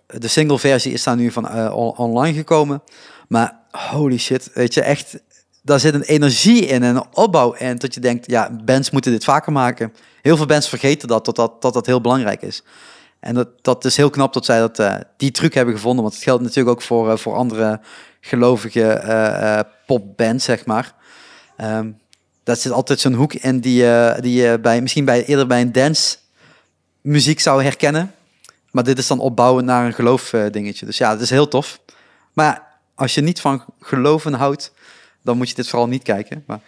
de 0.07 0.27
single 0.27 0.59
versie 0.59 0.93
is 0.93 1.03
daar 1.03 1.15
nu 1.15 1.31
van 1.31 1.47
eh, 1.49 1.75
on- 1.77 1.97
online 1.97 2.37
gekomen. 2.37 2.83
Maar 3.27 3.55
holy 3.71 4.17
shit, 4.17 4.49
weet 4.53 4.73
je, 4.73 4.81
echt... 4.81 5.19
Daar 5.61 5.79
zit 5.79 5.93
een 5.93 6.01
energie 6.01 6.65
in 6.65 6.83
en 6.83 6.95
een 6.95 7.05
opbouw 7.13 7.53
in. 7.53 7.77
Dat 7.77 7.93
je 7.93 7.99
denkt, 7.99 8.29
ja, 8.31 8.51
bands 8.63 8.89
moeten 8.89 9.11
dit 9.11 9.23
vaker 9.23 9.51
maken. 9.51 9.93
Heel 10.21 10.37
veel 10.37 10.45
bands 10.45 10.69
vergeten 10.69 11.07
dat, 11.07 11.25
dat 11.25 11.35
dat, 11.35 11.61
dat, 11.61 11.73
dat 11.73 11.85
heel 11.85 12.01
belangrijk 12.01 12.41
is. 12.41 12.63
En 13.19 13.35
dat, 13.35 13.47
dat 13.61 13.85
is 13.85 13.97
heel 13.97 14.09
knap 14.09 14.33
dat 14.33 14.45
zij 14.45 14.59
dat, 14.59 14.79
eh, 14.79 14.95
die 15.17 15.31
truc 15.31 15.53
hebben 15.53 15.73
gevonden. 15.73 16.01
Want 16.01 16.15
het 16.15 16.23
geldt 16.23 16.41
natuurlijk 16.41 16.75
ook 16.75 16.81
voor, 16.81 17.11
eh, 17.11 17.17
voor 17.17 17.35
andere 17.35 17.79
gelovige 18.21 18.89
eh, 18.89 19.59
popbands, 19.85 20.45
zeg 20.45 20.65
maar. 20.65 20.93
Ehm 21.57 21.89
dat 22.43 22.59
zit 22.59 22.71
altijd 22.71 22.99
zo'n 22.99 23.13
hoek 23.13 23.33
in 23.33 23.59
die, 23.59 23.85
die 24.19 24.41
je 24.41 24.59
bij, 24.61 24.81
misschien 24.81 25.05
bij, 25.05 25.25
eerder 25.25 25.47
bij 25.47 25.61
een 25.61 25.71
dance 25.71 26.17
muziek 27.01 27.39
zou 27.39 27.63
herkennen. 27.63 28.13
Maar 28.71 28.83
dit 28.83 28.97
is 28.97 29.07
dan 29.07 29.19
opbouwen 29.19 29.65
naar 29.65 29.85
een 29.85 29.93
geloof 29.93 30.33
dingetje. 30.51 30.85
Dus 30.85 30.97
ja, 30.97 31.11
het 31.11 31.21
is 31.21 31.29
heel 31.29 31.47
tof. 31.47 31.79
Maar 32.33 32.63
als 32.95 33.13
je 33.13 33.21
niet 33.21 33.41
van 33.41 33.65
geloven 33.79 34.33
houdt, 34.33 34.71
dan 35.21 35.37
moet 35.37 35.49
je 35.49 35.55
dit 35.55 35.67
vooral 35.69 35.87
niet 35.87 36.03
kijken. 36.03 36.43
Maar 36.47 36.59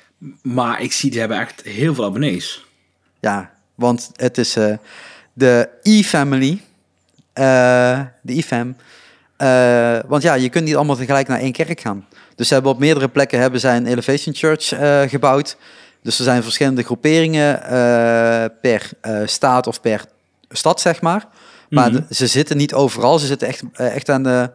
Maar 0.42 0.82
ik 0.82 0.92
zie, 0.94 1.10
die 1.12 1.20
hebben 1.20 1.40
echt 1.40 1.62
heel 1.62 1.94
veel 1.94 2.04
abonnees. 2.06 2.66
ja, 3.20 3.52
want 3.76 4.10
het 4.16 4.38
is 4.38 4.56
eh, 4.56 4.74
de 5.34 5.70
E-family. 5.82 6.62
eh, 7.34 8.02
de 8.22 8.34
E-fam. 8.38 8.76
Eh, 9.38 10.00
want 10.08 10.24
ja, 10.24 10.34
je 10.34 10.50
kunt 10.50 10.66
niet 10.66 10.76
allemaal 10.76 10.96
tegelijk 10.96 11.28
naar 11.28 11.40
één 11.40 11.52
kerk 11.52 11.80
gaan. 11.80 12.08
Dus 12.36 12.48
ze 12.48 12.54
hebben 12.54 12.72
op 12.72 12.80
meerdere 12.80 13.08
plekken 13.10 13.40
hebben 13.40 13.60
zij 13.60 13.78
een 13.78 13.86
Elevation 13.88 14.36
Church 14.36 14.68
gebouwd. 15.10 15.58
Dus 16.02 16.18
er 16.18 16.24
zijn 16.24 16.44
verschillende 16.44 16.84
groeperingen 16.84 17.62
per 18.62 18.90
staat 19.26 19.68
of 19.68 19.82
per 19.82 20.06
stad, 20.50 20.82
zeg 20.82 21.02
maar. 21.02 21.28
Maar 21.70 21.92
Mhm. 21.92 22.02
ze 22.10 22.28
zitten 22.28 22.58
niet 22.58 22.74
overal. 22.74 23.20
Ze 23.20 23.26
zitten 23.26 23.48
echt, 23.48 23.64
echt 23.74 24.10
aan 24.10 24.24
de, 24.24 24.50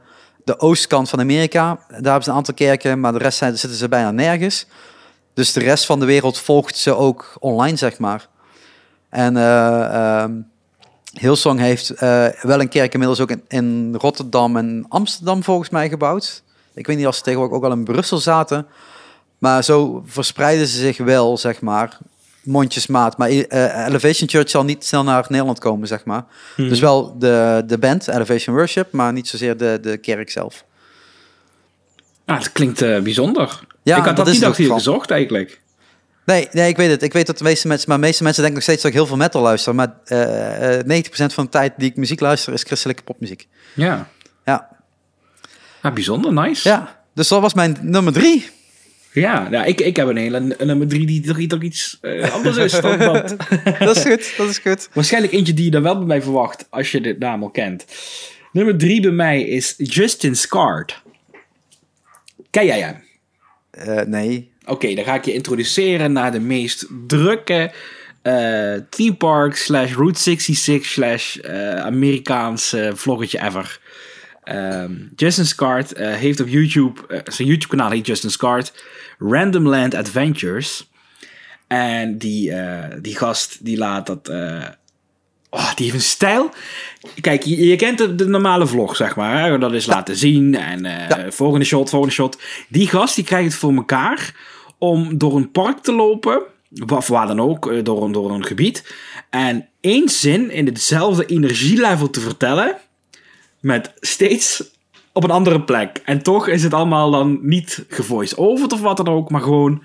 de 0.48 0.60
oostkant 0.60 1.08
van 1.08 1.20
Amerika. 1.20 1.78
Daar 1.88 2.02
hebben 2.02 2.22
ze 2.22 2.30
een 2.30 2.36
aantal 2.36 2.54
kerken, 2.54 3.00
maar 3.00 3.12
de 3.12 3.18
rest 3.18 3.38
zijn, 3.38 3.58
zitten 3.58 3.78
ze 3.78 3.88
bijna 3.88 4.10
nergens. 4.10 4.66
Dus 5.34 5.52
de 5.52 5.60
rest 5.60 5.86
van 5.86 6.00
de 6.00 6.06
wereld 6.06 6.38
volgt 6.38 6.76
ze 6.76 6.94
ook 6.94 7.36
online, 7.40 7.76
zeg 7.76 7.98
maar. 7.98 8.28
En 9.08 9.36
ehm, 9.36 10.32
Hillsong 11.12 11.60
heeft 11.60 11.90
eh, 11.90 12.26
wel 12.42 12.60
een 12.60 12.68
kerk 12.68 12.92
inmiddels 12.92 13.20
ook 13.20 13.30
in, 13.30 13.44
in 13.48 13.94
Rotterdam 13.94 14.56
en 14.56 14.84
Amsterdam 14.88 15.42
volgens 15.44 15.68
mij 15.70 15.88
gebouwd. 15.88 16.42
Ik 16.74 16.86
weet 16.86 16.96
niet 16.96 17.06
of 17.06 17.14
ze 17.14 17.22
tegenwoordig 17.22 17.56
ook 17.56 17.64
al 17.64 17.72
in 17.72 17.84
Brussel 17.84 18.18
zaten. 18.18 18.66
Maar 19.38 19.64
zo 19.64 20.02
verspreiden 20.06 20.66
ze 20.66 20.78
zich 20.78 20.96
wel, 20.98 21.38
zeg 21.38 21.60
maar, 21.60 21.98
mondjesmaat. 22.48 23.18
Maar 23.18 23.28
eh, 23.28 23.86
Elevation 23.86 24.28
Church 24.28 24.50
zal 24.50 24.64
niet 24.64 24.84
snel 24.84 25.02
naar 25.04 25.26
Nederland 25.28 25.58
komen, 25.58 25.88
zeg 25.88 26.04
maar. 26.04 26.24
Hmm. 26.54 26.68
Dus 26.68 26.80
wel 26.80 27.18
de, 27.18 27.62
de 27.66 27.78
band, 27.78 28.08
Elevation 28.08 28.54
Worship, 28.56 28.92
maar 28.92 29.12
niet 29.12 29.28
zozeer 29.28 29.56
de, 29.56 29.78
de 29.82 29.96
kerk 29.96 30.30
zelf. 30.30 30.64
Ah, 32.24 32.38
het 32.38 32.52
klinkt 32.52 32.82
eh, 32.82 33.00
bijzonder. 33.00 33.60
Ja, 33.82 33.96
ik 33.96 34.04
had 34.04 34.16
dat 34.16 34.26
dat 34.26 34.34
niet 34.34 34.44
vooral. 34.44 34.76
gezocht 34.76 35.10
eigenlijk. 35.10 35.60
Nee, 36.24 36.48
nee, 36.52 36.68
ik 36.68 36.76
weet 36.76 36.90
het. 36.90 37.02
Ik 37.02 37.12
weet 37.12 37.26
dat 37.26 37.38
de 37.38 37.44
meeste 37.44 37.68
mensen, 37.68 37.88
maar 37.88 37.98
de 37.98 38.04
meeste 38.06 38.22
mensen 38.22 38.42
denken 38.42 38.60
nog 38.60 38.68
steeds 38.68 38.82
dat 38.82 38.90
ik 38.92 38.96
heel 38.98 39.06
veel 39.06 39.16
metal 39.16 39.42
luister. 39.42 39.74
Maar 39.74 39.94
eh, 40.04 40.78
eh, 40.78 41.04
90% 41.04 41.10
van 41.10 41.44
de 41.44 41.50
tijd 41.50 41.72
die 41.76 41.90
ik 41.90 41.96
muziek 41.96 42.20
luister 42.20 42.52
is 42.52 42.62
christelijke 42.62 43.02
popmuziek. 43.02 43.48
Ja. 43.74 44.08
Ja, 44.44 44.68
Ah, 45.82 45.92
bijzonder, 45.92 46.32
nice. 46.32 46.68
ja. 46.68 47.02
Dus 47.14 47.28
dat 47.28 47.40
was 47.40 47.54
mijn 47.54 47.76
nummer 47.80 48.12
drie. 48.12 48.50
Ja, 49.12 49.48
nou, 49.48 49.66
ik, 49.66 49.80
ik 49.80 49.96
heb 49.96 50.08
een 50.08 50.16
hele 50.16 50.36
een 50.36 50.66
nummer 50.66 50.88
drie 50.88 51.06
die 51.06 51.20
toch, 51.20 51.38
toch 51.46 51.62
iets 51.62 51.98
eh, 52.00 52.34
anders 52.34 52.56
is 52.56 52.80
dan 52.80 52.98
dat. 53.12 53.36
Dat 53.78 53.96
is 53.96 54.02
goed, 54.02 54.36
dat 54.36 54.48
is 54.48 54.58
goed. 54.58 54.88
Waarschijnlijk 54.92 55.32
eentje 55.32 55.54
die 55.54 55.64
je 55.64 55.70
dan 55.70 55.82
wel 55.82 55.96
bij 55.96 56.06
mij 56.06 56.22
verwacht, 56.22 56.66
als 56.70 56.90
je 56.90 57.00
de 57.00 57.16
naam 57.18 57.42
al 57.42 57.50
kent. 57.50 57.84
Nummer 58.52 58.78
drie 58.78 59.00
bij 59.00 59.10
mij 59.10 59.42
is 59.42 59.74
Justin 59.76 60.36
Scard. 60.36 61.02
Ken 62.50 62.66
jij 62.66 62.80
hem? 62.80 63.02
Eh, 63.70 64.06
nee. 64.06 64.50
Oké, 64.66 64.94
dan 64.94 65.04
ga 65.04 65.14
ik 65.14 65.24
je 65.24 65.32
introduceren 65.32 66.12
naar 66.12 66.32
de 66.32 66.40
meest 66.40 66.86
drukke 67.06 67.72
eh 68.22 68.74
theme 68.90 69.14
park 69.14 69.56
slash 69.56 69.94
Route 69.94 70.20
66 70.20 70.86
slash 70.86 71.38
Amerikaanse 71.76 72.92
vloggetje 72.94 73.40
ever. 73.42 73.80
Ehm, 74.48 74.92
Justin 75.16 75.46
Scart 75.46 75.92
eh, 75.92 76.14
heeft 76.14 76.40
op 76.40 76.48
YouTube, 76.48 77.00
eh, 77.08 77.20
zijn 77.24 77.48
YouTube 77.48 77.76
kanaal 77.76 77.90
heet 77.90 78.06
Justin 78.06 78.30
Scart, 78.30 78.84
Random 79.18 79.66
Land 79.68 79.94
Adventures. 79.94 80.90
En 81.66 82.18
die, 82.18 82.52
eh, 82.52 82.96
die 83.02 83.16
gast 83.16 83.64
die 83.64 83.76
laat 83.78 84.06
dat, 84.06 84.28
oh, 85.50 85.74
die 85.74 85.84
heeft 85.84 85.94
een 85.94 86.00
stijl. 86.00 86.50
Kijk, 87.20 87.42
je, 87.42 87.66
je 87.66 87.76
kent 87.76 87.98
de, 87.98 88.14
de 88.14 88.26
normale 88.28 88.66
vlog, 88.66 88.96
zeg 88.96 89.16
maar. 89.16 89.44
Hè? 89.44 89.58
Dat 89.58 89.72
is 89.72 89.86
laten 89.86 90.16
zien 90.16 90.54
en 90.54 90.82
Ja. 90.82 91.30
volgende 91.30 91.64
shot, 91.64 91.90
volgende 91.90 92.14
shot. 92.14 92.38
Die 92.68 92.88
gast 92.88 93.14
die 93.14 93.24
krijgt 93.24 93.44
het 93.50 93.60
voor 93.60 93.74
elkaar 93.74 94.34
om 94.78 95.18
door 95.18 95.36
een 95.36 95.50
park 95.50 95.78
te 95.78 95.92
lopen, 95.92 96.42
of 96.86 97.06
waar 97.06 97.26
dan 97.26 97.40
ook, 97.40 97.84
door, 97.84 98.04
een- 98.04 98.12
door 98.12 98.30
een 98.30 98.44
gebied. 98.44 98.94
En 99.30 99.68
één 99.80 100.08
zin 100.08 100.50
in 100.50 100.66
hetzelfde 100.66 101.26
energielevel 101.26 102.10
te 102.10 102.20
vertellen, 102.20 102.76
met 103.60 103.92
steeds 104.00 104.64
op 105.12 105.24
een 105.24 105.30
andere 105.30 105.62
plek. 105.62 106.00
En 106.04 106.22
toch 106.22 106.48
is 106.48 106.62
het 106.62 106.74
allemaal 106.74 107.10
dan 107.10 107.38
niet 107.42 107.84
gevoice-overd 107.88 108.72
of 108.72 108.80
wat 108.80 108.96
dan 108.96 109.08
ook, 109.08 109.30
maar 109.30 109.40
gewoon 109.40 109.82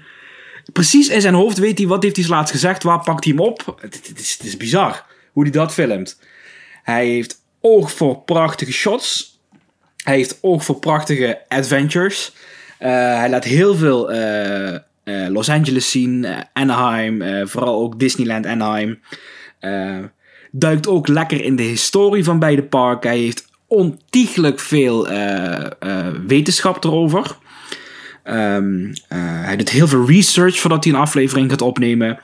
precies 0.73 1.09
in 1.09 1.21
zijn 1.21 1.33
hoofd 1.33 1.57
weet 1.57 1.77
hij 1.77 1.87
wat 1.87 2.03
heeft 2.03 2.15
hij 2.15 2.27
laatst 2.27 2.53
gezegd, 2.53 2.83
waar 2.83 3.03
pakt 3.03 3.23
hij 3.23 3.33
hem 3.33 3.45
op. 3.45 3.77
Het, 3.81 4.11
is, 4.15 4.31
het 4.31 4.47
is 4.47 4.57
bizar 4.57 5.05
hoe 5.31 5.43
hij 5.43 5.51
dat 5.51 5.73
filmt. 5.73 6.19
Hij 6.83 7.07
heeft 7.07 7.41
oog 7.61 7.91
voor 7.91 8.21
prachtige 8.21 8.71
shots. 8.71 9.39
Hij 10.03 10.15
heeft 10.15 10.37
oog 10.41 10.63
voor 10.65 10.79
prachtige 10.79 11.41
adventures. 11.47 12.33
Eh, 12.79 12.89
hij 12.91 13.29
laat 13.29 13.43
heel 13.43 13.75
veel 13.75 14.11
eh, 14.11 14.73
eh, 14.75 14.81
Los 15.29 15.49
Angeles 15.49 15.91
zien, 15.91 16.27
Anaheim, 16.53 17.47
vooral 17.47 17.81
ook 17.81 17.99
Disneyland 17.99 18.45
Anaheim. 18.45 18.99
Duikt 20.51 20.87
ook 20.87 21.07
lekker 21.07 21.43
in 21.43 21.55
de 21.55 21.63
historie 21.63 22.23
van 22.23 22.39
beide 22.39 22.63
parken. 22.63 23.09
Hij 23.09 23.19
heeft 23.19 23.51
ontiegelijk 23.73 24.59
veel 24.59 25.07
eh, 25.07 25.65
eh, 25.79 26.07
wetenschap 26.27 26.83
erover. 26.83 27.37
Ehm, 28.23 28.93
eh, 29.07 29.17
hij 29.19 29.57
doet 29.57 29.69
heel 29.69 29.87
veel 29.87 30.05
research 30.05 30.59
voordat 30.59 30.83
hij 30.83 30.93
een 30.93 30.99
aflevering 30.99 31.49
gaat 31.49 31.61
opnemen. 31.61 32.19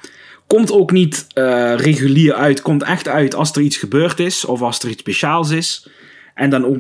Komt 0.48 0.72
ook 0.72 0.92
niet 0.92 1.28
regulier 1.76 2.34
uit. 2.34 2.62
Komt 2.62 2.84
echt 2.84 3.08
uit 3.08 3.36
als 3.36 3.52
er 3.52 3.62
iets 3.62 3.78
gebeurd 3.78 4.20
is 4.20 4.46
of 4.46 4.62
als 4.62 4.80
er 4.80 4.90
iets 4.90 5.02
speciaals 5.02 5.50
is. 5.50 5.90
En 6.34 6.50
dan 6.50 6.66
ook, 6.66 6.78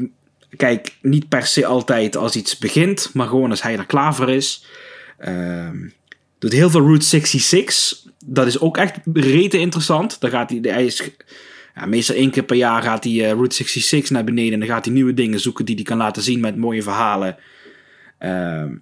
kijk, 0.57 0.97
niet 1.01 1.29
per 1.29 1.45
se 1.45 1.65
altijd 1.65 2.17
als 2.17 2.35
iets 2.35 2.57
begint, 2.57 3.09
maar 3.13 3.27
gewoon 3.27 3.49
als 3.49 3.61
hij 3.61 3.77
er 3.77 3.85
klaar 3.85 4.15
voor 4.15 4.29
is. 4.29 4.65
Ehm, 5.17 5.77
doet 6.39 6.53
heel 6.53 6.69
veel 6.69 6.81
Route 6.81 7.05
66. 7.05 7.97
Dat 8.25 8.47
is 8.47 8.59
ook 8.59 8.77
echt 8.77 8.97
rete 9.13 9.57
interessant. 9.57 10.19
Dan 10.19 10.29
gaat 10.29 10.49
hij, 10.49 10.59
hij 10.61 10.85
is, 10.85 11.11
meestal 11.85 12.15
één 12.15 12.31
keer 12.31 12.43
per 12.43 12.55
jaar 12.55 12.81
gaat 12.81 13.03
hij 13.03 13.13
eh, 13.13 13.31
Route 13.31 13.55
66 13.55 14.09
naar 14.09 14.23
beneden. 14.23 14.53
En 14.53 14.59
dan 14.59 14.67
gaat 14.67 14.85
hij 14.85 14.93
nieuwe 14.93 15.13
dingen 15.13 15.39
zoeken 15.39 15.65
die 15.65 15.75
hij 15.75 15.83
kan 15.83 15.97
laten 15.97 16.21
zien 16.21 16.39
met 16.39 16.55
mooie 16.57 16.83
verhalen. 16.83 17.37
Ehm, 18.17 18.75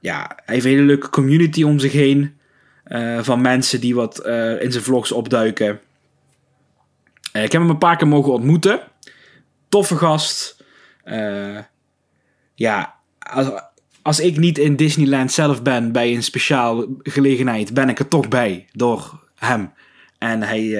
ja, 0.00 0.38
hij 0.44 0.54
heeft 0.54 0.64
een 0.64 0.70
hele 0.70 0.82
leuke 0.82 1.08
community 1.08 1.62
om 1.62 1.78
zich 1.78 1.92
heen. 1.92 2.38
eh, 2.84 3.18
van 3.22 3.40
mensen 3.40 3.80
die 3.80 3.94
wat 3.94 4.18
eh, 4.18 4.62
in 4.62 4.72
zijn 4.72 4.84
vlogs 4.84 5.12
opduiken. 5.12 5.80
Ik 7.32 7.52
heb 7.52 7.60
hem 7.60 7.70
een 7.70 7.78
paar 7.78 7.96
keer 7.96 8.08
mogen 8.08 8.32
ontmoeten. 8.32 8.80
Toffe 9.68 9.96
gast. 9.96 10.64
Ja, 12.54 12.94
als, 13.18 13.50
als 14.02 14.20
ik 14.20 14.36
niet 14.36 14.58
in 14.58 14.76
Disneyland 14.76 15.32
zelf 15.32 15.62
ben 15.62 15.92
bij 15.92 16.14
een 16.14 16.22
speciaal 16.22 16.86
gelegenheid, 17.02 17.74
ben 17.74 17.88
ik 17.88 17.98
er 17.98 18.08
toch 18.08 18.28
bij 18.28 18.66
door 18.72 19.26
hem. 19.34 19.72
En 20.18 20.42
hij, 20.42 20.74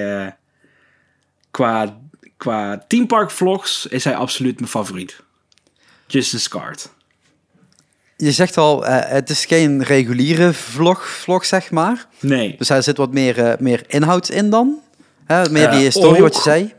qua, 1.51 1.97
qua 2.37 2.83
theme 2.87 3.05
park 3.05 3.31
vlogs, 3.31 3.85
is 3.85 4.03
hij 4.03 4.15
absoluut 4.15 4.55
mijn 4.59 4.69
favoriet. 4.71 5.21
Justin 6.07 6.39
Scart. 6.39 6.89
Je 8.17 8.31
zegt 8.31 8.57
al, 8.57 8.85
eh, 8.85 9.09
het 9.11 9.29
is 9.29 9.45
geen 9.45 9.83
reguliere 9.83 10.53
vlog, 10.53 11.07
vlog, 11.07 11.45
zeg 11.45 11.71
maar. 11.71 12.05
Nee. 12.19 12.55
Dus 12.57 12.67
daar 12.67 12.83
zit 12.83 12.97
wat 12.97 13.11
meer, 13.13 13.45
eh, 13.45 13.57
meer 13.59 13.83
inhoud 13.87 14.29
in 14.29 14.49
dan. 14.49 14.79
Hè, 15.25 15.49
meer 15.49 15.65
Eh, 15.67 15.71
die 15.71 15.83
historie, 15.83 16.21
wat 16.21 16.35
je 16.35 16.41
zei. 16.41 16.73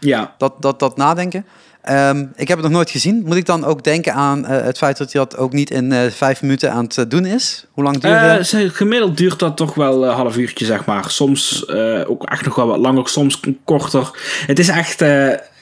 Ja, 0.00 0.34
Dat, 0.38 0.62
dat, 0.62 0.78
dat 0.78 0.96
nadenken. 0.96 1.46
Ehm, 1.88 2.26
ik 2.36 2.48
heb 2.48 2.58
het 2.58 2.66
nog 2.66 2.76
nooit 2.76 2.90
gezien. 2.90 3.22
Moet 3.26 3.36
ik 3.36 3.46
dan 3.46 3.64
ook 3.64 3.84
denken 3.84 4.14
aan 4.14 4.46
eh, 4.46 4.64
het 4.64 4.78
feit 4.78 4.98
dat 4.98 5.12
hij 5.12 5.24
dat 5.24 5.36
ook 5.36 5.52
niet 5.52 5.70
in 5.70 5.92
eh, 5.92 6.10
vijf 6.10 6.42
minuten 6.42 6.72
aan 6.72 6.84
het 6.84 6.98
eh, 6.98 7.04
doen 7.08 7.24
is? 7.24 7.66
Hoe 7.72 7.84
lang 7.84 7.98
duurt 7.98 8.50
het? 8.50 8.74
gemiddeld 8.74 9.16
duurt 9.16 9.38
dat 9.38 9.56
toch 9.56 9.74
wel 9.74 10.04
een 10.04 10.14
half 10.14 10.36
uurtje, 10.36 10.64
zeg 10.64 10.84
maar. 10.84 11.10
Soms 11.10 11.68
ook 12.06 12.24
echt 12.24 12.44
nog 12.44 12.54
wel 12.54 12.66
wat 12.66 12.78
langer, 12.78 13.08
soms 13.08 13.40
korter. 13.64 14.10
Het 14.46 14.58
is 14.58 14.68
echt... 14.68 15.04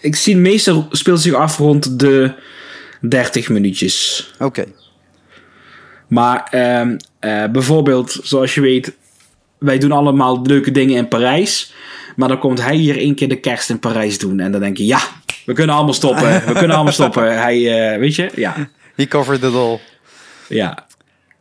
ik 0.01 0.17
zie 0.17 0.37
meestal 0.37 0.87
speelt 0.91 1.21
zich 1.21 1.35
af 1.35 1.59
rond 1.59 1.99
de 1.99 2.33
30 3.01 3.49
minuutjes. 3.49 4.31
Oké. 4.39 4.65
Maar 6.07 6.47
ehm, 6.51 6.97
eh, 7.19 7.45
bijvoorbeeld, 7.45 8.19
zoals 8.23 8.55
je 8.55 8.61
weet, 8.61 8.97
wij 9.59 9.79
doen 9.79 9.93
allemaal 9.93 10.43
leuke 10.43 10.71
dingen 10.71 10.97
in 10.97 11.09
Parijs. 11.09 11.75
Maar 12.17 12.29
dan 12.29 12.39
komt 12.39 12.63
hij 12.63 12.77
hier 12.77 12.99
één 12.99 13.15
keer 13.15 13.29
de 13.29 13.41
kerst 13.41 13.71
in 13.71 13.79
Parijs 13.79 14.19
doen. 14.19 14.41
En 14.41 14.53
dan 14.53 14.61
denk 14.61 14.77
je, 14.77 14.87
ja, 14.87 15.01
we 15.47 15.53
kunnen 15.53 15.75
allemaal 15.75 15.95
stoppen. 15.95 16.43
We 16.47 16.53
kunnen 16.53 16.75
allemaal 16.77 16.93
stoppen. 17.03 17.39
Hij, 17.39 17.93
eh, 17.93 17.99
weet 17.99 18.15
je, 18.15 18.31
ja. 18.35 18.55
He 18.97 19.07
covered 19.07 19.43
it 19.43 19.55
all. 19.55 19.79
Ja, 20.49 20.85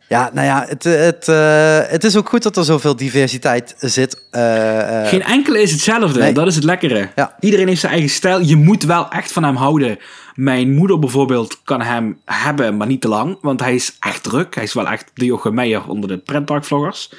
Ja, 0.08 0.30
nou 0.34 0.48
ja, 0.48 0.66
het, 0.68 0.84
het, 0.84 1.28
eh, 1.28 1.80
het 1.92 2.04
is 2.04 2.16
ook 2.16 2.30
goed 2.30 2.44
dat 2.44 2.58
er 2.58 2.64
zoveel 2.64 2.96
diversiteit 2.96 3.76
zit. 3.80 4.22
eh, 4.32 5.08
Geen 5.08 5.24
enkele 5.24 5.62
is 5.62 5.72
hetzelfde. 5.72 6.20
Nee. 6.20 6.34
Dat 6.34 6.48
is 6.48 6.56
het 6.56 6.64
lekkere. 6.64 7.10
Ja. 7.16 7.36
Iedereen 7.40 7.68
heeft 7.68 7.80
zijn 7.80 7.92
eigen 7.92 8.10
stijl. 8.10 8.40
Je 8.42 8.56
moet 8.56 8.84
wel 8.84 9.10
echt 9.10 9.32
van 9.32 9.44
hem 9.44 9.56
houden. 9.56 9.98
Mijn 10.36 10.74
moeder 10.74 11.00
bijvoorbeeld 11.00 11.62
kan 11.64 11.82
hem 11.82 12.18
hebben, 12.26 12.78
maar 12.78 12.88
niet 12.88 13.02
te 13.02 13.08
lang. 13.08 13.38
Want 13.42 13.60
hij 13.60 13.76
is 13.76 13.96
echt 14.00 14.24
druk. 14.24 14.56
Hij 14.56 14.64
is 14.64 14.74
wel 14.74 14.88
echt 14.88 15.12
de 15.14 15.26
Jochem 15.26 15.54
Meijer 15.54 15.88
onder 15.88 16.10
de 16.10 16.18
pretparkvloggers. 16.18 17.10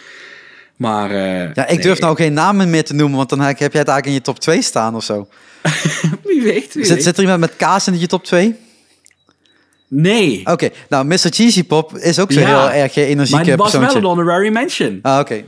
Maar 0.76 1.14
ja, 1.54 1.66
ik 1.66 1.82
durf 1.82 2.00
nou 2.00 2.16
geen 2.16 2.32
namen 2.32 2.70
meer 2.70 2.84
te 2.84 2.94
noemen, 2.94 3.16
want 3.16 3.28
dan 3.28 3.40
heb 3.40 3.58
jij 3.58 3.66
het 3.66 3.74
eigenlijk 3.74 4.06
in 4.06 4.12
je 4.12 4.20
top 4.20 4.38
2 4.38 4.62
staan 4.62 4.94
of 4.94 5.04
zo. 5.04 5.28
wie 6.24 6.42
weet, 6.42 6.74
wie 6.74 6.84
Zit, 6.84 6.94
weet. 6.94 7.04
zit 7.04 7.16
er 7.16 7.22
iemand 7.22 7.40
met 7.40 7.56
kaas 7.56 7.86
in 7.86 7.98
je 7.98 8.06
top 8.06 8.24
2? 8.24 8.54
Nee. 9.88 10.40
Oké, 10.44 10.70
nou, 10.88 11.04
Mr. 11.06 11.16
Cheesy 11.30 11.64
Pop 11.64 11.96
is 11.98 12.18
ook 12.18 12.32
zo 12.32 12.40
Ja. 12.40 12.46
heel 12.46 12.70
erg 12.70 12.90
eh, 12.96 13.02
maar 13.02 13.10
energieke 13.10 13.50
het 13.50 13.58
was 13.58 13.72
wel 13.72 13.94
een 13.96 14.04
honorary 14.04 14.48
mention. 14.52 14.98
Ah, 15.02 15.18
oké. 15.18 15.42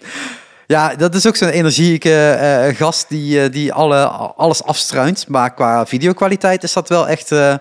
ja, 0.66 0.94
dat 0.94 1.14
is 1.14 1.26
ook 1.26 1.36
zo'n 1.36 1.48
energieke 1.48 2.14
eh, 2.30 2.76
gast 2.76 3.08
die, 3.08 3.42
eh, 3.42 3.52
die 3.52 3.72
alle, 3.72 4.04
alles 4.36 4.62
afstruint. 4.62 5.28
Maar 5.28 5.54
qua 5.54 5.86
videokwaliteit 5.86 6.62
is 6.62 6.72
dat 6.72 6.88
wel 6.88 7.08
echt 7.08 7.32
eh, 7.32 7.54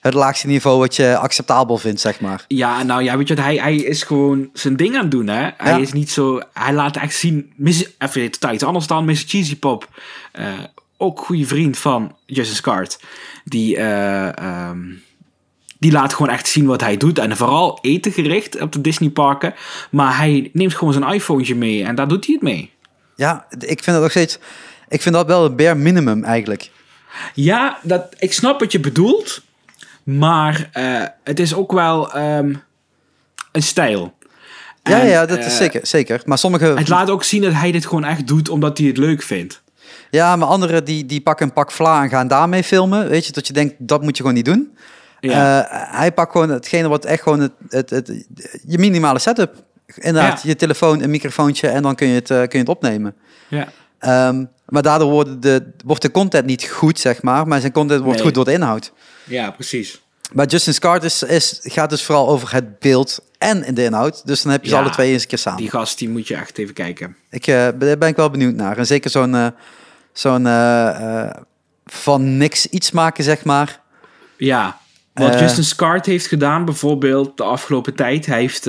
het 0.00 0.14
laagste 0.14 0.46
niveau 0.46 0.78
wat 0.78 0.96
je 0.96 1.16
acceptabel 1.16 1.78
vindt, 1.78 2.00
zeg 2.00 2.20
maar. 2.20 2.44
Ja, 2.48 2.82
nou 2.82 3.02
ja, 3.02 3.16
weet 3.16 3.28
je 3.28 3.34
wat, 3.34 3.44
hij, 3.44 3.56
hij 3.56 3.76
is 3.76 4.02
gewoon 4.02 4.48
zijn 4.52 4.76
ding 4.76 4.94
aan 4.94 5.00
het 5.02 5.10
doen, 5.10 5.26
hè. 5.26 5.50
Hij 5.56 5.72
Ja. 5.72 5.78
is 5.78 5.92
niet 5.92 6.10
zo, 6.10 6.40
hij 6.52 6.72
laat 6.72 6.96
echt 6.96 7.14
zien, 7.14 7.52
Miss- 7.56 7.88
even 7.98 8.30
totaal 8.30 8.52
iets 8.54 8.64
anders 8.64 8.86
dan, 8.86 9.04
Mr. 9.04 9.14
Cheesy 9.26 9.56
Pop, 9.58 9.88
eh, 10.32 10.44
ook 10.98 11.20
goede 11.20 11.46
vriend 11.46 11.78
van 11.78 12.16
Justin 12.26 12.56
Scart, 12.56 13.00
die, 13.44 13.76
eh, 13.76 14.38
ehm, 14.38 14.78
die 15.78 15.92
laat 15.92 16.14
gewoon 16.14 16.32
echt 16.32 16.48
zien 16.48 16.66
wat 16.66 16.80
hij 16.80 16.96
doet. 16.96 17.18
En 17.18 17.36
vooral 17.36 17.78
eten 17.82 18.12
gericht 18.12 18.60
op 18.60 18.72
de 18.72 18.80
Disneyparken. 18.80 19.54
Maar 19.90 20.16
hij 20.16 20.50
neemt 20.52 20.74
gewoon 20.74 20.92
zijn 20.92 21.12
iPhone 21.12 21.54
mee 21.54 21.84
en 21.84 21.94
daar 21.94 22.08
doet 22.08 22.26
hij 22.26 22.34
het 22.34 22.42
mee. 22.42 22.70
Ja, 23.16 23.46
ik 23.58 23.82
vind 23.82 23.86
het 23.86 24.00
nog 24.00 24.10
steeds... 24.10 24.38
Ik 24.88 25.02
vind 25.02 25.14
dat 25.14 25.26
wel 25.26 25.42
het 25.42 25.56
bare 25.56 25.74
minimum 25.74 26.24
eigenlijk. 26.24 26.70
Ja, 27.34 27.78
dat, 27.82 28.14
ik 28.18 28.32
snap 28.32 28.60
wat 28.60 28.72
je 28.72 28.80
bedoelt. 28.80 29.42
Maar 30.02 30.68
eh, 30.72 31.04
het 31.24 31.40
is 31.40 31.54
ook 31.54 31.72
wel 31.72 32.12
ehm, 32.12 32.54
een 33.52 33.62
stijl. 33.62 34.16
Ja, 34.82 35.00
En, 35.00 35.06
ja, 35.06 35.26
dat 35.26 35.38
is 35.38 35.44
eh, 35.44 35.50
zeker, 35.50 35.86
zeker. 35.86 36.22
Maar 36.24 36.38
sommige... 36.38 36.64
Het 36.64 36.88
laat 36.88 37.10
ook 37.10 37.24
zien 37.24 37.42
dat 37.42 37.52
hij 37.52 37.72
dit 37.72 37.86
gewoon 37.86 38.04
echt 38.04 38.26
doet 38.26 38.48
omdat 38.48 38.78
hij 38.78 38.86
het 38.86 38.96
leuk 38.96 39.22
vindt. 39.22 39.62
Ja, 40.10 40.36
maar 40.36 40.48
anderen 40.48 40.84
die, 40.84 41.06
die 41.06 41.20
pakken 41.20 41.46
een 41.46 41.52
pak 41.52 41.70
vla 41.72 42.02
en 42.02 42.08
gaan 42.08 42.28
daarmee 42.28 42.64
filmen. 42.64 43.08
Weet 43.08 43.26
je, 43.26 43.32
dat 43.32 43.46
je 43.46 43.52
denkt, 43.52 43.74
dat 43.78 44.02
moet 44.02 44.16
je 44.16 44.22
gewoon 44.22 44.36
niet 44.36 44.44
doen. 44.44 44.76
Ja. 45.20 45.62
Eh, 45.62 45.96
hij 45.98 46.12
pakt 46.12 46.32
gewoon 46.32 46.50
hetgene 46.50 46.88
wat 46.88 47.04
echt 47.04 47.22
gewoon 47.22 47.40
het, 47.40 47.52
het, 47.68 47.90
het, 47.90 48.26
je 48.66 48.78
minimale 48.78 49.18
setup. 49.18 49.54
Inderdaad, 49.94 50.42
Ja. 50.42 50.48
je 50.48 50.56
telefoon, 50.56 51.02
een 51.02 51.10
microfoontje 51.10 51.68
en 51.68 51.82
dan 51.82 51.94
kun 51.94 52.06
je 52.08 52.14
het, 52.14 52.30
eh, 52.30 52.36
kun 52.38 52.48
je 52.50 52.58
het 52.58 52.68
opnemen. 52.68 53.14
ja. 53.48 53.68
Ehm, 53.98 54.44
maar 54.68 54.82
daardoor 54.82 55.10
wordt 55.10 55.42
de, 55.42 55.72
wordt 55.84 56.02
de 56.02 56.10
content 56.10 56.46
niet 56.46 56.64
goed, 56.64 56.98
zeg 57.00 57.22
maar. 57.22 57.46
Maar 57.46 57.60
zijn 57.60 57.72
content 57.72 58.00
wordt 58.00 58.16
Nee. 58.16 58.24
goed 58.26 58.34
door 58.34 58.44
de 58.44 58.52
inhoud. 58.52 58.92
ja, 59.24 59.50
precies. 59.50 60.02
Maar 60.32 60.46
Justin 60.46 60.74
Scott 60.74 61.02
is, 61.04 61.22
is, 61.22 61.58
gaat 61.62 61.90
dus 61.90 62.02
vooral 62.02 62.28
over 62.28 62.52
het 62.52 62.78
beeld 62.78 63.18
en 63.38 63.64
in 63.64 63.74
de 63.74 63.84
inhoud. 63.84 64.26
Dus 64.26 64.42
dan 64.42 64.52
heb 64.52 64.62
je 64.62 64.68
ze 64.68 64.76
alle 64.76 64.90
twee 64.90 65.12
eens 65.12 65.22
een 65.22 65.28
keer 65.28 65.38
samen. 65.38 65.60
Die 65.60 65.70
gast, 65.70 65.98
die 65.98 66.08
moet 66.08 66.28
je 66.28 66.34
echt 66.34 66.58
even 66.58 66.74
kijken. 66.74 67.16
Ik 67.30 67.46
eh, 67.46 67.54
ben- 67.54 67.78
daar 67.78 67.98
ben 67.98 68.08
ik 68.08 68.16
wel 68.16 68.30
benieuwd 68.30 68.54
naar. 68.54 68.78
En 68.78 68.86
zeker 68.86 69.10
zo'n 69.10 69.52
zo'n 70.12 70.46
eh, 70.46 70.88
eh, 71.24 71.30
van 71.86 72.36
niks 72.36 72.66
iets 72.66 72.90
maken, 72.90 73.24
zeg 73.24 73.44
maar. 73.44 73.80
Ja, 74.36 74.78
wat 75.14 75.34
Eh. 75.34 75.40
Justin 75.40 75.64
Scart 75.64 76.06
heeft 76.06 76.26
gedaan 76.26 76.64
bijvoorbeeld 76.64 77.36
de 77.36 77.42
afgelopen 77.42 77.94
tijd. 77.94 78.26
Hij 78.26 78.40
heeft 78.40 78.64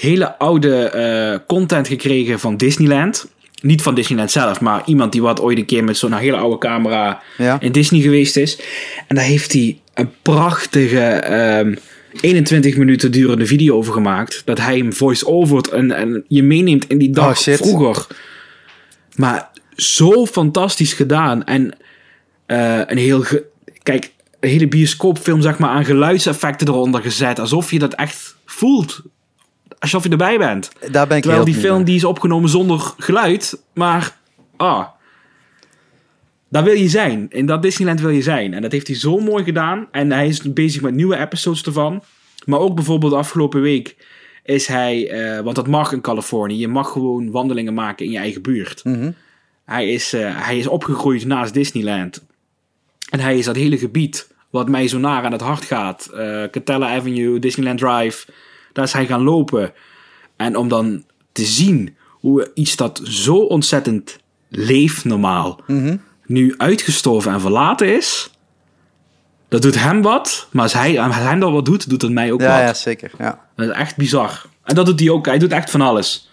hele 0.00 0.38
oude 0.38 1.42
content 1.46 1.88
gekregen 1.88 2.40
van 2.40 2.56
Disneyland. 2.56 3.26
Niet 3.62 3.82
van 3.82 3.94
Disneyland 3.94 4.30
zelf, 4.30 4.60
maar 4.60 4.82
iemand 4.86 5.12
die 5.12 5.22
wat 5.22 5.40
ooit 5.40 5.58
een 5.58 5.66
keer 5.66 5.84
met 5.84 5.96
zo'n 5.96 6.12
hele 6.12 6.36
oude 6.36 6.58
camera 6.58 7.22
Ja. 7.38 7.56
in 7.60 7.72
Disney 7.72 8.00
geweest 8.00 8.36
is. 8.36 8.60
En 9.06 9.16
daar 9.16 9.24
heeft 9.24 9.52
hij 9.52 9.80
een 9.94 10.10
prachtige 10.22 11.00
ehm, 11.00 11.74
21 12.20 12.76
minuten 12.76 13.10
durende 13.12 13.46
video 13.46 13.76
over 13.76 13.92
gemaakt. 13.92 14.42
Dat 14.44 14.58
hij 14.58 14.76
hem 14.76 14.92
voice-overt 14.92 15.68
en, 15.68 15.92
en 15.92 16.24
je 16.28 16.42
meeneemt 16.42 16.84
in 16.88 16.98
die 16.98 17.10
dag 17.10 17.48
Oh, 17.48 17.54
vroeger. 17.54 18.06
Maar 19.16 19.48
zo 19.82 20.26
fantastisch 20.26 20.92
gedaan. 20.92 21.44
En 21.44 21.76
eh, 22.46 22.80
een 22.86 22.98
heel... 22.98 23.24
Kijk, 23.82 24.12
een 24.40 24.48
hele 24.48 24.68
bioscoopfilm 24.68 25.40
zeg 25.40 25.58
maar 25.58 25.70
aan 25.70 25.84
geluidseffecten 25.84 26.68
eronder 26.68 27.02
gezet. 27.02 27.38
Alsof 27.38 27.70
je 27.70 27.78
dat 27.78 27.94
echt 27.94 28.36
voelt. 28.44 29.02
Alsof 29.78 30.04
je 30.04 30.08
erbij 30.08 30.38
bent. 30.38 30.70
Daar 30.90 31.06
ben 31.06 31.16
ik 31.16 31.22
Terwijl 31.22 31.44
die 31.44 31.54
film 31.54 31.84
die 31.84 31.96
is 31.96 32.04
opgenomen 32.04 32.48
zonder 32.48 32.80
geluid. 32.98 33.62
Maar, 33.74 34.16
ah. 34.56 34.86
Daar 36.48 36.64
wil 36.64 36.74
je 36.74 36.88
zijn. 36.88 37.26
In 37.30 37.46
dat 37.46 37.62
Disneyland 37.62 38.00
wil 38.00 38.10
je 38.10 38.22
zijn. 38.22 38.54
En 38.54 38.62
dat 38.62 38.72
heeft 38.72 38.86
hij 38.86 38.96
zo 38.96 39.18
mooi 39.18 39.44
gedaan. 39.44 39.88
En 39.90 40.12
hij 40.12 40.28
is 40.28 40.52
bezig 40.52 40.82
met 40.82 40.94
nieuwe 40.94 41.18
episodes 41.18 41.62
ervan. 41.62 42.02
Maar 42.44 42.58
ook 42.58 42.74
bijvoorbeeld 42.74 43.12
afgelopen 43.12 43.60
week 43.60 43.96
is 44.44 44.66
hij... 44.66 45.10
eh, 45.10 45.40
want 45.40 45.56
dat 45.56 45.66
mag 45.66 45.92
in 45.92 46.00
Californië. 46.00 46.58
Je 46.58 46.68
mag 46.68 46.92
gewoon 46.92 47.30
wandelingen 47.30 47.74
maken 47.74 48.06
in 48.06 48.12
je 48.12 48.18
eigen 48.18 48.42
buurt. 48.42 48.84
Mhm. 48.84 49.10
Hij, 49.68 49.88
is, 49.92 50.12
eh, 50.12 50.44
hij 50.46 50.58
is 50.58 50.66
opgegroeid 50.66 51.24
naast 51.24 51.54
Disneyland. 51.54 52.24
En 53.10 53.20
hij 53.20 53.38
is 53.38 53.44
dat 53.44 53.56
hele 53.56 53.78
gebied... 53.78 54.28
wat 54.50 54.68
mij 54.68 54.88
zo 54.88 54.98
naar 54.98 55.24
aan 55.24 55.32
het 55.32 55.40
hart 55.40 55.64
gaat. 55.64 56.06
eh 56.06 56.44
Catella 56.50 56.96
Avenue, 56.96 57.38
Disneyland 57.38 57.78
Drive. 57.78 58.26
Daar 58.72 58.84
is 58.84 58.92
hij 58.92 59.06
gaan 59.06 59.22
lopen. 59.22 59.72
En 60.36 60.56
om 60.56 60.68
dan 60.68 61.04
te 61.32 61.44
zien 61.44 61.96
hoe 62.10 62.50
iets 62.54 62.76
dat 62.76 63.00
zo 63.04 63.36
ontzettend 63.36 64.18
leeft 64.48 65.04
normaal... 65.04 65.60
Mhm. 65.66 65.96
nu 66.26 66.54
uitgestorven 66.56 67.32
en 67.32 67.40
verlaten 67.40 67.96
is... 67.96 68.30
Dat 69.48 69.62
doet 69.62 69.80
hem 69.82 70.02
wat, 70.02 70.48
maar 70.52 70.62
als 70.62 70.72
hij, 70.72 71.00
als 71.00 71.14
hij 71.14 71.38
dat 71.38 71.52
wat 71.52 71.64
doet, 71.64 71.88
doet 71.90 72.02
het 72.02 72.10
mij 72.12 72.32
ook 72.32 72.40
Ja, 72.40 72.46
wat. 72.48 72.58
ja, 72.68 72.74
zeker. 72.74 73.10
Ja. 73.18 73.46
Dat 73.56 73.68
is 73.68 73.74
echt 73.74 73.96
bizar. 73.96 74.44
En 74.64 74.74
dat 74.74 74.86
doet 74.86 75.00
hij 75.00 75.10
ook. 75.10 75.26
Hij 75.26 75.38
doet 75.38 75.52
echt 75.52 75.70
van 75.70 75.80
alles. 75.80 76.27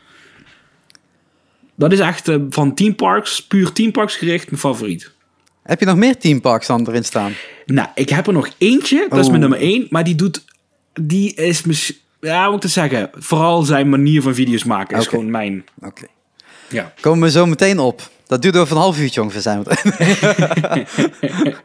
Dat 1.76 1.92
is 1.92 2.00
echt 2.00 2.28
eh, 2.28 2.36
van 2.50 2.74
Team 2.74 2.96
Parks, 2.96 3.46
puur 3.46 3.72
Team 3.72 3.92
Parks 3.92 4.16
gericht, 4.16 4.50
mijn 4.50 4.62
favoriet. 4.62 5.14
Heb 5.66 5.80
je 5.80 5.86
nog 5.86 5.96
meer 5.96 6.18
teamparks 6.18 6.68
dan 6.68 6.88
erin 6.88 7.04
staan? 7.04 7.34
Nou, 7.66 7.88
ik 7.96 8.10
heb 8.10 8.28
er 8.28 8.34
nog 8.34 8.50
eentje. 8.58 9.06
Dat 9.10 9.20
is 9.20 9.28
mijn 9.28 9.40
nummer 9.40 9.60
één. 9.60 9.88
Maar 9.90 10.04
die 10.04 10.16
doet... 10.16 10.46
Die 10.94 11.34
is 11.34 11.64
misschien... 11.64 11.96
Ja, 12.20 12.46
moet 12.46 12.56
ik 12.56 12.62
te 12.62 12.68
zeggen? 12.68 13.10
Vooral 13.14 13.64
zijn 13.64 13.90
manier 13.90 14.22
van 14.22 14.34
video's 14.34 14.64
maken 14.64 14.98
is 14.98 15.08
gewoon 15.08 15.32
mijn... 15.32 15.66
Oké. 15.82 16.06
Ja. 16.70 16.94
Komen 17.02 17.24
we 17.24 17.32
zo 17.32 17.46
meteen 17.46 17.80
op. 17.80 18.10
Dat 18.28 18.42
duurt 18.42 18.58
over 18.58 18.76
een 18.76 18.82
half 18.82 19.00
uurtje 19.00 19.22
ongeveer 19.22 19.42
zijn 19.42 19.64
we 19.64 19.76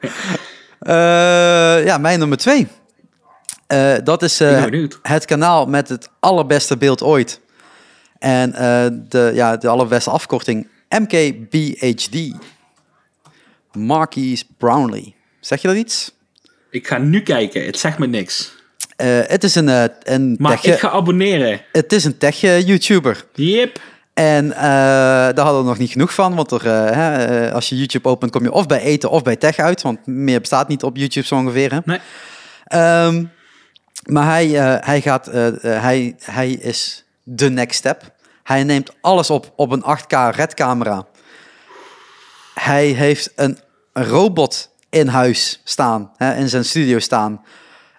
Eh, 0.81 1.85
ja, 1.85 1.99
mijn 1.99 2.19
nummer 2.19 2.39
twee. 2.39 2.67
Eh, 3.67 3.95
dat 4.05 4.23
is 4.23 4.39
het 5.03 5.25
kanaal 5.25 5.67
met 5.67 5.89
het 5.89 6.11
allerbeste 6.21 6.77
beeld 6.77 7.03
ooit. 7.03 7.41
En 8.21 8.55
eh, 8.55 8.87
de, 9.09 9.31
ja, 9.35 9.57
de 9.57 9.69
allerbeste 9.69 10.11
afkorting 10.11 10.69
MKBHD. 10.89 12.33
Marquis 13.73 14.45
Brownlee. 14.59 15.15
Zeg 15.41 15.63
je 15.63 15.69
dat 15.69 15.77
iets? 15.77 16.13
Ik 16.71 16.87
ga 16.87 16.99
nu 16.99 17.23
kijken. 17.23 17.65
Het 17.65 17.79
zegt 17.79 17.99
me 17.99 18.07
niks. 18.07 18.59
Eh, 19.01 19.19
het 19.27 19.45
is 19.45 19.55
een, 19.55 19.69
eh, 19.69 19.85
een 20.03 20.37
Maar 20.39 20.61
tech, 20.61 20.75
ik 20.75 20.81
ga 20.81 20.91
abonneren. 20.91 21.61
het 21.73 21.93
is 21.93 22.05
een 22.05 22.19
tech 22.19 22.43
eh, 22.43 22.67
YouTuber. 22.67 23.25
Yep. 23.35 23.81
En 24.15 24.49
daar 24.49 25.45
hadden 25.45 25.63
we 25.63 25.69
nog 25.69 25.79
niet 25.79 25.91
genoeg 25.91 26.15
van, 26.15 26.35
want 26.35 26.51
er, 26.51 26.65
hè, 26.95 27.53
als 27.53 27.69
je 27.69 27.77
YouTube 27.77 28.09
opent 28.09 28.31
kom 28.31 28.43
je 28.43 28.53
of 28.53 28.67
bij 28.67 28.81
eten 28.81 29.11
of 29.11 29.23
bij 29.23 29.37
tech 29.37 29.57
uit, 29.57 29.83
want 29.83 30.07
meer 30.07 30.41
bestaat 30.41 30.69
niet 30.69 30.83
op 30.83 30.97
YouTube 30.97 31.27
zo 31.27 31.35
ongeveer. 31.35 31.73
Hè? 31.73 31.79
Nee. 31.85 31.99
Ehm, 32.65 33.25
maar 34.05 34.25
hij, 34.25 34.47
hij, 34.81 35.01
gaat, 35.01 35.27
hij, 35.61 36.15
hij 36.19 36.51
is 36.51 37.05
de 37.23 37.51
next 37.51 37.79
step. 37.79 38.15
Hij 38.43 38.65
neemt 38.65 38.91
alles 39.01 39.31
op 39.31 39.53
op 39.57 39.71
een 39.71 39.83
8K 39.99 40.35
red 40.35 40.55
camera. 40.55 41.07
Hij 42.55 42.87
heeft 42.87 43.33
een 43.37 43.59
robot 43.93 44.71
in 44.91 45.07
huis 45.09 45.61
staan, 45.65 46.11
hè, 46.17 46.35
in 46.35 46.49
zijn 46.49 46.65
studio 46.65 46.99
staan, 46.99 47.43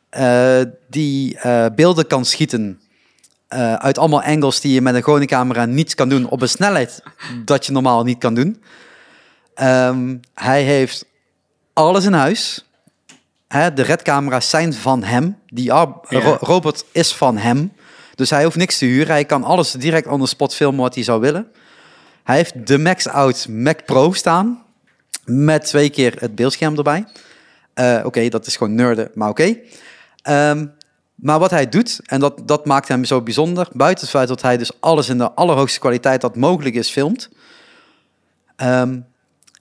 eh, 0.09 0.61
die 0.89 1.37
eh, 1.37 1.65
beelden 1.75 2.07
kan 2.07 2.25
schieten. 2.25 2.81
eh, 3.47 3.73
uit 3.73 3.97
allemaal 3.97 4.21
angles 4.23 4.59
die 4.59 4.73
je 4.73 4.81
met 4.81 4.95
een 4.95 5.03
gewone 5.03 5.25
camera 5.25 5.65
niet 5.65 5.95
kan 5.95 6.09
doen 6.09 6.29
op 6.29 6.41
een 6.41 6.49
snelheid 6.49 7.03
dat 7.45 7.65
je 7.65 7.71
normaal 7.71 8.03
niet 8.03 8.17
kan 8.17 8.33
doen. 8.33 8.63
Ehm, 9.53 10.17
hij 10.33 10.63
heeft 10.63 11.05
alles 11.73 12.05
in 12.05 12.13
huis. 12.13 12.65
Hè, 13.47 13.73
de 13.73 13.81
redcamera's 13.81 14.49
zijn 14.49 14.73
van 14.73 15.03
hem. 15.03 15.37
Die 15.47 15.71
ro- 15.71 16.37
robot 16.41 16.85
is 16.91 17.13
van 17.13 17.37
hem. 17.37 17.73
Dus 18.15 18.29
hij 18.29 18.43
hoeft 18.43 18.55
niks 18.55 18.77
te 18.77 18.85
huren. 18.85 19.11
Hij 19.11 19.25
kan 19.25 19.43
alles 19.43 19.71
direct 19.71 20.07
on 20.07 20.19
the 20.19 20.27
spot 20.27 20.55
filmen 20.55 20.81
wat 20.81 20.95
hij 20.95 21.03
zou 21.03 21.19
willen. 21.19 21.47
Hij 22.23 22.35
heeft 22.35 22.67
de 22.67 22.77
Max 22.77 23.07
Out 23.07 23.47
Mac 23.49 23.85
Pro 23.85 24.13
staan. 24.13 24.63
Met 25.25 25.65
twee 25.65 25.89
keer 25.89 26.15
het 26.19 26.35
beeldscherm 26.35 26.77
erbij. 26.77 27.05
Eh, 27.73 27.99
oké, 28.03 28.29
dat 28.29 28.45
is 28.47 28.55
gewoon 28.55 28.75
nerden, 28.75 29.11
maar 29.13 29.29
oké. 29.29 29.55
Ehm, 30.21 30.65
maar 31.15 31.39
wat 31.39 31.49
hij 31.51 31.69
doet, 31.69 31.99
en 32.05 32.19
dat, 32.19 32.41
dat 32.45 32.65
maakt 32.65 32.87
hem 32.87 33.05
zo 33.05 33.21
bijzonder... 33.21 33.67
buiten 33.73 34.03
het 34.03 34.13
feit 34.13 34.27
dat 34.27 34.41
hij 34.41 34.57
dus 34.57 34.71
alles 34.79 35.09
in 35.09 35.17
de 35.17 35.31
allerhoogste 35.31 35.79
kwaliteit 35.79 36.21
dat 36.21 36.35
mogelijk 36.35 36.75
is 36.75 36.89
filmt... 36.89 37.29
Ehm, 38.55 38.99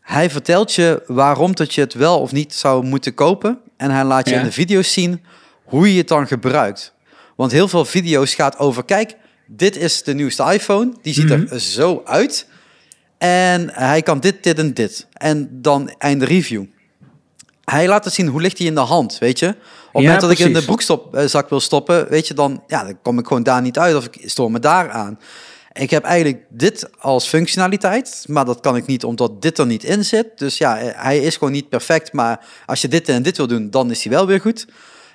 hij 0.01 0.31
vertelt 0.31 0.74
je 0.74 1.02
waarom 1.06 1.55
dat 1.55 1.74
je 1.74 1.81
het 1.81 1.94
wel 1.94 2.20
of 2.20 2.32
niet 2.32 2.55
zou 2.55 2.85
moeten 2.85 3.14
kopen. 3.14 3.59
En 3.77 3.90
hij 3.90 4.05
laat 4.05 4.28
je 4.28 4.35
Ja. 4.35 4.40
in 4.40 4.47
de 4.47 4.52
video's 4.52 4.93
zien 4.93 5.24
hoe 5.64 5.93
je 5.93 5.98
het 5.98 6.09
dan 6.09 6.27
gebruikt. 6.27 6.94
Want 7.41 7.53
heel 7.53 7.69
veel 7.69 7.85
video's 7.85 8.35
gaat 8.35 8.59
over, 8.59 8.85
kijk, 8.85 9.17
dit 9.47 9.77
is 9.77 10.03
de 10.03 10.15
nieuwste 10.15 10.53
iPhone. 10.53 10.93
Die 11.03 11.15
ziet 11.15 11.29
Mhm. 11.29 11.47
er 11.53 11.61
zo 11.61 12.03
uit. 12.05 12.47
En 13.19 13.71
hij 13.73 14.03
kan 14.03 14.21
dit, 14.21 14.43
dit 14.43 14.59
en 14.59 14.75
dit. 14.75 15.07
En 15.12 15.49
dan 15.53 15.95
einde 15.99 16.25
review. 16.25 16.65
Hij 17.65 17.89
laat 17.89 18.05
het 18.05 18.15
zien 18.15 18.27
hoe 18.27 18.41
ligt 18.41 18.59
hij 18.59 18.67
in 18.67 18.75
de 18.75 18.81
hand, 18.81 19.19
weet 19.19 19.39
je. 19.39 19.47
Op 19.49 19.55
het 19.55 19.67
Ja, 19.93 20.01
moment 20.01 20.21
dat 20.21 20.31
ik 20.31 20.39
in 20.39 20.53
de 20.53 20.65
broekzak 20.65 21.49
wil 21.49 21.61
stoppen, 21.61 22.09
weet 22.09 22.29
je, 22.29 22.35
dan, 22.35 22.62
ja, 22.67 22.85
dan 22.85 22.99
kom 23.03 23.19
ik 23.19 23.27
gewoon 23.27 23.43
daar 23.43 23.62
niet 23.62 23.79
uit 23.79 23.97
of 23.97 24.05
ik 24.05 24.19
stoor 24.25 24.51
me 24.51 24.59
daar 24.59 24.91
aan. 24.91 25.19
Ik 25.73 25.91
heb 25.91 26.05
eigenlijk 26.05 26.45
dit 26.49 26.89
als 26.99 27.27
functionaliteit, 27.29 28.25
maar 28.29 28.45
dat 28.45 28.61
kan 28.61 28.77
ik 28.77 28.87
niet 28.87 29.05
omdat 29.05 29.43
dit 29.43 29.59
er 29.59 29.67
niet 29.67 29.85
in 29.85 30.05
zit. 30.05 30.39
Dus 30.39 30.59
ja, 30.59 30.79
eh, 30.79 31.03
hij 31.03 31.19
is 31.19 31.37
gewoon 31.37 31.53
niet 31.53 31.69
perfect, 31.69 32.12
maar 32.12 32.45
als 32.67 32.81
je 32.81 32.89
dit 32.89 33.09
en 33.09 33.23
dit 33.23 33.37
wil 33.37 33.47
doen, 33.47 33.71
dan 33.71 33.91
is 33.91 34.03
hij 34.03 34.12
wel 34.12 34.27
weer 34.27 34.41
goed. 34.41 34.67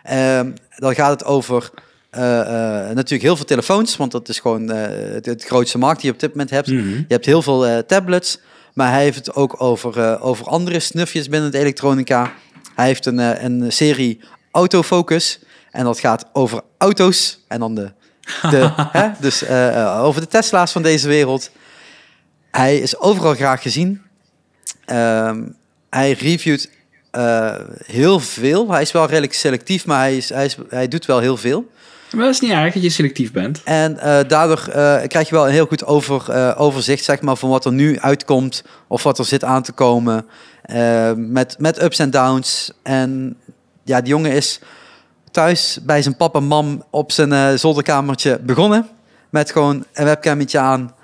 Ehm, 0.03 0.51
dan 0.75 0.95
gaat 0.95 1.11
het 1.11 1.25
over 1.25 1.71
eh, 2.15 2.39
eh, 2.39 2.95
natuurlijk 2.95 3.21
heel 3.21 3.35
veel 3.35 3.45
telefoons, 3.45 3.97
want 3.97 4.11
dat 4.11 4.29
is 4.29 4.39
gewoon 4.39 4.71
eh, 4.71 5.13
het, 5.13 5.25
het 5.25 5.43
grootste 5.43 5.77
markt 5.77 6.01
die 6.01 6.07
je 6.09 6.13
op 6.13 6.19
dit 6.19 6.29
moment 6.29 6.49
hebt. 6.49 6.67
Mhm. 6.67 6.89
Je 6.89 7.05
hebt 7.07 7.25
heel 7.25 7.41
veel 7.41 7.85
tablets, 7.85 8.39
maar 8.73 8.91
hij 8.91 9.03
heeft 9.03 9.17
het 9.17 9.35
ook 9.35 9.61
over, 9.61 10.21
over 10.21 10.45
andere 10.45 10.79
snufjes 10.79 11.29
binnen 11.29 11.51
het 11.51 11.59
elektronica. 11.59 12.33
Hij 12.75 12.85
heeft 12.85 13.05
een, 13.05 13.45
een 13.45 13.71
serie 13.71 14.19
autofocus 14.51 15.39
en 15.71 15.83
dat 15.83 15.99
gaat 15.99 16.25
over 16.33 16.61
auto's 16.77 17.43
en 17.47 17.59
dan 17.59 17.75
de, 17.75 17.91
de 18.49 18.71
hè, 18.91 19.09
dus 19.19 19.49
over 19.99 20.21
de 20.21 20.27
Tesla's 20.27 20.71
van 20.71 20.81
deze 20.81 21.07
wereld. 21.07 21.51
Hij 22.51 22.77
is 22.77 22.99
overal 22.99 23.33
graag 23.33 23.61
gezien. 23.61 24.01
Ehm, 24.85 25.43
hij 25.89 26.11
reviewt 26.11 26.69
heel 27.85 28.19
veel. 28.19 28.71
Hij 28.71 28.81
is 28.81 28.91
wel 28.91 29.07
redelijk 29.07 29.33
selectief, 29.33 29.85
maar 29.85 29.99
hij, 29.99 30.17
is, 30.17 30.29
hij, 30.29 30.45
is, 30.45 30.57
hij 30.69 30.87
doet 30.87 31.05
wel 31.05 31.19
heel 31.19 31.37
veel. 31.37 31.73
Maar 32.11 32.25
dat 32.25 32.33
is 32.33 32.39
niet 32.39 32.51
erg 32.51 32.73
dat 32.73 32.83
je 32.83 32.89
selectief 32.89 33.31
bent. 33.31 33.61
En 33.63 33.99
eh, 33.99 34.19
daardoor 34.27 34.67
eh, 34.67 35.07
krijg 35.07 35.29
je 35.29 35.35
wel 35.35 35.47
een 35.47 35.53
heel 35.53 35.65
goed 35.65 35.85
over, 35.85 36.29
eh, 36.29 36.53
overzicht 36.57 37.03
zeg 37.03 37.21
maar, 37.21 37.35
van 37.35 37.49
wat 37.49 37.65
er 37.65 37.73
nu 37.73 37.99
uitkomt 37.99 38.63
of 38.87 39.03
wat 39.03 39.19
er 39.19 39.25
zit 39.25 39.43
aan 39.43 39.63
te 39.63 39.71
komen. 39.71 40.25
met, 41.15 41.55
met 41.59 41.83
ups 41.83 41.99
en 41.99 42.09
downs. 42.09 42.71
En 42.83 43.37
ja, 43.83 44.01
die 44.01 44.09
jongen 44.09 44.31
is 44.31 44.59
thuis 45.31 45.79
bij 45.83 46.01
zijn 46.01 46.17
papa 46.17 46.39
en 46.39 46.45
mam 46.45 46.83
op 46.89 47.11
zijn 47.11 47.59
zolderkamertje 47.59 48.39
begonnen. 48.41 48.87
Met 49.29 49.51
gewoon 49.51 49.85
een 49.93 50.05
webcammetje 50.05 50.59
aan 50.59 50.95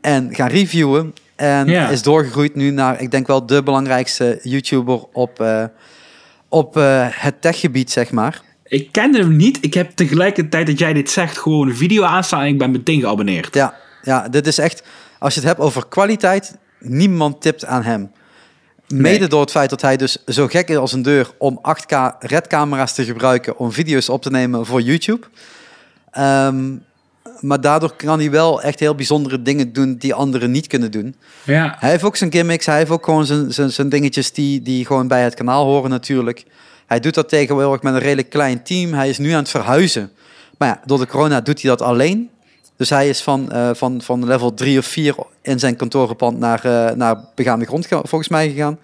en 0.00 0.34
gaan 0.34 0.48
reviewen. 0.48 1.14
En 1.36 1.68
is 1.68 2.02
doorgegroeid 2.02 2.54
nu 2.54 2.70
naar, 2.70 3.00
ik 3.00 3.10
denk 3.10 3.26
wel, 3.26 3.46
de 3.46 3.62
belangrijkste 3.62 4.38
YouTuber 4.42 5.04
op, 5.12 5.44
op 6.48 6.74
het 7.10 7.40
techgebied, 7.40 7.90
zeg 7.90 8.10
maar. 8.10 8.42
Ik 8.68 8.92
kende 8.92 9.18
hem 9.18 9.36
niet. 9.36 9.58
Ik 9.60 9.74
heb 9.74 9.90
tegelijkertijd 9.90 10.66
dat 10.66 10.78
jij 10.78 10.92
dit 10.92 11.10
zegt 11.10 11.38
gewoon 11.38 11.68
een 11.68 11.76
video 11.76 12.02
aanstaan 12.02 12.40
en 12.40 12.46
ik 12.46 12.58
ben 12.58 12.70
meteen 12.70 13.00
geabonneerd. 13.00 13.54
Ja, 13.54 13.74
ja, 14.02 14.28
dit 14.28 14.46
is 14.46 14.58
echt, 14.58 14.82
als 15.18 15.34
je 15.34 15.40
het 15.40 15.48
hebt 15.48 15.60
over 15.60 15.86
kwaliteit, 15.88 16.56
niemand 16.80 17.40
tipt 17.40 17.64
aan 17.64 17.82
hem. 17.82 18.10
Mede 18.88 19.18
Nee. 19.18 19.28
door 19.28 19.40
het 19.40 19.50
feit 19.50 19.70
dat 19.70 19.82
hij 19.82 19.96
dus 19.96 20.24
zo 20.26 20.46
gek 20.46 20.68
is 20.68 20.76
als 20.76 20.92
een 20.92 21.02
deur 21.02 21.30
om 21.38 21.60
8K 21.62 22.16
redcamera's 22.18 22.94
te 22.94 23.04
gebruiken 23.04 23.58
om 23.58 23.72
video's 23.72 24.08
op 24.08 24.22
te 24.22 24.30
nemen 24.30 24.66
voor 24.66 24.80
YouTube. 24.80 25.26
Ehm, 26.10 26.74
maar 27.40 27.60
daardoor 27.60 27.96
kan 27.96 28.18
hij 28.18 28.30
wel 28.30 28.62
echt 28.62 28.80
heel 28.80 28.94
bijzondere 28.94 29.42
dingen 29.42 29.72
doen 29.72 29.96
die 29.96 30.14
anderen 30.14 30.50
niet 30.50 30.66
kunnen 30.66 30.90
doen. 30.90 31.16
Ja. 31.44 31.76
Hij 31.78 31.90
heeft 31.90 32.04
ook 32.04 32.16
zijn 32.16 32.32
gimmicks, 32.32 32.66
hij 32.66 32.76
heeft 32.78 32.90
ook 32.90 33.04
gewoon 33.04 33.26
zijn, 33.26 33.52
zijn, 33.52 33.70
zijn 33.72 33.88
dingetjes 33.88 34.32
die, 34.32 34.62
die 34.62 34.86
gewoon 34.86 35.08
bij 35.08 35.22
het 35.22 35.34
kanaal 35.34 35.64
horen 35.64 35.90
natuurlijk. 35.90 36.44
Hij 36.86 37.00
doet 37.00 37.14
dat 37.14 37.28
tegenwoordig 37.28 37.82
met 37.82 37.94
een 37.94 38.00
redelijk 38.00 38.30
klein 38.30 38.62
team. 38.62 38.92
Hij 38.94 39.08
is 39.08 39.18
nu 39.18 39.30
aan 39.30 39.38
het 39.38 39.48
verhuizen. 39.48 40.12
Maar 40.58 40.68
ja, 40.68 40.80
door 40.84 40.98
de 40.98 41.06
corona 41.06 41.40
doet 41.40 41.62
hij 41.62 41.70
dat 41.70 41.82
alleen. 41.82 42.30
Dus 42.76 42.90
hij 42.90 43.08
is 43.08 43.22
van, 43.22 43.52
eh, 43.52 43.70
van, 43.72 44.00
van 44.02 44.24
level 44.26 44.54
3 44.54 44.78
of 44.78 44.86
4 44.86 45.14
in 45.42 45.58
zijn 45.58 45.76
kantorenpand 45.76 46.38
naar, 46.38 46.64
eh, 46.64 46.94
naar 46.96 47.16
begaande 47.34 47.64
grond 47.66 47.86
ge- 47.86 48.00
volgens 48.02 48.28
mij 48.28 48.48
gegaan. 48.50 48.78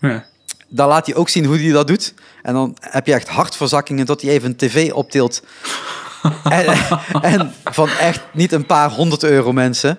ja. 0.00 0.24
Daar 0.70 0.88
laat 0.88 1.06
hij 1.06 1.14
ook 1.14 1.28
zien 1.28 1.44
hoe 1.44 1.56
hij 1.58 1.72
dat 1.72 1.86
doet. 1.86 2.14
En 2.42 2.54
dan 2.54 2.76
heb 2.80 3.06
je 3.06 3.12
echt 3.12 3.28
hartverzakkingen 3.28 4.06
dat 4.06 4.20
hij 4.22 4.30
even 4.30 4.48
een 4.48 4.56
tv 4.56 4.92
optilt. 4.92 5.42
en, 6.44 6.76
en 7.22 7.52
van 7.64 7.88
echt 7.88 8.20
niet 8.32 8.52
een 8.52 8.66
paar 8.66 8.90
honderd 8.90 9.22
euro 9.22 9.52
mensen. 9.52 9.98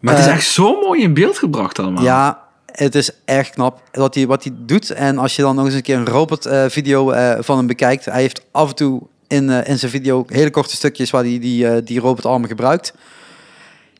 Maar 0.00 0.14
het 0.14 0.22
is 0.22 0.28
Eh, 0.28 0.34
echt 0.36 0.46
zo 0.46 0.80
mooi 0.80 1.02
in 1.02 1.14
beeld 1.14 1.38
gebracht 1.38 1.78
allemaal. 1.78 2.02
Ja, 2.02 2.42
het 2.72 2.94
is 2.94 3.10
echt 3.24 3.50
knap 3.50 3.82
wat 3.92 4.14
hij, 4.14 4.26
wat 4.26 4.44
hij 4.44 4.52
doet. 4.56 4.90
En 4.90 5.18
als 5.18 5.36
je 5.36 5.42
dan 5.42 5.54
nog 5.56 5.64
eens 5.64 5.74
een 5.74 5.82
keer 5.82 5.96
een 5.96 6.06
robot-video 6.06 7.12
van 7.42 7.56
hem 7.56 7.66
bekijkt. 7.66 8.04
Hij 8.04 8.20
heeft 8.20 8.42
af 8.50 8.68
en 8.68 8.74
toe 8.74 9.02
in, 9.30 9.50
eh, 9.50 9.68
in 9.68 9.78
zijn 9.78 9.90
video 9.90 10.24
hele 10.28 10.50
korte 10.50 10.74
stukjes 10.76 11.10
waar 11.10 11.22
hij 11.22 11.38
die, 11.38 11.68
eh, 11.68 11.82
die 11.84 12.00
robotarmen 12.00 12.48
gebruikt. 12.48 12.94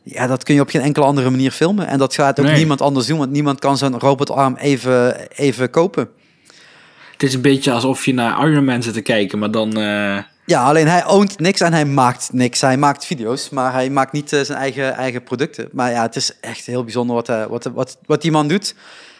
Ja, 0.03 0.27
dat 0.27 0.43
kun 0.43 0.55
je 0.55 0.61
op 0.61 0.69
geen 0.69 0.81
enkele 0.81 1.05
andere 1.05 1.29
manier 1.29 1.51
filmen. 1.51 1.87
En 1.87 1.97
dat 1.97 2.13
gaat 2.13 2.39
ook 2.39 2.45
Nee. 2.45 2.55
niemand 2.55 2.81
anders 2.81 3.05
doen, 3.05 3.17
want 3.17 3.31
niemand 3.31 3.59
kan 3.59 3.77
zo'n 3.77 3.99
robotarm 3.99 4.55
even, 4.55 5.29
even 5.29 5.69
kopen. 5.69 6.09
Het 7.11 7.23
is 7.23 7.33
een 7.33 7.41
beetje 7.41 7.71
alsof 7.71 8.05
je 8.05 8.13
naar 8.13 8.47
Iron 8.49 8.65
Man 8.65 8.83
zit 8.83 8.93
te 8.93 9.01
kijken, 9.01 9.39
maar 9.39 9.51
dan... 9.51 9.73
Ja, 10.51 10.63
alleen 10.63 10.87
hij 10.87 11.05
oont 11.05 11.39
niks 11.39 11.61
en 11.61 11.73
hij 11.73 11.85
maakt 11.85 12.29
niks. 12.33 12.61
Hij 12.61 12.77
maakt 12.77 13.05
video's, 13.05 13.49
maar 13.49 13.73
hij 13.73 13.89
maakt 13.89 14.11
niet 14.11 14.33
eh, 14.33 14.41
zijn 14.41 14.57
eigen, 14.57 14.93
eigen 14.93 15.23
producten. 15.23 15.69
Maar 15.71 15.91
ja, 15.91 16.01
het 16.01 16.15
is 16.15 16.39
echt 16.41 16.65
heel 16.65 16.83
bijzonder 16.83 17.15
wat, 17.15 17.29
eh, 17.29 17.45
wat, 17.45 17.63
wat, 17.73 17.97
wat 18.05 18.21
die 18.21 18.31
man 18.31 18.47
doet. 18.47 18.75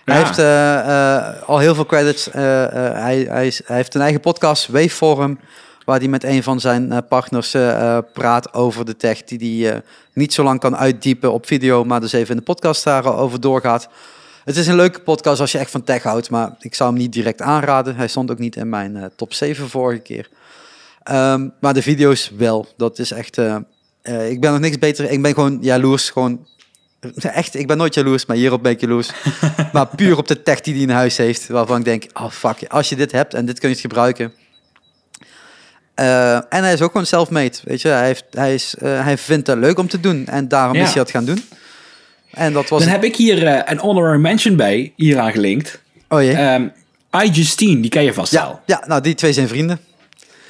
Hij 0.05 0.19
Ja. 0.19 0.25
heeft 0.25 0.37
eh, 0.37 1.49
al 1.49 1.57
heel 1.59 1.75
veel 1.75 1.85
credits. 1.85 2.29
Hij, 2.31 3.25
hij, 3.29 3.47
is, 3.47 3.61
hij 3.65 3.75
heeft 3.75 3.95
een 3.95 4.01
eigen 4.01 4.19
podcast, 4.19 4.67
Waveform, 4.67 5.39
waar 5.85 5.99
hij 5.99 6.07
met 6.07 6.23
een 6.23 6.43
van 6.43 6.59
zijn 6.59 7.07
partners 7.07 7.55
praat 8.13 8.53
over 8.53 8.85
de 8.85 8.97
tech, 8.97 9.23
die 9.23 9.65
hij 9.67 9.81
niet 10.13 10.33
zo 10.33 10.43
lang 10.43 10.59
kan 10.59 10.77
uitdiepen 10.77 11.31
op 11.33 11.45
video, 11.45 11.83
maar 11.83 11.99
dus 11.99 12.11
even 12.13 12.29
in 12.29 12.37
de 12.37 12.43
podcast 12.43 12.83
daarover 12.83 13.39
doorgaat. 13.41 13.87
Het 14.45 14.57
is 14.57 14.67
een 14.67 14.75
leuke 14.75 14.99
podcast 14.99 15.41
als 15.41 15.51
je 15.51 15.57
echt 15.57 15.71
van 15.71 15.83
tech 15.83 16.03
houdt, 16.03 16.29
maar 16.29 16.55
ik 16.59 16.75
zou 16.75 16.89
hem 16.89 16.99
niet 16.99 17.13
direct 17.13 17.41
aanraden. 17.41 17.95
Hij 17.95 18.07
stond 18.07 18.31
ook 18.31 18.39
niet 18.39 18.55
in 18.55 18.69
mijn 18.69 19.11
top 19.15 19.33
7 19.33 19.69
vorige 19.69 20.01
keer. 20.01 20.29
Ehm, 21.03 21.47
maar 21.59 21.73
de 21.73 21.81
video's 21.81 22.31
wel. 22.37 22.67
Dat 22.77 22.99
is 22.99 23.11
echt. 23.11 23.37
eh, 23.37 23.55
eh, 24.01 24.29
ik 24.29 24.41
ben 24.41 24.51
nog 24.51 24.59
niks 24.59 24.79
beter. 24.79 25.11
Ik 25.11 25.21
ben 25.21 25.33
gewoon 25.33 25.57
jaloers. 25.61 26.09
Gewoon. 26.09 26.47
Echt, 27.15 27.55
ik 27.55 27.67
ben 27.67 27.77
nooit 27.77 27.93
jaloers, 27.93 28.25
maar 28.25 28.37
hierop 28.37 28.63
ben 28.63 28.71
ik 28.71 28.81
jaloers. 28.81 29.09
maar 29.73 29.87
puur 29.95 30.17
op 30.17 30.27
de 30.27 30.43
tech 30.43 30.61
die 30.61 30.73
hij 30.73 30.81
in 30.83 30.89
huis 30.89 31.17
heeft. 31.17 31.47
Waarvan 31.47 31.77
ik 31.79 31.85
denk: 31.85 32.05
oh 32.13 32.29
fuck, 32.31 32.57
als 32.67 32.89
je 32.89 32.95
dit 32.95 33.11
hebt 33.11 33.33
en 33.33 33.45
dit 33.45 33.59
kun 33.59 33.67
je 33.69 33.73
het 33.75 33.83
gebruiken. 33.83 34.33
Eh, 35.93 36.35
en 36.35 36.63
hij 36.63 36.73
is 36.73 36.81
ook 36.81 36.91
gewoon 36.91 37.05
self-made. 37.05 37.57
Weet 37.63 37.81
je, 37.81 37.87
hij, 37.87 38.05
heeft, 38.05 38.23
hij, 38.31 38.53
is, 38.53 38.75
eh, 38.75 39.03
hij 39.03 39.17
vindt 39.17 39.47
het 39.47 39.57
leuk 39.57 39.77
om 39.79 39.87
te 39.87 39.99
doen. 39.99 40.27
En 40.27 40.47
daarom 40.47 40.75
Ja. 40.75 40.81
is 40.81 40.87
hij 40.87 40.97
dat 40.97 41.11
gaan 41.11 41.25
doen. 41.25 41.43
En 42.31 42.53
dat 42.53 42.69
was. 42.69 42.81
Dan 42.81 42.91
heb 42.91 43.03
ik 43.03 43.15
hier 43.15 43.45
eh, 43.47 43.61
een 43.71 43.77
honorary 43.79 44.19
mention 44.19 44.55
bij, 44.55 44.93
hier 44.95 45.19
aan 45.19 45.31
gelinkt. 45.31 45.81
oh 46.09 46.21
jee. 46.21 46.33
Ehm 46.35 46.67
iJustine, 47.11 47.81
die 47.81 47.89
ken 47.89 48.03
je 48.03 48.13
vast 48.13 48.31
wel. 48.33 48.41
ja, 48.41 48.61
ja, 48.65 48.87
nou, 48.87 49.01
die 49.01 49.15
twee 49.15 49.33
zijn 49.33 49.47
vrienden. 49.47 49.79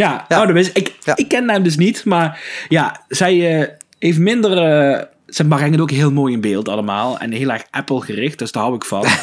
Ja, 0.02 0.26
Ja. 0.30 0.46
Dat 0.46 0.56
is, 0.56 0.72
ik, 0.72 0.96
Ja. 1.04 1.16
ik 1.16 1.28
ken 1.28 1.50
hem 1.50 1.64
dus 1.64 1.78
niet, 1.78 2.06
maar 2.06 2.42
ja, 2.70 3.06
zij 3.08 3.62
eh, 3.62 3.68
heeft 4.00 4.20
minder... 4.20 4.58
eh 4.58 5.06
ze 5.32 5.46
brengen 5.46 5.72
het 5.72 5.82
ook 5.82 5.92
heel 5.92 6.12
mooi 6.12 6.34
in 6.34 6.42
beeld 6.42 6.70
allemaal 6.70 7.20
en 7.20 7.32
heel 7.32 7.50
erg 7.50 7.64
Apple 7.70 8.02
gericht, 8.02 8.40
dus 8.40 8.52
daar 8.52 8.64
hou 8.64 8.76
ik 8.76 8.86
van. 8.86 9.06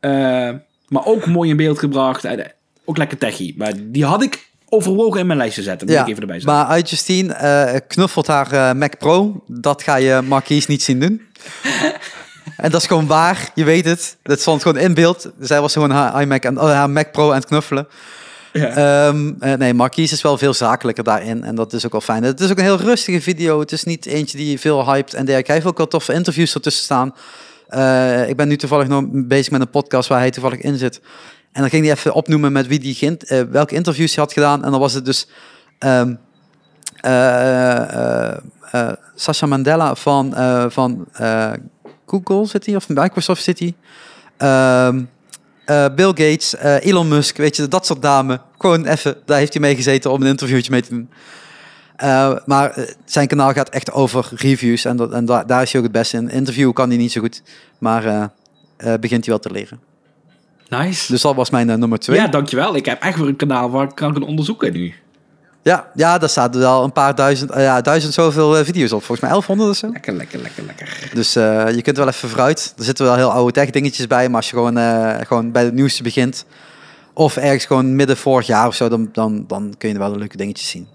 Eh, 0.00 0.50
maar 0.88 1.04
ook 1.06 1.26
mooi 1.26 1.50
in 1.50 1.56
beeld 1.56 1.78
gebracht, 1.78 2.24
en, 2.24 2.52
ook 2.84 2.96
lekker 2.96 3.18
techie. 3.18 3.54
Maar 3.58 3.72
die 3.76 4.04
had 4.04 4.22
ik 4.22 4.48
overwogen 4.68 5.20
in 5.20 5.26
mijn 5.26 5.38
lijst 5.38 5.54
te 5.54 5.62
zetten, 5.62 5.88
moet 5.88 5.96
ik 5.96 6.06
even 6.08 6.20
erbij 6.20 6.40
zetten. 6.40 6.54
maar 6.54 6.66
uit 6.66 6.90
Justine 6.90 7.32
eh, 7.32 7.80
knuffelt 7.88 8.26
haar 8.26 8.76
Mac 8.76 8.98
Pro. 8.98 9.44
Dat 9.46 9.82
ga 9.82 9.96
je 9.96 10.20
Marquise 10.24 10.70
niet 10.70 10.82
zien 10.82 11.00
doen. 11.00 11.22
en 12.56 12.70
dat 12.70 12.80
is 12.80 12.86
gewoon 12.86 13.06
waar, 13.06 13.50
je 13.54 13.64
weet 13.64 13.84
het. 13.84 14.16
Dat 14.22 14.40
stond 14.40 14.62
gewoon 14.62 14.82
in 14.82 14.94
beeld. 14.94 15.32
Zij 15.40 15.60
was 15.60 15.72
gewoon 15.72 15.90
haar, 15.90 16.22
iMac 16.22 16.44
en, 16.44 16.56
haar 16.56 16.90
Mac 16.90 17.12
Pro 17.12 17.28
aan 17.28 17.38
het 17.38 17.46
knuffelen. 17.46 17.86
Ehm, 18.62 19.32
eh, 19.38 19.52
nee, 19.52 19.74
Marquise 19.74 20.14
is 20.14 20.22
wel 20.22 20.38
veel 20.38 20.54
zakelijker 20.54 21.04
daarin. 21.04 21.44
En 21.44 21.54
dat 21.54 21.72
is 21.72 21.84
ook 21.84 21.92
wel 21.92 22.00
fijn. 22.00 22.22
Het 22.22 22.40
is 22.40 22.50
ook 22.50 22.58
een 22.58 22.64
heel 22.64 22.80
rustige 22.80 23.20
video. 23.20 23.60
Het 23.60 23.72
is 23.72 23.84
niet 23.84 24.06
eentje 24.06 24.36
die 24.36 24.60
veel 24.60 24.92
hypt 24.92 25.14
en 25.14 25.24
dergelijke. 25.24 25.46
Hij 25.46 25.54
heeft 25.54 25.66
ook 25.66 25.78
wel 25.78 25.88
toffe 25.88 26.12
interviews 26.12 26.54
ertussen 26.54 26.84
staan. 26.84 27.14
Eh, 27.68 28.28
ik 28.28 28.36
ben 28.36 28.48
nu 28.48 28.56
toevallig 28.56 28.88
nog 28.88 29.04
bezig 29.10 29.50
met 29.50 29.60
een 29.60 29.70
podcast 29.70 30.08
waar 30.08 30.18
hij 30.18 30.30
toevallig 30.30 30.60
in 30.60 30.76
zit. 30.78 31.00
En 31.52 31.60
dan 31.60 31.70
ging 31.70 31.84
hij 31.84 31.94
even 31.94 32.14
opnoemen 32.14 32.52
met 32.52 32.66
wie 32.66 32.78
die 32.78 32.94
geïnt- 32.94 33.24
eh, 33.24 33.40
welke 33.50 33.74
interviews 33.74 34.14
hij 34.14 34.24
had 34.24 34.32
gedaan. 34.32 34.64
En 34.64 34.70
dan 34.70 34.80
was 34.80 34.92
het 34.92 35.04
dus 35.04 35.28
ehm 35.78 36.14
eh, 37.04 38.28
eh, 38.30 38.36
eh, 38.70 38.92
Sasha 39.14 39.46
Mandela 39.46 39.94
van, 39.94 40.34
van 40.70 41.06
Google 42.06 42.46
hij 42.64 42.76
of 42.76 42.88
Microsoft 42.88 43.42
zit 43.42 43.58
hij. 43.58 43.74
Eh, 45.64 45.86
Bill 45.94 46.06
Gates, 46.08 46.56
eh, 46.56 46.86
Elon 46.86 47.08
Musk, 47.08 47.36
weet 47.36 47.56
je, 47.56 47.68
dat 47.68 47.86
soort 47.86 48.00
namen. 48.00 48.40
Gewoon 48.58 48.86
even, 48.86 49.16
daar 49.24 49.38
heeft 49.38 49.52
hij 49.52 49.62
mee 49.62 49.74
gezeten 49.76 50.10
om 50.10 50.20
een 50.22 50.26
interviewtje 50.28 50.70
mee 50.70 50.82
te 50.82 50.88
doen. 50.88 51.08
Eh, 51.96 52.32
maar 52.46 52.86
zijn 53.04 53.26
kanaal 53.26 53.52
gaat 53.52 53.68
echt 53.68 53.92
over 53.92 54.28
reviews 54.34 54.84
en, 54.84 54.96
dat, 54.96 55.12
en 55.12 55.24
da- 55.24 55.44
daar 55.44 55.62
is 55.62 55.72
hij 55.72 55.80
ook 55.80 55.86
het 55.86 55.96
beste 55.96 56.16
in. 56.16 56.30
Interview 56.30 56.72
kan 56.72 56.88
hij 56.88 56.98
niet 56.98 57.12
zo 57.12 57.20
goed, 57.20 57.42
maar 57.78 58.30
begint 59.00 59.24
hij 59.24 59.34
wel 59.34 59.38
te 59.38 59.50
leren. 59.50 59.80
nice. 60.68 61.12
Dus 61.12 61.20
dat 61.22 61.34
was 61.34 61.50
mijn 61.50 61.66
nummer 61.66 61.98
twee. 61.98 62.16
ja, 62.18 62.26
dankjewel. 62.26 62.76
Ik 62.76 62.84
heb 62.86 63.02
echt 63.02 63.18
weer 63.18 63.28
een 63.28 63.36
kanaal 63.36 63.70
waar 63.70 63.84
ik 63.84 63.94
kan 63.94 64.12
gaan 64.12 64.22
onderzoeken 64.22 64.72
nu. 64.72 64.94
Ja, 65.64 65.90
ja, 65.94 66.18
daar 66.18 66.28
staat 66.28 66.56
wel 66.56 66.84
een 66.84 66.92
paar 66.92 67.14
duizend, 67.14 67.50
eh, 67.50 67.62
ja, 67.62 67.80
duizend 67.80 68.14
zoveel 68.14 68.56
eh, 68.58 68.64
video's 68.64 68.92
op. 68.92 68.98
Volgens 69.04 69.20
mij 69.20 69.30
1100 69.30 69.70
of 69.70 69.76
zo. 69.76 69.88
Lekker, 69.92 70.12
lekker, 70.12 70.40
lekker, 70.42 70.64
lekker. 70.64 71.10
Dus 71.14 71.36
eh, 71.36 71.74
je 71.74 71.82
kunt 71.82 71.96
wel 71.96 72.08
even 72.08 72.28
vooruit. 72.28 72.74
Er 72.78 72.84
zitten 72.84 73.04
wel 73.04 73.14
heel 73.16 73.30
oude 73.30 73.52
tech 73.52 73.70
dingetjes 73.70 74.06
bij. 74.06 74.26
Maar 74.28 74.36
als 74.36 74.50
je 74.50 74.56
gewoon, 74.56 74.78
gewoon 75.26 75.52
bij 75.52 75.64
het 75.64 75.74
nieuwste 75.74 76.02
begint. 76.02 76.44
Of 77.12 77.36
ergens 77.36 77.64
gewoon 77.64 77.96
midden 77.96 78.16
vorig 78.16 78.46
jaar 78.46 78.66
of 78.66 78.74
zo. 78.74 78.88
Dan, 78.88 79.08
dan, 79.12 79.44
dan 79.46 79.74
kun 79.78 79.88
je 79.88 79.98
wel 79.98 80.12
de 80.12 80.18
leuke 80.18 80.36
dingetjes 80.36 80.68
zien. 80.68 80.88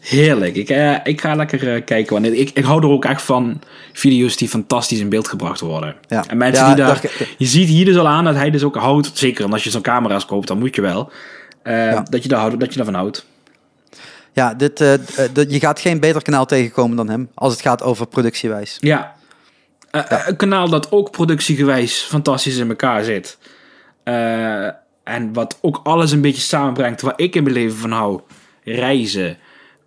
Heerlijk. 0.00 0.56
Ik, 0.56 0.68
eh, 0.70 0.96
ik 1.04 1.20
ga 1.20 1.34
lekker 1.34 1.82
kijken. 1.82 2.12
Want 2.22 2.34
ik, 2.34 2.50
ik 2.54 2.64
hou 2.64 2.82
er 2.82 2.88
ook 2.88 3.04
echt 3.04 3.22
van 3.22 3.60
video's 3.92 4.36
die 4.36 4.48
fantastisch 4.48 4.98
in 4.98 5.08
beeld 5.08 5.28
gebracht 5.28 5.60
worden. 5.60 5.94
Ja. 6.08 6.24
En 6.28 6.36
mensen 6.36 6.64
Ja, 6.66 6.74
die 6.74 6.84
daar... 6.84 7.00
Je 7.38 7.46
ziet 7.46 7.68
hier 7.68 7.84
dus 7.84 7.96
al 7.96 8.08
aan 8.08 8.24
dat 8.24 8.34
hij 8.34 8.50
dus 8.50 8.62
ook 8.62 8.76
houdt. 8.76 9.10
Zeker 9.14 9.44
en 9.44 9.52
als 9.52 9.64
je 9.64 9.70
zo'n 9.70 9.82
camera's 9.82 10.26
koopt, 10.26 10.46
dan 10.48 10.58
moet 10.58 10.74
je 10.74 10.82
wel. 10.82 11.10
Ja. 11.64 12.02
dat, 12.10 12.22
je 12.22 12.28
daar, 12.28 12.40
houdt- 12.40 12.60
dat 12.60 12.70
je 12.70 12.76
daarvan 12.76 12.94
houdt. 12.94 13.26
Ja, 14.32 14.54
dit, 14.54 14.80
eh, 14.80 14.94
eh, 14.94 15.50
je 15.50 15.60
gaat 15.60 15.80
geen 15.80 16.00
beter 16.00 16.22
kanaal 16.22 16.46
tegenkomen 16.46 16.96
dan 16.96 17.08
hem. 17.08 17.30
Als 17.34 17.52
het 17.52 17.62
gaat 17.62 17.82
over 17.82 18.06
productiewijs. 18.06 18.76
Ja. 18.80 19.14
Eh, 19.90 20.26
Een 20.26 20.36
kanaal 20.36 20.68
dat 20.68 20.92
ook 20.92 21.10
productiegewijs 21.10 21.98
fantastisch 22.02 22.56
in 22.56 22.68
elkaar 22.68 23.04
zit. 23.04 23.38
En 25.04 25.32
wat 25.32 25.58
ook 25.60 25.80
alles 25.82 26.12
een 26.12 26.20
beetje 26.20 26.40
samenbrengt 26.40 27.00
waar 27.00 27.12
ik 27.16 27.34
in 27.34 27.42
mijn 27.42 27.54
leven 27.54 27.76
van 27.76 27.92
hou. 27.92 28.20
Reizen, 28.64 29.38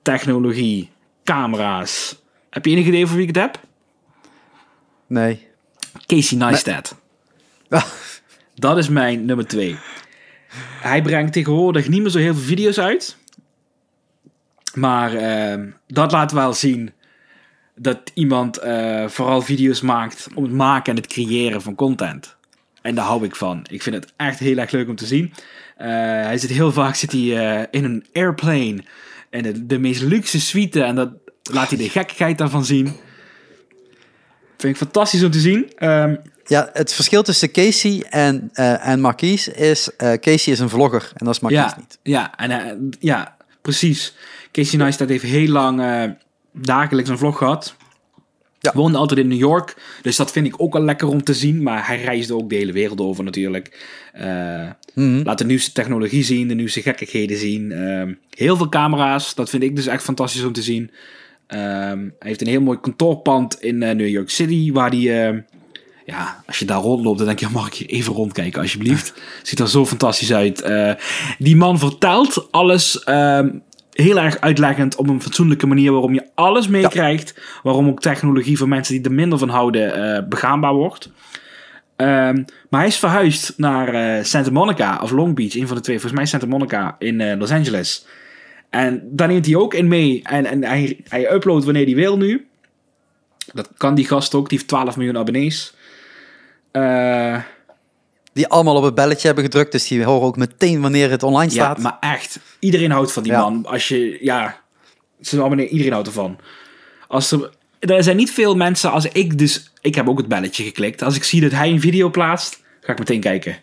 technologie, 0.01 0.89
camera's. 1.23 2.21
Heb 2.49 2.65
je 2.65 2.71
enig 2.71 2.85
idee 2.85 3.05
voor 3.07 3.15
wie 3.17 3.27
ik 3.27 3.35
het 3.35 3.43
heb? 3.43 3.59
Nee. 5.07 5.47
Casey 6.05 6.37
Neistat. 6.37 6.95
Dat 8.55 8.77
is 8.77 8.89
mijn 8.89 9.25
nummer 9.25 9.47
twee. 9.47 9.77
Hij 10.81 11.01
brengt 11.01 11.33
tegenwoordig 11.33 11.87
niet 11.87 12.01
meer 12.01 12.11
zo 12.11 12.17
heel 12.17 12.33
veel 12.33 12.43
video's 12.43 12.79
uit. 12.79 13.17
Maar 14.73 15.13
ehm, 15.13 15.69
dat 15.87 16.11
laat 16.11 16.31
wel 16.31 16.53
zien 16.53 16.91
dat 17.75 18.11
iemand 18.13 18.57
eh, 18.57 19.07
vooral 19.07 19.41
video's 19.41 19.81
maakt 19.81 20.27
om 20.35 20.43
het 20.43 20.51
maken 20.51 20.95
en 20.95 21.01
het 21.01 21.11
creëren 21.11 21.61
van 21.61 21.75
content. 21.75 22.35
En 22.81 22.95
daar 22.95 23.05
hou 23.05 23.25
ik 23.25 23.35
van. 23.35 23.65
Ik 23.69 23.81
vind 23.83 23.95
het 23.95 24.13
echt 24.17 24.39
heel 24.39 24.57
erg 24.57 24.71
leuk 24.71 24.89
om 24.89 24.95
te 24.95 25.05
zien. 25.05 25.33
Eh, 25.77 25.87
hij 26.23 26.37
zit 26.37 26.49
heel 26.49 26.71
vaak 26.71 26.95
zit 26.95 27.11
hij, 27.11 27.21
eh, 27.61 27.67
in 27.71 27.83
een 27.83 28.05
airplane. 28.13 28.83
En 29.29 29.43
de, 29.43 29.65
de 29.65 29.79
meest 29.79 30.01
luxe 30.01 30.39
suite. 30.41 30.83
En 30.83 30.95
dat 30.95 31.09
laat 31.51 31.69
hij 31.69 31.77
de 31.77 31.89
gekkigheid 31.89 32.37
daarvan 32.37 32.65
zien. 32.65 32.85
Vind 34.57 34.73
ik 34.73 34.77
fantastisch 34.77 35.23
om 35.23 35.31
te 35.31 35.39
zien. 35.39 35.71
Ehm, 35.75 36.15
Ja, 36.45 36.69
het 36.73 36.93
verschil 36.93 37.23
tussen 37.23 37.51
Casey 37.51 38.05
en, 38.09 38.49
en 38.53 38.99
Marquise 38.99 39.53
is... 39.53 39.95
eh, 39.95 40.13
Casey 40.13 40.53
is 40.53 40.59
een 40.59 40.69
vlogger 40.69 41.11
en 41.13 41.25
dat 41.25 41.35
is 41.35 41.39
Marquise 41.39 41.63
ja, 41.63 41.75
niet. 41.77 41.99
Ja, 42.03 42.37
en, 42.37 42.89
ja, 42.99 43.35
precies. 43.61 44.15
Casey 44.53 44.77
Neistat 44.79 45.09
heeft 45.09 45.23
heel 45.23 45.47
lang 45.47 45.81
eh, 45.81 46.03
dagelijks 46.53 47.09
een 47.09 47.17
vlog 47.17 47.37
gehad. 47.37 47.75
Ja. 48.59 48.71
Woonde 48.75 48.97
altijd 48.97 49.19
in 49.19 49.27
New 49.27 49.37
York. 49.39 49.75
Dus 50.01 50.15
dat 50.15 50.31
vind 50.31 50.45
ik 50.47 50.53
ook 50.61 50.73
wel 50.73 50.81
lekker 50.81 51.07
om 51.07 51.23
te 51.23 51.33
zien. 51.33 51.63
Maar 51.63 51.87
hij 51.87 52.01
reisde 52.01 52.35
ook 52.35 52.49
de 52.49 52.55
hele 52.55 52.71
wereld 52.71 52.99
over 53.01 53.23
natuurlijk. 53.23 53.85
Eh, 54.13 54.69
Mhm. 54.93 55.21
Laat 55.23 55.37
de 55.37 55.45
nieuwste 55.45 55.71
technologie 55.71 56.23
zien, 56.23 56.47
de 56.47 56.53
nieuwste 56.53 56.81
gekkigheden 56.81 57.37
zien. 57.37 57.71
Ehm, 57.71 58.13
heel 58.29 58.57
veel 58.57 58.69
camera's, 58.69 59.35
dat 59.35 59.49
vind 59.49 59.63
ik 59.63 59.75
dus 59.75 59.87
echt 59.87 60.03
fantastisch 60.03 60.43
om 60.43 60.53
te 60.53 60.61
zien. 60.61 60.91
Ehm, 61.47 61.99
hij 61.99 62.09
heeft 62.19 62.41
een 62.41 62.47
heel 62.47 62.61
mooi 62.61 62.79
kantoorpand 62.79 63.61
in 63.61 63.83
eh, 63.83 63.95
New 63.95 64.07
York 64.07 64.29
City, 64.29 64.71
waar 64.71 64.89
hij... 64.89 65.25
ehm, 65.27 65.39
ja, 66.05 66.43
als 66.47 66.59
je 66.59 66.65
daar 66.65 66.81
rondloopt, 66.81 67.17
dan 67.17 67.27
denk 67.27 67.39
je, 67.39 67.47
mag 67.51 67.67
ik 67.67 67.73
hier 67.73 67.87
even 67.89 68.13
rondkijken 68.13 68.61
alsjeblieft. 68.61 69.13
Ziet 69.43 69.59
er 69.59 69.69
zo 69.69 69.85
fantastisch 69.85 70.33
uit. 70.33 70.65
Die 71.37 71.55
man 71.55 71.79
vertelt 71.79 72.47
alles 72.51 73.03
heel 73.93 74.19
erg 74.19 74.39
uitleggend 74.39 74.95
op 74.95 75.09
een 75.09 75.21
fatsoenlijke 75.21 75.67
manier 75.67 75.91
waarom 75.91 76.13
je 76.13 76.27
alles 76.35 76.67
meekrijgt. 76.67 77.41
Waarom 77.63 77.87
ook 77.87 78.01
technologie 78.01 78.57
voor 78.57 78.67
mensen 78.67 78.93
die 78.93 79.03
er 79.03 79.11
minder 79.11 79.37
van 79.37 79.49
houden 79.49 80.15
eh, 80.15 80.27
begaanbaar 80.27 80.73
wordt. 80.73 81.11
Ehm, 81.95 82.43
maar 82.69 82.79
hij 82.79 82.87
is 82.87 82.99
verhuisd 82.99 83.53
naar 83.57 83.93
eh, 83.93 84.23
Santa 84.23 84.51
Monica 84.51 84.99
of 85.01 85.11
Long 85.11 85.35
Beach, 85.35 85.55
een 85.55 85.67
van 85.67 85.75
de 85.75 85.81
twee. 85.81 85.99
Volgens 85.99 86.19
mij 86.19 86.29
Santa 86.29 86.45
Monica 86.47 86.95
in 86.99 87.21
eh, 87.21 87.37
Los 87.37 87.51
Angeles. 87.51 88.05
En 88.69 89.01
daar 89.11 89.27
neemt 89.27 89.45
hij 89.45 89.55
ook 89.55 89.73
in 89.73 89.87
mee. 89.87 90.21
En, 90.23 90.45
en 90.45 90.63
hij, 90.63 90.99
hij 91.07 91.33
uploadt 91.33 91.65
wanneer 91.65 91.85
hij 91.85 91.95
wil 91.95 92.17
nu. 92.17 92.47
Dat 93.53 93.69
kan 93.77 93.95
die 93.95 94.07
gast 94.07 94.35
ook. 94.35 94.49
Die 94.49 94.57
heeft 94.57 94.69
12 94.69 94.97
miljoen 94.97 95.17
abonnees. 95.17 95.75
Eh, 96.71 97.41
Die 98.33 98.47
allemaal 98.47 98.75
op 98.75 98.83
het 98.83 98.95
belletje 98.95 99.25
hebben 99.25 99.43
gedrukt, 99.43 99.71
dus 99.71 99.87
die 99.87 100.03
horen 100.03 100.27
ook 100.27 100.37
meteen 100.37 100.81
wanneer 100.81 101.09
het 101.09 101.23
online 101.23 101.53
ja, 101.53 101.63
staat. 101.63 101.77
maar 101.77 101.97
echt. 101.99 102.39
Iedereen 102.59 102.91
houdt 102.91 103.11
van 103.11 103.23
die 103.23 103.31
Ja. 103.31 103.39
man. 103.39 103.65
Als 103.65 103.87
je, 103.87 104.17
ja, 104.21 104.59
zijn 105.19 105.41
abonnee, 105.41 105.67
iedereen 105.67 105.91
houdt 105.91 106.07
ervan. 106.07 106.37
Als 107.07 107.31
er, 107.31 107.49
er 107.79 108.03
zijn 108.03 108.17
niet 108.17 108.31
veel 108.31 108.55
mensen, 108.55 108.91
als 108.91 109.05
ik 109.05 109.37
dus, 109.37 109.71
ik 109.81 109.95
heb 109.95 110.09
ook 110.09 110.17
het 110.17 110.27
belletje 110.27 110.63
geklikt. 110.63 111.01
Als 111.01 111.15
ik 111.15 111.23
zie 111.23 111.41
dat 111.41 111.51
hij 111.51 111.69
een 111.69 111.81
video 111.81 112.09
plaatst, 112.09 112.63
ga 112.81 112.91
ik 112.91 112.99
meteen 112.99 113.19
kijken. 113.19 113.57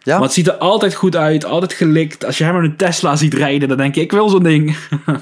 ja? 0.00 0.12
Want 0.12 0.24
het 0.24 0.32
ziet 0.32 0.46
er 0.48 0.56
altijd 0.56 0.94
goed 0.94 1.16
uit, 1.16 1.44
altijd 1.44 1.72
gelikt. 1.72 2.24
Als 2.24 2.38
je 2.38 2.44
hem 2.44 2.56
in 2.56 2.64
een 2.64 2.76
Tesla 2.76 3.16
ziet 3.16 3.34
rijden, 3.34 3.68
dan 3.68 3.76
denk 3.76 3.94
je, 3.94 4.00
ik 4.00 4.12
wil 4.12 4.28
zo'n 4.28 4.42
ding. 4.42 4.76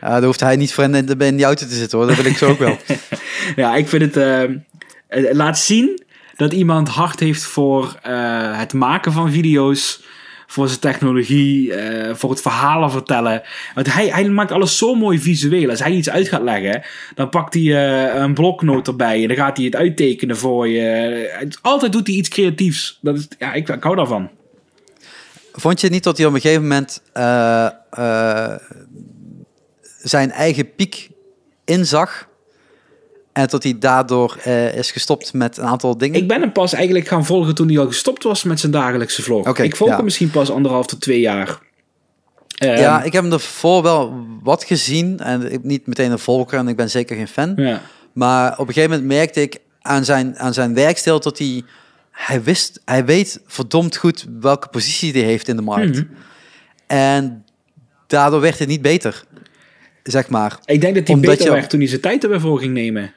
Ja, 0.00 0.08
daar 0.08 0.22
hoeft 0.22 0.40
hij 0.40 0.56
niet 0.56 0.72
voor 0.74 0.84
in, 0.84 0.94
in 1.18 1.36
die 1.36 1.44
auto 1.44 1.66
te 1.66 1.74
zitten 1.74 1.98
hoor, 1.98 2.06
dat 2.06 2.16
wil 2.16 2.24
ik 2.24 2.36
zo 2.36 2.48
ook 2.48 2.58
wel. 2.58 2.76
ja, 3.56 3.76
ik 3.76 3.88
vind 3.88 4.02
het, 4.02 4.16
eh, 4.16 4.54
het 5.08 5.34
laat 5.34 5.58
zien 5.58 6.02
dat 6.38 6.52
iemand 6.52 6.88
hart 6.88 7.20
heeft 7.20 7.42
voor 7.42 7.98
eh, 8.02 8.58
het 8.58 8.72
maken 8.72 9.12
van 9.12 9.30
video's. 9.30 10.06
Voor 10.46 10.68
zijn 10.68 10.80
technologie, 10.80 11.74
eh, 11.74 12.14
voor 12.14 12.30
het 12.30 12.40
verhalen 12.40 12.90
vertellen. 12.90 13.42
Want 13.74 13.92
hij, 13.92 14.08
hij 14.08 14.28
maakt 14.28 14.52
alles 14.52 14.78
zo 14.78 14.94
mooi 14.94 15.18
visueel. 15.18 15.70
Als 15.70 15.78
hij 15.78 15.92
iets 15.92 16.10
uit 16.10 16.28
gaat 16.28 16.42
leggen, 16.42 16.82
dan 17.14 17.28
pakt 17.28 17.54
hij 17.54 17.62
eh, 17.62 18.20
een 18.20 18.34
bloknoot 18.34 18.86
erbij. 18.86 19.22
En 19.22 19.28
dan 19.28 19.36
gaat 19.36 19.56
hij 19.56 19.66
het 19.66 19.76
uittekenen 19.76 20.36
voor 20.36 20.68
je. 20.68 21.56
Altijd 21.62 21.92
doet 21.92 22.06
hij 22.06 22.16
iets 22.16 22.28
creatiefs. 22.28 22.98
Dat 23.00 23.16
is, 23.16 23.28
ja, 23.38 23.52
ik, 23.52 23.68
ik 23.68 23.82
hou 23.82 23.96
daarvan. 23.96 24.30
Vond 25.52 25.80
je 25.80 25.88
niet 25.88 26.04
dat 26.04 26.16
hij 26.16 26.26
op 26.26 26.34
een 26.34 26.40
gegeven 26.40 26.62
moment 26.62 27.02
zijn 30.02 30.30
eigen 30.30 30.74
piek 30.74 31.10
inzag? 31.64 32.27
En 33.38 33.46
dat 33.46 33.62
hij 33.62 33.78
daardoor 33.78 34.36
eh, 34.42 34.74
is 34.74 34.90
gestopt 34.90 35.32
met 35.32 35.56
een 35.56 35.64
aantal 35.64 35.98
dingen? 35.98 36.20
Ik 36.20 36.28
ben 36.28 36.40
hem 36.40 36.52
pas 36.52 36.72
eigenlijk 36.72 37.08
gaan 37.08 37.24
volgen 37.24 37.54
toen 37.54 37.68
hij 37.68 37.78
al 37.78 37.86
gestopt 37.86 38.22
was 38.22 38.42
met 38.42 38.60
zijn 38.60 38.72
dagelijkse 38.72 39.22
vlog. 39.22 39.58
Ik 39.58 39.76
volg 39.76 39.90
ja. 39.90 39.96
hem 39.96 40.04
misschien 40.04 40.30
pas 40.30 40.50
anderhalf 40.50 40.86
tot 40.86 41.00
twee 41.00 41.20
jaar. 41.20 41.58
Ehm, 42.54 42.80
ja, 42.80 43.02
ik 43.02 43.12
heb 43.12 43.22
hem 43.22 43.32
ervoor 43.32 43.82
wel 43.82 44.26
wat 44.42 44.64
gezien. 44.64 45.18
En 45.18 45.52
ik 45.52 45.64
niet 45.64 45.86
meteen 45.86 46.10
een 46.10 46.18
volger 46.18 46.58
en 46.58 46.68
ik 46.68 46.76
ben 46.76 46.90
zeker 46.90 47.16
geen 47.16 47.28
fan. 47.28 47.52
ja. 47.56 47.82
Maar 48.12 48.52
op 48.52 48.68
een 48.68 48.74
gegeven 48.74 48.90
moment 48.90 49.08
merkte 49.08 49.40
ik 49.40 49.58
aan 49.80 50.04
zijn, 50.04 50.38
aan 50.38 50.54
zijn 50.54 50.74
werkstijl 50.74 51.20
dat 51.20 51.38
hij... 51.38 51.62
Hij 52.10 52.42
wist, 52.42 52.80
hij 52.84 53.04
weet 53.04 53.40
verdomd 53.46 53.96
goed 53.96 54.26
welke 54.40 54.68
positie 54.68 55.12
hij 55.12 55.22
heeft 55.22 55.48
in 55.48 55.56
de 55.56 55.62
markt. 55.62 55.94
Mhm. 55.94 56.04
En 56.86 57.44
daardoor 58.06 58.40
werd 58.40 58.58
het 58.58 58.68
niet 58.68 58.82
beter, 58.82 59.24
zeg 60.02 60.28
maar. 60.28 60.58
Ik 60.64 60.80
denk 60.80 60.94
dat 60.94 61.06
hij 61.06 61.14
Omdat 61.16 61.30
beter 61.30 61.46
je- 61.46 61.52
werd 61.52 61.70
toen 61.70 61.80
hij 61.80 61.88
zijn 61.88 62.00
tijd 62.00 62.22
erbij 62.22 62.40
voor 62.40 62.58
ging 62.58 62.72
nemen. 62.72 63.12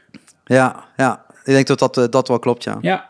Ja, 0.46 0.84
ja. 0.98 1.26
Ik 1.44 1.54
denk 1.54 1.68
dat 1.68 1.80
dat, 1.80 1.98
eh, 1.98 2.04
dat 2.10 2.28
wel 2.28 2.40
klopt, 2.40 2.64
ja. 2.64 2.78
Ja, 2.82 3.10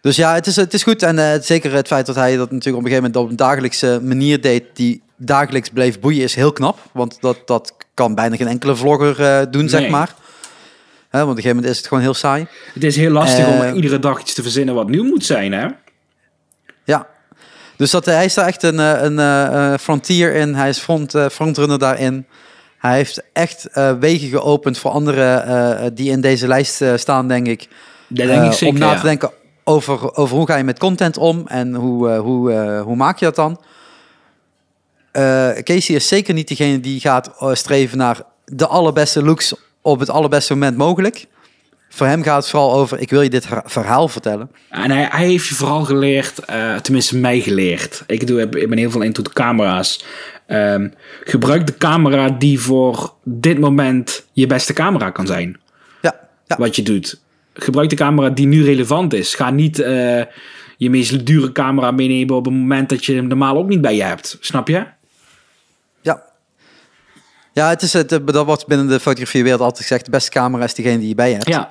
Dus 0.00 0.16
ja, 0.16 0.34
het 0.34 0.46
is, 0.46 0.56
het 0.56 0.74
is 0.74 0.82
goed. 0.82 1.02
En 1.02 1.18
eh, 1.18 1.40
zeker 1.40 1.72
het 1.72 1.86
feit 1.86 2.06
dat 2.06 2.14
hij 2.14 2.36
dat 2.36 2.50
natuurlijk 2.50 2.76
op 2.76 2.84
een 2.84 2.90
gegeven 2.90 3.02
moment 3.02 3.24
op 3.24 3.30
een 3.30 3.46
dagelijkse 3.46 4.00
manier 4.02 4.40
deed, 4.40 4.64
die 4.72 5.02
dagelijks 5.16 5.68
bleef 5.68 6.00
boeien, 6.00 6.22
is 6.22 6.34
heel 6.34 6.52
knap. 6.52 6.78
Want 6.92 7.16
dat, 7.20 7.46
dat 7.46 7.74
kan 7.94 8.14
bijna 8.14 8.36
geen 8.36 8.48
enkele 8.48 8.76
vlogger 8.76 9.22
eh, 9.22 9.46
doen, 9.50 9.68
zeg 9.68 9.88
maar. 9.88 10.14
Hè, 11.08 11.18
want 11.18 11.30
op 11.30 11.36
een 11.36 11.42
gegeven 11.42 11.56
moment 11.56 11.72
is 11.72 11.76
het 11.76 11.86
gewoon 11.86 12.02
heel 12.02 12.14
saai. 12.14 12.46
het 12.74 12.84
is 12.84 12.96
heel 12.96 13.10
lastig 13.10 13.46
om 13.46 13.74
iedere 13.74 13.98
dag 13.98 14.20
iets 14.20 14.34
te 14.34 14.42
verzinnen 14.42 14.74
wat 14.74 14.88
nieuw 14.88 15.04
moet 15.04 15.24
zijn, 15.24 15.52
hè? 15.52 15.66
Ja. 16.84 17.06
Dus 17.76 17.90
dat, 17.90 18.04
hij 18.04 18.24
is 18.24 18.34
daar 18.34 18.46
echt 18.46 18.62
een, 18.62 18.78
een 18.78 19.78
frontier 19.78 20.34
in. 20.34 20.54
Hij 20.54 20.68
is 20.68 20.78
front, 20.78 21.14
frontrunner 21.30 21.78
daarin. 21.78 22.26
Hij 22.84 22.94
heeft 22.94 23.22
echt 23.32 23.66
eh, 23.66 23.92
wegen 23.92 24.28
geopend 24.28 24.78
voor 24.78 24.90
anderen 24.90 25.46
eh, 25.46 25.90
die 25.94 26.10
in 26.10 26.20
deze 26.20 26.46
lijst 26.46 26.82
eh, 26.82 26.92
staan, 26.96 27.28
denk 27.28 27.46
ik. 27.46 27.68
Dat 28.08 28.26
denk 28.26 28.44
ik 28.44 28.52
zeker, 28.52 28.74
om 28.74 28.80
na 28.80 28.90
ja. 28.90 28.96
te 28.96 29.06
denken 29.06 29.30
over, 29.64 30.16
over 30.16 30.36
hoe 30.36 30.46
ga 30.46 30.56
je 30.56 30.64
met 30.64 30.78
content 30.78 31.18
om 31.18 31.46
en 31.46 31.74
hoe, 31.74 32.10
hoe, 32.10 32.52
hoe 32.84 32.96
maak 32.96 33.18
je 33.18 33.24
dat 33.24 33.36
dan. 33.36 33.60
Casey 35.62 35.94
is 35.94 36.08
zeker 36.08 36.34
niet 36.34 36.48
degene 36.48 36.80
die 36.80 37.00
gaat 37.00 37.30
streven 37.52 37.98
naar 37.98 38.22
de 38.44 38.66
allerbeste 38.66 39.22
looks 39.22 39.54
op 39.82 39.98
het 39.98 40.10
allerbeste 40.10 40.52
moment 40.52 40.76
mogelijk. 40.76 41.26
Voor 41.94 42.06
hem 42.06 42.22
gaat 42.22 42.36
het 42.36 42.50
vooral 42.50 42.74
over, 42.74 43.00
ik 43.00 43.10
wil 43.10 43.22
je 43.22 43.30
dit 43.30 43.46
verhaal 43.64 44.08
vertellen. 44.08 44.50
En 44.68 44.90
hij, 44.90 45.08
hij 45.10 45.26
heeft 45.26 45.46
je 45.46 45.54
vooral 45.54 45.84
geleerd, 45.84 46.38
eh, 46.38 46.76
tenminste 46.76 47.16
mij 47.16 47.40
geleerd. 47.40 48.02
Ik, 48.06 48.26
doe, 48.26 48.40
ik 48.40 48.68
ben 48.68 48.78
heel 48.78 48.90
veel 48.90 49.02
into 49.02 49.22
de 49.22 49.32
camera's. 49.32 50.04
Ehm, 50.46 50.88
gebruik 51.24 51.66
de 51.66 51.76
camera 51.76 52.30
die 52.30 52.60
voor 52.60 53.14
dit 53.24 53.58
moment 53.58 54.26
je 54.32 54.46
beste 54.46 54.72
camera 54.72 55.10
kan 55.10 55.26
zijn. 55.26 55.60
Ja, 56.02 56.14
ja. 56.46 56.56
Wat 56.58 56.76
je 56.76 56.82
doet. 56.82 57.20
Gebruik 57.52 57.90
de 57.90 57.96
camera 57.96 58.30
die 58.30 58.46
nu 58.46 58.64
relevant 58.64 59.14
is. 59.14 59.34
Ga 59.34 59.50
niet 59.50 59.78
eh, 59.78 60.22
je 60.76 60.90
meest 60.90 61.26
dure 61.26 61.52
camera 61.52 61.90
meenemen 61.90 62.34
op 62.34 62.46
een 62.46 62.54
moment 62.54 62.88
dat 62.88 63.04
je 63.04 63.14
hem 63.14 63.26
normaal 63.26 63.56
ook 63.56 63.68
niet 63.68 63.80
bij 63.80 63.96
je 63.96 64.02
hebt. 64.02 64.36
Snap 64.40 64.68
je? 64.68 64.86
Ja. 67.54 67.68
Het 67.68 67.82
is 67.82 67.92
het, 67.92 68.12
eh, 68.12 68.18
dat 68.24 68.46
wordt 68.46 68.66
binnen 68.66 68.88
de 68.88 69.00
fotografiewereld 69.00 69.60
altijd 69.60 69.80
gezegd, 69.82 70.04
de 70.04 70.10
beste 70.10 70.30
camera 70.30 70.64
is 70.64 70.74
degene 70.74 70.98
die 70.98 71.08
je 71.08 71.14
bij 71.14 71.32
hebt. 71.32 71.48
Ja. 71.48 71.70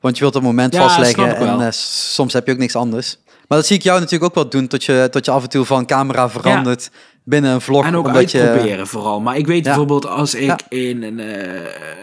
Want 0.00 0.14
je 0.16 0.22
wilt 0.22 0.34
het 0.34 0.42
moment 0.42 0.74
Ja, 0.74 0.80
vastleggen 0.82 1.36
en 1.36 1.60
eh, 1.60 1.70
soms 1.70 2.32
heb 2.32 2.46
je 2.46 2.52
ook 2.52 2.58
niks 2.58 2.76
anders. 2.76 3.18
Maar 3.48 3.58
dat 3.58 3.66
zie 3.66 3.76
ik 3.76 3.82
jou 3.82 3.98
natuurlijk 4.00 4.24
ook 4.24 4.34
wel 4.34 4.48
doen, 4.48 4.66
tot 4.66 4.84
je, 4.84 5.08
tot 5.10 5.24
je 5.24 5.30
af 5.30 5.42
en 5.42 5.48
toe 5.48 5.64
van 5.64 5.86
camera 5.86 6.28
verandert 6.30 6.90
binnen 7.24 7.50
een 7.52 7.60
vlog. 7.60 7.84
En 7.86 7.96
ook 7.96 8.06
je- 8.06 8.12
uitproberen 8.12 8.86
vooral. 8.86 9.20
Maar 9.20 9.36
ik 9.36 9.46
weet 9.46 9.58
Ja. 9.58 9.62
bijvoorbeeld 9.64 10.06
als 10.06 10.34
ik 10.34 10.60
in 10.68 11.02
een, 11.02 11.18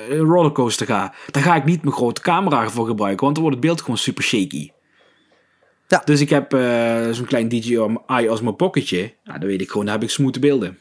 een 0.09 0.17
rollercoaster 0.19 0.85
ga, 0.85 1.13
dan 1.31 1.41
ga 1.41 1.55
ik 1.55 1.65
niet 1.65 1.83
mijn 1.83 1.95
grote 1.95 2.21
camera 2.21 2.69
voor 2.69 2.85
gebruiken, 2.87 3.23
want 3.23 3.35
dan 3.35 3.43
wordt 3.43 3.59
het 3.59 3.67
beeld 3.67 3.81
gewoon 3.81 3.97
super 3.97 4.23
shaky. 4.23 4.69
Ja. 5.87 6.01
Dus 6.05 6.21
ik 6.21 6.29
heb 6.29 6.51
zo'n 7.11 7.25
klein 7.25 7.47
DJI 7.49 7.79
Osmo 8.29 8.51
Pocketje. 8.51 9.13
Nou, 9.23 9.39
dan 9.39 9.47
weet 9.47 9.61
ik 9.61 9.69
gewoon, 9.69 9.85
daar 9.85 9.95
heb 9.95 10.03
ik 10.03 10.09
smoothe 10.09 10.39
beelden. 10.39 10.77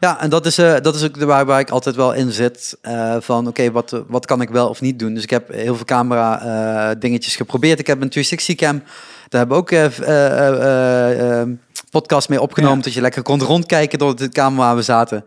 Ja. 0.00 0.08
Ja, 0.08 0.20
en 0.20 0.30
dat 0.30 0.46
is, 0.46 0.58
eh, 0.58 0.74
dat 0.82 0.94
is 0.94 1.04
ook 1.04 1.18
de 1.18 1.24
waar, 1.24 1.44
waar 1.46 1.60
ik 1.60 1.70
altijd 1.70 1.96
wel 1.96 2.12
in 2.12 2.32
zit. 2.32 2.78
eh, 2.82 3.16
van 3.20 3.46
oké, 3.48 3.70
wat, 3.70 4.02
wat 4.08 4.26
kan 4.26 4.40
ik 4.40 4.48
wel 4.48 4.68
of 4.68 4.80
niet 4.80 4.98
doen? 4.98 5.14
Dus 5.14 5.22
ik 5.22 5.30
heb 5.30 5.48
heel 5.52 5.76
veel 5.76 5.84
camera 5.84 6.40
eh, 6.90 6.96
dingetjes 7.00 7.36
geprobeerd. 7.36 7.78
Ik 7.78 7.86
heb 7.86 8.00
een 8.02 8.08
360 8.08 8.54
cam. 8.56 8.78
Daar 9.28 9.40
hebben 9.40 9.56
we 9.56 9.62
ook 9.62 9.70
eh, 9.70 9.84
v- 9.90 9.98
eh, 9.98 10.26
eh, 10.26 10.62
eh, 11.10 11.40
eh, 11.40 11.48
podcast 11.90 12.28
mee 12.28 12.40
opgenomen. 12.40 12.76
Ja. 12.76 12.82
Dat 12.82 12.92
je 12.92 13.00
lekker 13.00 13.22
kon 13.22 13.42
rondkijken 13.42 13.98
door 13.98 14.16
de 14.16 14.28
kamer 14.28 14.58
waar 14.58 14.76
we 14.76 14.82
zaten. 14.82 15.24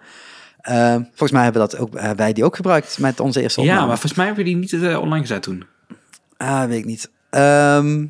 Volgens 1.07 1.31
mij 1.31 1.43
hebben, 1.43 1.61
dat 1.61 1.77
ook, 1.77 1.99
wij 2.15 2.33
die 2.33 2.43
ook 2.45 2.55
gebruikt 2.55 2.97
met 2.99 3.19
onze 3.19 3.41
eerste 3.41 3.61
Ja, 3.61 3.67
opname. 3.67 3.87
maar 3.87 3.97
volgens 3.97 4.13
mij 4.17 4.25
hebben 4.25 4.43
we 4.43 4.49
die 4.49 4.59
niet 4.59 4.95
online 4.97 5.21
gezet 5.21 5.43
toen. 5.43 5.63
Ah, 6.37 6.63
weet 6.65 6.77
ik 6.77 6.85
niet. 6.85 7.09
Ehm, 7.29 8.05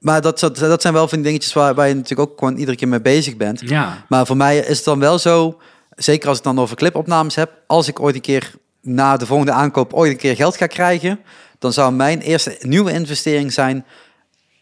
maar 0.00 0.20
dat, 0.20 0.40
dat, 0.40 0.56
dat 0.58 0.82
zijn 0.82 0.94
wel 0.94 1.08
van 1.08 1.18
die 1.18 1.26
dingetjes 1.26 1.52
waar, 1.52 1.74
waar 1.74 1.88
je 1.88 1.94
natuurlijk 1.94 2.30
ook 2.30 2.38
gewoon 2.38 2.56
iedere 2.56 2.76
keer 2.76 2.88
mee 2.88 3.00
bezig 3.00 3.36
bent. 3.36 3.60
Ja. 3.60 4.04
Maar 4.08 4.26
voor 4.26 4.36
mij 4.36 4.58
is 4.58 4.76
het 4.76 4.84
dan 4.84 4.98
wel 4.98 5.18
zo, 5.18 5.60
zeker 5.96 6.28
als 6.28 6.38
ik 6.38 6.44
dan 6.44 6.58
over 6.58 6.76
clipopnames 6.76 7.34
heb, 7.34 7.50
als 7.66 7.88
ik 7.88 8.00
ooit 8.00 8.14
een 8.14 8.20
keer 8.20 8.52
na 8.80 9.16
de 9.16 9.26
volgende 9.26 9.52
aankoop 9.52 9.92
ooit 9.92 10.10
een 10.10 10.16
keer 10.18 10.36
geld 10.36 10.56
ga 10.56 10.66
krijgen, 10.66 11.20
dan 11.58 11.72
zou 11.72 11.92
mijn 11.92 12.20
eerste 12.20 12.56
nieuwe 12.60 12.92
investering 12.92 13.52
zijn 13.52 13.84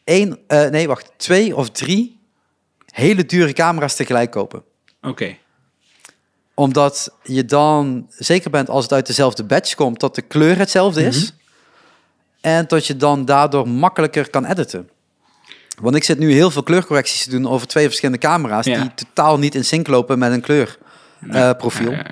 één, 0.04 0.38
eh, 0.46 0.68
nee 0.68 0.86
wacht, 0.86 1.12
twee 1.16 1.56
of 1.56 1.70
drie 1.70 2.20
hele 2.92 3.26
dure 3.26 3.52
camera's 3.52 3.94
tegelijk 3.96 4.30
kopen. 4.30 4.62
Oké. 5.02 5.36
Omdat 6.54 7.10
je 7.22 7.44
dan 7.44 8.06
zeker 8.09 8.50
bent 8.50 8.68
als 8.68 8.82
het 8.82 8.92
uit 8.92 9.06
dezelfde 9.06 9.44
batch 9.44 9.74
komt, 9.74 10.00
dat 10.00 10.14
de 10.14 10.22
kleur 10.22 10.59
hetzelfde 10.59 11.04
is. 11.04 11.32
En 12.40 12.64
dat 12.68 12.86
je 12.86 12.96
dan 12.96 13.24
daardoor 13.24 13.68
makkelijker 13.68 14.30
kan 14.30 14.44
editen. 14.44 14.88
Want 15.80 15.94
ik 15.94 16.04
zit 16.04 16.18
nu 16.18 16.32
heel 16.32 16.50
veel 16.50 16.62
kleurcorrecties 16.62 17.24
te 17.24 17.30
doen 17.30 17.48
over 17.48 17.66
twee 17.66 17.84
verschillende 17.86 18.20
camera's 18.20 18.66
Ja. 18.66 18.80
die 18.80 18.94
totaal 18.94 19.38
niet 19.38 19.54
in 19.54 19.64
sync 19.64 19.86
lopen 19.86 20.18
met 20.18 20.32
een 20.32 20.40
kleurprofiel. 20.40 20.81
Ja, 21.31 21.55
ja, 21.90 22.07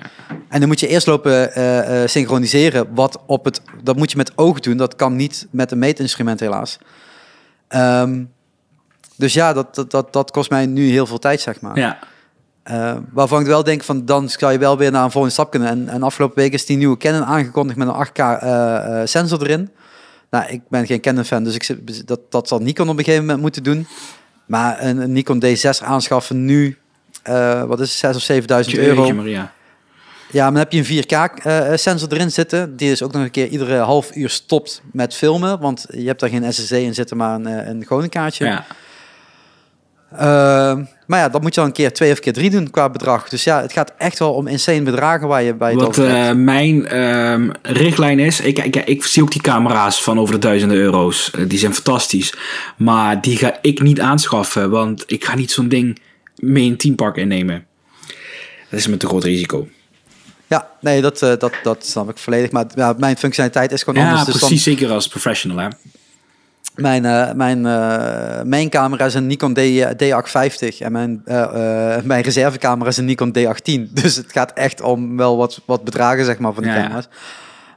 En 0.49 0.59
dan 0.59 0.67
moet 0.67 0.79
je 0.79 0.87
eerst 0.87 1.07
lopen 1.07 1.53
eh, 1.53 2.01
eh, 2.03 2.09
synchroniseren. 2.09 2.87
Wat 2.95 3.19
op 3.25 3.45
het, 3.45 3.61
dat 3.83 3.95
moet 3.95 4.11
je 4.11 4.17
met 4.17 4.31
oog 4.35 4.59
doen. 4.59 4.77
Dat 4.77 4.95
kan 4.95 5.15
niet 5.15 5.47
met 5.51 5.71
een 5.71 5.79
meetinstrument 5.79 6.39
helaas. 6.39 6.77
Ehm, 7.67 8.23
dus 9.15 9.33
ja, 9.33 9.53
dat, 9.53 9.75
dat, 9.75 9.91
dat, 9.91 10.13
dat 10.13 10.31
kost 10.31 10.49
mij 10.49 10.65
nu 10.65 10.89
heel 10.89 11.05
veel 11.05 11.19
tijd, 11.19 11.41
zeg 11.41 11.61
maar. 11.61 11.77
ja. 11.79 11.99
Eh, 12.63 12.97
waarvan 13.11 13.41
ik 13.41 13.45
wel 13.47 13.63
denk 13.63 13.83
van 13.83 14.05
dan 14.05 14.29
zou 14.29 14.51
je 14.51 14.57
wel 14.57 14.77
weer 14.77 14.91
naar 14.91 15.03
een 15.03 15.11
volgende 15.11 15.33
stap 15.35 15.51
kunnen. 15.51 15.69
En, 15.69 15.89
en 15.89 16.03
afgelopen 16.03 16.37
week 16.37 16.53
is 16.53 16.65
die 16.65 16.77
nieuwe 16.77 16.97
Canon 16.97 17.23
aangekondigd 17.25 17.77
met 17.77 17.87
een 17.87 18.07
8K 18.07 18.11
eh, 18.19 19.01
eh, 19.01 19.07
sensor 19.07 19.41
erin. 19.41 19.69
Nou, 20.29 20.45
ik 20.47 20.61
ben 20.69 20.85
geen 20.85 21.01
Canon 21.01 21.23
fan, 21.23 21.43
dus 21.43 21.55
ik, 21.55 21.63
zit- 21.63 22.07
dat, 22.07 22.19
dat 22.29 22.47
zal 22.47 22.59
Nikon 22.59 22.89
op 22.89 22.97
een 22.97 23.03
gegeven 23.03 23.25
moment 23.25 23.41
moeten 23.41 23.63
doen. 23.63 23.87
Maar 24.45 24.83
een, 24.83 24.97
een 24.97 25.11
Nikon 25.11 25.43
D6 25.45 25.83
aanschaffen 25.83 26.45
nu, 26.45 26.77
eh, 27.23 27.63
wat 27.63 27.79
is 27.79 28.01
het, 28.01 28.15
6 28.15 28.47
of 28.49 28.65
7.000 28.67 28.79
euro. 28.79 29.13
Maria. 29.13 29.51
Ja, 30.31 30.43
maar 30.43 30.51
dan 30.51 30.59
heb 30.59 30.71
je 30.71 30.77
een 30.77 31.03
4K 31.03 31.43
eh, 31.43 31.71
sensor 31.75 32.13
erin 32.13 32.31
zitten. 32.31 32.75
Die 32.75 32.91
is 32.91 33.03
ook 33.03 33.11
nog 33.11 33.21
een 33.21 33.31
keer 33.31 33.47
iedere 33.47 33.77
half 33.77 34.15
uur 34.15 34.29
stopt 34.29 34.81
met 34.91 35.15
filmen. 35.15 35.59
Want 35.59 35.85
je 35.89 36.07
hebt 36.07 36.19
daar 36.19 36.29
geen 36.29 36.53
SSD 36.53 36.71
in 36.71 36.93
zitten, 36.93 37.17
maar 37.17 37.35
een, 37.35 37.47
eh, 37.47 37.67
een 37.67 37.85
gewone 37.87 38.09
kaartje. 38.09 38.45
Ja. 38.45 38.65
Eh, 40.11 40.85
maar 41.07 41.19
ja, 41.19 41.29
dat 41.29 41.41
moet 41.41 41.53
je 41.53 41.59
dan 41.59 41.69
een 41.69 41.75
keer 41.75 41.93
twee 41.93 42.11
of 42.11 42.19
keer 42.19 42.33
drie 42.33 42.49
doen 42.49 42.69
qua 42.69 42.89
bedrag. 42.89 43.29
Dus 43.29 43.43
ja, 43.43 43.61
het 43.61 43.73
gaat 43.73 43.93
echt 43.97 44.19
wel 44.19 44.33
om 44.33 44.47
insane 44.47 44.81
bedragen 44.81 45.27
waar 45.27 45.43
je 45.43 45.53
bij 45.53 45.73
Wat 45.73 45.97
mijn 46.35 46.87
ehm, 46.87 47.49
richtlijn 47.61 48.19
is, 48.19 48.39
ik, 48.39 48.59
ik, 48.59 48.75
ik 48.75 49.05
zie 49.05 49.23
ook 49.23 49.31
die 49.31 49.41
camera's 49.41 50.03
van 50.03 50.19
over 50.19 50.33
de 50.33 50.39
duizenden 50.39 50.77
euro's. 50.77 51.31
Die 51.47 51.59
zijn 51.59 51.73
fantastisch. 51.73 52.33
Maar 52.77 53.21
die 53.21 53.37
ga 53.37 53.57
ik 53.61 53.81
niet 53.81 53.99
aanschaffen, 53.99 54.69
want 54.69 55.03
ik 55.07 55.25
ga 55.25 55.35
niet 55.35 55.51
zo'n 55.51 55.69
ding 55.69 55.99
mee 56.41 56.65
in 56.65 56.77
teampark 56.77 57.17
innemen. 57.17 57.65
Dat 58.69 58.79
is 58.79 58.87
me 58.87 58.97
te 58.97 59.07
groot 59.07 59.23
risico. 59.23 59.67
Ja, 60.47 60.69
nee, 60.81 61.01
dat, 61.01 61.21
eh, 61.21 61.33
dat, 61.37 61.53
dat 61.63 61.85
snap 61.85 62.09
ik 62.09 62.17
volledig. 62.17 62.51
Maar 62.51 62.65
ja, 62.75 62.93
mijn 62.97 63.17
functionaliteit 63.17 63.71
is 63.71 63.83
gewoon 63.83 64.03
Ja, 64.03 64.09
anders. 64.09 64.25
Dus 64.25 64.39
dan, 64.39 64.49
precies. 64.49 64.63
Zeker 64.63 64.89
als 64.91 65.07
professional, 65.07 65.57
hè. 65.57 65.67
mijn 66.75 67.05
eh, 67.05 67.33
mijn 67.33 67.65
eh, 67.65 68.43
main 68.43 68.69
camera 68.69 69.05
is 69.05 69.13
een 69.13 69.27
Nikon 69.27 69.53
D, 69.53 69.59
D850 70.03 70.77
en 70.79 70.91
mijn, 70.91 71.21
mijn 72.03 72.21
reservecamera 72.23 72.89
is 72.89 72.97
een 72.97 73.05
Nikon 73.05 73.37
D18. 73.37 73.81
Dus 74.01 74.15
het 74.15 74.31
gaat 74.31 74.53
echt 74.53 74.81
om 74.81 75.17
wel 75.17 75.37
wat, 75.37 75.61
wat 75.65 75.83
bedragen 75.83 76.25
zeg 76.25 76.37
maar 76.39 76.53
van 76.53 76.63
die 76.63 76.71
Ja, 76.71 76.77
ja. 76.77 76.83
camera's. 76.83 77.07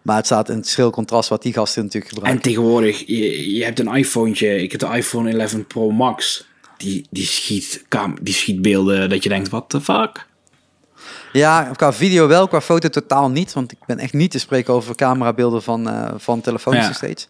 Maar 0.02 0.16
het 0.16 0.26
staat 0.26 0.48
in 0.48 0.56
het 0.56 0.68
schril 0.68 0.90
contrast 0.90 1.28
wat 1.28 1.42
die 1.42 1.52
gasten 1.52 1.82
natuurlijk 1.82 2.12
En 2.12 2.16
gebruiken. 2.16 2.42
tegenwoordig, 2.50 2.98
je, 3.06 3.54
je 3.54 3.64
hebt 3.64 3.78
een 3.78 3.94
iPhone, 3.94 4.30
ik 4.62 4.70
heb 4.72 4.80
de 4.80 4.96
iPhone 4.96 5.38
11 5.38 5.66
Pro 5.66 5.90
Max. 5.90 6.46
Die, 6.76 7.06
die, 7.10 7.26
schiet, 7.26 7.84
die 8.22 8.34
schiet 8.34 8.62
beelden 8.62 9.08
dat 9.10 9.22
je 9.22 9.28
denkt, 9.28 9.48
what 9.48 9.68
the 9.68 9.80
fuck? 9.80 10.26
Ja, 11.32 11.70
qua 11.76 11.92
video 11.92 12.26
wel, 12.26 12.48
qua 12.48 12.60
foto 12.60 12.88
totaal 12.88 13.30
niet. 13.30 13.52
Want 13.52 13.72
ik 13.72 13.78
ben 13.86 13.98
echt 13.98 14.12
niet 14.12 14.30
te 14.30 14.38
spreken 14.38 14.74
over 14.74 14.94
camerabeelden 14.94 15.62
van, 15.62 15.88
eh, 15.88 16.10
van 16.16 16.40
telefoons 16.40 16.76
Ja. 16.76 16.86
nog 16.86 16.96
steeds. 16.96 17.28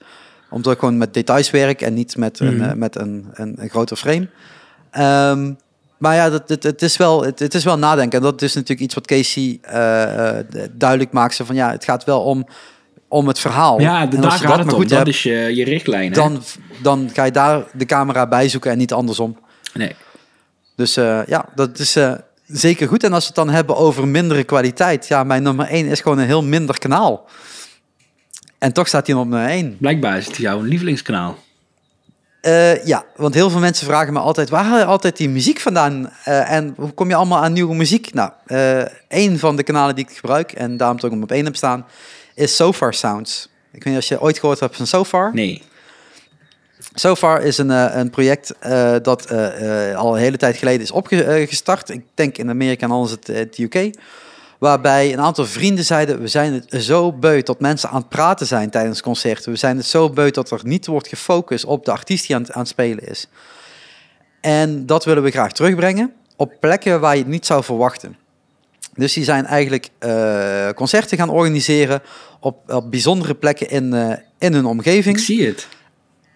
Omdat 0.50 0.72
ik 0.72 0.78
gewoon 0.78 0.98
met 0.98 1.14
details 1.14 1.50
werk 1.50 1.80
en 1.82 1.94
niet 1.94 2.16
met, 2.16 2.40
een, 2.40 2.56
Mhm. 2.56 2.68
eh, 2.70 2.72
met 2.76 2.96
een, 2.96 3.26
een, 3.34 3.54
een 3.58 3.68
groter 3.68 3.96
frame. 3.96 4.28
Ehm, 4.90 5.52
maar 5.98 6.14
ja, 6.14 6.30
dat, 6.30 6.48
het, 6.48 6.62
het, 6.62 6.82
is 6.82 6.96
wel, 6.96 7.24
het, 7.24 7.38
het 7.38 7.54
is 7.54 7.64
wel 7.64 7.78
nadenken. 7.78 8.18
En 8.18 8.24
dat 8.24 8.42
is 8.42 8.54
natuurlijk 8.54 8.80
iets 8.80 8.94
wat 8.94 9.06
Casey 9.06 9.58
eh, 9.62 10.38
duidelijk 10.72 11.12
maakt. 11.12 11.40
Van 11.44 11.54
ja, 11.54 11.70
het 11.70 11.84
gaat 11.84 12.04
wel 12.04 12.20
om, 12.20 12.46
om 13.08 13.28
het 13.28 13.38
verhaal. 13.38 13.80
Ja, 13.80 14.06
de, 14.06 14.18
daar 14.18 14.30
gaat 14.30 14.58
het 14.58 14.66
om. 14.68 14.74
goed 14.74 14.88
Dat 14.88 14.98
hebt, 14.98 15.08
is 15.10 15.22
je, 15.22 15.54
je 15.54 15.64
richtlijn, 15.64 16.12
hè? 16.12 16.14
Dan, 16.82 17.10
ga 17.12 17.24
je 17.24 17.30
daar 17.30 17.64
de 17.72 17.86
camera 17.86 18.26
bij 18.26 18.48
zoeken 18.48 18.70
en 18.70 18.78
niet 18.78 18.92
andersom. 18.92 19.38
Nee. 19.74 19.94
Dus 20.76 20.96
eh, 20.96 21.20
ja, 21.26 21.48
dat 21.54 21.78
is 21.78 21.96
eh, 21.96 22.12
zeker 22.46 22.88
goed. 22.88 23.04
En 23.04 23.12
als 23.12 23.22
we 23.22 23.26
het 23.26 23.36
dan 23.36 23.50
hebben 23.50 23.76
over 23.76 24.08
mindere 24.08 24.44
kwaliteit. 24.44 25.08
Ja, 25.08 25.24
mijn 25.24 25.42
nummer 25.42 25.66
1 25.66 25.86
is 25.86 26.00
gewoon 26.00 26.18
een 26.18 26.26
heel 26.26 26.42
minder 26.42 26.78
kanaal. 26.78 27.28
En 28.58 28.72
toch 28.72 28.88
staat 28.88 29.06
hij 29.06 29.16
op 29.16 29.28
nummer 29.28 29.48
1. 29.48 29.76
Blijkbaar 29.78 30.16
is 30.16 30.26
het 30.26 30.36
jouw 30.36 30.60
lievelingskanaal. 30.60 31.38
Eh, 32.40 32.84
ja, 32.86 33.04
want 33.16 33.34
heel 33.34 33.50
veel 33.50 33.60
mensen 33.60 33.86
vragen 33.86 34.12
me 34.12 34.18
altijd... 34.18 34.48
waar 34.48 34.64
haal 34.64 34.78
je 34.78 34.84
altijd 34.84 35.16
die 35.16 35.28
muziek 35.28 35.60
vandaan? 35.60 36.10
En 36.24 36.74
hoe 36.76 36.92
kom 36.92 37.08
je 37.08 37.14
allemaal 37.14 37.42
aan 37.42 37.52
nieuwe 37.52 37.74
muziek? 37.74 38.14
Nou, 38.14 38.30
een 39.08 39.38
van 39.38 39.56
de 39.56 39.62
kanalen 39.62 39.94
die 39.94 40.04
ik 40.08 40.16
gebruik... 40.16 40.52
en 40.52 40.76
daarom 40.76 40.98
toch 40.98 41.10
om 41.10 41.22
op 41.22 41.32
één 41.32 41.44
heb 41.44 41.56
staan... 41.56 41.86
is 42.34 42.56
Sofar 42.56 42.94
Sounds. 42.94 43.48
Ik 43.72 43.84
weet 43.84 43.94
niet 43.94 44.02
of 44.02 44.08
je 44.08 44.20
ooit 44.20 44.38
gehoord 44.38 44.60
hebt 44.60 44.76
van 44.76 44.86
Sofar. 44.86 45.34
Nee. 45.34 45.62
Sofar 46.94 47.42
is 47.42 47.58
een, 47.58 47.70
eh, 47.70 47.90
een 47.92 48.10
project 48.10 48.54
eh, 48.58 48.94
dat 49.02 49.24
eh, 49.24 49.96
al 49.96 50.14
een 50.14 50.22
hele 50.22 50.36
tijd 50.36 50.56
geleden 50.56 50.80
is 50.80 50.90
opgestart. 50.90 51.88
Ik 51.88 52.04
denk 52.14 52.38
in 52.38 52.48
Amerika 52.48 52.86
en 52.86 52.92
anders 52.92 53.10
het, 53.10 53.26
het 53.26 53.58
UK. 53.58 53.90
Waarbij 54.58 55.12
een 55.12 55.20
aantal 55.20 55.46
vrienden 55.46 55.84
zeiden: 55.84 56.20
We 56.20 56.28
zijn 56.28 56.52
het 56.52 56.84
zo 56.84 57.12
beu 57.12 57.42
dat 57.42 57.60
mensen 57.60 57.88
aan 57.88 58.00
het 58.00 58.08
praten 58.08 58.46
zijn 58.46 58.70
tijdens 58.70 59.02
concerten. 59.02 59.52
We 59.52 59.58
zijn 59.58 59.76
het 59.76 59.86
zo 59.86 60.10
beu 60.10 60.30
dat 60.30 60.50
er 60.50 60.60
niet 60.62 60.86
wordt 60.86 61.08
gefocust 61.08 61.64
op 61.64 61.84
de 61.84 61.90
artiest 61.90 62.26
die 62.26 62.36
aan, 62.36 62.52
aan 62.52 62.60
het 62.60 62.68
spelen 62.68 63.08
is. 63.08 63.28
En 64.40 64.86
dat 64.86 65.04
willen 65.04 65.22
we 65.22 65.30
graag 65.30 65.52
terugbrengen 65.52 66.12
op 66.36 66.52
plekken 66.60 67.00
waar 67.00 67.14
je 67.14 67.22
het 67.22 67.30
niet 67.30 67.46
zou 67.46 67.64
verwachten. 67.64 68.16
Dus 68.94 69.12
die 69.12 69.24
zijn 69.24 69.46
eigenlijk 69.46 69.90
concerten 70.74 71.18
gaan 71.18 71.30
organiseren 71.30 72.02
op, 72.40 72.72
op 72.72 72.90
bijzondere 72.90 73.34
plekken 73.34 73.70
in, 73.70 74.18
in 74.38 74.52
hun 74.52 74.64
omgeving. 74.64 75.16
Ik 75.16 75.22
zie 75.24 75.46
het. 75.46 75.68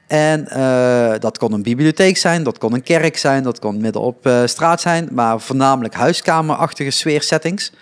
En 0.09 0.49
eh, 0.49 1.19
dat 1.19 1.39
kon 1.39 1.53
een 1.53 1.63
bibliotheek 1.63 2.17
zijn, 2.17 2.43
dat 2.43 2.59
kon 2.59 2.75
een 2.75 2.83
kerk 2.83 3.17
zijn, 3.17 3.43
dat 3.43 3.59
kon 3.59 3.81
midden 3.81 4.03
op 4.03 4.27
eh, 4.27 4.43
straat 4.45 4.81
zijn, 4.81 5.09
maar 5.13 5.41
voornamelijk 5.41 5.95
huiskamerachtige 5.95 6.91
sfeersettings. 6.91 7.73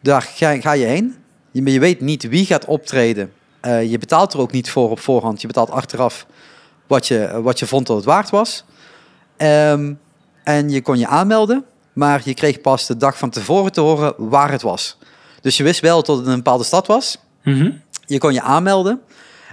Daar 0.00 0.22
ga, 0.22 0.60
ga 0.60 0.72
je 0.72 0.84
heen. 0.84 1.16
Je, 1.50 1.72
je 1.72 1.80
weet 1.80 2.00
niet 2.00 2.28
wie 2.28 2.46
gaat 2.46 2.64
optreden. 2.64 3.32
Eh, 3.60 3.90
je 3.90 3.98
betaalt 3.98 4.32
er 4.32 4.40
ook 4.40 4.52
niet 4.52 4.70
voor 4.70 4.90
op 4.90 5.00
voorhand. 5.00 5.40
Je 5.40 5.46
betaalt 5.46 5.70
achteraf 5.70 6.26
wat 6.86 7.06
je, 7.06 7.40
wat 7.42 7.58
je 7.58 7.66
vond 7.66 7.86
dat 7.86 7.96
het 7.96 8.04
waard 8.04 8.30
was. 8.30 8.64
Ehm, 9.36 9.92
en 10.44 10.70
je 10.70 10.82
kon 10.82 10.98
je 10.98 11.06
aanmelden, 11.06 11.64
maar 11.92 12.20
je 12.24 12.34
kreeg 12.34 12.60
pas 12.60 12.86
de 12.86 12.96
dag 12.96 13.18
van 13.18 13.30
tevoren 13.30 13.72
te 13.72 13.80
horen 13.80 14.14
waar 14.16 14.50
het 14.50 14.62
was. 14.62 14.98
Dus 15.40 15.56
je 15.56 15.62
wist 15.62 15.80
wel 15.80 16.02
dat 16.02 16.16
het 16.16 16.26
een 16.26 16.36
bepaalde 16.36 16.64
stad 16.64 16.86
was. 16.86 17.18
Mhm. 17.42 17.70
Je 18.06 18.18
kon 18.18 18.32
je 18.32 18.42
aanmelden. 18.42 19.00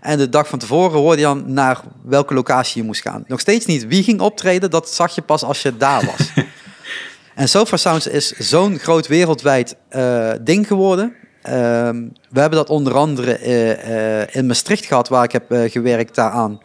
En 0.06 0.18
de 0.18 0.30
dag 0.30 0.48
van 0.48 0.60
tevoren 0.60 1.00
hoorde 1.00 1.18
je 1.18 1.24
dan 1.24 1.54
naar 1.54 1.82
welke 2.04 2.34
locatie 2.34 2.82
je 2.82 2.88
moest 2.88 3.02
gaan. 3.02 3.24
Nog 3.28 3.40
steeds 3.40 3.66
niet 3.66 3.88
wie 3.88 4.04
ging 4.04 4.20
optreden, 4.20 4.70
dat 4.70 4.90
zag 4.90 5.16
je 5.16 5.22
pas 5.22 5.44
als 5.44 5.62
je 5.62 5.78
daar 5.78 6.06
was. 6.06 6.32
en 7.36 7.50
Sofa 7.50 7.78
Sounds 7.78 8.08
is 8.08 8.32
zo'n 8.32 8.80
groot 8.80 9.08
wereldwijd 9.08 9.76
eh, 9.90 10.32
ding 10.42 10.68
geworden. 10.68 11.14
Ehm, 11.42 12.04
we 12.30 12.40
hebben 12.40 12.60
dat 12.60 12.70
onder 12.70 12.94
andere 12.94 13.38
eh, 13.38 14.22
eh, 14.22 14.28
in 14.32 14.46
Maastricht 14.46 14.86
gehad, 14.86 15.08
waar 15.08 15.24
ik 15.24 15.32
heb 15.32 15.46
gewerkt 15.72 16.16
daaraan. 16.16 16.62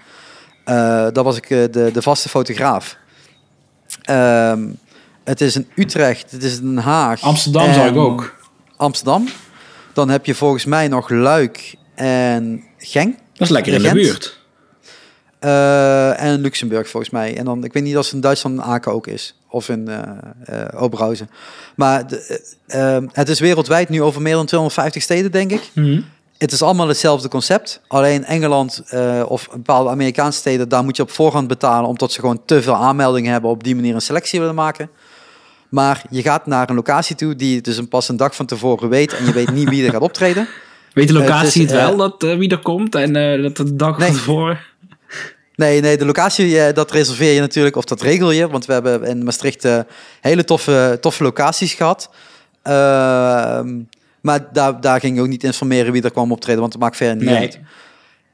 Daar 1.12 1.22
was 1.22 1.36
ik 1.36 1.48
de, 1.48 1.90
de 1.92 2.02
vaste 2.02 2.28
fotograaf. 2.28 2.96
Ehm, 4.02 4.68
het 5.24 5.40
is 5.40 5.56
in 5.56 5.68
Utrecht, 5.74 6.30
het 6.30 6.42
is 6.42 6.58
in 6.58 6.74
Den 6.74 6.84
Haag. 6.84 7.22
Amsterdam 7.22 7.72
zag 7.72 7.88
ik 7.88 7.96
ook. 7.96 8.36
Amsterdam. 8.76 9.28
Dan 9.92 10.08
heb 10.08 10.26
je 10.26 10.34
volgens 10.34 10.64
mij 10.64 10.88
nog 10.88 11.08
Luik 11.08 11.74
en 11.94 12.64
Genk. 12.78 13.18
Dat 13.40 13.48
is 13.48 13.54
lekker 13.54 13.72
in 13.72 13.82
de 13.82 13.92
buurt. 13.92 14.38
Eh, 15.38 16.22
en 16.22 16.40
Luxemburg 16.40 16.88
volgens 16.88 17.12
mij. 17.12 17.36
En 17.36 17.44
dan, 17.44 17.64
ik 17.64 17.72
weet 17.72 17.82
niet 17.82 17.96
als 17.96 18.06
het 18.06 18.14
in 18.14 18.20
Duitsland 18.20 18.54
in 18.54 18.62
Aken 18.62 18.92
ook 18.92 19.06
is. 19.06 19.34
Of 19.48 19.68
in 19.68 19.88
eh, 19.88 20.64
Oberhausen. 20.82 21.30
Maar 21.76 22.06
de, 22.06 23.06
het 23.12 23.28
is 23.28 23.40
wereldwijd 23.40 23.88
nu 23.88 24.02
over 24.02 24.22
meer 24.22 24.34
dan 24.34 24.46
250 24.46 25.02
steden, 25.02 25.32
denk 25.32 25.50
ik. 25.50 25.70
Mhm. 25.72 26.00
Het 26.38 26.52
is 26.52 26.62
allemaal 26.62 26.88
hetzelfde 26.88 27.28
concept. 27.28 27.80
Alleen 27.86 28.24
Engeland 28.24 28.82
of 29.26 29.48
bepaalde 29.50 29.90
Amerikaanse 29.90 30.38
steden, 30.38 30.68
daar 30.68 30.84
moet 30.84 30.96
je 30.96 31.02
op 31.02 31.10
voorhand 31.10 31.48
betalen. 31.48 31.88
Omdat 31.88 32.12
ze 32.12 32.20
gewoon 32.20 32.44
te 32.44 32.62
veel 32.62 32.76
aanmeldingen 32.76 33.32
hebben. 33.32 33.50
Op 33.50 33.64
die 33.64 33.74
manier 33.74 33.94
een 33.94 34.00
selectie 34.00 34.40
willen 34.40 34.54
maken. 34.54 34.90
Maar 35.68 36.02
je 36.10 36.22
gaat 36.22 36.46
naar 36.46 36.68
een 36.68 36.74
locatie 36.74 37.16
toe 37.16 37.36
die 37.36 37.60
dus 37.60 37.76
een 37.76 37.88
pas 37.88 38.08
een 38.08 38.16
dag 38.16 38.34
van 38.34 38.46
tevoren 38.46 38.88
weet. 38.88 39.12
En 39.12 39.24
je 39.24 39.32
weet 39.32 39.52
niet 39.52 39.68
wie 39.68 39.84
er 39.84 39.92
gaat 39.92 40.00
optreden. 40.00 40.48
Weet 40.92 41.08
de 41.08 41.14
Het 41.14 41.22
locatie 41.22 41.62
is, 41.62 41.70
het, 41.70 41.80
wel, 41.80 41.92
eh, 41.92 41.98
dat, 41.98 42.22
eh, 42.22 42.36
wie 42.36 42.50
er 42.50 42.58
komt? 42.58 42.94
En 42.94 43.16
eh, 43.16 43.42
dat 43.42 43.56
de 43.56 43.76
dag 43.76 43.98
Nee. 43.98 44.06
van 44.08 44.16
tevoren... 44.16 44.58
Nee, 45.54 45.80
nee, 45.80 45.96
de 45.96 46.04
locatie 46.04 46.72
dat 46.72 46.90
reserveer 46.90 47.32
je 47.32 47.40
natuurlijk, 47.40 47.76
of 47.76 47.84
dat 47.84 48.02
regel 48.02 48.30
je. 48.30 48.48
Want 48.48 48.66
we 48.66 48.72
hebben 48.72 49.02
in 49.04 49.24
Maastricht 49.24 49.68
hele 50.20 50.44
toffe, 50.44 50.98
toffe 51.00 51.22
locaties 51.22 51.74
gehad. 51.74 52.10
Ehm, 52.62 53.78
maar 54.20 54.52
daar, 54.52 54.80
daar 54.80 55.00
ging 55.00 55.16
je 55.16 55.22
ook 55.22 55.28
niet 55.28 55.44
informeren 55.44 55.92
wie 55.92 56.02
er 56.02 56.10
kwam 56.10 56.32
optreden, 56.32 56.60
want 56.60 56.72
dat 56.72 56.80
maakt 56.80 56.96
verder 56.96 57.16
niet 57.16 57.24
Nee. 57.24 57.36
uit. 57.36 57.60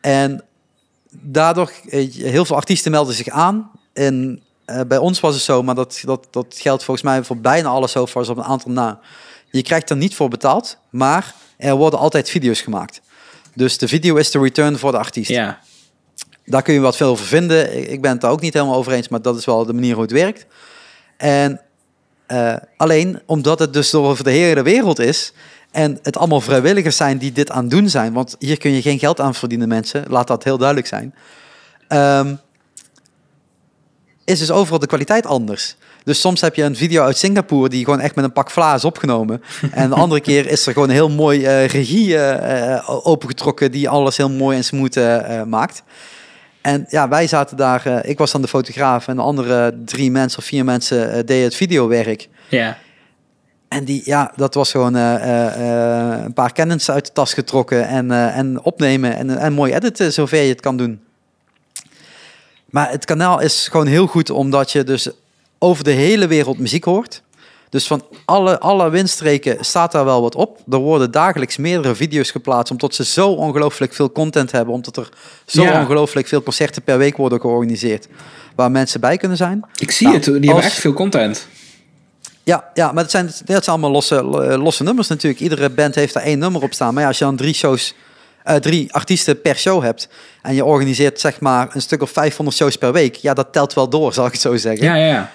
En 0.00 0.44
daardoor, 1.10 1.72
heel 2.12 2.44
veel 2.44 2.56
artiesten 2.56 2.90
melden 2.90 3.14
zich 3.14 3.28
aan. 3.28 3.70
En 3.92 4.42
bij 4.86 4.98
ons 4.98 5.20
was 5.20 5.34
het 5.34 5.42
zo, 5.42 5.62
maar 5.62 5.74
dat, 5.74 6.02
dat, 6.04 6.26
dat 6.30 6.56
geldt 6.58 6.84
volgens 6.84 7.06
mij 7.06 7.22
voor 7.22 7.38
bijna 7.38 7.68
alle 7.68 7.88
sofa's 7.88 8.28
op 8.28 8.36
een 8.36 8.44
aantal 8.44 8.70
na. 8.70 9.00
Je 9.50 9.62
krijgt 9.62 9.90
er 9.90 9.96
niet 9.96 10.14
voor 10.14 10.28
betaald, 10.28 10.78
maar 10.90 11.34
er 11.56 11.74
worden 11.74 11.98
altijd 11.98 12.30
video's 12.30 12.60
gemaakt. 12.60 13.00
Dus 13.54 13.78
de 13.78 13.88
video 13.88 14.16
is 14.16 14.30
de 14.30 14.38
return 14.38 14.78
voor 14.78 14.90
de 14.92 14.98
artiest. 14.98 15.30
Ja. 15.30 15.58
Daar 16.44 16.62
kun 16.62 16.74
je 16.74 16.80
wat 16.80 16.96
veel 16.96 17.08
over 17.08 17.26
vinden. 17.26 17.90
Ik- 17.92 18.00
ben 18.00 18.10
het 18.10 18.20
daar 18.20 18.30
ook 18.30 18.40
niet 18.40 18.54
helemaal 18.54 18.74
over 18.76 18.92
eens, 18.92 19.08
maar 19.08 19.22
dat 19.22 19.36
is 19.36 19.44
wel 19.44 19.64
de 19.66 19.72
manier 19.72 19.92
hoe 19.94 20.02
het 20.02 20.12
werkt. 20.12 20.46
En 21.16 21.60
eh, 22.26 22.56
alleen 22.76 23.20
omdat 23.26 23.58
het 23.58 23.72
dus 23.72 23.90
door 23.90 24.06
over 24.08 24.24
de 24.24 24.30
hele 24.30 24.62
wereld 24.62 24.98
is 24.98 25.32
en 25.70 25.98
het 26.02 26.16
allemaal 26.16 26.40
vrijwilligers 26.40 26.96
zijn 26.96 27.18
die 27.18 27.32
dit 27.32 27.50
aan 27.50 27.62
het 27.62 27.70
doen 27.70 27.88
zijn, 27.88 28.12
want 28.12 28.36
hier 28.38 28.58
kun 28.58 28.70
je 28.70 28.82
geen 28.82 28.98
geld 28.98 29.20
aan 29.20 29.34
verdienen, 29.34 29.68
mensen. 29.68 30.04
Laat 30.08 30.26
dat 30.26 30.44
heel 30.44 30.58
duidelijk 30.58 30.86
zijn. 30.88 31.14
Ehm, 31.88 32.34
is 34.24 34.38
dus 34.38 34.50
overal 34.50 34.78
de 34.78 34.86
kwaliteit 34.86 35.26
anders. 35.26 35.76
Dus 36.06 36.20
soms 36.20 36.40
heb 36.40 36.54
je 36.54 36.62
een 36.62 36.76
video 36.76 37.04
uit 37.04 37.18
Singapore 37.18 37.68
die 37.68 37.84
gewoon 37.84 38.00
echt 38.00 38.14
met 38.14 38.24
een 38.24 38.32
pak 38.32 38.50
vla 38.50 38.74
is 38.74 38.84
opgenomen. 38.84 39.42
En 39.70 39.88
de 39.88 39.94
andere 39.94 40.20
keer 40.20 40.46
is 40.46 40.66
er 40.66 40.72
gewoon 40.72 40.88
een 40.88 40.94
heel 40.94 41.10
mooi 41.10 41.44
eh, 41.44 41.66
regie 41.66 42.18
eh, 42.18 43.06
opengetrokken 43.06 43.72
die 43.72 43.88
alles 43.88 44.16
heel 44.16 44.30
mooi 44.30 44.56
en 44.56 44.64
smooth 44.64 44.98
maakt. 45.46 45.82
En 46.60 46.86
ja, 46.88 47.08
wij 47.08 47.26
zaten 47.26 47.56
daar, 47.56 48.06
ik 48.06 48.18
was 48.18 48.32
dan 48.32 48.42
de 48.42 48.48
fotograaf 48.48 49.08
en 49.08 49.16
de 49.16 49.22
andere 49.22 49.78
drie 49.84 50.10
mensen 50.10 50.38
of 50.38 50.44
vier 50.44 50.64
mensen 50.64 51.26
deden 51.26 51.44
het 51.44 51.54
videowerk. 51.54 52.28
Ja. 52.48 52.76
En 53.68 53.84
die, 53.84 54.02
ja, 54.04 54.32
dat 54.36 54.54
was 54.54 54.70
gewoon 54.70 54.94
een 54.94 56.32
paar 56.32 56.52
kennis 56.52 56.90
uit 56.90 57.06
de 57.06 57.12
tas 57.12 57.34
getrokken 57.34 57.88
en, 57.88 58.10
en 58.10 58.62
opnemen 58.62 59.16
en, 59.16 59.38
en 59.38 59.52
mooi 59.52 59.74
editen 59.74 60.12
zover 60.12 60.42
je 60.42 60.48
het 60.48 60.60
kan 60.60 60.76
doen. 60.76 61.00
Maar 62.70 62.90
het 62.90 63.04
kanaal 63.04 63.40
is 63.40 63.68
gewoon 63.68 63.86
heel 63.86 64.06
goed 64.06 64.30
omdat 64.30 64.72
je 64.72 64.84
dus 64.84 65.10
over 65.58 65.84
de 65.84 65.90
hele 65.90 66.26
wereld 66.26 66.58
muziek 66.58 66.84
hoort. 66.84 67.22
Dus 67.68 67.86
van 67.86 68.02
alle, 68.24 68.58
alle 68.58 68.90
windstreken 68.90 69.64
staat 69.64 69.92
daar 69.92 70.04
wel 70.04 70.22
wat 70.22 70.34
op. 70.34 70.58
Er 70.70 70.78
worden 70.78 71.10
dagelijks 71.10 71.56
meerdere 71.56 71.94
video's 71.94 72.30
geplaatst, 72.30 72.70
omdat 72.72 72.94
ze 72.94 73.04
zo 73.04 73.28
ongelooflijk 73.28 73.94
veel 73.94 74.12
content 74.12 74.52
hebben. 74.52 74.74
Omdat 74.74 74.96
er 74.96 75.08
zo 75.46 75.62
Ja. 75.62 75.80
ongelooflijk 75.80 76.26
veel 76.26 76.42
concerten 76.42 76.82
per 76.82 76.98
week 76.98 77.16
worden 77.16 77.40
georganiseerd. 77.40 78.08
Waar 78.54 78.70
mensen 78.70 79.00
bij 79.00 79.16
kunnen 79.16 79.36
zijn. 79.36 79.64
Ik 79.78 79.90
zie 79.90 80.06
Nou, 80.06 80.18
het, 80.18 80.24
die 80.24 80.44
hebben 80.44 80.64
echt 80.64 80.78
veel 80.78 80.92
content. 80.92 81.46
Ja, 82.42 82.70
ja 82.74 82.92
maar 82.92 83.02
het 83.02 83.10
zijn, 83.10 83.26
het 83.26 83.44
zijn 83.46 83.62
allemaal 83.64 83.90
losse, 83.90 84.22
losse 84.58 84.82
nummers 84.82 85.08
natuurlijk. 85.08 85.42
Iedere 85.42 85.70
band 85.70 85.94
heeft 85.94 86.14
daar 86.14 86.22
één 86.22 86.38
nummer 86.38 86.62
op 86.62 86.72
staan. 86.74 86.92
Maar 86.92 87.02
ja, 87.02 87.08
als 87.08 87.18
je 87.18 87.24
dan 87.24 87.36
drie 87.36 87.54
shows, 87.54 87.94
eh, 88.44 88.56
drie 88.56 88.92
artiesten 88.92 89.40
per 89.40 89.56
show 89.56 89.82
hebt... 89.82 90.08
en 90.42 90.54
je 90.54 90.64
organiseert 90.64 91.20
zeg 91.20 91.40
maar 91.40 91.68
een 91.72 91.82
stuk 91.82 92.02
of 92.02 92.10
500 92.10 92.56
shows 92.56 92.76
per 92.76 92.92
week... 92.92 93.14
ja, 93.14 93.34
dat 93.34 93.52
telt 93.52 93.74
wel 93.74 93.88
door, 93.88 94.12
zal 94.12 94.26
ik 94.26 94.32
het 94.32 94.40
zo 94.40 94.56
zeggen. 94.56 94.86
Ja, 94.86 94.94
ja, 94.94 95.06
ja. 95.06 95.30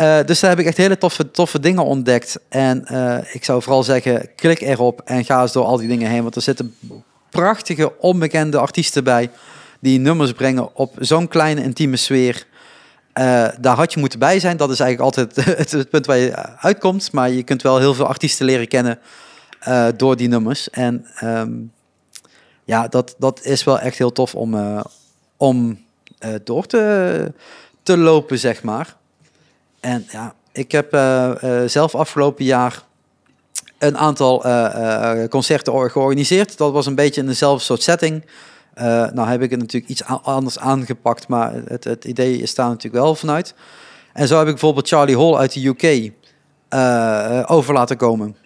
Eh, 0.00 0.18
dus 0.24 0.40
daar 0.40 0.50
heb 0.50 0.58
ik 0.58 0.66
echt 0.66 0.76
hele 0.76 0.98
toffe, 0.98 1.30
toffe 1.30 1.60
dingen 1.60 1.84
ontdekt. 1.84 2.38
En 2.48 2.84
eh, 2.84 3.34
ik 3.34 3.44
zou 3.44 3.62
vooral 3.62 3.82
zeggen, 3.82 4.28
klik 4.34 4.60
erop 4.60 5.00
en 5.04 5.24
ga 5.24 5.42
eens 5.42 5.52
door 5.52 5.64
al 5.64 5.76
die 5.76 5.88
dingen 5.88 6.10
heen. 6.10 6.22
Want 6.22 6.36
er 6.36 6.42
zitten 6.42 6.74
prachtige, 7.30 7.98
onbekende 7.98 8.58
artiesten 8.58 9.04
bij... 9.04 9.30
die 9.80 9.98
nummers 9.98 10.32
brengen 10.32 10.76
op 10.76 10.94
zo'n 10.98 11.28
kleine, 11.28 11.62
intieme 11.62 11.96
sfeer... 11.96 12.46
Eh, 13.12 13.48
daar 13.60 13.76
had 13.76 13.92
je 13.92 14.00
moeten 14.00 14.18
bij 14.18 14.40
zijn. 14.40 14.56
Dat 14.56 14.70
is 14.70 14.80
eigenlijk 14.80 15.16
altijd 15.16 15.46
het, 15.72 15.90
punt 15.90 16.06
waar 16.06 16.16
je 16.16 16.56
uitkomt. 16.56 17.12
Maar 17.12 17.30
je 17.30 17.42
kunt 17.42 17.62
wel 17.62 17.78
heel 17.78 17.94
veel 17.94 18.06
artiesten 18.06 18.46
leren 18.46 18.68
kennen 18.68 18.98
door 19.96 20.16
die 20.16 20.28
nummers. 20.28 20.70
En 20.70 21.06
ehm, 21.14 21.52
ja, 22.64 22.88
dat, 22.88 23.14
dat 23.18 23.44
is 23.44 23.64
wel 23.64 23.78
echt 23.78 23.98
heel 23.98 24.12
tof 24.12 24.34
om, 24.34 24.82
om 25.36 25.84
door 26.44 26.66
te, 26.66 27.32
te 27.82 27.96
lopen, 27.96 28.38
zeg 28.38 28.62
maar. 28.62 28.98
En 29.80 30.06
ja, 30.10 30.34
ik 30.52 30.72
heb 30.72 30.92
eh, 30.92 31.62
eh, 31.62 31.68
zelf 31.68 31.94
afgelopen 31.94 32.44
jaar 32.44 32.82
een 33.78 33.98
aantal 33.98 34.44
eh, 34.44 35.24
concerten 35.28 35.72
or- 35.72 35.90
georganiseerd. 35.90 36.56
Dat 36.56 36.72
was 36.72 36.86
een 36.86 36.94
beetje 36.94 37.20
in 37.20 37.26
dezelfde 37.26 37.64
soort 37.64 37.82
setting. 37.82 38.24
Nou 39.12 39.28
heb 39.28 39.42
ik 39.42 39.50
het 39.50 39.60
natuurlijk 39.60 39.90
iets 39.90 40.04
anders 40.22 40.58
aangepakt, 40.58 41.28
maar 41.28 41.52
het, 41.66 41.84
het 41.84 42.04
idee 42.04 42.38
is 42.38 42.54
daar 42.54 42.68
natuurlijk 42.68 43.02
wel 43.04 43.14
vanuit. 43.14 43.54
En 44.12 44.28
zo 44.28 44.38
heb 44.38 44.46
ik 44.46 44.52
bijvoorbeeld 44.52 44.88
Charlie 44.88 45.16
Hall 45.16 45.34
uit 45.34 45.52
de 45.52 45.66
UK 45.66 46.12
over 47.50 47.74
laten 47.74 47.96
komen. 47.96 48.36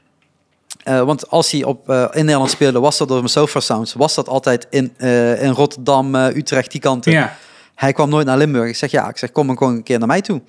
Want 0.84 1.30
als 1.30 1.50
hij 1.50 1.64
op, 1.64 1.88
in 1.90 2.24
Nederland 2.24 2.50
speelde, 2.50 2.80
was 2.80 2.98
dat 2.98 3.08
door 3.08 3.16
mijn 3.16 3.28
Sofa 3.28 3.60
Sounds, 3.60 3.92
was 3.92 4.14
dat 4.14 4.28
altijd 4.28 4.66
in, 4.70 4.98
in 5.38 5.50
Rotterdam, 5.50 6.14
Utrecht, 6.14 6.70
die 6.70 6.80
kanten. 6.80 7.12
Ja. 7.12 7.36
Hij 7.74 7.92
kwam 7.92 8.08
nooit 8.08 8.26
naar 8.26 8.38
Limburg. 8.38 8.68
Ik 8.68 8.76
zeg 8.76 8.90
ja, 8.90 9.08
ik 9.08 9.18
zeg 9.18 9.32
kom 9.32 9.46
maar 9.46 9.56
gewoon 9.56 9.74
een 9.74 9.82
keer 9.82 9.98
naar 9.98 10.08
mij 10.08 10.20
toe. 10.20 10.40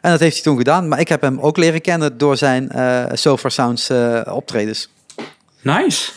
En 0.00 0.10
dat 0.10 0.20
heeft 0.20 0.34
hij 0.34 0.42
toen 0.42 0.56
gedaan. 0.56 0.88
Maar 0.88 1.00
ik 1.00 1.08
heb 1.08 1.20
hem 1.20 1.40
ook 1.40 1.56
leren 1.56 1.80
kennen 1.80 2.18
door 2.18 2.36
zijn 2.36 2.70
eh 2.70 3.04
Sofa 3.12 3.48
Sounds 3.48 3.88
eh, 3.90 4.20
optredens. 4.30 4.88
Nice. 5.62 6.10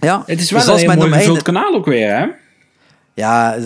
Ja, 0.00 0.22
Het 0.26 0.40
is 0.40 0.48
dus 0.48 0.50
wel 0.50 0.74
dat 0.74 0.82
een 0.82 0.90
heel 0.90 1.08
mooi 1.08 1.12
gevuld 1.12 1.42
kanaal 1.42 1.74
ook 1.74 1.86
weer, 1.86 2.16
hè? 2.16 2.26
Ja, 3.14 3.56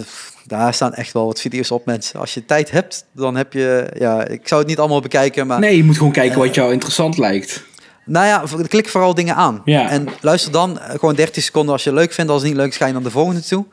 daar 0.46 0.74
staan 0.74 0.94
echt 0.94 1.12
wel 1.12 1.26
wat 1.26 1.40
video's 1.40 1.70
op, 1.70 1.86
mensen. 1.86 2.20
Als 2.20 2.34
je 2.34 2.44
tijd 2.44 2.70
hebt, 2.70 3.04
dan 3.12 3.36
heb 3.36 3.52
je... 3.52 3.92
Ja, 3.98 4.26
ik 4.26 4.48
zou 4.48 4.60
het 4.60 4.70
niet 4.70 4.78
allemaal 4.78 5.00
bekijken, 5.00 5.46
maar... 5.46 5.58
Nee, 5.58 5.76
je 5.76 5.84
moet 5.84 5.96
gewoon 5.96 6.12
kijken 6.12 6.38
wat 6.38 6.54
jou 6.54 6.72
interessant 6.72 7.18
lijkt. 7.18 7.62
Nou 8.04 8.26
ja, 8.26 8.64
klik 8.68 8.88
vooral 8.88 9.14
dingen 9.14 9.34
aan. 9.34 9.62
Ja. 9.64 9.90
En 9.90 10.08
luister 10.20 10.52
dan 10.52 10.78
eh, 10.78 10.90
gewoon 10.90 11.14
30 11.14 11.42
seconden 11.42 11.72
als 11.72 11.84
je 11.84 11.90
het 11.90 11.98
leuk 11.98 12.12
vindt. 12.12 12.30
Als 12.30 12.40
het 12.40 12.50
niet 12.50 12.60
leuk 12.60 12.70
is, 12.70 12.76
ga 12.76 12.86
je 12.86 12.92
naar 12.92 13.02
de 13.02 13.10
volgende 13.10 13.42
toe. 13.42 13.64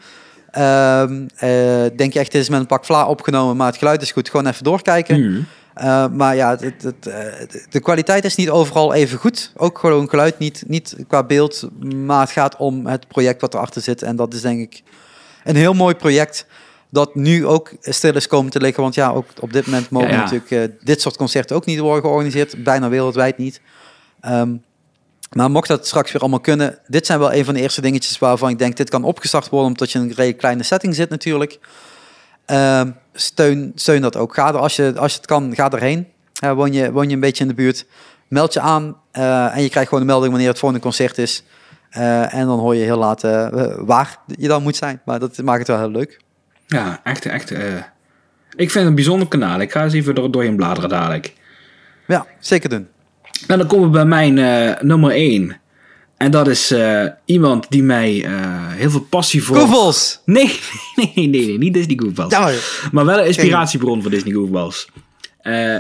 Ehm, 0.54 1.28
eh, 1.36 1.50
denk 1.96 2.14
je 2.14 2.20
echt, 2.20 2.32
dit 2.32 2.42
is 2.42 2.50
met 2.50 2.60
een 2.60 2.66
pak 2.66 2.86
vla 2.86 3.08
opgenomen, 3.08 3.56
maar 3.58 3.68
het 3.68 3.78
geluid 3.78 4.02
is 4.02 4.12
goed. 4.12 4.30
Gewoon 4.30 4.48
even 4.48 4.64
doorkijken. 4.64 5.20
Mhm. 5.20 5.42
Uh, 5.78 6.08
maar 6.08 6.36
ja, 6.36 6.50
het, 6.50 6.84
het, 6.84 7.08
eh, 7.08 7.26
de 7.70 7.80
kwaliteit 7.80 8.26
is 8.26 8.36
niet 8.36 8.50
overal 8.50 8.94
even 8.94 9.20
goed. 9.20 9.52
Ook 9.56 9.80
gewoon 9.80 10.10
geluid 10.10 10.40
niet, 10.40 10.64
niet 10.68 10.96
qua 11.08 11.24
beeld. 11.24 11.70
Maar 11.96 12.20
het 12.20 12.32
gaat 12.32 12.56
om 12.58 12.86
het 12.88 13.08
project 13.08 13.42
wat 13.42 13.54
erachter 13.54 13.82
zit. 13.82 14.02
En 14.02 14.16
dat 14.16 14.34
is 14.34 14.42
denk 14.42 14.60
ik 14.60 14.84
een 15.44 15.56
heel 15.56 15.74
mooi 15.74 15.96
project. 15.96 16.46
Dat 16.90 17.16
nu 17.16 17.48
ook 17.48 17.72
stil 17.82 18.16
is 18.16 18.28
komen 18.28 18.52
te 18.52 18.60
liggen. 18.60 18.84
Want 18.84 18.96
ja, 18.96 19.10
ook 19.10 19.26
op 19.40 19.54
dit 19.54 19.66
moment 19.66 19.90
mogen 19.90 20.10
Ja, 20.10 20.16
ja. 20.16 20.22
natuurlijk 20.22 20.52
eh, 20.52 20.86
dit 20.86 21.02
soort 21.02 21.18
concerten 21.18 21.56
ook 21.56 21.66
niet 21.66 21.80
worden 21.80 22.02
georganiseerd. 22.02 22.64
Bijna 22.64 22.90
wereldwijd 22.90 23.38
niet. 23.38 23.62
Ehm, 24.22 24.56
maar 25.34 25.52
mocht 25.52 25.68
dat 25.68 25.88
straks 25.88 26.12
weer 26.12 26.22
allemaal 26.22 26.40
kunnen. 26.40 26.78
Dit 26.88 27.06
zijn 27.06 27.20
wel 27.20 27.34
een 27.34 27.46
van 27.46 27.54
de 27.54 27.60
eerste 27.60 27.82
dingetjes 27.82 28.20
waarvan 28.20 28.50
ik 28.50 28.60
denk... 28.60 28.78
dit 28.78 28.90
kan 28.90 29.04
opgestart 29.04 29.50
worden 29.50 29.68
omdat 29.70 29.92
je 29.92 29.98
in 29.98 30.04
een 30.04 30.10
redelijk 30.10 30.38
kleine 30.38 30.64
setting 30.64 30.96
zit 30.96 31.10
natuurlijk. 31.10 31.60
Ehm, 32.46 32.92
steun, 33.14 33.72
steun 33.76 34.02
dat 34.02 34.18
ook. 34.18 34.34
Ga 34.34 34.48
er, 34.48 34.58
als, 34.58 34.76
je, 34.76 34.94
als 34.98 35.12
je 35.12 35.18
het 35.18 35.28
kan, 35.28 35.56
ga 35.56 35.72
erheen. 35.72 36.08
Woon, 36.40 36.74
je, 36.74 36.92
woon 36.92 37.08
je 37.10 37.14
een 37.14 37.20
beetje 37.20 37.44
in 37.44 37.50
de 37.50 37.56
buurt, 37.56 37.86
meld 38.28 38.54
je 38.54 38.60
aan. 38.60 38.98
eh, 39.12 39.56
en 39.56 39.62
je 39.62 39.70
krijgt 39.70 39.90
gewoon 39.90 40.04
een 40.04 40.10
melding 40.10 40.32
wanneer 40.32 40.50
het 40.50 40.60
volgende 40.60 40.84
concert 40.84 41.18
is. 41.18 41.44
Eh, 41.90 42.34
en 42.34 42.46
dan 42.46 42.60
hoor 42.60 42.76
je 42.76 42.84
heel 42.84 42.98
laat 42.98 43.24
eh, 43.24 43.48
waar 43.78 44.18
je 44.26 44.48
dan 44.48 44.64
moet 44.64 44.76
zijn. 44.76 45.02
Maar 45.06 45.20
dat 45.20 45.38
maakt 45.38 45.60
het 45.60 45.68
wel 45.68 45.80
heel 45.80 45.92
leuk. 45.92 46.20
Ja, 46.68 47.00
echt, 47.04 47.26
echt. 47.26 47.52
ik 47.52 48.72
vind 48.72 48.74
het 48.74 48.86
een 48.86 48.96
bijzonder 48.96 49.28
kanaal. 49.28 49.60
Ik 49.60 49.72
ga 49.72 49.84
eens 49.84 49.94
even 49.94 50.16
door, 50.16 50.32
doorheen 50.32 50.56
bladeren 50.56 50.90
dadelijk. 50.90 51.34
Ja, 52.08 52.26
zeker 52.40 52.70
doen. 52.70 52.88
En 53.48 53.58
dan 53.58 53.68
komen 53.68 53.86
we 53.86 53.94
bij 53.94 54.06
mijn 54.06 54.38
eh, 54.38 54.82
nummer 54.82 55.12
1. 55.12 55.62
En 56.18 56.32
dat 56.32 56.48
is 56.48 56.72
eh, 56.72 57.06
iemand 57.26 57.66
die 57.70 57.84
mij 57.84 58.26
eh, 58.26 58.68
heel 58.70 58.90
veel 58.90 59.08
passie 59.10 59.44
voor... 59.44 59.58
Koevels! 59.58 60.22
Nee, 60.26 60.60
nee, 60.96 61.12
nee, 61.16 61.28
nee, 61.28 61.58
niet 61.58 61.74
Disney 61.74 61.98
Goofballs. 62.00 62.34
Maar 62.92 63.06
wel 63.06 63.20
een 63.20 63.26
inspiratiebron 63.26 64.02
voor 64.02 64.12
Disney 64.12 64.34
Goofballs. 64.34 64.88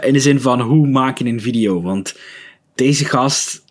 In 0.01 0.13
de 0.13 0.19
zin 0.19 0.41
van, 0.41 0.61
hoe 0.61 0.87
maak 0.87 1.17
je 1.17 1.25
een 1.25 1.41
video? 1.41 1.81
Want 1.81 2.15
deze 2.75 3.05
gast... 3.05 3.63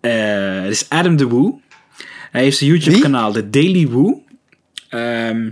het 0.00 0.70
is 0.70 0.88
Adam 0.88 1.16
de 1.16 1.26
Woo. 1.26 1.60
Hij 2.30 2.42
heeft 2.42 2.56
zijn 2.56 2.70
YouTube-kanaal, 2.70 3.32
The 3.32 3.50
Daily 3.50 3.88
Woo. 3.88 4.22
Ehm, 4.88 5.50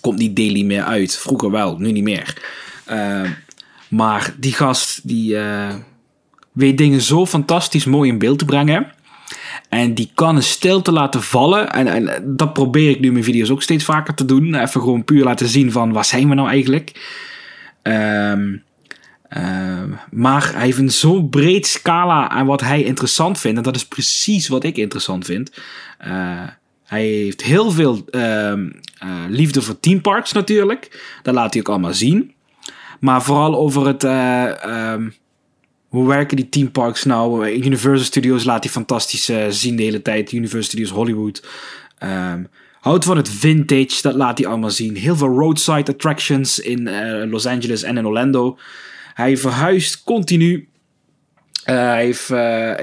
komt 0.00 0.18
niet 0.18 0.36
daily 0.36 0.62
meer 0.62 0.82
uit. 0.82 1.16
Vroeger 1.16 1.50
wel, 1.50 1.78
nu 1.78 1.92
niet 1.92 2.04
meer. 2.04 2.42
Ehm, 2.84 3.30
maar 3.88 4.34
die 4.38 4.52
gast, 4.52 5.08
die 5.08 5.36
weet 6.54 6.78
dingen 6.78 7.00
zo 7.00 7.26
fantastisch 7.26 7.84
mooi 7.84 8.10
in 8.10 8.18
beeld 8.18 8.38
te 8.38 8.44
brengen. 8.44 8.92
En 9.68 9.94
die 9.94 10.10
kan 10.14 10.36
een 10.36 10.42
stilte 10.42 10.92
laten 10.92 11.22
vallen. 11.22 11.72
En, 11.72 11.86
en 11.86 12.22
dat 12.36 12.52
probeer 12.52 12.90
ik 12.90 13.00
nu 13.00 13.06
in 13.06 13.12
mijn 13.12 13.24
video's 13.24 13.50
ook 13.50 13.62
steeds 13.62 13.84
vaker 13.84 14.14
te 14.14 14.24
doen. 14.24 14.54
Even 14.54 14.80
gewoon 14.80 15.04
puur 15.04 15.24
laten 15.24 15.48
zien 15.48 15.72
van, 15.72 15.92
waar 15.92 16.04
zijn 16.04 16.28
we 16.28 16.34
nou 16.34 16.48
eigenlijk? 16.48 17.12
Ehm, 17.82 18.56
ehm, 19.28 19.88
maar 20.10 20.52
hij 20.52 20.64
heeft 20.64 20.78
een 20.78 20.90
zo 20.90 21.22
breed 21.22 21.66
scala 21.66 22.28
aan 22.28 22.46
wat 22.46 22.60
hij 22.60 22.82
interessant 22.82 23.38
vindt. 23.38 23.56
En 23.56 23.62
dat 23.62 23.76
is 23.76 23.86
precies 23.86 24.48
wat 24.48 24.64
ik 24.64 24.76
interessant 24.76 25.24
vind. 25.24 25.50
Eh, 25.98 26.42
Hij 26.84 27.06
heeft 27.06 27.42
heel 27.42 27.70
veel 27.70 28.04
ehm, 28.10 28.70
eh, 28.98 29.08
liefde 29.28 29.62
voor 29.62 29.80
theme 29.80 30.22
natuurlijk. 30.32 31.12
Dat 31.22 31.34
laat 31.34 31.52
hij 31.52 31.62
ook 31.62 31.68
allemaal 31.68 31.94
zien. 31.94 32.32
Maar 33.00 33.22
vooral 33.22 33.56
over 33.56 33.86
het... 33.86 34.04
eh, 34.04 34.94
hoe 35.94 36.06
werken 36.08 36.36
die 36.36 36.48
theme 36.48 36.70
parks 36.70 37.04
nou? 37.04 37.48
Universal 37.50 38.04
Studios 38.04 38.44
laat 38.44 38.64
hij 38.64 38.72
fantastisch 38.72 39.28
eh, 39.28 39.46
zien 39.48 39.76
de 39.76 39.82
hele 39.82 40.02
tijd. 40.02 40.32
Universal 40.32 40.62
Studios 40.62 40.90
Hollywood. 40.90 41.46
Ehm, 41.98 42.44
houdt 42.80 43.04
van 43.04 43.16
het 43.16 43.28
vintage, 43.28 44.02
dat 44.02 44.14
laat 44.14 44.38
hij 44.38 44.46
allemaal 44.46 44.70
zien. 44.70 44.96
Heel 44.96 45.16
veel 45.16 45.28
roadside 45.28 45.92
attractions 45.92 46.58
in 46.58 46.86
eh, 46.86 47.30
Los 47.30 47.46
Angeles 47.46 47.82
en 47.82 47.96
in 47.96 48.06
Orlando. 48.06 48.58
Hij 49.14 49.36
verhuist 49.36 50.02
continu. 50.02 50.68
Eh, 51.64 51.76
hij 51.76 52.04
heeft 52.04 52.30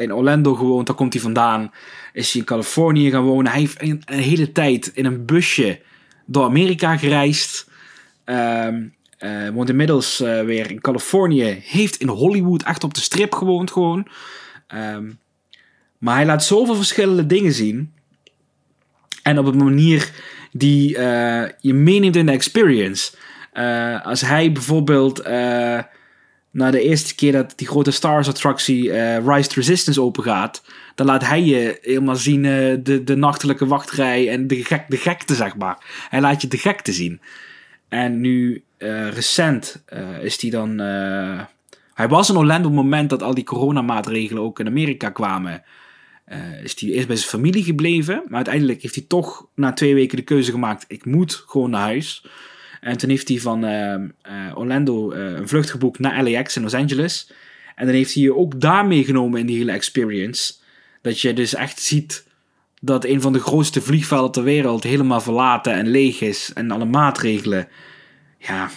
in 0.02 0.14
Orlando 0.14 0.56
gewoond, 0.56 0.88
daar 0.88 0.96
komt 0.96 1.14
hij 1.14 1.22
vandaan. 1.22 1.72
Is 2.14 2.32
hij 2.32 2.42
in 2.42 2.48
Californië 2.48 3.12
gaan 3.12 3.24
wonen. 3.24 3.52
Hij 3.52 3.60
heeft 3.60 3.82
een, 3.82 4.04
hele 4.06 4.52
tijd 4.52 4.92
in 4.94 5.06
een 5.06 5.26
busje 5.26 5.82
door 6.26 6.44
Amerika 6.44 6.98
gereisd. 6.98 7.70
Ehm 8.24 8.78
eh, 9.22 9.50
woont 9.50 9.70
inmiddels 9.70 10.22
eh, 10.22 10.42
weer 10.42 10.72
in 10.72 10.82
Californië. 10.82 11.62
Heeft 11.64 11.96
in 11.96 12.08
Hollywood 12.08 12.64
echt 12.64 12.84
op 12.84 12.94
de 12.94 13.02
strip 13.02 13.34
gewoond 13.34 13.72
gewoon. 13.72 14.08
Ehm, 14.68 15.12
maar 15.98 16.16
hij 16.16 16.26
laat 16.26 16.44
zoveel 16.44 16.76
verschillende 16.76 17.26
dingen 17.26 17.54
zien. 17.54 17.94
En 19.24 19.40
op 19.40 19.46
een 19.46 19.58
manier 19.58 20.12
die 20.52 20.98
eh, 20.98 21.50
je 21.60 21.74
meeneemt 21.74 22.16
in 22.16 22.26
de 22.26 22.32
experience. 22.32 23.12
Als 24.04 24.22
hij 24.22 24.52
bijvoorbeeld 24.52 25.24
na 26.52 26.72
de 26.72 26.82
eerste 26.82 27.16
keer 27.16 27.32
dat 27.32 27.54
die 27.56 27.68
grote 27.68 27.92
Star 27.92 28.14
Wars 28.14 28.28
attractie 28.28 28.92
Rise 29.20 29.50
to 29.50 29.56
Resistance 29.56 30.02
open 30.02 30.24
gaat, 30.24 30.64
dan 30.96 31.06
laat 31.06 31.26
hij 31.26 31.44
je 31.44 31.80
helemaal 31.82 32.16
zien 32.16 32.42
de, 32.84 33.02
de 33.04 33.16
nachtelijke 33.16 33.66
wachtrij 33.66 34.30
en 34.30 34.48
de, 34.48 34.66
gek, 34.66 34.86
de 34.88 34.98
gekte, 34.98 35.36
zeg 35.36 35.56
maar. 35.56 36.06
Hij 36.10 36.22
laat 36.22 36.42
je 36.42 36.48
de 36.48 36.58
gekte 36.58 36.94
zien. 36.94 37.22
En 37.90 38.22
nu 38.22 38.64
recent 39.10 39.84
eh, 39.86 40.24
is 40.24 40.42
hij 40.42 40.50
dan. 40.50 40.80
eh, 40.80 41.42
hij 41.94 42.08
was 42.08 42.30
in 42.30 42.38
Orlando 42.38 42.68
op 42.68 42.76
het 42.76 42.84
moment 42.84 43.10
dat 43.10 43.24
al 43.24 43.34
die 43.34 43.44
coronamaatregelen 43.44 44.44
ook 44.44 44.60
in 44.60 44.68
Amerika 44.68 45.10
kwamen. 45.10 45.64
Eh, 46.26 46.64
is 46.64 46.80
hij 46.80 46.90
eerst 46.90 47.08
bij 47.08 47.16
zijn 47.16 47.30
familie 47.30 47.64
gebleven. 47.64 48.22
Maar 48.26 48.36
uiteindelijk 48.36 48.82
heeft 48.82 48.96
hij 48.96 49.06
toch 49.08 49.48
na 49.56 49.74
twee 49.74 49.94
weken 49.94 50.18
de 50.18 50.24
keuze 50.24 50.52
gemaakt: 50.52 50.86
ik 50.88 51.06
moet 51.06 51.44
gewoon 51.48 51.70
naar 51.70 51.82
huis. 51.82 52.26
En 52.82 52.98
toen 52.98 53.10
heeft 53.10 53.28
hij 53.28 53.40
van 53.40 53.66
eh, 53.66 53.94
eh, 53.94 54.02
Orlando 54.56 55.12
eh, 55.12 55.34
een 55.34 55.48
vlucht 55.48 55.70
geboekt 55.70 56.00
naar 56.00 56.24
LAX 56.24 56.56
in 56.56 56.62
Los 56.62 56.74
Angeles. 56.74 57.32
En 57.76 57.86
dan 57.86 57.96
heeft 57.96 58.14
hij 58.14 58.24
je 58.24 58.36
ook 58.36 58.62
daar 58.62 58.86
meegenomen 58.86 59.40
in 59.40 59.46
die 59.46 59.58
hele 59.58 59.72
experience. 59.72 60.54
Dat 61.02 61.20
je 61.20 61.34
dus 61.34 61.56
echt 61.56 61.82
ziet 61.82 62.28
dat 62.82 63.06
een 63.06 63.22
van 63.22 63.34
de 63.34 63.40
grootste 63.40 63.82
vliegvelden 63.82 64.32
ter 64.32 64.44
wereld 64.44 64.84
helemaal 64.84 65.22
verlaten 65.22 65.74
en 65.74 65.88
leeg 65.88 66.22
is. 66.22 66.52
En 66.54 66.72
alle 66.72 66.86
maatregelen. 66.86 67.68
Ja, 68.42 68.70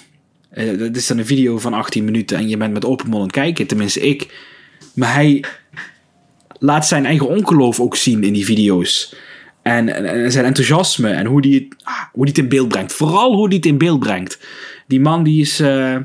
eh, 0.50 0.78
dat 0.78 0.96
is 0.96 1.06
dan 1.06 1.18
een 1.18 1.26
video 1.26 1.58
van 1.58 1.74
18 1.74 2.04
minuten 2.04 2.36
en 2.36 2.48
je 2.48 2.56
bent 2.56 2.72
met 2.72 2.84
open 2.84 3.06
mond 3.08 3.16
aan 3.16 3.22
het 3.22 3.32
kijken. 3.32 3.66
Tenminste, 3.66 4.00
ik. 4.00 4.42
Maar 4.94 5.14
hij 5.14 5.44
laat 6.58 6.86
zijn 6.86 7.06
eigen 7.06 7.28
ongeloof 7.28 7.80
ook 7.80 7.96
zien 7.96 8.24
in 8.24 8.32
die 8.32 8.44
video's. 8.44 9.14
En, 9.62 9.88
en, 9.88 10.04
en 10.04 10.32
zijn 10.32 10.44
enthousiasme 10.44 11.10
en 11.10 11.26
hoe 11.26 11.40
die, 11.40 11.54
het, 11.54 11.82
ah, 11.82 12.02
hoe 12.12 12.24
die 12.24 12.34
het 12.34 12.42
in 12.42 12.48
beeld 12.48 12.68
brengt. 12.68 12.92
Vooral 12.92 13.34
hoe 13.34 13.48
die 13.48 13.58
het 13.58 13.66
in 13.66 13.78
beeld 13.78 14.00
brengt. 14.00 14.38
Die 14.86 15.00
man 15.00 15.22
die 15.22 15.40
is 15.40 15.60
eh, 15.60 15.96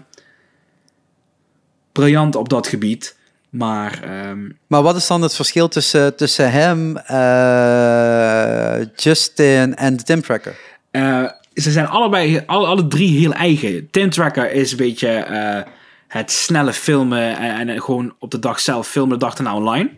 briljant 1.91 2.36
op 2.36 2.49
dat 2.49 2.68
gebied. 2.68 3.18
Maar 3.49 4.03
ehm, 4.03 4.49
Maar 4.68 4.81
wat 4.81 4.95
is 4.95 5.07
dan 5.07 5.22
het 5.22 5.36
verschil 5.36 5.68
tussen, 5.68 6.15
tussen 6.15 6.52
hem, 6.52 6.98
eh, 6.98 8.86
Justin 8.95 9.76
en 9.76 9.98
de 9.98 10.03
Tim 10.03 10.22
Tracker? 10.22 10.56
Eh, 10.91 11.30
ze 11.60 11.72
zijn 11.72 11.88
allebei, 11.88 12.44
alle, 12.45 12.68
alle 12.68 12.88
drie 12.88 13.19
heel 13.19 13.34
eigen. 13.34 13.88
Tim 13.91 14.10
Tracker 14.10 14.52
is 14.52 14.72
een 14.72 14.77
beetje 14.77 15.10
eh, 15.10 15.61
het 16.07 16.31
snelle 16.31 16.73
filmen 16.73 17.38
en, 17.38 17.69
en 17.69 17.81
gewoon 17.81 18.14
op 18.19 18.31
de 18.31 18.40
dag 18.40 18.60
zelf 18.60 18.88
filmen, 18.88 19.19
de 19.19 19.26
dag 19.26 19.38
erna 19.38 19.56
online. 19.56 19.90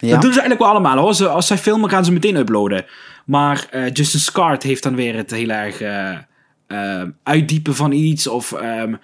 Ja. 0.00 0.10
Dat 0.10 0.22
doen 0.22 0.32
ze 0.32 0.40
eigenlijk 0.40 0.60
wel 0.60 0.68
allemaal. 0.70 0.98
Hoor. 0.98 1.14
Ze, 1.14 1.28
als 1.28 1.46
zij 1.46 1.58
filmen, 1.58 1.90
gaan 1.90 2.04
ze 2.04 2.12
meteen 2.12 2.36
uploaden. 2.36 2.84
Maar 3.24 3.66
eh, 3.70 3.92
Justin 3.92 4.20
Scart 4.20 4.62
heeft 4.62 4.82
dan 4.82 4.94
weer 4.94 5.16
het 5.16 5.30
heel 5.30 5.48
erg 5.48 5.80
eh, 5.80 7.02
uitdiepen 7.22 7.74
van 7.74 7.92
iets. 7.92 8.26
Of 8.26 8.52
ehm, 8.52 8.94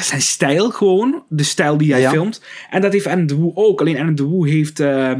zijn 0.00 0.20
stijl 0.20 0.70
gewoon. 0.70 1.22
De 1.28 1.42
stijl 1.42 1.76
die 1.76 1.92
hij 1.92 2.00
Ja. 2.00 2.10
filmt. 2.10 2.42
En 2.70 2.80
dat 2.80 2.92
heeft 2.92 3.06
Adam 3.06 3.26
de 3.26 3.36
Woo 3.36 3.52
ook. 3.54 3.80
Alleen 3.80 3.98
Adam 4.00 4.14
de 4.14 4.24
Woo 4.24 4.44
heeft 4.44 4.80
eh, 4.80 5.12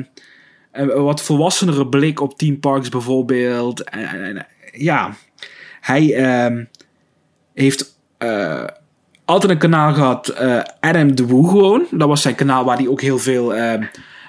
een 0.72 1.02
wat 1.02 1.22
volwassenere 1.22 1.86
blik 1.86 2.20
op 2.20 2.38
Team 2.38 2.60
Parks 2.60 2.88
bijvoorbeeld. 2.88 3.82
En, 3.84 4.46
ja, 4.72 5.16
hij 5.86 6.14
ehm, 6.14 6.64
heeft 7.54 7.98
eh, 8.18 8.64
altijd 9.24 9.52
een 9.52 9.58
kanaal 9.58 9.94
gehad. 9.94 10.28
eh, 10.28 10.60
Adam 10.80 11.14
de 11.14 11.26
Woo 11.26 11.42
gewoon. 11.42 11.86
Dat 11.90 12.08
was 12.08 12.22
zijn 12.22 12.34
kanaal 12.34 12.64
waar 12.64 12.76
hij 12.76 12.88
ook 12.88 13.00
heel 13.00 13.18
veel... 13.18 13.54
ehm, 13.54 13.82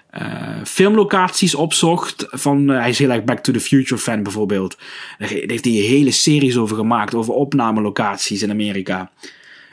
eh, 0.10 0.64
filmlocaties 0.64 1.56
opzocht. 1.56 2.26
Van, 2.30 2.68
hij 2.68 2.90
is 2.90 3.00
heel 3.00 3.10
erg 3.10 3.24
Back 3.24 3.40
to 3.40 3.54
the 3.54 3.60
Future 3.60 4.02
fan 4.02 4.24
bijvoorbeeld. 4.24 4.78
Daar 5.18 5.30
he- 5.30 5.44
heeft 5.46 5.66
hij 5.66 5.74
hele 5.74 6.12
series 6.12 6.58
over 6.58 6.76
gemaakt. 6.76 7.14
Over 7.16 7.34
opnamelocaties 7.34 8.42
in 8.44 8.50
Amerika. 8.52 9.12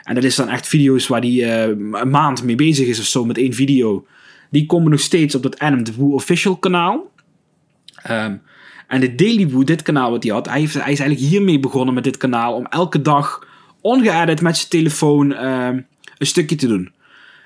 En 0.02 0.14
dat 0.14 0.24
is 0.24 0.34
dan 0.36 0.48
echt 0.48 0.66
video's 0.66 1.06
waar 1.06 1.20
hij 1.20 1.62
een 1.70 2.10
maand 2.10 2.42
mee 2.42 2.54
bezig 2.56 2.86
is 2.88 2.98
of 2.98 3.04
zo 3.04 3.24
met 3.24 3.38
één 3.38 3.52
video. 3.52 4.06
Die 4.50 4.66
komen 4.66 4.90
nog 4.90 5.00
steeds 5.00 5.34
op 5.34 5.42
dat 5.42 5.58
Adam 5.58 5.84
the 5.84 5.92
Woo 5.96 6.12
official 6.14 6.56
kanaal. 6.56 7.10
Ehm, 8.02 8.36
en 8.86 9.00
de 9.00 9.14
Daily 9.14 9.48
Woo, 9.48 9.64
dit 9.64 9.82
kanaal 9.82 10.10
wat 10.10 10.22
hij 10.22 10.32
had, 10.32 10.46
hij, 10.46 10.60
heeft, 10.60 10.74
hij 10.74 10.92
is 10.92 11.00
eigenlijk 11.00 11.30
hiermee 11.30 11.60
begonnen 11.60 11.94
met 11.94 12.04
dit 12.04 12.16
kanaal 12.16 12.54
om 12.54 12.66
elke 12.66 13.02
dag 13.02 13.46
ongeëdit 13.80 14.40
met 14.40 14.56
zijn 14.56 14.68
telefoon 14.68 15.34
ehm, 15.34 15.80
een 16.18 16.26
stukje 16.26 16.56
te 16.56 16.66
doen. 16.66 16.92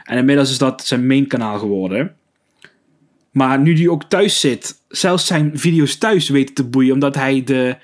En 0.02 0.19
inmiddels 0.19 0.51
is 0.51 0.59
dat 0.59 0.86
zijn 0.86 1.06
main 1.06 1.27
kanaal 1.27 1.59
geworden. 1.59 2.16
Maar 3.31 3.59
nu 3.59 3.77
hij 3.77 3.89
ook 3.89 4.05
thuis 4.05 4.40
zit, 4.40 4.81
zelfs 4.89 5.27
zijn 5.27 5.51
video's 5.55 5.97
thuis 5.97 6.28
weten 6.28 6.55
te 6.55 6.65
boeien, 6.65 6.93
omdat 6.93 7.15
hij 7.15 7.44
de 7.44 7.77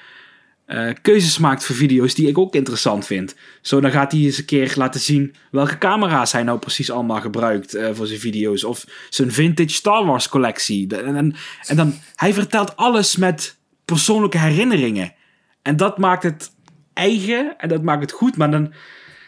eh, 0.64 0.90
keuzes 1.02 1.38
maakt 1.38 1.64
voor 1.64 1.76
video's 1.76 2.14
die 2.14 2.28
ik 2.28 2.38
ook 2.38 2.54
interessant 2.54 3.06
vind. 3.06 3.34
Zo, 3.60 3.80
dan 3.80 3.90
gaat 3.90 4.12
hij 4.12 4.20
eens 4.20 4.38
een 4.38 4.44
keer 4.44 4.72
laten 4.76 5.00
zien 5.00 5.34
welke 5.50 5.78
camera's 5.78 6.32
hij 6.32 6.42
nou 6.42 6.58
precies 6.58 6.90
allemaal 6.90 7.20
gebruikt 7.20 7.74
eh, 7.74 7.88
voor 7.92 8.06
zijn 8.06 8.20
video's. 8.20 8.64
Of 8.64 8.84
zijn 9.10 9.32
vintage 9.32 9.68
Star 9.68 10.06
Wars 10.06 10.28
collectie. 10.28 10.96
En, 10.96 11.36
en, 11.66 11.76
dan, 11.76 11.94
hij 12.14 12.34
vertelt 12.34 12.76
alles 12.76 13.16
met 13.16 13.56
persoonlijke 13.84 14.38
herinneringen. 14.38 15.14
En 15.62 15.76
dat 15.76 15.98
maakt 15.98 16.22
het 16.22 16.50
eigen 16.92 17.58
en 17.58 17.68
dat 17.68 17.82
maakt 17.82 18.02
het 18.02 18.12
goed. 18.12 18.36
Maar 18.36 18.50
dan, 18.50 18.72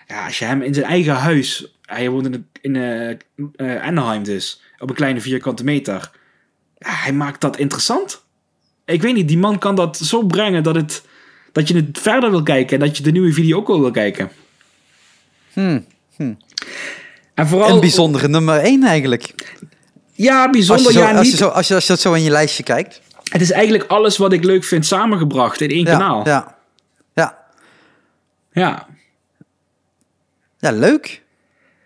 ja, 0.07 0.25
als 0.25 0.39
je 0.39 0.45
hem 0.45 0.63
in 0.63 0.75
zijn 0.75 0.87
eigen 0.87 1.15
huis, 1.15 1.77
hij 1.83 2.11
woont 2.11 2.27
in, 2.27 2.47
in 2.61 2.77
eh, 3.57 3.83
Anaheim 3.83 4.23
dus, 4.23 4.63
op 4.79 4.89
een 4.89 4.95
kleine 4.95 5.21
vierkante 5.21 5.65
meter. 5.65 6.11
Hij 6.79 7.13
maakt 7.13 7.41
dat 7.41 7.59
interessant. 7.59 8.25
Ik 8.85 9.03
weet 9.03 9.15
niet, 9.15 9.29
die 9.29 9.39
man 9.39 9.59
kan 9.59 9.75
dat 9.75 9.97
zo 9.97 10.27
brengen 10.27 10.63
dat, 10.63 10.75
het, 10.75 11.05
dat 11.57 11.69
je 11.69 11.77
het 11.77 11.99
verder 11.99 12.31
wil 12.31 12.43
kijken 12.43 12.81
en 12.81 12.87
dat 12.87 12.97
je 12.97 13.03
de 13.03 13.11
nieuwe 13.11 13.33
video 13.33 13.57
ook 13.59 13.67
wel 13.67 13.81
wil 13.81 13.91
kijken. 13.91 14.31
Hmm. 15.53 15.87
En 17.35 17.47
vooral, 17.49 17.71
Een 17.71 17.81
bijzondere 17.81 18.29
nummer 18.29 18.59
1 18.59 18.85
eigenlijk. 18.85 19.55
Ja, 20.13 20.43
Als 20.43 20.51
bijzonder. 20.51 20.93
je, 20.93 20.99
zo, 20.99 21.05
ja, 21.05 21.13
als, 21.13 21.23
niet. 21.23 21.31
je 21.31 21.37
zo, 21.37 21.49
als, 21.49 21.69
je, 21.69 21.75
als 21.75 21.87
je 21.87 21.93
dat 21.93 22.01
zo 22.01 22.13
in 22.13 22.23
je 22.23 22.31
lijstje 22.31 22.63
kijkt. 22.63 23.01
Het 23.31 23.41
is 23.41 23.51
eigenlijk 23.51 23.91
alles 23.91 24.17
wat 24.17 24.33
ik 24.33 24.45
leuk 24.45 24.65
vind 24.65 24.87
samengebracht 24.87 25.61
in 25.61 25.71
één 25.71 25.85
Ja, 25.85 25.91
kanaal. 25.91 26.27
Ja. 26.27 26.57
ja. 27.15 27.39
Ja. 28.53 28.87
ja, 30.59 30.71
leuk. 30.71 31.23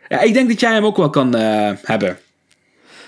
Ja, 0.09 0.21
ik 0.21 0.33
denk 0.33 0.49
dat 0.49 0.61
jij 0.61 0.73
hem 0.73 0.85
ook 0.85 0.97
wel 0.97 1.11
kan 1.11 1.35
eh, 1.35 1.73
hebben. 1.83 2.19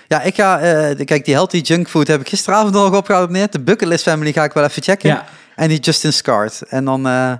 Ja, 0.07 0.21
ik 0.21 0.35
ga, 0.35 0.59
eh, 0.59 1.05
kijk, 1.05 1.25
die 1.25 1.33
healthy 1.33 1.57
junk 1.57 1.89
food 1.89 2.07
heb 2.07 2.21
ik 2.21 2.29
gisteravond 2.29 2.73
nog 2.73 2.95
opgehouden 2.95 3.35
op 3.35 3.41
neer. 3.41 3.51
De 3.51 3.59
Bucketlist 3.59 4.03
Family 4.03 4.33
ga 4.33 4.43
ik 4.43 4.53
wel 4.53 4.63
even 4.63 4.83
checken. 4.83 5.09
Ja. 5.09 5.25
En 5.55 5.69
die 5.69 5.79
Justin 5.79 6.13
Scart. 6.13 6.61
En 6.61 6.85
dan, 6.85 7.07
eh, 7.07 7.33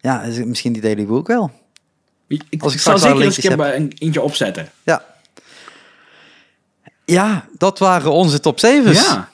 ja, 0.00 0.24
misschien 0.44 0.72
die 0.72 0.82
Daily 0.82 1.06
Woo 1.06 1.16
ook 1.16 1.26
wel. 1.26 1.50
Ik, 2.26 2.42
ik 2.48 2.62
Als 2.62 2.74
ik 2.74 2.80
zal 2.80 2.98
zeker 2.98 3.22
eens 3.22 3.36
een 3.36 3.56
keer 3.56 3.74
een 3.74 3.92
eentje 3.98 4.22
opzetten. 4.22 4.68
Ja. 4.82 5.04
Ja, 7.04 7.48
dat 7.58 7.78
waren 7.78 8.12
onze 8.12 8.40
top 8.40 8.58
7's. 8.58 9.06
Ja. 9.06 9.28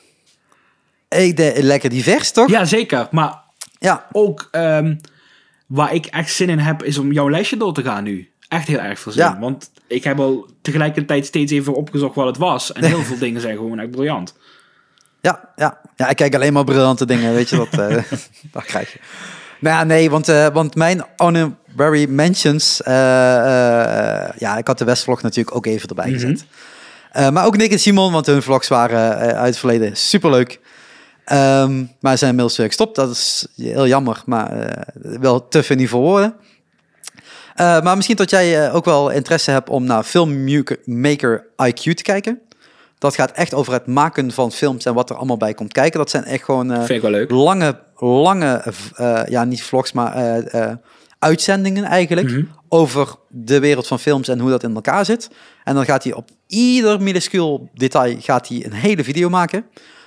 Ik 1.08 1.36
de, 1.36 1.54
lekker 1.62 1.90
divers, 1.90 2.30
toch? 2.32 2.48
ja, 2.48 2.64
zeker. 2.64 3.08
Maar 3.10 3.42
Ja. 3.78 4.06
ook 4.12 4.48
ehm, 4.50 4.96
waar 5.66 5.94
ik 5.94 6.06
echt 6.06 6.32
zin 6.32 6.48
in 6.48 6.58
heb, 6.58 6.82
is 6.82 6.98
om 6.98 7.12
jouw 7.12 7.30
lijstje 7.30 7.56
door 7.56 7.74
te 7.74 7.82
gaan 7.82 8.04
nu. 8.04 8.30
Echt 8.48 8.66
heel 8.66 8.78
erg 8.78 8.98
veel 8.98 9.12
zin. 9.12 9.24
Ja. 9.24 9.38
Want 9.38 9.70
ik 9.86 10.04
heb 10.04 10.18
al 10.20 10.48
tegelijkertijd 10.62 11.26
steeds 11.26 11.52
even 11.52 11.74
opgezocht 11.74 12.14
wat 12.14 12.26
het 12.26 12.36
was. 12.36 12.72
En 12.72 12.84
heel 12.94 13.02
veel 13.02 13.18
dingen 13.18 13.40
zijn 13.40 13.56
gewoon 13.56 13.78
echt 13.78 13.90
briljant. 13.90 14.34
Ja, 15.26 15.40
ja. 15.56 15.78
ja, 15.96 16.08
ik 16.08 16.16
kijk 16.16 16.34
alleen 16.34 16.52
maar 16.52 16.64
briljante 16.64 17.06
dingen, 17.06 17.34
weet 17.34 17.48
je 17.48 17.56
wat? 17.56 17.78
eh 17.78 18.02
dat 18.52 18.64
krijg 18.64 18.92
je. 18.92 18.98
Nou 19.60 19.76
ja, 19.76 19.84
nee, 19.84 20.10
want, 20.10 20.28
eh, 20.28 20.46
want 20.46 20.74
mijn 20.74 21.04
honorary 21.16 22.06
mentions... 22.08 22.82
eh, 22.82 22.92
ja, 24.38 24.56
ik 24.56 24.66
had 24.66 24.78
de 24.78 24.84
Westvlog 24.84 25.22
natuurlijk 25.22 25.56
ook 25.56 25.66
even 25.66 25.88
erbij 25.88 26.10
gezet. 26.12 26.44
Eh, 27.12 27.28
maar 27.30 27.46
ook 27.46 27.56
Nick 27.56 27.72
en 27.72 27.78
Simon, 27.78 28.12
want 28.12 28.26
hun 28.26 28.42
vlogs 28.42 28.68
waren 28.68 29.16
uit 29.16 29.46
het 29.46 29.58
verleden 29.58 29.96
superleuk. 29.96 30.60
Ehm, 31.24 31.84
maar 32.00 32.12
ze 32.12 32.18
zijn 32.18 32.30
inmiddels 32.30 32.56
weer 32.56 32.66
gestopt. 32.66 32.96
Dat 32.96 33.10
is 33.10 33.46
heel 33.56 33.86
jammer, 33.86 34.22
maar 34.26 34.76
wel 35.02 35.48
te 35.48 35.62
veel 35.62 35.76
niet 35.76 35.88
voor 35.88 36.00
woorden. 36.00 36.34
Maar 37.56 37.96
misschien 37.96 38.16
dat 38.16 38.30
jij 38.30 38.72
ook 38.72 38.84
wel 38.84 39.10
interesse 39.10 39.50
hebt 39.50 39.68
om 39.68 39.84
naar 39.84 40.02
Filmmaker 40.02 41.46
IQ 41.62 41.94
te 41.94 42.02
kijken. 42.02 42.40
Dat 42.98 43.14
gaat 43.14 43.30
echt 43.30 43.54
over 43.54 43.72
het 43.72 43.86
maken 43.86 44.32
van 44.32 44.52
films 44.52 44.84
en 44.84 44.94
wat 44.94 45.10
er 45.10 45.16
allemaal 45.16 45.36
bij 45.36 45.54
komt 45.54 45.72
kijken. 45.72 45.98
Dat 45.98 46.10
zijn 46.10 46.24
echt 46.24 46.44
gewoon 46.44 46.70
eh, 46.70 46.76
Vind 46.76 46.90
ik 46.90 47.00
wel 47.02 47.10
leuk. 47.10 47.30
lange, 47.30 47.78
lange 47.96 48.74
eh, 48.94 49.22
ja, 49.28 49.44
niet 49.44 49.62
vlogs, 49.62 49.92
maar 49.92 50.14
eh, 50.14 50.74
uitzendingen 51.18 51.84
eigenlijk. 51.84 52.30
Mhm. 52.30 52.42
Over 52.68 53.14
de 53.28 53.60
wereld 53.60 53.86
van 53.86 53.98
films 53.98 54.28
en 54.28 54.38
hoe 54.38 54.50
dat 54.50 54.62
in 54.62 54.74
elkaar 54.74 55.04
zit. 55.04 55.30
En 55.64 55.74
dan 55.74 55.84
gaat 55.84 56.04
hij 56.04 56.12
op 56.12 56.28
ieder 56.46 57.02
minuscuul 57.02 57.70
detail 57.74 58.16
gaat 58.20 58.48
hij 58.48 58.64
een 58.64 58.72
hele 58.72 59.04
video 59.04 59.28
maken. 59.28 59.64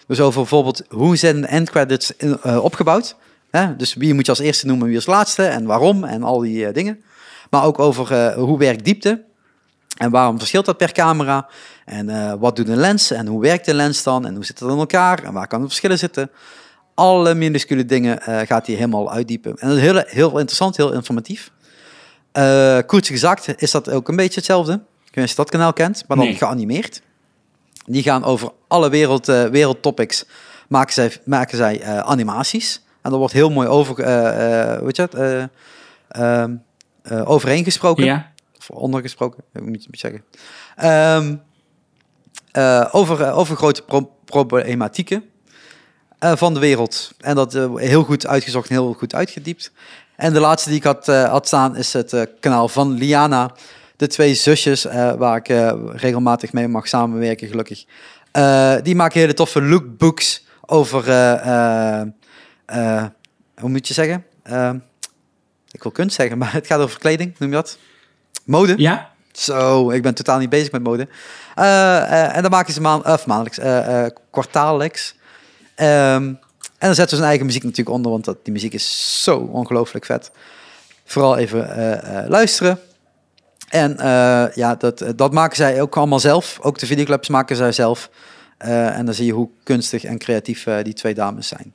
Dus 0.08 0.20
over 0.20 0.40
bijvoorbeeld 0.40 0.84
hoe 0.90 1.16
zijn 1.16 1.42
de 1.42 1.48
endcredits 1.48 2.14
opgebouwd. 2.62 3.16
Hè? 3.52 3.76
Dus 3.76 3.94
wie 3.94 4.14
moet 4.14 4.26
je 4.26 4.32
als 4.32 4.42
eerste 4.42 4.66
noemen, 4.66 4.88
wie 4.88 4.96
als 4.96 5.06
laatste 5.06 5.44
en 5.44 5.66
waarom 5.66 6.04
en 6.04 6.24
al 6.24 6.40
die 6.40 6.72
dingen. 6.72 7.02
Maar 7.50 7.66
ook 7.66 7.80
over 7.80 8.34
hoe 8.34 8.58
werkt 8.58 8.86
diepte. 8.86 9.24
En 10.00 10.10
waarom 10.12 10.38
verschilt 10.38 10.66
dat 10.66 10.78
per 10.78 10.92
camera? 10.92 11.48
En 11.86 12.10
eh, 12.10 12.34
wat 12.40 12.56
doet 12.56 12.68
een 12.68 12.78
lens? 12.78 13.12
En 13.12 13.28
hoe 13.28 13.42
werkt 13.42 13.66
de 13.66 13.74
lens 13.74 14.04
dan? 14.04 14.26
En 14.26 14.36
hoe 14.36 14.46
zit 14.46 14.60
het 14.60 14.70
in 14.70 14.78
elkaar? 14.78 15.24
En 15.24 15.34
waar 15.34 15.48
kan 15.48 15.62
de 15.62 15.68
verschillen 15.68 15.98
zitten? 15.98 16.32
Alle 16.94 17.34
minuscule 17.36 17.86
dingen 17.86 18.22
eh, 18.22 18.40
gaat 18.48 18.66
hij 18.68 18.76
helemaal 18.76 19.12
uitdiepen. 19.12 19.56
En 19.58 19.68
dat 19.68 19.78
is 19.78 19.84
heel, 19.84 20.04
heel 20.06 20.30
interessant, 20.38 20.78
heel 20.78 20.94
informatief. 20.94 21.52
Eh 22.32 22.78
Kurz 22.86 23.08
gezakt 23.08 23.62
is 23.62 23.72
dat 23.72 23.90
ook 23.90 24.08
een 24.08 24.16
beetje 24.16 24.36
hetzelfde. 24.36 24.74
Ik 24.74 24.80
weet 24.80 25.16
niet 25.16 25.24
of 25.24 25.30
je 25.30 25.36
dat 25.36 25.50
kanaal 25.50 25.74
kent, 25.74 26.04
maar 26.08 26.18
dan 26.18 26.26
Nee. 26.26 26.36
geanimeerd. 26.36 27.02
Die 27.86 28.04
gaan 28.04 28.24
over 28.24 28.52
alle 28.68 28.90
wereld, 28.90 29.30
eh, 29.30 29.44
wereldtopics, 29.44 30.26
maken 30.68 30.94
zij, 30.94 31.12
maken 31.26 31.58
zij 31.58 32.02
animaties. 32.02 32.82
En 33.02 33.10
daar 33.10 33.20
wordt 33.20 33.34
heel 33.34 33.50
mooi 33.50 33.68
over, 33.68 33.96
weet 34.84 34.96
je 34.96 35.02
het, 35.02 35.14
eh, 35.14 35.44
ehm, 36.10 36.56
eh, 37.02 37.30
overheen 37.30 37.64
gesproken. 37.64 38.04
Ja. 38.04 38.32
Ondergesproken, 38.70 39.44
moet 39.62 39.84
je 39.84 39.90
zeggen. 39.92 40.24
Ehm, 40.76 41.36
eh, 42.52 42.88
over, 42.92 43.22
eh, 43.22 43.38
over 43.38 43.56
grote 43.56 43.82
pro- 43.82 44.12
problematieken 44.26 45.24
eh, 46.20 46.36
van 46.36 46.54
de 46.54 46.60
wereld. 46.60 47.12
En 47.20 47.36
dat 47.36 47.54
heel 47.76 48.04
goed 48.04 48.28
uitgezocht 48.28 48.70
en 48.70 48.76
heel 48.76 48.94
goed 48.94 49.16
uitgediept. 49.16 49.72
En 50.16 50.34
de 50.34 50.40
laatste 50.40 50.70
die 50.70 50.78
ik 50.78 50.84
had, 50.84 51.06
had 51.06 51.48
staan 51.48 51.76
is 51.76 51.94
het 51.94 52.28
kanaal 52.40 52.68
van 52.68 52.92
Liana. 52.92 53.56
De 53.96 54.08
twee 54.08 54.34
zusjes, 54.34 54.84
waar 55.18 55.38
ik 55.38 55.48
regelmatig 55.92 56.54
mee 56.54 56.68
mag 56.68 56.88
samenwerken, 56.88 57.48
gelukkig. 57.48 57.86
Die 58.84 58.96
maken 58.96 59.20
hele 59.20 59.34
toffe 59.34 59.62
lookbooks 59.62 60.46
over, 60.66 61.04
hoe 63.60 63.70
moet 63.70 63.88
je 63.88 63.94
zeggen? 63.94 64.26
Eh, 64.44 64.72
ik 65.72 65.84
wil 65.84 65.92
kunst 65.92 66.16
zeggen, 66.16 66.38
maar 66.42 66.54
het 66.54 66.68
gaat 66.68 66.80
over 66.80 67.00
kleding, 67.00 67.36
noem 67.38 67.50
je 67.50 67.56
dat? 67.56 67.78
Mode. 68.50 68.74
Ja? 68.78 69.10
Zo, 69.32 69.90
ik 69.90 70.02
ben 70.02 70.14
totaal 70.14 70.40
niet 70.40 70.50
bezig 70.50 70.72
met 70.72 70.84
mode. 70.84 71.08
Eh, 71.56 71.98
eh, 71.98 72.36
en 72.36 72.42
dan 72.42 72.52
maken 72.52 72.74
ze 72.74 72.82
maan, 72.82 73.06
of 73.06 73.26
maandelijks, 73.26 73.60
eh 73.60 74.06
kwartaallijks. 74.32 75.16
Ehm, 75.76 76.24
en 76.78 76.88
dan 76.88 76.96
zetten 76.96 77.10
ze 77.10 77.16
hun 77.16 77.30
eigen 77.30 77.46
muziek 77.46 77.64
natuurlijk 77.64 77.96
onder, 77.96 78.12
want 78.12 78.26
dat, 78.26 78.38
die 78.44 78.54
muziek 78.54 78.74
is 78.74 79.24
zo 79.24 79.38
ongelooflijk 79.38 80.06
vet. 80.06 80.32
Vooral 81.06 81.38
even 81.38 81.68
luisteren. 82.28 82.80
En 83.70 83.96
ja, 84.56 84.76
dat, 84.76 85.04
dat 85.16 85.34
maken 85.34 85.56
zij 85.56 85.82
ook 85.82 85.98
allemaal 85.98 86.20
zelf. 86.20 86.60
Ook 86.62 86.80
de 86.80 86.86
videoclips 86.86 87.30
maken 87.30 87.56
zij 87.56 87.72
zelf. 87.72 88.10
En 88.58 89.06
dan 89.06 89.14
zie 89.14 89.26
je 89.26 89.32
hoe 89.32 89.50
kunstig 89.64 90.04
en 90.04 90.18
creatief 90.18 90.68
die 90.84 90.94
twee 90.94 91.14
dames 91.14 91.48
zijn. 91.48 91.74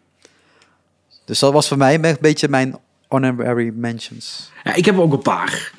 Dus 1.25 1.39
dat 1.39 1.53
was 1.53 1.69
voor 1.69 1.77
mij 1.79 1.95
een 1.95 2.17
beetje 2.21 2.49
mijn 2.49 2.79
honorary 3.09 3.73
mentions. 3.75 4.51
ja. 4.65 4.75
Ik 4.75 4.85
heb 4.85 4.99
ook 4.99 5.13
een 5.13 5.23
paar. 5.23 5.73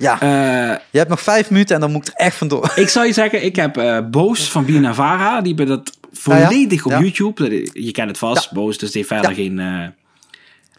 Ja, 0.00 0.20
Eh, 0.20 0.76
je 0.90 0.98
hebt 0.98 1.10
nog 1.10 1.20
vijf 1.20 1.50
minuten 1.50 1.74
en 1.74 1.80
dan 1.80 1.90
moet 1.92 2.08
ik 2.08 2.14
er 2.14 2.24
echt 2.24 2.36
vandoor. 2.36 2.72
ik 2.76 2.88
zou 2.88 3.06
je 3.06 3.12
zeggen, 3.12 3.44
ik 3.44 3.56
heb 3.56 3.76
eh, 3.76 3.98
Boos 4.10 4.50
van 4.50 4.64
Binavara. 4.64 5.40
Die 5.40 5.54
hebben 5.54 5.76
dat 5.76 5.98
volledig 6.12 6.84
op 6.84 6.90
Ja. 6.90 7.00
YouTube. 7.00 7.68
Je 7.72 7.90
kent 7.90 8.08
het 8.08 8.18
vast. 8.18 8.52
Boos. 8.52 8.78
Dus 8.78 8.90
die 8.90 9.04
heeft 9.06 9.14
verder 9.22 9.34
geen... 9.42 9.58
eh, 9.58 9.86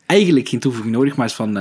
eigenlijk 0.06 0.48
geen 0.50 0.60
toevoeging 0.60 0.96
nodig, 0.96 1.16
maar 1.16 1.26
is 1.26 1.34
van 1.34 1.58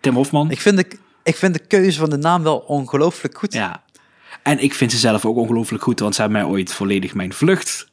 Tim 0.00 0.14
Hofman. 0.14 0.50
Ik 0.50 0.60
vind, 0.60 0.76
de, 0.76 0.86
ik 1.22 1.36
vind 1.36 1.54
de 1.54 1.60
keuze 1.68 1.98
van 1.98 2.10
de 2.10 2.16
naam 2.16 2.42
wel 2.42 2.56
ongelooflijk 2.56 3.38
goed. 3.38 3.52
Ja. 3.52 3.82
En 4.42 4.58
ik 4.62 4.74
vind 4.74 4.92
ze 4.92 4.98
zelf 4.98 5.24
ook 5.24 5.36
ongelooflijk 5.36 5.82
goed, 5.82 6.00
want 6.00 6.14
ze 6.14 6.20
hebben 6.20 6.40
mij 6.42 6.50
ooit 6.50 6.72
volledig 6.72 7.14
mijn 7.14 7.32
vlucht 7.32 7.88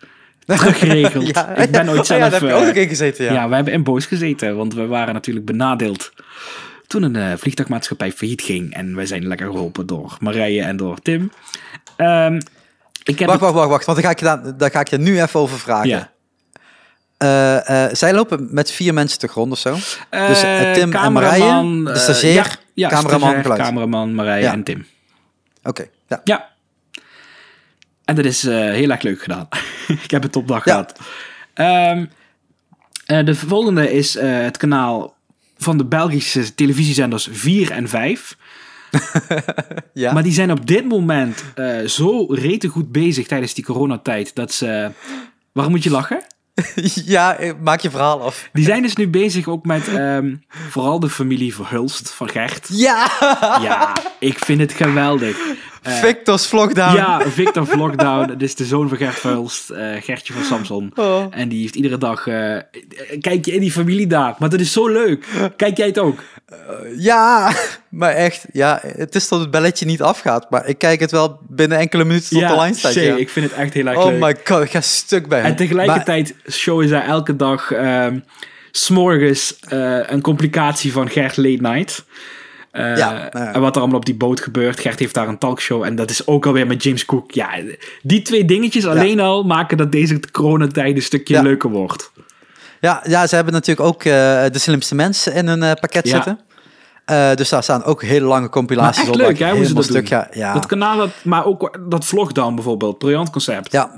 teruggeregeld. 0.46 1.28
Ja, 1.36 1.56
ik 1.56 1.72
ben 1.72 1.90
ooit 1.90 2.00
oh 2.00 2.06
zelf... 2.06 2.20
ja, 2.22 2.30
daar 2.30 2.42
heb 2.42 2.50
ik 2.50 2.68
ook 2.70 2.76
in 2.76 2.88
gezeten, 2.88 3.26
ja. 3.26 3.34
ja. 3.34 3.50
we 3.50 3.56
hebben 3.56 3.74
in 3.74 3.84
Boos 3.84 4.06
gezeten, 4.06 4.56
want 4.56 4.74
we 4.74 4.86
waren 4.86 5.14
natuurlijk 5.14 5.46
benadeeld 5.46 6.12
toen 6.88 7.04
een 7.04 7.16
eh, 7.16 7.38
vliegtuigmaatschappij 7.38 8.12
failliet 8.12 8.42
ging. 8.42 8.74
En 8.74 8.96
wij 8.96 9.06
zijn 9.06 9.28
lekker 9.28 9.48
geholpen 9.52 9.86
door 9.86 10.18
Marije 10.20 10.62
en 10.62 10.78
door 10.78 11.00
Tim. 11.02 11.32
Ehm, 11.96 12.40
ik 13.04 13.20
heb 13.20 13.28
Wacht, 13.28 13.40
wacht, 13.40 13.54
wacht, 13.54 13.70
wacht, 13.70 13.86
want 13.86 13.98
daar 13.98 14.08
ga 14.08 14.12
ik 14.38 14.44
je, 14.46 14.56
daar 14.56 14.72
ga 14.72 14.80
ik 14.80 14.88
je 14.88 14.98
nu 14.98 15.22
even 15.22 15.40
over 15.40 15.60
vragen. 15.60 15.88
Ja. 15.90 16.12
Eh, 17.18 17.86
eh, 17.86 17.94
zij 17.94 18.14
lopen 18.14 18.48
met 18.52 18.72
vier 18.72 18.94
mensen 18.94 19.20
te 19.20 19.28
grond 19.28 19.52
of 19.52 19.58
zo. 19.58 19.74
dus 20.10 20.40
Tim 20.74 20.94
en 20.94 21.14
Marije, 21.14 21.84
de 21.84 21.96
stagiair, 21.96 22.46
ja, 22.46 22.56
ja, 22.74 22.90
cameraman, 22.90 23.30
stagiair, 23.30 23.58
cameraman, 23.58 24.16
Marije 24.16 24.42
Ja. 24.42 24.52
en 24.52 24.64
Tim. 24.64 24.86
Oké, 25.64 25.88
ja. 26.08 26.22
Ja. 26.24 26.50
En 28.06 28.16
dat 28.16 28.26
is 28.26 28.42
heel 28.44 28.90
erg 28.90 29.02
leuk 29.02 29.22
gedaan. 29.22 29.48
ik 30.04 30.12
heb 30.12 30.24
een 30.24 30.30
topdag 30.30 30.64
gehad. 30.64 31.00
Ehm, 31.54 32.06
eh, 33.06 33.26
de 33.26 33.36
volgende 33.36 33.92
is 33.94 34.20
het 34.20 34.58
kanaal 34.58 35.17
van 35.58 35.78
de 35.78 35.86
Belgische 35.86 36.54
televisiezenders 36.54 37.28
4 37.32 37.72
en 37.72 37.90
5. 37.90 38.38
ja. 39.94 40.14
Maar 40.14 40.24
die 40.24 40.34
zijn 40.34 40.52
op 40.52 40.68
dit 40.68 40.86
moment 40.86 41.44
eh, 41.56 41.80
zo 41.80 42.26
rete 42.26 42.68
goed 42.68 42.92
bezig 42.92 43.28
tijdens 43.28 43.54
die 43.54 43.64
coronatijd 43.64 44.36
dat 44.36 44.54
ze... 44.54 44.92
Waarom 45.52 45.74
moet 45.74 45.84
je 45.84 45.90
lachen? 45.90 46.26
ja, 47.06 47.38
eh, 47.38 47.54
maak 47.62 47.80
je 47.80 47.90
verhaal 47.90 48.22
af. 48.22 48.50
Die 48.54 48.66
zijn 48.66 48.82
dus 48.82 48.96
nu 48.96 49.08
bezig 49.08 49.48
ook 49.48 49.66
met 49.66 49.88
ehm, 49.88 50.36
vooral 50.48 51.00
de 51.00 51.10
familie 51.10 51.56
Verhulst 51.56 52.10
van 52.10 52.30
Gert. 52.30 52.68
Ja! 52.72 53.12
Ja, 53.62 53.96
ik 54.20 54.40
vind 54.40 54.60
het 54.60 54.74
geweldig. 54.74 55.38
Eh, 55.88 55.94
Victor's 55.94 56.48
Vlogdown. 56.48 56.96
Ja, 56.96 57.22
Victor 57.30 57.68
Vlogdown. 57.68 58.28
Dat 58.28 58.42
is 58.42 58.56
de 58.56 58.66
zoon 58.66 58.90
van 58.90 58.98
Gert 58.98 59.16
Vuilst, 59.20 59.70
eh, 59.70 59.88
Gertje 60.02 60.34
van 60.34 60.44
Samson. 60.44 60.92
Oh. 60.96 61.26
En 61.30 61.50
die 61.50 61.62
heeft 61.62 61.76
iedere 61.76 61.98
dag... 61.98 62.28
eh, 62.28 62.58
kijk 63.22 63.46
je 63.46 63.52
in 63.54 63.60
die 63.60 63.72
familie 63.72 64.08
daar. 64.08 64.36
Maar 64.40 64.50
dat 64.50 64.60
is 64.60 64.72
zo 64.72 64.88
leuk. 64.88 65.26
Kijk 65.56 65.78
jij 65.78 65.88
het 65.88 66.00
ook? 66.00 66.20
Ja, 66.98 67.54
maar 67.90 68.12
echt. 68.12 68.46
Ja, 68.52 68.80
het 68.84 69.16
is 69.16 69.28
dat 69.28 69.40
het 69.40 69.52
belletje 69.52 69.86
niet 69.86 70.02
afgaat. 70.02 70.50
Maar 70.50 70.68
ik 70.68 70.78
kijk 70.78 71.00
het 71.00 71.12
wel 71.12 71.40
binnen 71.50 71.78
enkele 71.78 72.04
minuten 72.04 72.30
tot 72.30 72.48
de 72.48 72.62
line 72.62 72.74
staat. 72.76 72.92
zee, 72.94 73.06
Ja. 73.08 73.16
ik 73.16 73.30
vind 73.30 73.50
het 73.50 73.60
echt 73.60 73.74
heel 73.74 73.86
erg 73.88 73.98
Oh 73.98 74.06
leuk. 74.06 74.20
my 74.20 74.36
god, 74.44 74.64
ik 74.64 74.72
ga 74.72 74.82
stuk 74.82 75.28
bij 75.28 75.38
hem. 75.40 75.48
En 75.48 75.56
tegelijkertijd 75.56 76.36
showen 76.52 76.88
zij 76.88 77.02
elke 77.02 77.36
dag... 77.36 77.72
ehm 77.72 78.20
s'morgens 78.72 79.58
een 80.06 80.22
complicatie 80.22 80.92
van 80.92 81.10
Gert 81.10 81.38
Late 81.38 81.62
Night. 81.62 82.06
Eh, 82.72 82.98
Ja, 82.98 83.30
nou 83.32 83.46
ja. 83.46 83.54
En 83.54 83.62
wat 83.62 83.76
er 83.76 83.82
allemaal 83.82 84.00
op 84.00 84.06
die 84.06 84.16
boot 84.16 84.42
gebeurt. 84.42 84.80
Gert 84.80 85.00
heeft 85.00 85.14
daar 85.14 85.28
een 85.28 85.38
talkshow. 85.38 85.84
En 85.84 85.96
dat 85.96 86.10
is 86.10 86.28
ook 86.28 86.46
alweer 86.46 86.68
met 86.68 86.84
James 86.84 87.06
Cook. 87.06 87.32
Ja, 87.32 87.50
die 88.02 88.22
twee 88.22 88.46
dingetjes 88.46 88.86
alleen 88.86 89.20
al 89.20 89.44
maken 89.44 89.78
dat 89.78 89.92
deze 89.92 90.20
coronatijd 90.32 90.96
een 90.96 91.02
stukje 91.02 91.34
Ja. 91.34 91.42
leuker 91.42 91.70
wordt. 91.70 92.12
Ja, 92.82 93.04
ja, 93.08 93.28
ze 93.28 93.36
hebben 93.36 93.54
natuurlijk 93.54 93.88
ook 93.88 94.04
eh, 94.04 94.12
de 94.52 94.60
slimste 94.60 94.96
mensen 94.96 95.34
in 95.34 95.48
hun 95.48 95.64
eh, 95.64 95.72
pakket 95.80 96.08
Ja. 96.08 96.14
zitten. 96.16 96.40
Dus 97.38 97.50
daar 97.50 97.64
staan 97.64 97.84
ook 97.84 98.02
hele 98.04 98.26
lange 98.26 98.50
compilaties 98.50 99.02
echt 99.02 99.10
op. 99.10 99.16
leuk, 99.16 99.40
hè, 99.40 99.52
hoe 99.52 99.66
ze 99.66 99.74
dat 99.74 99.84
doen. 99.84 99.84
stuk 99.84 100.08
ga. 100.08 100.28
Ja. 100.32 100.54
Dat 100.54 100.66
kanaal, 100.66 100.98
dat, 100.98 101.10
maar 101.24 101.46
ook 101.46 101.80
dat 101.90 102.06
vlogdown 102.06 102.56
bijvoorbeeld. 102.56 102.98
Briljant 102.98 103.30
concept. 103.30 103.72
ja. 103.72 103.92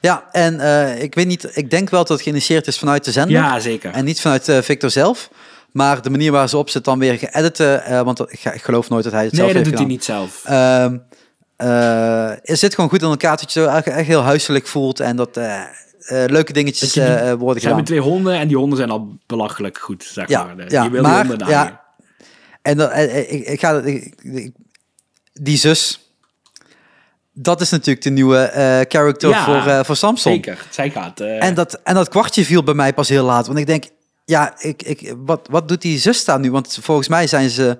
Ja, 0.00 0.24
en 0.32 0.60
ik 1.02 1.14
weet 1.14 1.26
niet, 1.26 1.50
ik 1.56 1.70
denk 1.70 1.90
wel 1.90 2.00
dat 2.00 2.08
het 2.08 2.22
geïnitieerd 2.22 2.66
is 2.66 2.78
vanuit 2.78 3.04
de 3.04 3.10
zender. 3.12 3.32
Ja, 3.36 3.58
zeker. 3.60 3.90
En 3.92 4.04
niet 4.04 4.20
vanuit 4.20 4.52
Victor 4.62 4.90
zelf. 4.90 5.30
Maar 5.74 6.02
de 6.02 6.10
manier 6.10 6.32
waar 6.32 6.48
ze 6.48 6.56
op 6.56 6.70
zit 6.70 6.84
dan 6.84 6.98
weer 6.98 7.18
geëditen. 7.18 7.84
eh 7.84 8.00
want 8.00 8.20
ik, 8.20 8.40
geloof 8.62 8.88
nooit 8.88 9.04
dat 9.04 9.12
hij 9.12 9.24
het 9.24 9.32
nee, 9.32 9.40
zelf 9.40 9.52
dat 9.54 9.64
heeft 9.66 9.78
doet 9.78 9.88
hij 9.88 9.98
gedaan. 10.08 10.28
niet 10.28 10.32
zelf. 10.34 10.42
Ehm, 10.44 10.98
eh, 11.56 12.36
het 12.42 12.58
zit 12.58 12.74
gewoon 12.74 12.90
goed 12.90 13.02
in 13.02 13.08
elkaar, 13.08 13.36
dat 13.36 13.52
je 13.52 13.60
zo 13.60 13.66
echt, 13.66 14.06
heel 14.06 14.22
huiselijk 14.22 14.66
voelt 14.66 15.00
en 15.00 15.16
dat 15.16 15.36
eh, 15.36 15.62
leuke 16.08 16.52
dingetjes 16.52 16.92
Dat 16.92 17.04
die- 17.06 17.14
worden 17.14 17.62
Ze 17.62 17.66
hebben 17.68 17.68
gedaan. 17.68 17.84
twee 17.84 18.00
honden 18.00 18.34
en 18.34 18.48
die 18.48 18.56
honden 18.56 18.78
zijn 18.78 18.90
al 18.90 19.16
belachelijk 19.26 19.78
goed, 19.78 20.04
zeg 20.12 20.28
Ja, 20.28 20.44
maar. 20.44 20.70
ja, 20.70 20.82
maar, 20.88 20.90
die 20.90 21.00
honden 21.28 21.48
ja. 21.48 21.82
En 22.62 22.76
dan, 22.76 22.92
ik, 22.92 23.28
ik 23.46 23.60
ga, 23.60 23.78
ik- 23.80 24.14
ik- 24.22 24.52
die 25.32 25.56
zus, 25.56 26.10
dat 27.32 27.60
is 27.60 27.70
natuurlijk 27.70 28.04
de 28.04 28.10
nieuwe 28.10 28.38
eh, 28.38 28.80
character 28.88 29.28
Ja, 29.28 29.44
voor, 29.44 29.84
voor 29.84 29.96
Samsung. 29.96 30.34
Zeker, 30.44 30.66
zij 30.70 30.90
gaat... 30.90 31.20
En 31.20 31.54
dat, 31.54 31.80
en 31.84 31.94
dat 31.94 32.08
kwartje 32.08 32.44
viel 32.44 32.62
bij 32.62 32.74
mij 32.74 32.94
pas 32.94 33.08
heel 33.08 33.24
laat. 33.24 33.46
Want 33.46 33.58
ik 33.58 33.66
denk, 33.66 33.84
ja, 34.24 34.54
ik, 34.58 34.82
ik, 34.82 35.14
wat, 35.24 35.48
wat 35.50 35.68
doet 35.68 35.82
die 35.82 35.98
zus 35.98 36.24
daar 36.24 36.40
nu? 36.40 36.50
Want 36.50 36.78
volgens 36.80 37.08
mij 37.08 37.26
zijn 37.26 37.50
ze, 37.50 37.78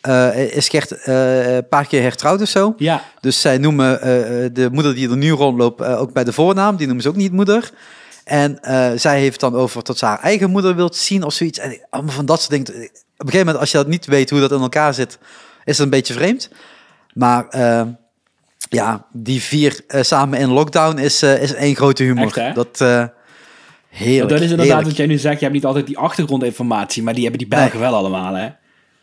eh, 0.00 0.56
is 0.56 0.68
Gert 0.68 0.92
eh, 0.92 1.54
een 1.54 1.68
paar 1.68 1.86
keer 1.86 2.02
hertrouwd 2.02 2.40
of 2.40 2.48
zo. 2.48 2.74
ja, 2.76 3.04
Dus 3.20 3.40
zij 3.40 3.58
noemen 3.58 4.00
eh, 4.00 4.08
de 4.52 4.68
moeder 4.72 4.94
die 4.94 5.10
er 5.10 5.16
nu 5.16 5.30
rondloopt 5.30 5.82
ook 5.82 6.12
bij 6.12 6.24
de 6.24 6.32
voornaam. 6.32 6.76
Die 6.76 6.86
noemen 6.86 7.02
ze 7.04 7.08
ook 7.08 7.16
niet 7.16 7.32
moeder. 7.32 7.70
En 8.24 8.58
zij 8.96 9.20
heeft 9.20 9.40
dan 9.40 9.54
over 9.54 9.82
tot 9.82 9.98
ze 9.98 10.04
haar 10.04 10.20
eigen 10.20 10.50
moeder 10.50 10.76
wilt 10.76 10.96
zien 10.96 11.22
of 11.22 11.32
zoiets. 11.32 11.58
En 11.58 11.80
allemaal 11.90 12.14
van 12.14 12.26
dat 12.26 12.38
soort 12.38 12.50
dingen. 12.50 12.66
Op 12.66 12.74
een 12.74 12.90
gegeven 13.16 13.38
moment, 13.38 13.58
als 13.58 13.70
je 13.70 13.76
dat 13.76 13.86
niet 13.86 14.06
weet 14.06 14.30
hoe 14.30 14.40
dat 14.40 14.52
in 14.52 14.60
elkaar 14.60 14.94
zit, 14.94 15.18
is 15.64 15.76
het 15.76 15.78
een 15.78 15.90
beetje 15.90 16.14
vreemd. 16.14 16.50
Maar 17.12 17.46
ja, 18.68 19.06
die 19.12 19.42
vier 19.42 19.80
samen 19.88 20.38
in 20.38 20.48
lockdown 20.48 20.98
is, 20.98 21.22
is 21.22 21.54
één 21.54 21.76
grote 21.76 22.02
humor. 22.02 22.38
Echt, 22.38 22.54
dat, 22.54 22.78
heerlijk. 23.96 24.28
Dat 24.28 24.38
is 24.40 24.50
inderdaad 24.50 24.66
heerlijk. 24.66 24.86
wat 24.88 24.96
jij 24.96 25.06
nu 25.06 25.18
zegt. 25.18 25.34
Je 25.38 25.40
hebt 25.40 25.54
niet 25.54 25.64
altijd 25.64 25.86
die 25.86 25.98
achtergrondinformatie, 25.98 27.02
maar 27.02 27.12
die 27.14 27.22
hebben 27.22 27.40
die 27.40 27.48
Belgen 27.48 27.80
wel 27.80 27.94
allemaal, 27.94 28.34
hè? 28.34 28.48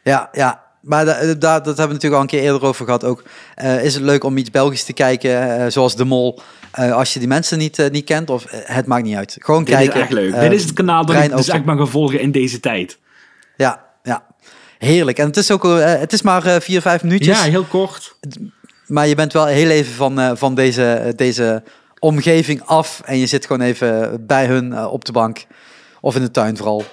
Ja, 0.04 0.30
ja. 0.32 0.62
Maar 0.82 1.06
da- 1.06 1.34
da- 1.34 1.60
dat 1.60 1.66
hebben 1.66 1.88
we 1.88 1.94
natuurlijk 1.94 2.14
al 2.14 2.22
een 2.22 2.28
keer 2.28 2.42
eerder 2.42 2.64
over 2.64 2.86
gehad 2.86 3.04
ook. 3.04 3.24
Eh, 3.56 3.84
is 3.84 3.94
het 3.94 4.04
leuk 4.04 4.24
om 4.24 4.38
iets 4.38 4.52
Belgisch 4.52 4.84
te 4.84 4.94
kijken, 4.94 5.60
eh, 5.60 5.66
zoals 5.72 5.96
De 5.96 6.06
Mol. 6.06 6.40
Eh, 6.72 6.92
als 6.96 7.14
je 7.14 7.20
die 7.20 7.28
mensen 7.28 7.58
niet, 7.58 7.90
niet 7.92 8.06
kent, 8.06 8.30
of 8.30 8.46
het 8.50 8.86
maakt 8.86 9.04
niet 9.04 9.16
uit. 9.16 9.36
Gewoon 9.40 9.64
Dit 9.64 9.74
kijken. 9.76 9.94
is 9.96 10.02
echt 10.02 10.12
leuk. 10.12 10.40
Dit 10.40 10.52
is 10.52 10.64
het 10.64 10.74
kanaal 10.74 11.06
dat 11.06 11.16
ik 11.24 11.36
dus 11.36 11.48
echt 11.48 11.66
ben 11.66 11.78
gaan 11.78 11.88
volgen 11.90 12.20
in 12.20 12.32
deze 12.32 12.60
tijd. 12.60 12.98
Ja, 13.58 13.84
ja. 14.04 14.24
Heerlijk. 14.78 15.18
En 15.18 15.26
het 15.26 15.38
is 15.38 15.52
ook, 15.52 15.64
het 15.80 16.14
is 16.14 16.22
maar 16.22 16.62
vier, 16.62 16.82
vijf 16.82 17.04
minuutjes. 17.04 17.38
Ja, 17.38 17.44
heel 17.50 17.64
kort. 17.64 18.16
Maar 18.88 19.08
je 19.08 19.16
bent 19.16 19.34
wel 19.34 19.46
heel 19.46 19.70
even 19.70 19.94
van, 19.94 20.38
van 20.38 20.56
deze, 20.56 21.14
deze 21.16 21.64
omgeving 22.04 22.62
af. 22.66 23.02
En 23.06 23.18
je 23.18 23.26
zit 23.26 23.46
gewoon 23.46 23.62
even 23.62 24.26
bij 24.26 24.46
hun 24.46 24.74
eh, 24.74 24.92
op 24.92 25.06
de 25.06 25.12
bank. 25.12 25.46
Of 26.02 26.16
in 26.16 26.22
de 26.22 26.32
tuin 26.32 26.58
vooral. 26.58 26.84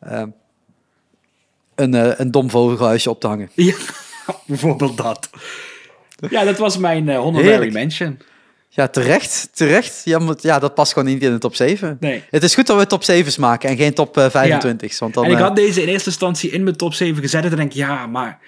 Eh, 0.00 0.22
een, 1.74 1.94
eh, 1.94 2.18
een 2.18 2.30
dom 2.30 2.50
vogelhuisje 2.50 3.10
op 3.10 3.20
te 3.20 3.26
hangen. 3.26 3.50
Ja, 3.54 3.74
bijvoorbeeld 4.46 4.96
dat. 4.96 5.30
Ja, 6.30 6.44
dat 6.44 6.58
was 6.58 6.78
mijn 6.78 7.08
honorary 7.08 7.48
Heerlijk. 7.48 7.72
mention. 7.72 8.18
Ja, 8.68 8.88
terecht. 8.88 9.48
Terecht. 9.52 10.00
Ja, 10.04 10.18
maar, 10.18 10.34
ja, 10.40 10.58
dat 10.58 10.74
past 10.74 10.92
gewoon 10.92 11.08
niet 11.08 11.22
in 11.22 11.32
de 11.32 11.38
top 11.38 11.54
7. 11.54 11.96
Nee. 12.00 12.24
Het 12.30 12.42
is 12.42 12.54
goed 12.54 12.66
dat 12.66 12.78
we 12.78 12.86
top 12.86 13.02
7's 13.02 13.36
maken 13.36 13.68
en 13.68 13.76
geen 13.76 13.94
top 13.94 14.16
eh, 14.16 14.24
25's. 14.24 14.98
Want 14.98 15.14
dan, 15.14 15.24
en 15.24 15.30
ik 15.30 15.38
had 15.38 15.56
deze 15.56 15.82
in 15.82 15.88
eerste 15.88 16.08
instantie 16.08 16.50
in 16.50 16.62
mijn 16.62 16.76
top 16.76 16.94
7 16.94 17.22
gezet. 17.22 17.42
En 17.42 17.48
dan 17.48 17.58
denk 17.58 17.70
ik, 17.70 17.76
ja, 17.76 18.06
maar... 18.06 18.38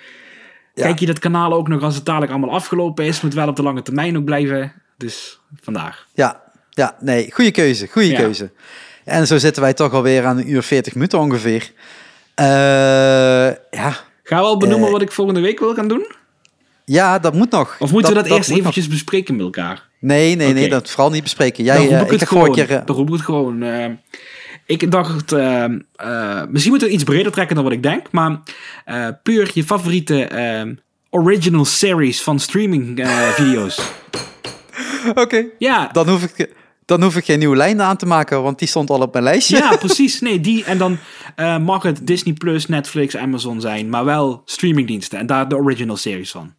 Ja. 0.75 0.87
Kijk 0.87 0.99
je 0.99 1.07
dat 1.07 1.19
kanaal 1.19 1.53
ook 1.53 1.69
nog 1.69 1.83
als 1.83 1.95
het 1.95 2.05
dadelijk 2.05 2.33
allemaal 2.33 2.51
afgelopen 2.55 3.05
is? 3.05 3.21
Moet 3.21 3.35
wel 3.35 3.49
op 3.49 3.57
de 3.57 3.63
lange 3.63 3.83
termijn 3.83 4.17
ook 4.17 4.25
blijven. 4.25 4.73
Dus 5.01 5.41
vandaar. 5.63 6.07
ja, 6.15 6.41
ja, 6.71 6.97
nee, 7.01 7.31
goede 7.33 7.51
keuze. 7.51 7.87
Goede 7.87 8.09
Ja. 8.09 8.19
keuze. 8.19 8.51
En 9.05 9.27
zo 9.27 9.39
zitten 9.39 9.63
wij 9.63 9.75
toch 9.75 9.93
alweer 9.93 10.25
aan 10.27 10.39
een 10.39 10.51
uur 10.51 10.63
40 10.63 10.95
minuten 10.95 11.19
ongeveer. 11.19 11.73
Eh, 12.35 12.47
ja. 13.71 13.97
Gaan 14.23 14.39
we 14.41 14.45
al 14.47 14.57
benoemen 14.59 14.87
Eh, 14.87 14.93
wat 14.93 15.03
ik 15.03 15.13
volgende 15.13 15.41
week 15.41 15.59
wil 15.59 15.75
gaan 15.75 15.89
doen? 15.89 16.07
ja, 16.85 17.19
dat 17.19 17.35
moet 17.35 17.51
nog. 17.51 17.77
Of 17.79 17.93
moeten 17.93 18.11
we 18.15 18.17
dat, 18.23 18.27
eerst 18.27 18.39
moet 18.49 18.49
nog. 18.49 18.59
eventjes 18.59 18.89
bespreken 18.89 19.37
met 19.37 19.45
elkaar? 19.45 19.89
Nee, 20.01 20.35
nee, 20.37 20.53
nee, 20.53 20.69
dat 20.69 20.91
vooral 20.91 21.11
niet 21.11 21.23
bespreken. 21.23 21.65
Dan 21.65 21.75
Jij, 21.75 21.85
roep 21.85 21.95
eh, 21.95 22.01
ik 22.01 22.13
ik 22.13 22.21
het 22.21 22.29
gewoon. 22.29 22.53
keer... 22.53 22.83
Dan 22.85 22.97
roep 22.97 23.07
ik 23.09 23.13
het 23.15 23.23
gewoon. 23.23 23.63
ik 24.67 24.91
dacht, 24.91 25.33
eh, 25.33 25.65
misschien 26.49 26.71
moeten 26.71 26.89
we 26.89 26.95
iets 26.95 27.05
breder 27.05 27.33
trekken 27.33 27.55
dan 27.55 27.65
wat 27.65 27.73
ik 27.73 27.83
denk. 27.83 28.11
Maar 28.11 28.41
puur 29.23 29.51
je 29.55 29.65
favoriete 29.65 30.29
original 31.11 31.65
series 31.65 32.23
van 32.23 32.39
streaming 32.39 33.07
video's. 33.35 33.81
Oké, 35.15 35.47
Ja, 35.59 35.89
dan, 35.93 36.09
hoef 36.09 36.23
ik, 36.25 36.55
dan 36.85 37.03
hoef 37.03 37.17
ik 37.17 37.25
geen 37.25 37.39
nieuwe 37.39 37.57
lijn 37.57 37.83
aan 37.83 37.97
te 37.97 38.07
maken, 38.07 38.43
want 38.43 38.59
die 38.59 38.69
stond 38.69 38.91
al 38.91 39.01
op 39.01 39.13
mijn 39.13 39.25
lijstje. 39.25 39.57
ja, 39.57 39.77
precies. 39.87 40.21
Nee, 40.21 40.41
die. 40.41 40.65
En 40.65 40.79
dan 40.79 40.99
eh, 41.37 41.59
mag 41.59 41.83
het 41.83 42.07
Disney 42.07 42.35
Plus, 42.35 42.67
Netflix, 42.67 43.17
Amazon 43.17 43.61
zijn. 43.61 43.89
Maar 43.89 44.05
wel 44.05 44.43
streamingdiensten. 44.45 45.19
En 45.19 45.27
daar 45.27 45.49
de 45.49 45.57
original 45.57 45.97
series 45.97 46.31
van. 46.31 46.55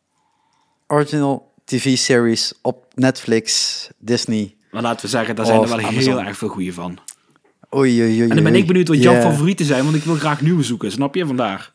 Original 0.88 1.52
TV-series 1.66 2.54
op 2.62 2.86
Netflix, 2.96 3.88
Disney. 4.00 4.56
Maar 4.72 4.82
laten 4.82 5.02
we 5.06 5.08
zeggen, 5.12 5.36
daar 5.36 5.46
zijn 5.46 5.62
er 5.62 5.68
wel 5.68 5.78
Amazon. 5.80 6.00
heel 6.00 6.22
erg 6.22 6.38
veel 6.38 6.48
goede 6.48 6.74
van. 6.74 6.98
Oei, 7.76 8.02
oei, 8.02 8.12
oei, 8.20 8.30
En 8.30 8.36
dan 8.36 8.44
ben 8.44 8.56
ik 8.56 8.68
benieuwd 8.68 8.88
wat 8.88 9.02
jouw 9.04 9.22
favorieten 9.22 9.66
zijn. 9.66 9.84
Want 9.84 9.96
ik 9.96 10.04
wil 10.04 10.16
graag 10.16 10.42
nieuwe 10.42 10.64
zoeken. 10.64 10.92
Snap 10.92 11.16
je 11.16 11.26
vandaag? 11.26 11.74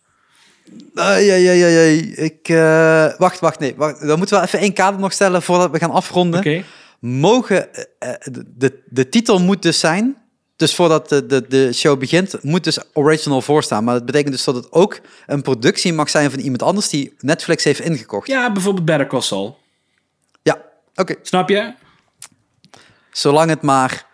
Ai, 0.95 1.31
ai, 1.31 1.49
ai, 1.49 1.63
ai. 1.63 2.13
Ik, 2.15 2.49
eh, 2.49 3.19
wacht, 3.19 3.41
wacht, 3.41 3.59
nee. 3.59 3.75
Wacht. 3.77 4.07
Dan 4.07 4.19
moeten 4.19 4.41
we 4.41 4.47
even 4.47 4.59
één 4.59 4.73
kader 4.73 5.01
nog 5.01 5.13
stellen 5.13 5.43
voordat 5.43 5.71
we 5.71 5.79
gaan 5.79 5.91
afronden. 5.91 6.65
Mogen, 7.01 7.75
eh, 7.75 7.83
eh, 7.99 8.15
de, 8.57 8.83
de, 8.89 9.09
titel 9.09 9.39
moet 9.39 9.63
dus 9.63 9.79
zijn, 9.79 10.17
dus 10.57 10.75
voordat 10.75 11.09
de, 11.09 11.27
de, 11.27 11.47
de 11.49 11.73
show 11.73 11.99
begint, 11.99 12.43
moet 12.43 12.65
dus 12.65 12.79
original 12.93 13.43
voorstaan. 13.43 13.85
Maar 13.85 13.95
dat 13.95 14.07
betekent 14.07 14.33
dus 14.33 14.45
dat 14.45 14.55
het 14.55 14.73
ook 14.73 15.01
een 15.27 15.43
productie 15.43 15.93
mag 15.93 16.11
zijn 16.11 16.31
van 16.31 16.41
iemand 16.41 16.63
anders 16.63 16.89
die 16.89 17.15
Netflix 17.19 17.65
heeft 17.65 17.81
ingekocht. 17.81 18.29
Ja, 18.29 18.53
bijvoorbeeld 18.53 18.85
Better 18.85 19.07
Call 19.07 19.21
Saul. 19.21 19.59
Ja, 20.43 20.63
oké. 20.95 21.15
Snap 21.23 21.49
je? 21.49 21.75
Zolang 23.11 23.51
het 23.51 23.63
maar 23.63 24.07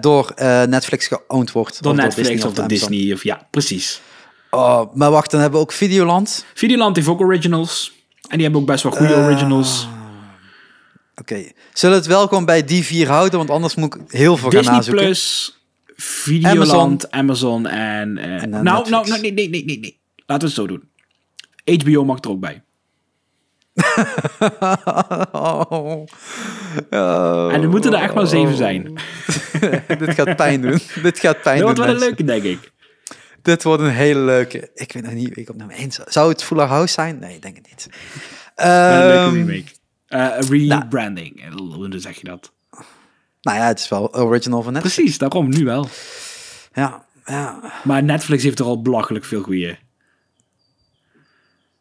door 0.00 0.32
Netflix 0.68 1.06
geowned 1.06 1.52
wordt. 1.52 1.82
Door 1.82 1.92
of 1.92 1.98
door 1.98 2.06
Netflix 2.06 2.28
Disney 2.28 2.50
of 2.50 2.58
Amazon. 2.58 2.90
Disney. 2.90 3.12
Of, 3.14 3.24
ja, 3.24 3.46
precies. 3.50 4.00
Oh, 4.54 4.94
maar 4.94 5.10
wacht, 5.10 5.30
dan 5.30 5.40
hebben 5.40 5.58
we 5.58 5.64
ook 5.66 5.72
Videoland. 5.72 6.44
Videoland 6.54 6.96
heeft 6.96 7.08
ook 7.08 7.20
originals. 7.20 7.92
En 8.28 8.32
die 8.36 8.42
hebben 8.42 8.60
ook 8.60 8.66
best 8.66 8.82
wel 8.82 8.92
goede 8.92 9.14
Eh, 9.14 9.24
originals. 9.26 9.88
Oké. 11.14 11.34
Zullen 11.72 11.96
we 11.96 12.02
het 12.02 12.06
wel 12.12 12.26
gewoon 12.26 12.44
bij 12.44 12.64
die 12.64 12.84
vier 12.84 13.08
houden? 13.08 13.38
Want 13.38 13.50
anders 13.50 13.74
moet 13.74 13.94
ik 13.94 14.00
heel 14.08 14.36
veel 14.36 14.50
gaan 14.50 14.58
Disney 14.58 14.76
nazoeken. 14.76 15.04
Plus, 15.04 15.56
Videoland, 15.96 17.10
Amazon, 17.10 17.66
en... 17.66 18.18
eh, 18.18 18.42
En, 18.42 18.50
nou, 18.50 18.64
nou, 18.64 18.88
nou, 18.90 19.08
nee, 19.20 19.32
nee, 19.32 19.48
nee, 19.48 19.64
nee, 19.64 19.78
nee. 19.78 19.98
Laten 20.26 20.48
we 20.48 20.54
het 20.54 20.54
zo 20.54 20.66
doen. 20.66 20.88
HBO 21.80 22.04
mag 22.04 22.18
er 22.24 22.30
ook 22.30 22.40
bij. 22.40 22.62
Oh. 25.32 26.04
Oh. 26.90 27.52
En 27.52 27.62
er 27.62 27.68
moeten 27.68 27.92
er 27.92 28.02
echt 28.02 28.14
maar 28.14 28.26
zeven 28.26 28.56
zijn. 28.56 28.82
Dit 29.98 30.14
gaat 30.14 30.36
pijn 30.36 30.60
doen. 30.60 30.78
Dit 31.02 31.18
gaat 31.18 31.42
pijn 31.42 31.58
Dat 31.60 31.66
doen. 31.66 31.76
wordt 31.76 31.78
wel 31.78 31.88
een 31.88 31.98
leuke, 31.98 32.24
denk 32.24 32.42
ik. 32.42 32.72
Dit 33.42 33.62
wordt 33.62 33.82
een 33.82 33.88
hele 33.90 34.20
leuke. 34.20 34.70
Ik 34.74 34.92
weet 34.92 35.02
nog 35.02 35.12
niet 35.12 35.28
wie 35.28 35.42
ik 35.42 35.48
op 35.50 35.56
nummer 35.56 35.76
1 35.76 35.92
zou. 35.92 36.10
Zou 36.10 36.28
het 36.28 36.42
Fuller 36.44 36.66
House 36.66 36.92
zijn? 36.92 37.18
Nee, 37.18 37.34
ik 37.34 37.42
denk 37.42 37.56
het 37.56 37.66
niet. 37.70 37.88
Een 38.54 39.06
leuke 39.06 39.18
Ehm, 39.18 39.34
remake. 39.34 39.64
Eh, 40.06 40.38
rebranding. 40.48 41.42
Eh, 41.44 41.52
Hoe 41.54 41.98
zeg 41.98 42.16
je 42.16 42.24
dat? 42.24 42.52
nou 43.40 43.58
ja, 43.58 43.66
het 43.66 43.78
is 43.78 43.88
wel 43.88 44.14
original 44.14 44.62
van 44.62 44.72
Netflix. 44.72 44.94
Precies, 44.96 45.18
daarom 45.18 45.48
nu 45.48 45.64
wel. 45.64 45.88
Ja, 46.72 47.06
ja, 47.24 47.72
Maar 47.84 48.02
Netflix 48.02 48.42
heeft 48.42 48.58
er 48.58 48.64
al 48.64 48.82
belachelijk 48.82 49.24
veel 49.24 49.42
goede. 49.42 49.78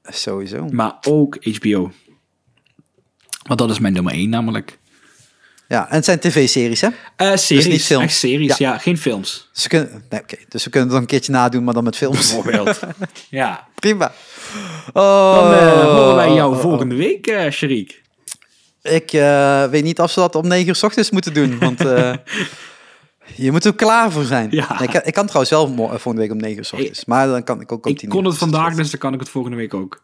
sowieso. 0.03 0.67
Maar 0.69 0.97
ook 1.07 1.38
HBO. 1.57 1.91
Want 3.47 3.59
dat 3.59 3.69
is 3.69 3.79
mijn 3.79 3.93
nummer 3.93 4.13
1 4.13 4.29
namelijk. 4.29 4.79
Ja, 5.72 5.89
en 5.89 5.95
het 5.95 6.06
zijn 6.06 6.19
tv-series, 6.19 6.81
hè? 6.81 6.88
Eh 7.15 7.35
series, 7.35 7.68
niet 7.68 7.84
films. 7.84 8.03
echt 8.03 8.14
series, 8.15 8.57
Ja. 8.57 8.72
ja. 8.72 8.77
geen 8.77 8.98
films. 8.98 9.49
Dus 9.53 9.64
we 9.64 9.69
kunnen, 9.69 10.03
nee, 10.10 10.22
dus 10.49 10.64
we 10.64 10.69
kunnen 10.69 10.89
het 10.89 10.91
nog 10.91 10.99
een 10.99 11.06
keertje 11.07 11.31
nadoen, 11.31 11.64
maar 11.64 11.73
dan 11.73 11.84
met 11.84 11.95
films. 11.95 12.34
Bijvoorbeeld. 12.34 12.80
ja. 13.30 13.68
Prima. 13.76 14.11
Oh, 14.93 15.35
Dan 15.35 15.53
eh, 15.53 15.84
horen 15.84 16.15
wij 16.15 16.34
jou 16.34 16.60
volgende 16.60 16.95
week, 16.95 17.27
eh 17.27 17.52
Sharik. 17.52 18.02
Ik 18.81 19.14
eh, 19.14 19.65
weet 19.65 19.84
niet 19.84 19.99
of 19.99 20.11
ze 20.11 20.19
dat 20.19 20.35
om 20.35 20.48
9 20.48 20.68
uur 20.68 20.76
s 20.76 20.84
ochtends 20.84 21.11
moeten 21.11 21.34
doen, 21.34 21.60
want 21.60 21.85
eh, 21.85 22.14
je 23.45 23.52
moet 23.52 23.65
er 23.65 23.76
klaar 23.76 24.11
voor 24.11 24.23
zijn. 24.23 24.48
Ja. 24.52 24.81
Ik, 24.81 24.93
ik 24.93 25.14
kan 25.14 25.26
trouwens 25.26 25.52
wel 25.52 25.68
volgende 25.77 26.22
week 26.22 26.31
om 26.31 26.38
9 26.38 26.57
uur 26.57 26.65
s 26.65 26.73
ochtends, 26.73 27.06
maar 27.06 27.27
dan 27.27 27.43
kan 27.43 27.61
ik 27.61 27.72
ook 27.72 27.85
om 27.85 27.91
Ik 27.91 27.98
10 27.98 28.10
kon 28.10 28.26
het 28.26 28.38
vandaag, 28.38 28.76
dus 28.76 28.89
dan 28.89 28.99
kan 28.99 29.14
ik 29.14 29.19
het 29.19 29.30
volgende 29.30 29.57
week 29.57 29.73
ook. 29.73 30.02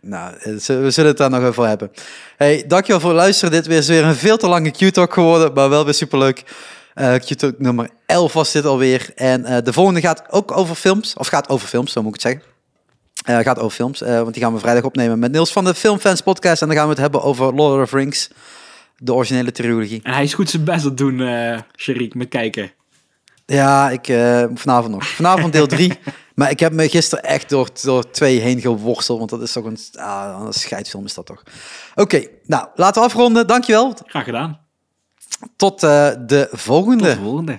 Nou, 0.00 0.34
eh, 0.34 0.52
we 0.66 0.90
zullen 0.90 1.10
het 1.10 1.16
daar 1.16 1.30
nog 1.30 1.42
over 1.42 1.66
hebben. 1.66 1.90
Hey, 2.36 2.64
dankjewel 2.66 3.00
voor 3.00 3.10
het 3.10 3.18
luisteren. 3.18 3.52
Dit 3.52 3.66
is 3.66 3.88
weer 3.88 4.04
een 4.04 4.14
veel 4.14 4.36
te 4.36 4.48
lange 4.48 4.70
Q-talk 4.70 5.12
geworden, 5.12 5.52
maar 5.52 5.68
wel 5.68 5.84
weer 5.84 5.94
superleuk. 5.94 6.44
Eh 6.94 7.14
Q-talk 7.14 7.58
nummer 7.58 7.88
11 8.06 8.32
was 8.32 8.52
dit 8.52 8.64
alweer. 8.64 9.10
En 9.14 9.44
eh, 9.44 9.62
de 9.64 9.72
volgende 9.72 10.00
gaat 10.00 10.24
ook 10.30 10.56
over 10.56 10.74
films, 10.74 11.14
of 11.14 11.26
gaat 11.26 11.48
over 11.48 11.68
films, 11.68 11.92
zo 11.92 12.02
moet 12.02 12.16
ik 12.16 12.22
het 12.22 12.30
zeggen. 12.32 12.56
Gaat 13.44 13.58
over 13.58 13.76
films, 13.76 14.00
want 14.00 14.34
die 14.34 14.42
gaan 14.42 14.52
we 14.52 14.58
vrijdag 14.58 14.84
opnemen 14.84 15.18
met 15.18 15.32
Niels 15.32 15.52
van 15.52 15.64
de 15.64 15.74
Filmfans 15.74 16.20
podcast. 16.20 16.62
En 16.62 16.68
dan 16.68 16.76
gaan 16.76 16.86
we 16.86 16.92
het 16.92 17.00
hebben 17.00 17.22
over 17.22 17.54
Lord 17.54 17.82
of 17.82 17.90
the 17.90 17.96
Rings, 17.96 18.30
de 18.96 19.14
originele 19.14 19.52
trilogie. 19.52 20.00
En 20.02 20.12
hij 20.12 20.22
is 20.22 20.34
goed 20.34 20.50
zijn 20.50 20.64
best 20.64 20.82
aan 20.82 20.88
het 20.88 20.96
doen, 20.96 21.18
Sharik, 21.76 22.14
met 22.14 22.28
kijken. 22.28 22.70
Ja, 23.46 23.90
ik 23.90 24.04
vanavond 24.54 24.94
nog. 24.94 25.08
Vanavond 25.08 25.52
deel 25.52 25.66
3. 25.66 25.92
maar 26.38 26.50
ik 26.50 26.60
heb 26.60 26.72
me 26.72 26.88
gisteren 26.88 27.24
echt 27.24 27.48
door, 27.48 27.68
door 27.82 28.10
twee 28.10 28.40
heen 28.40 28.60
geworsteld. 28.60 29.18
Want 29.18 29.30
dat 29.30 29.42
is 29.42 29.52
toch 29.52 29.64
een, 29.64 29.78
ah, 29.94 30.42
een 30.46 30.52
scheidfilm 30.52 31.04
is 31.04 31.14
dat 31.14 31.26
toch. 31.26 31.42
Oké, 31.94 32.26
nou 32.44 32.68
laten 32.74 33.02
we 33.02 33.08
afronden. 33.08 33.46
Dankjewel. 33.46 33.94
Graag 34.06 34.24
gedaan. 34.24 34.60
Tot 35.56 35.82
eh, 35.82 36.10
de 36.26 36.48
volgende. 36.52 37.04
Tot 37.04 37.14
de 37.14 37.20
volgende. 37.20 37.58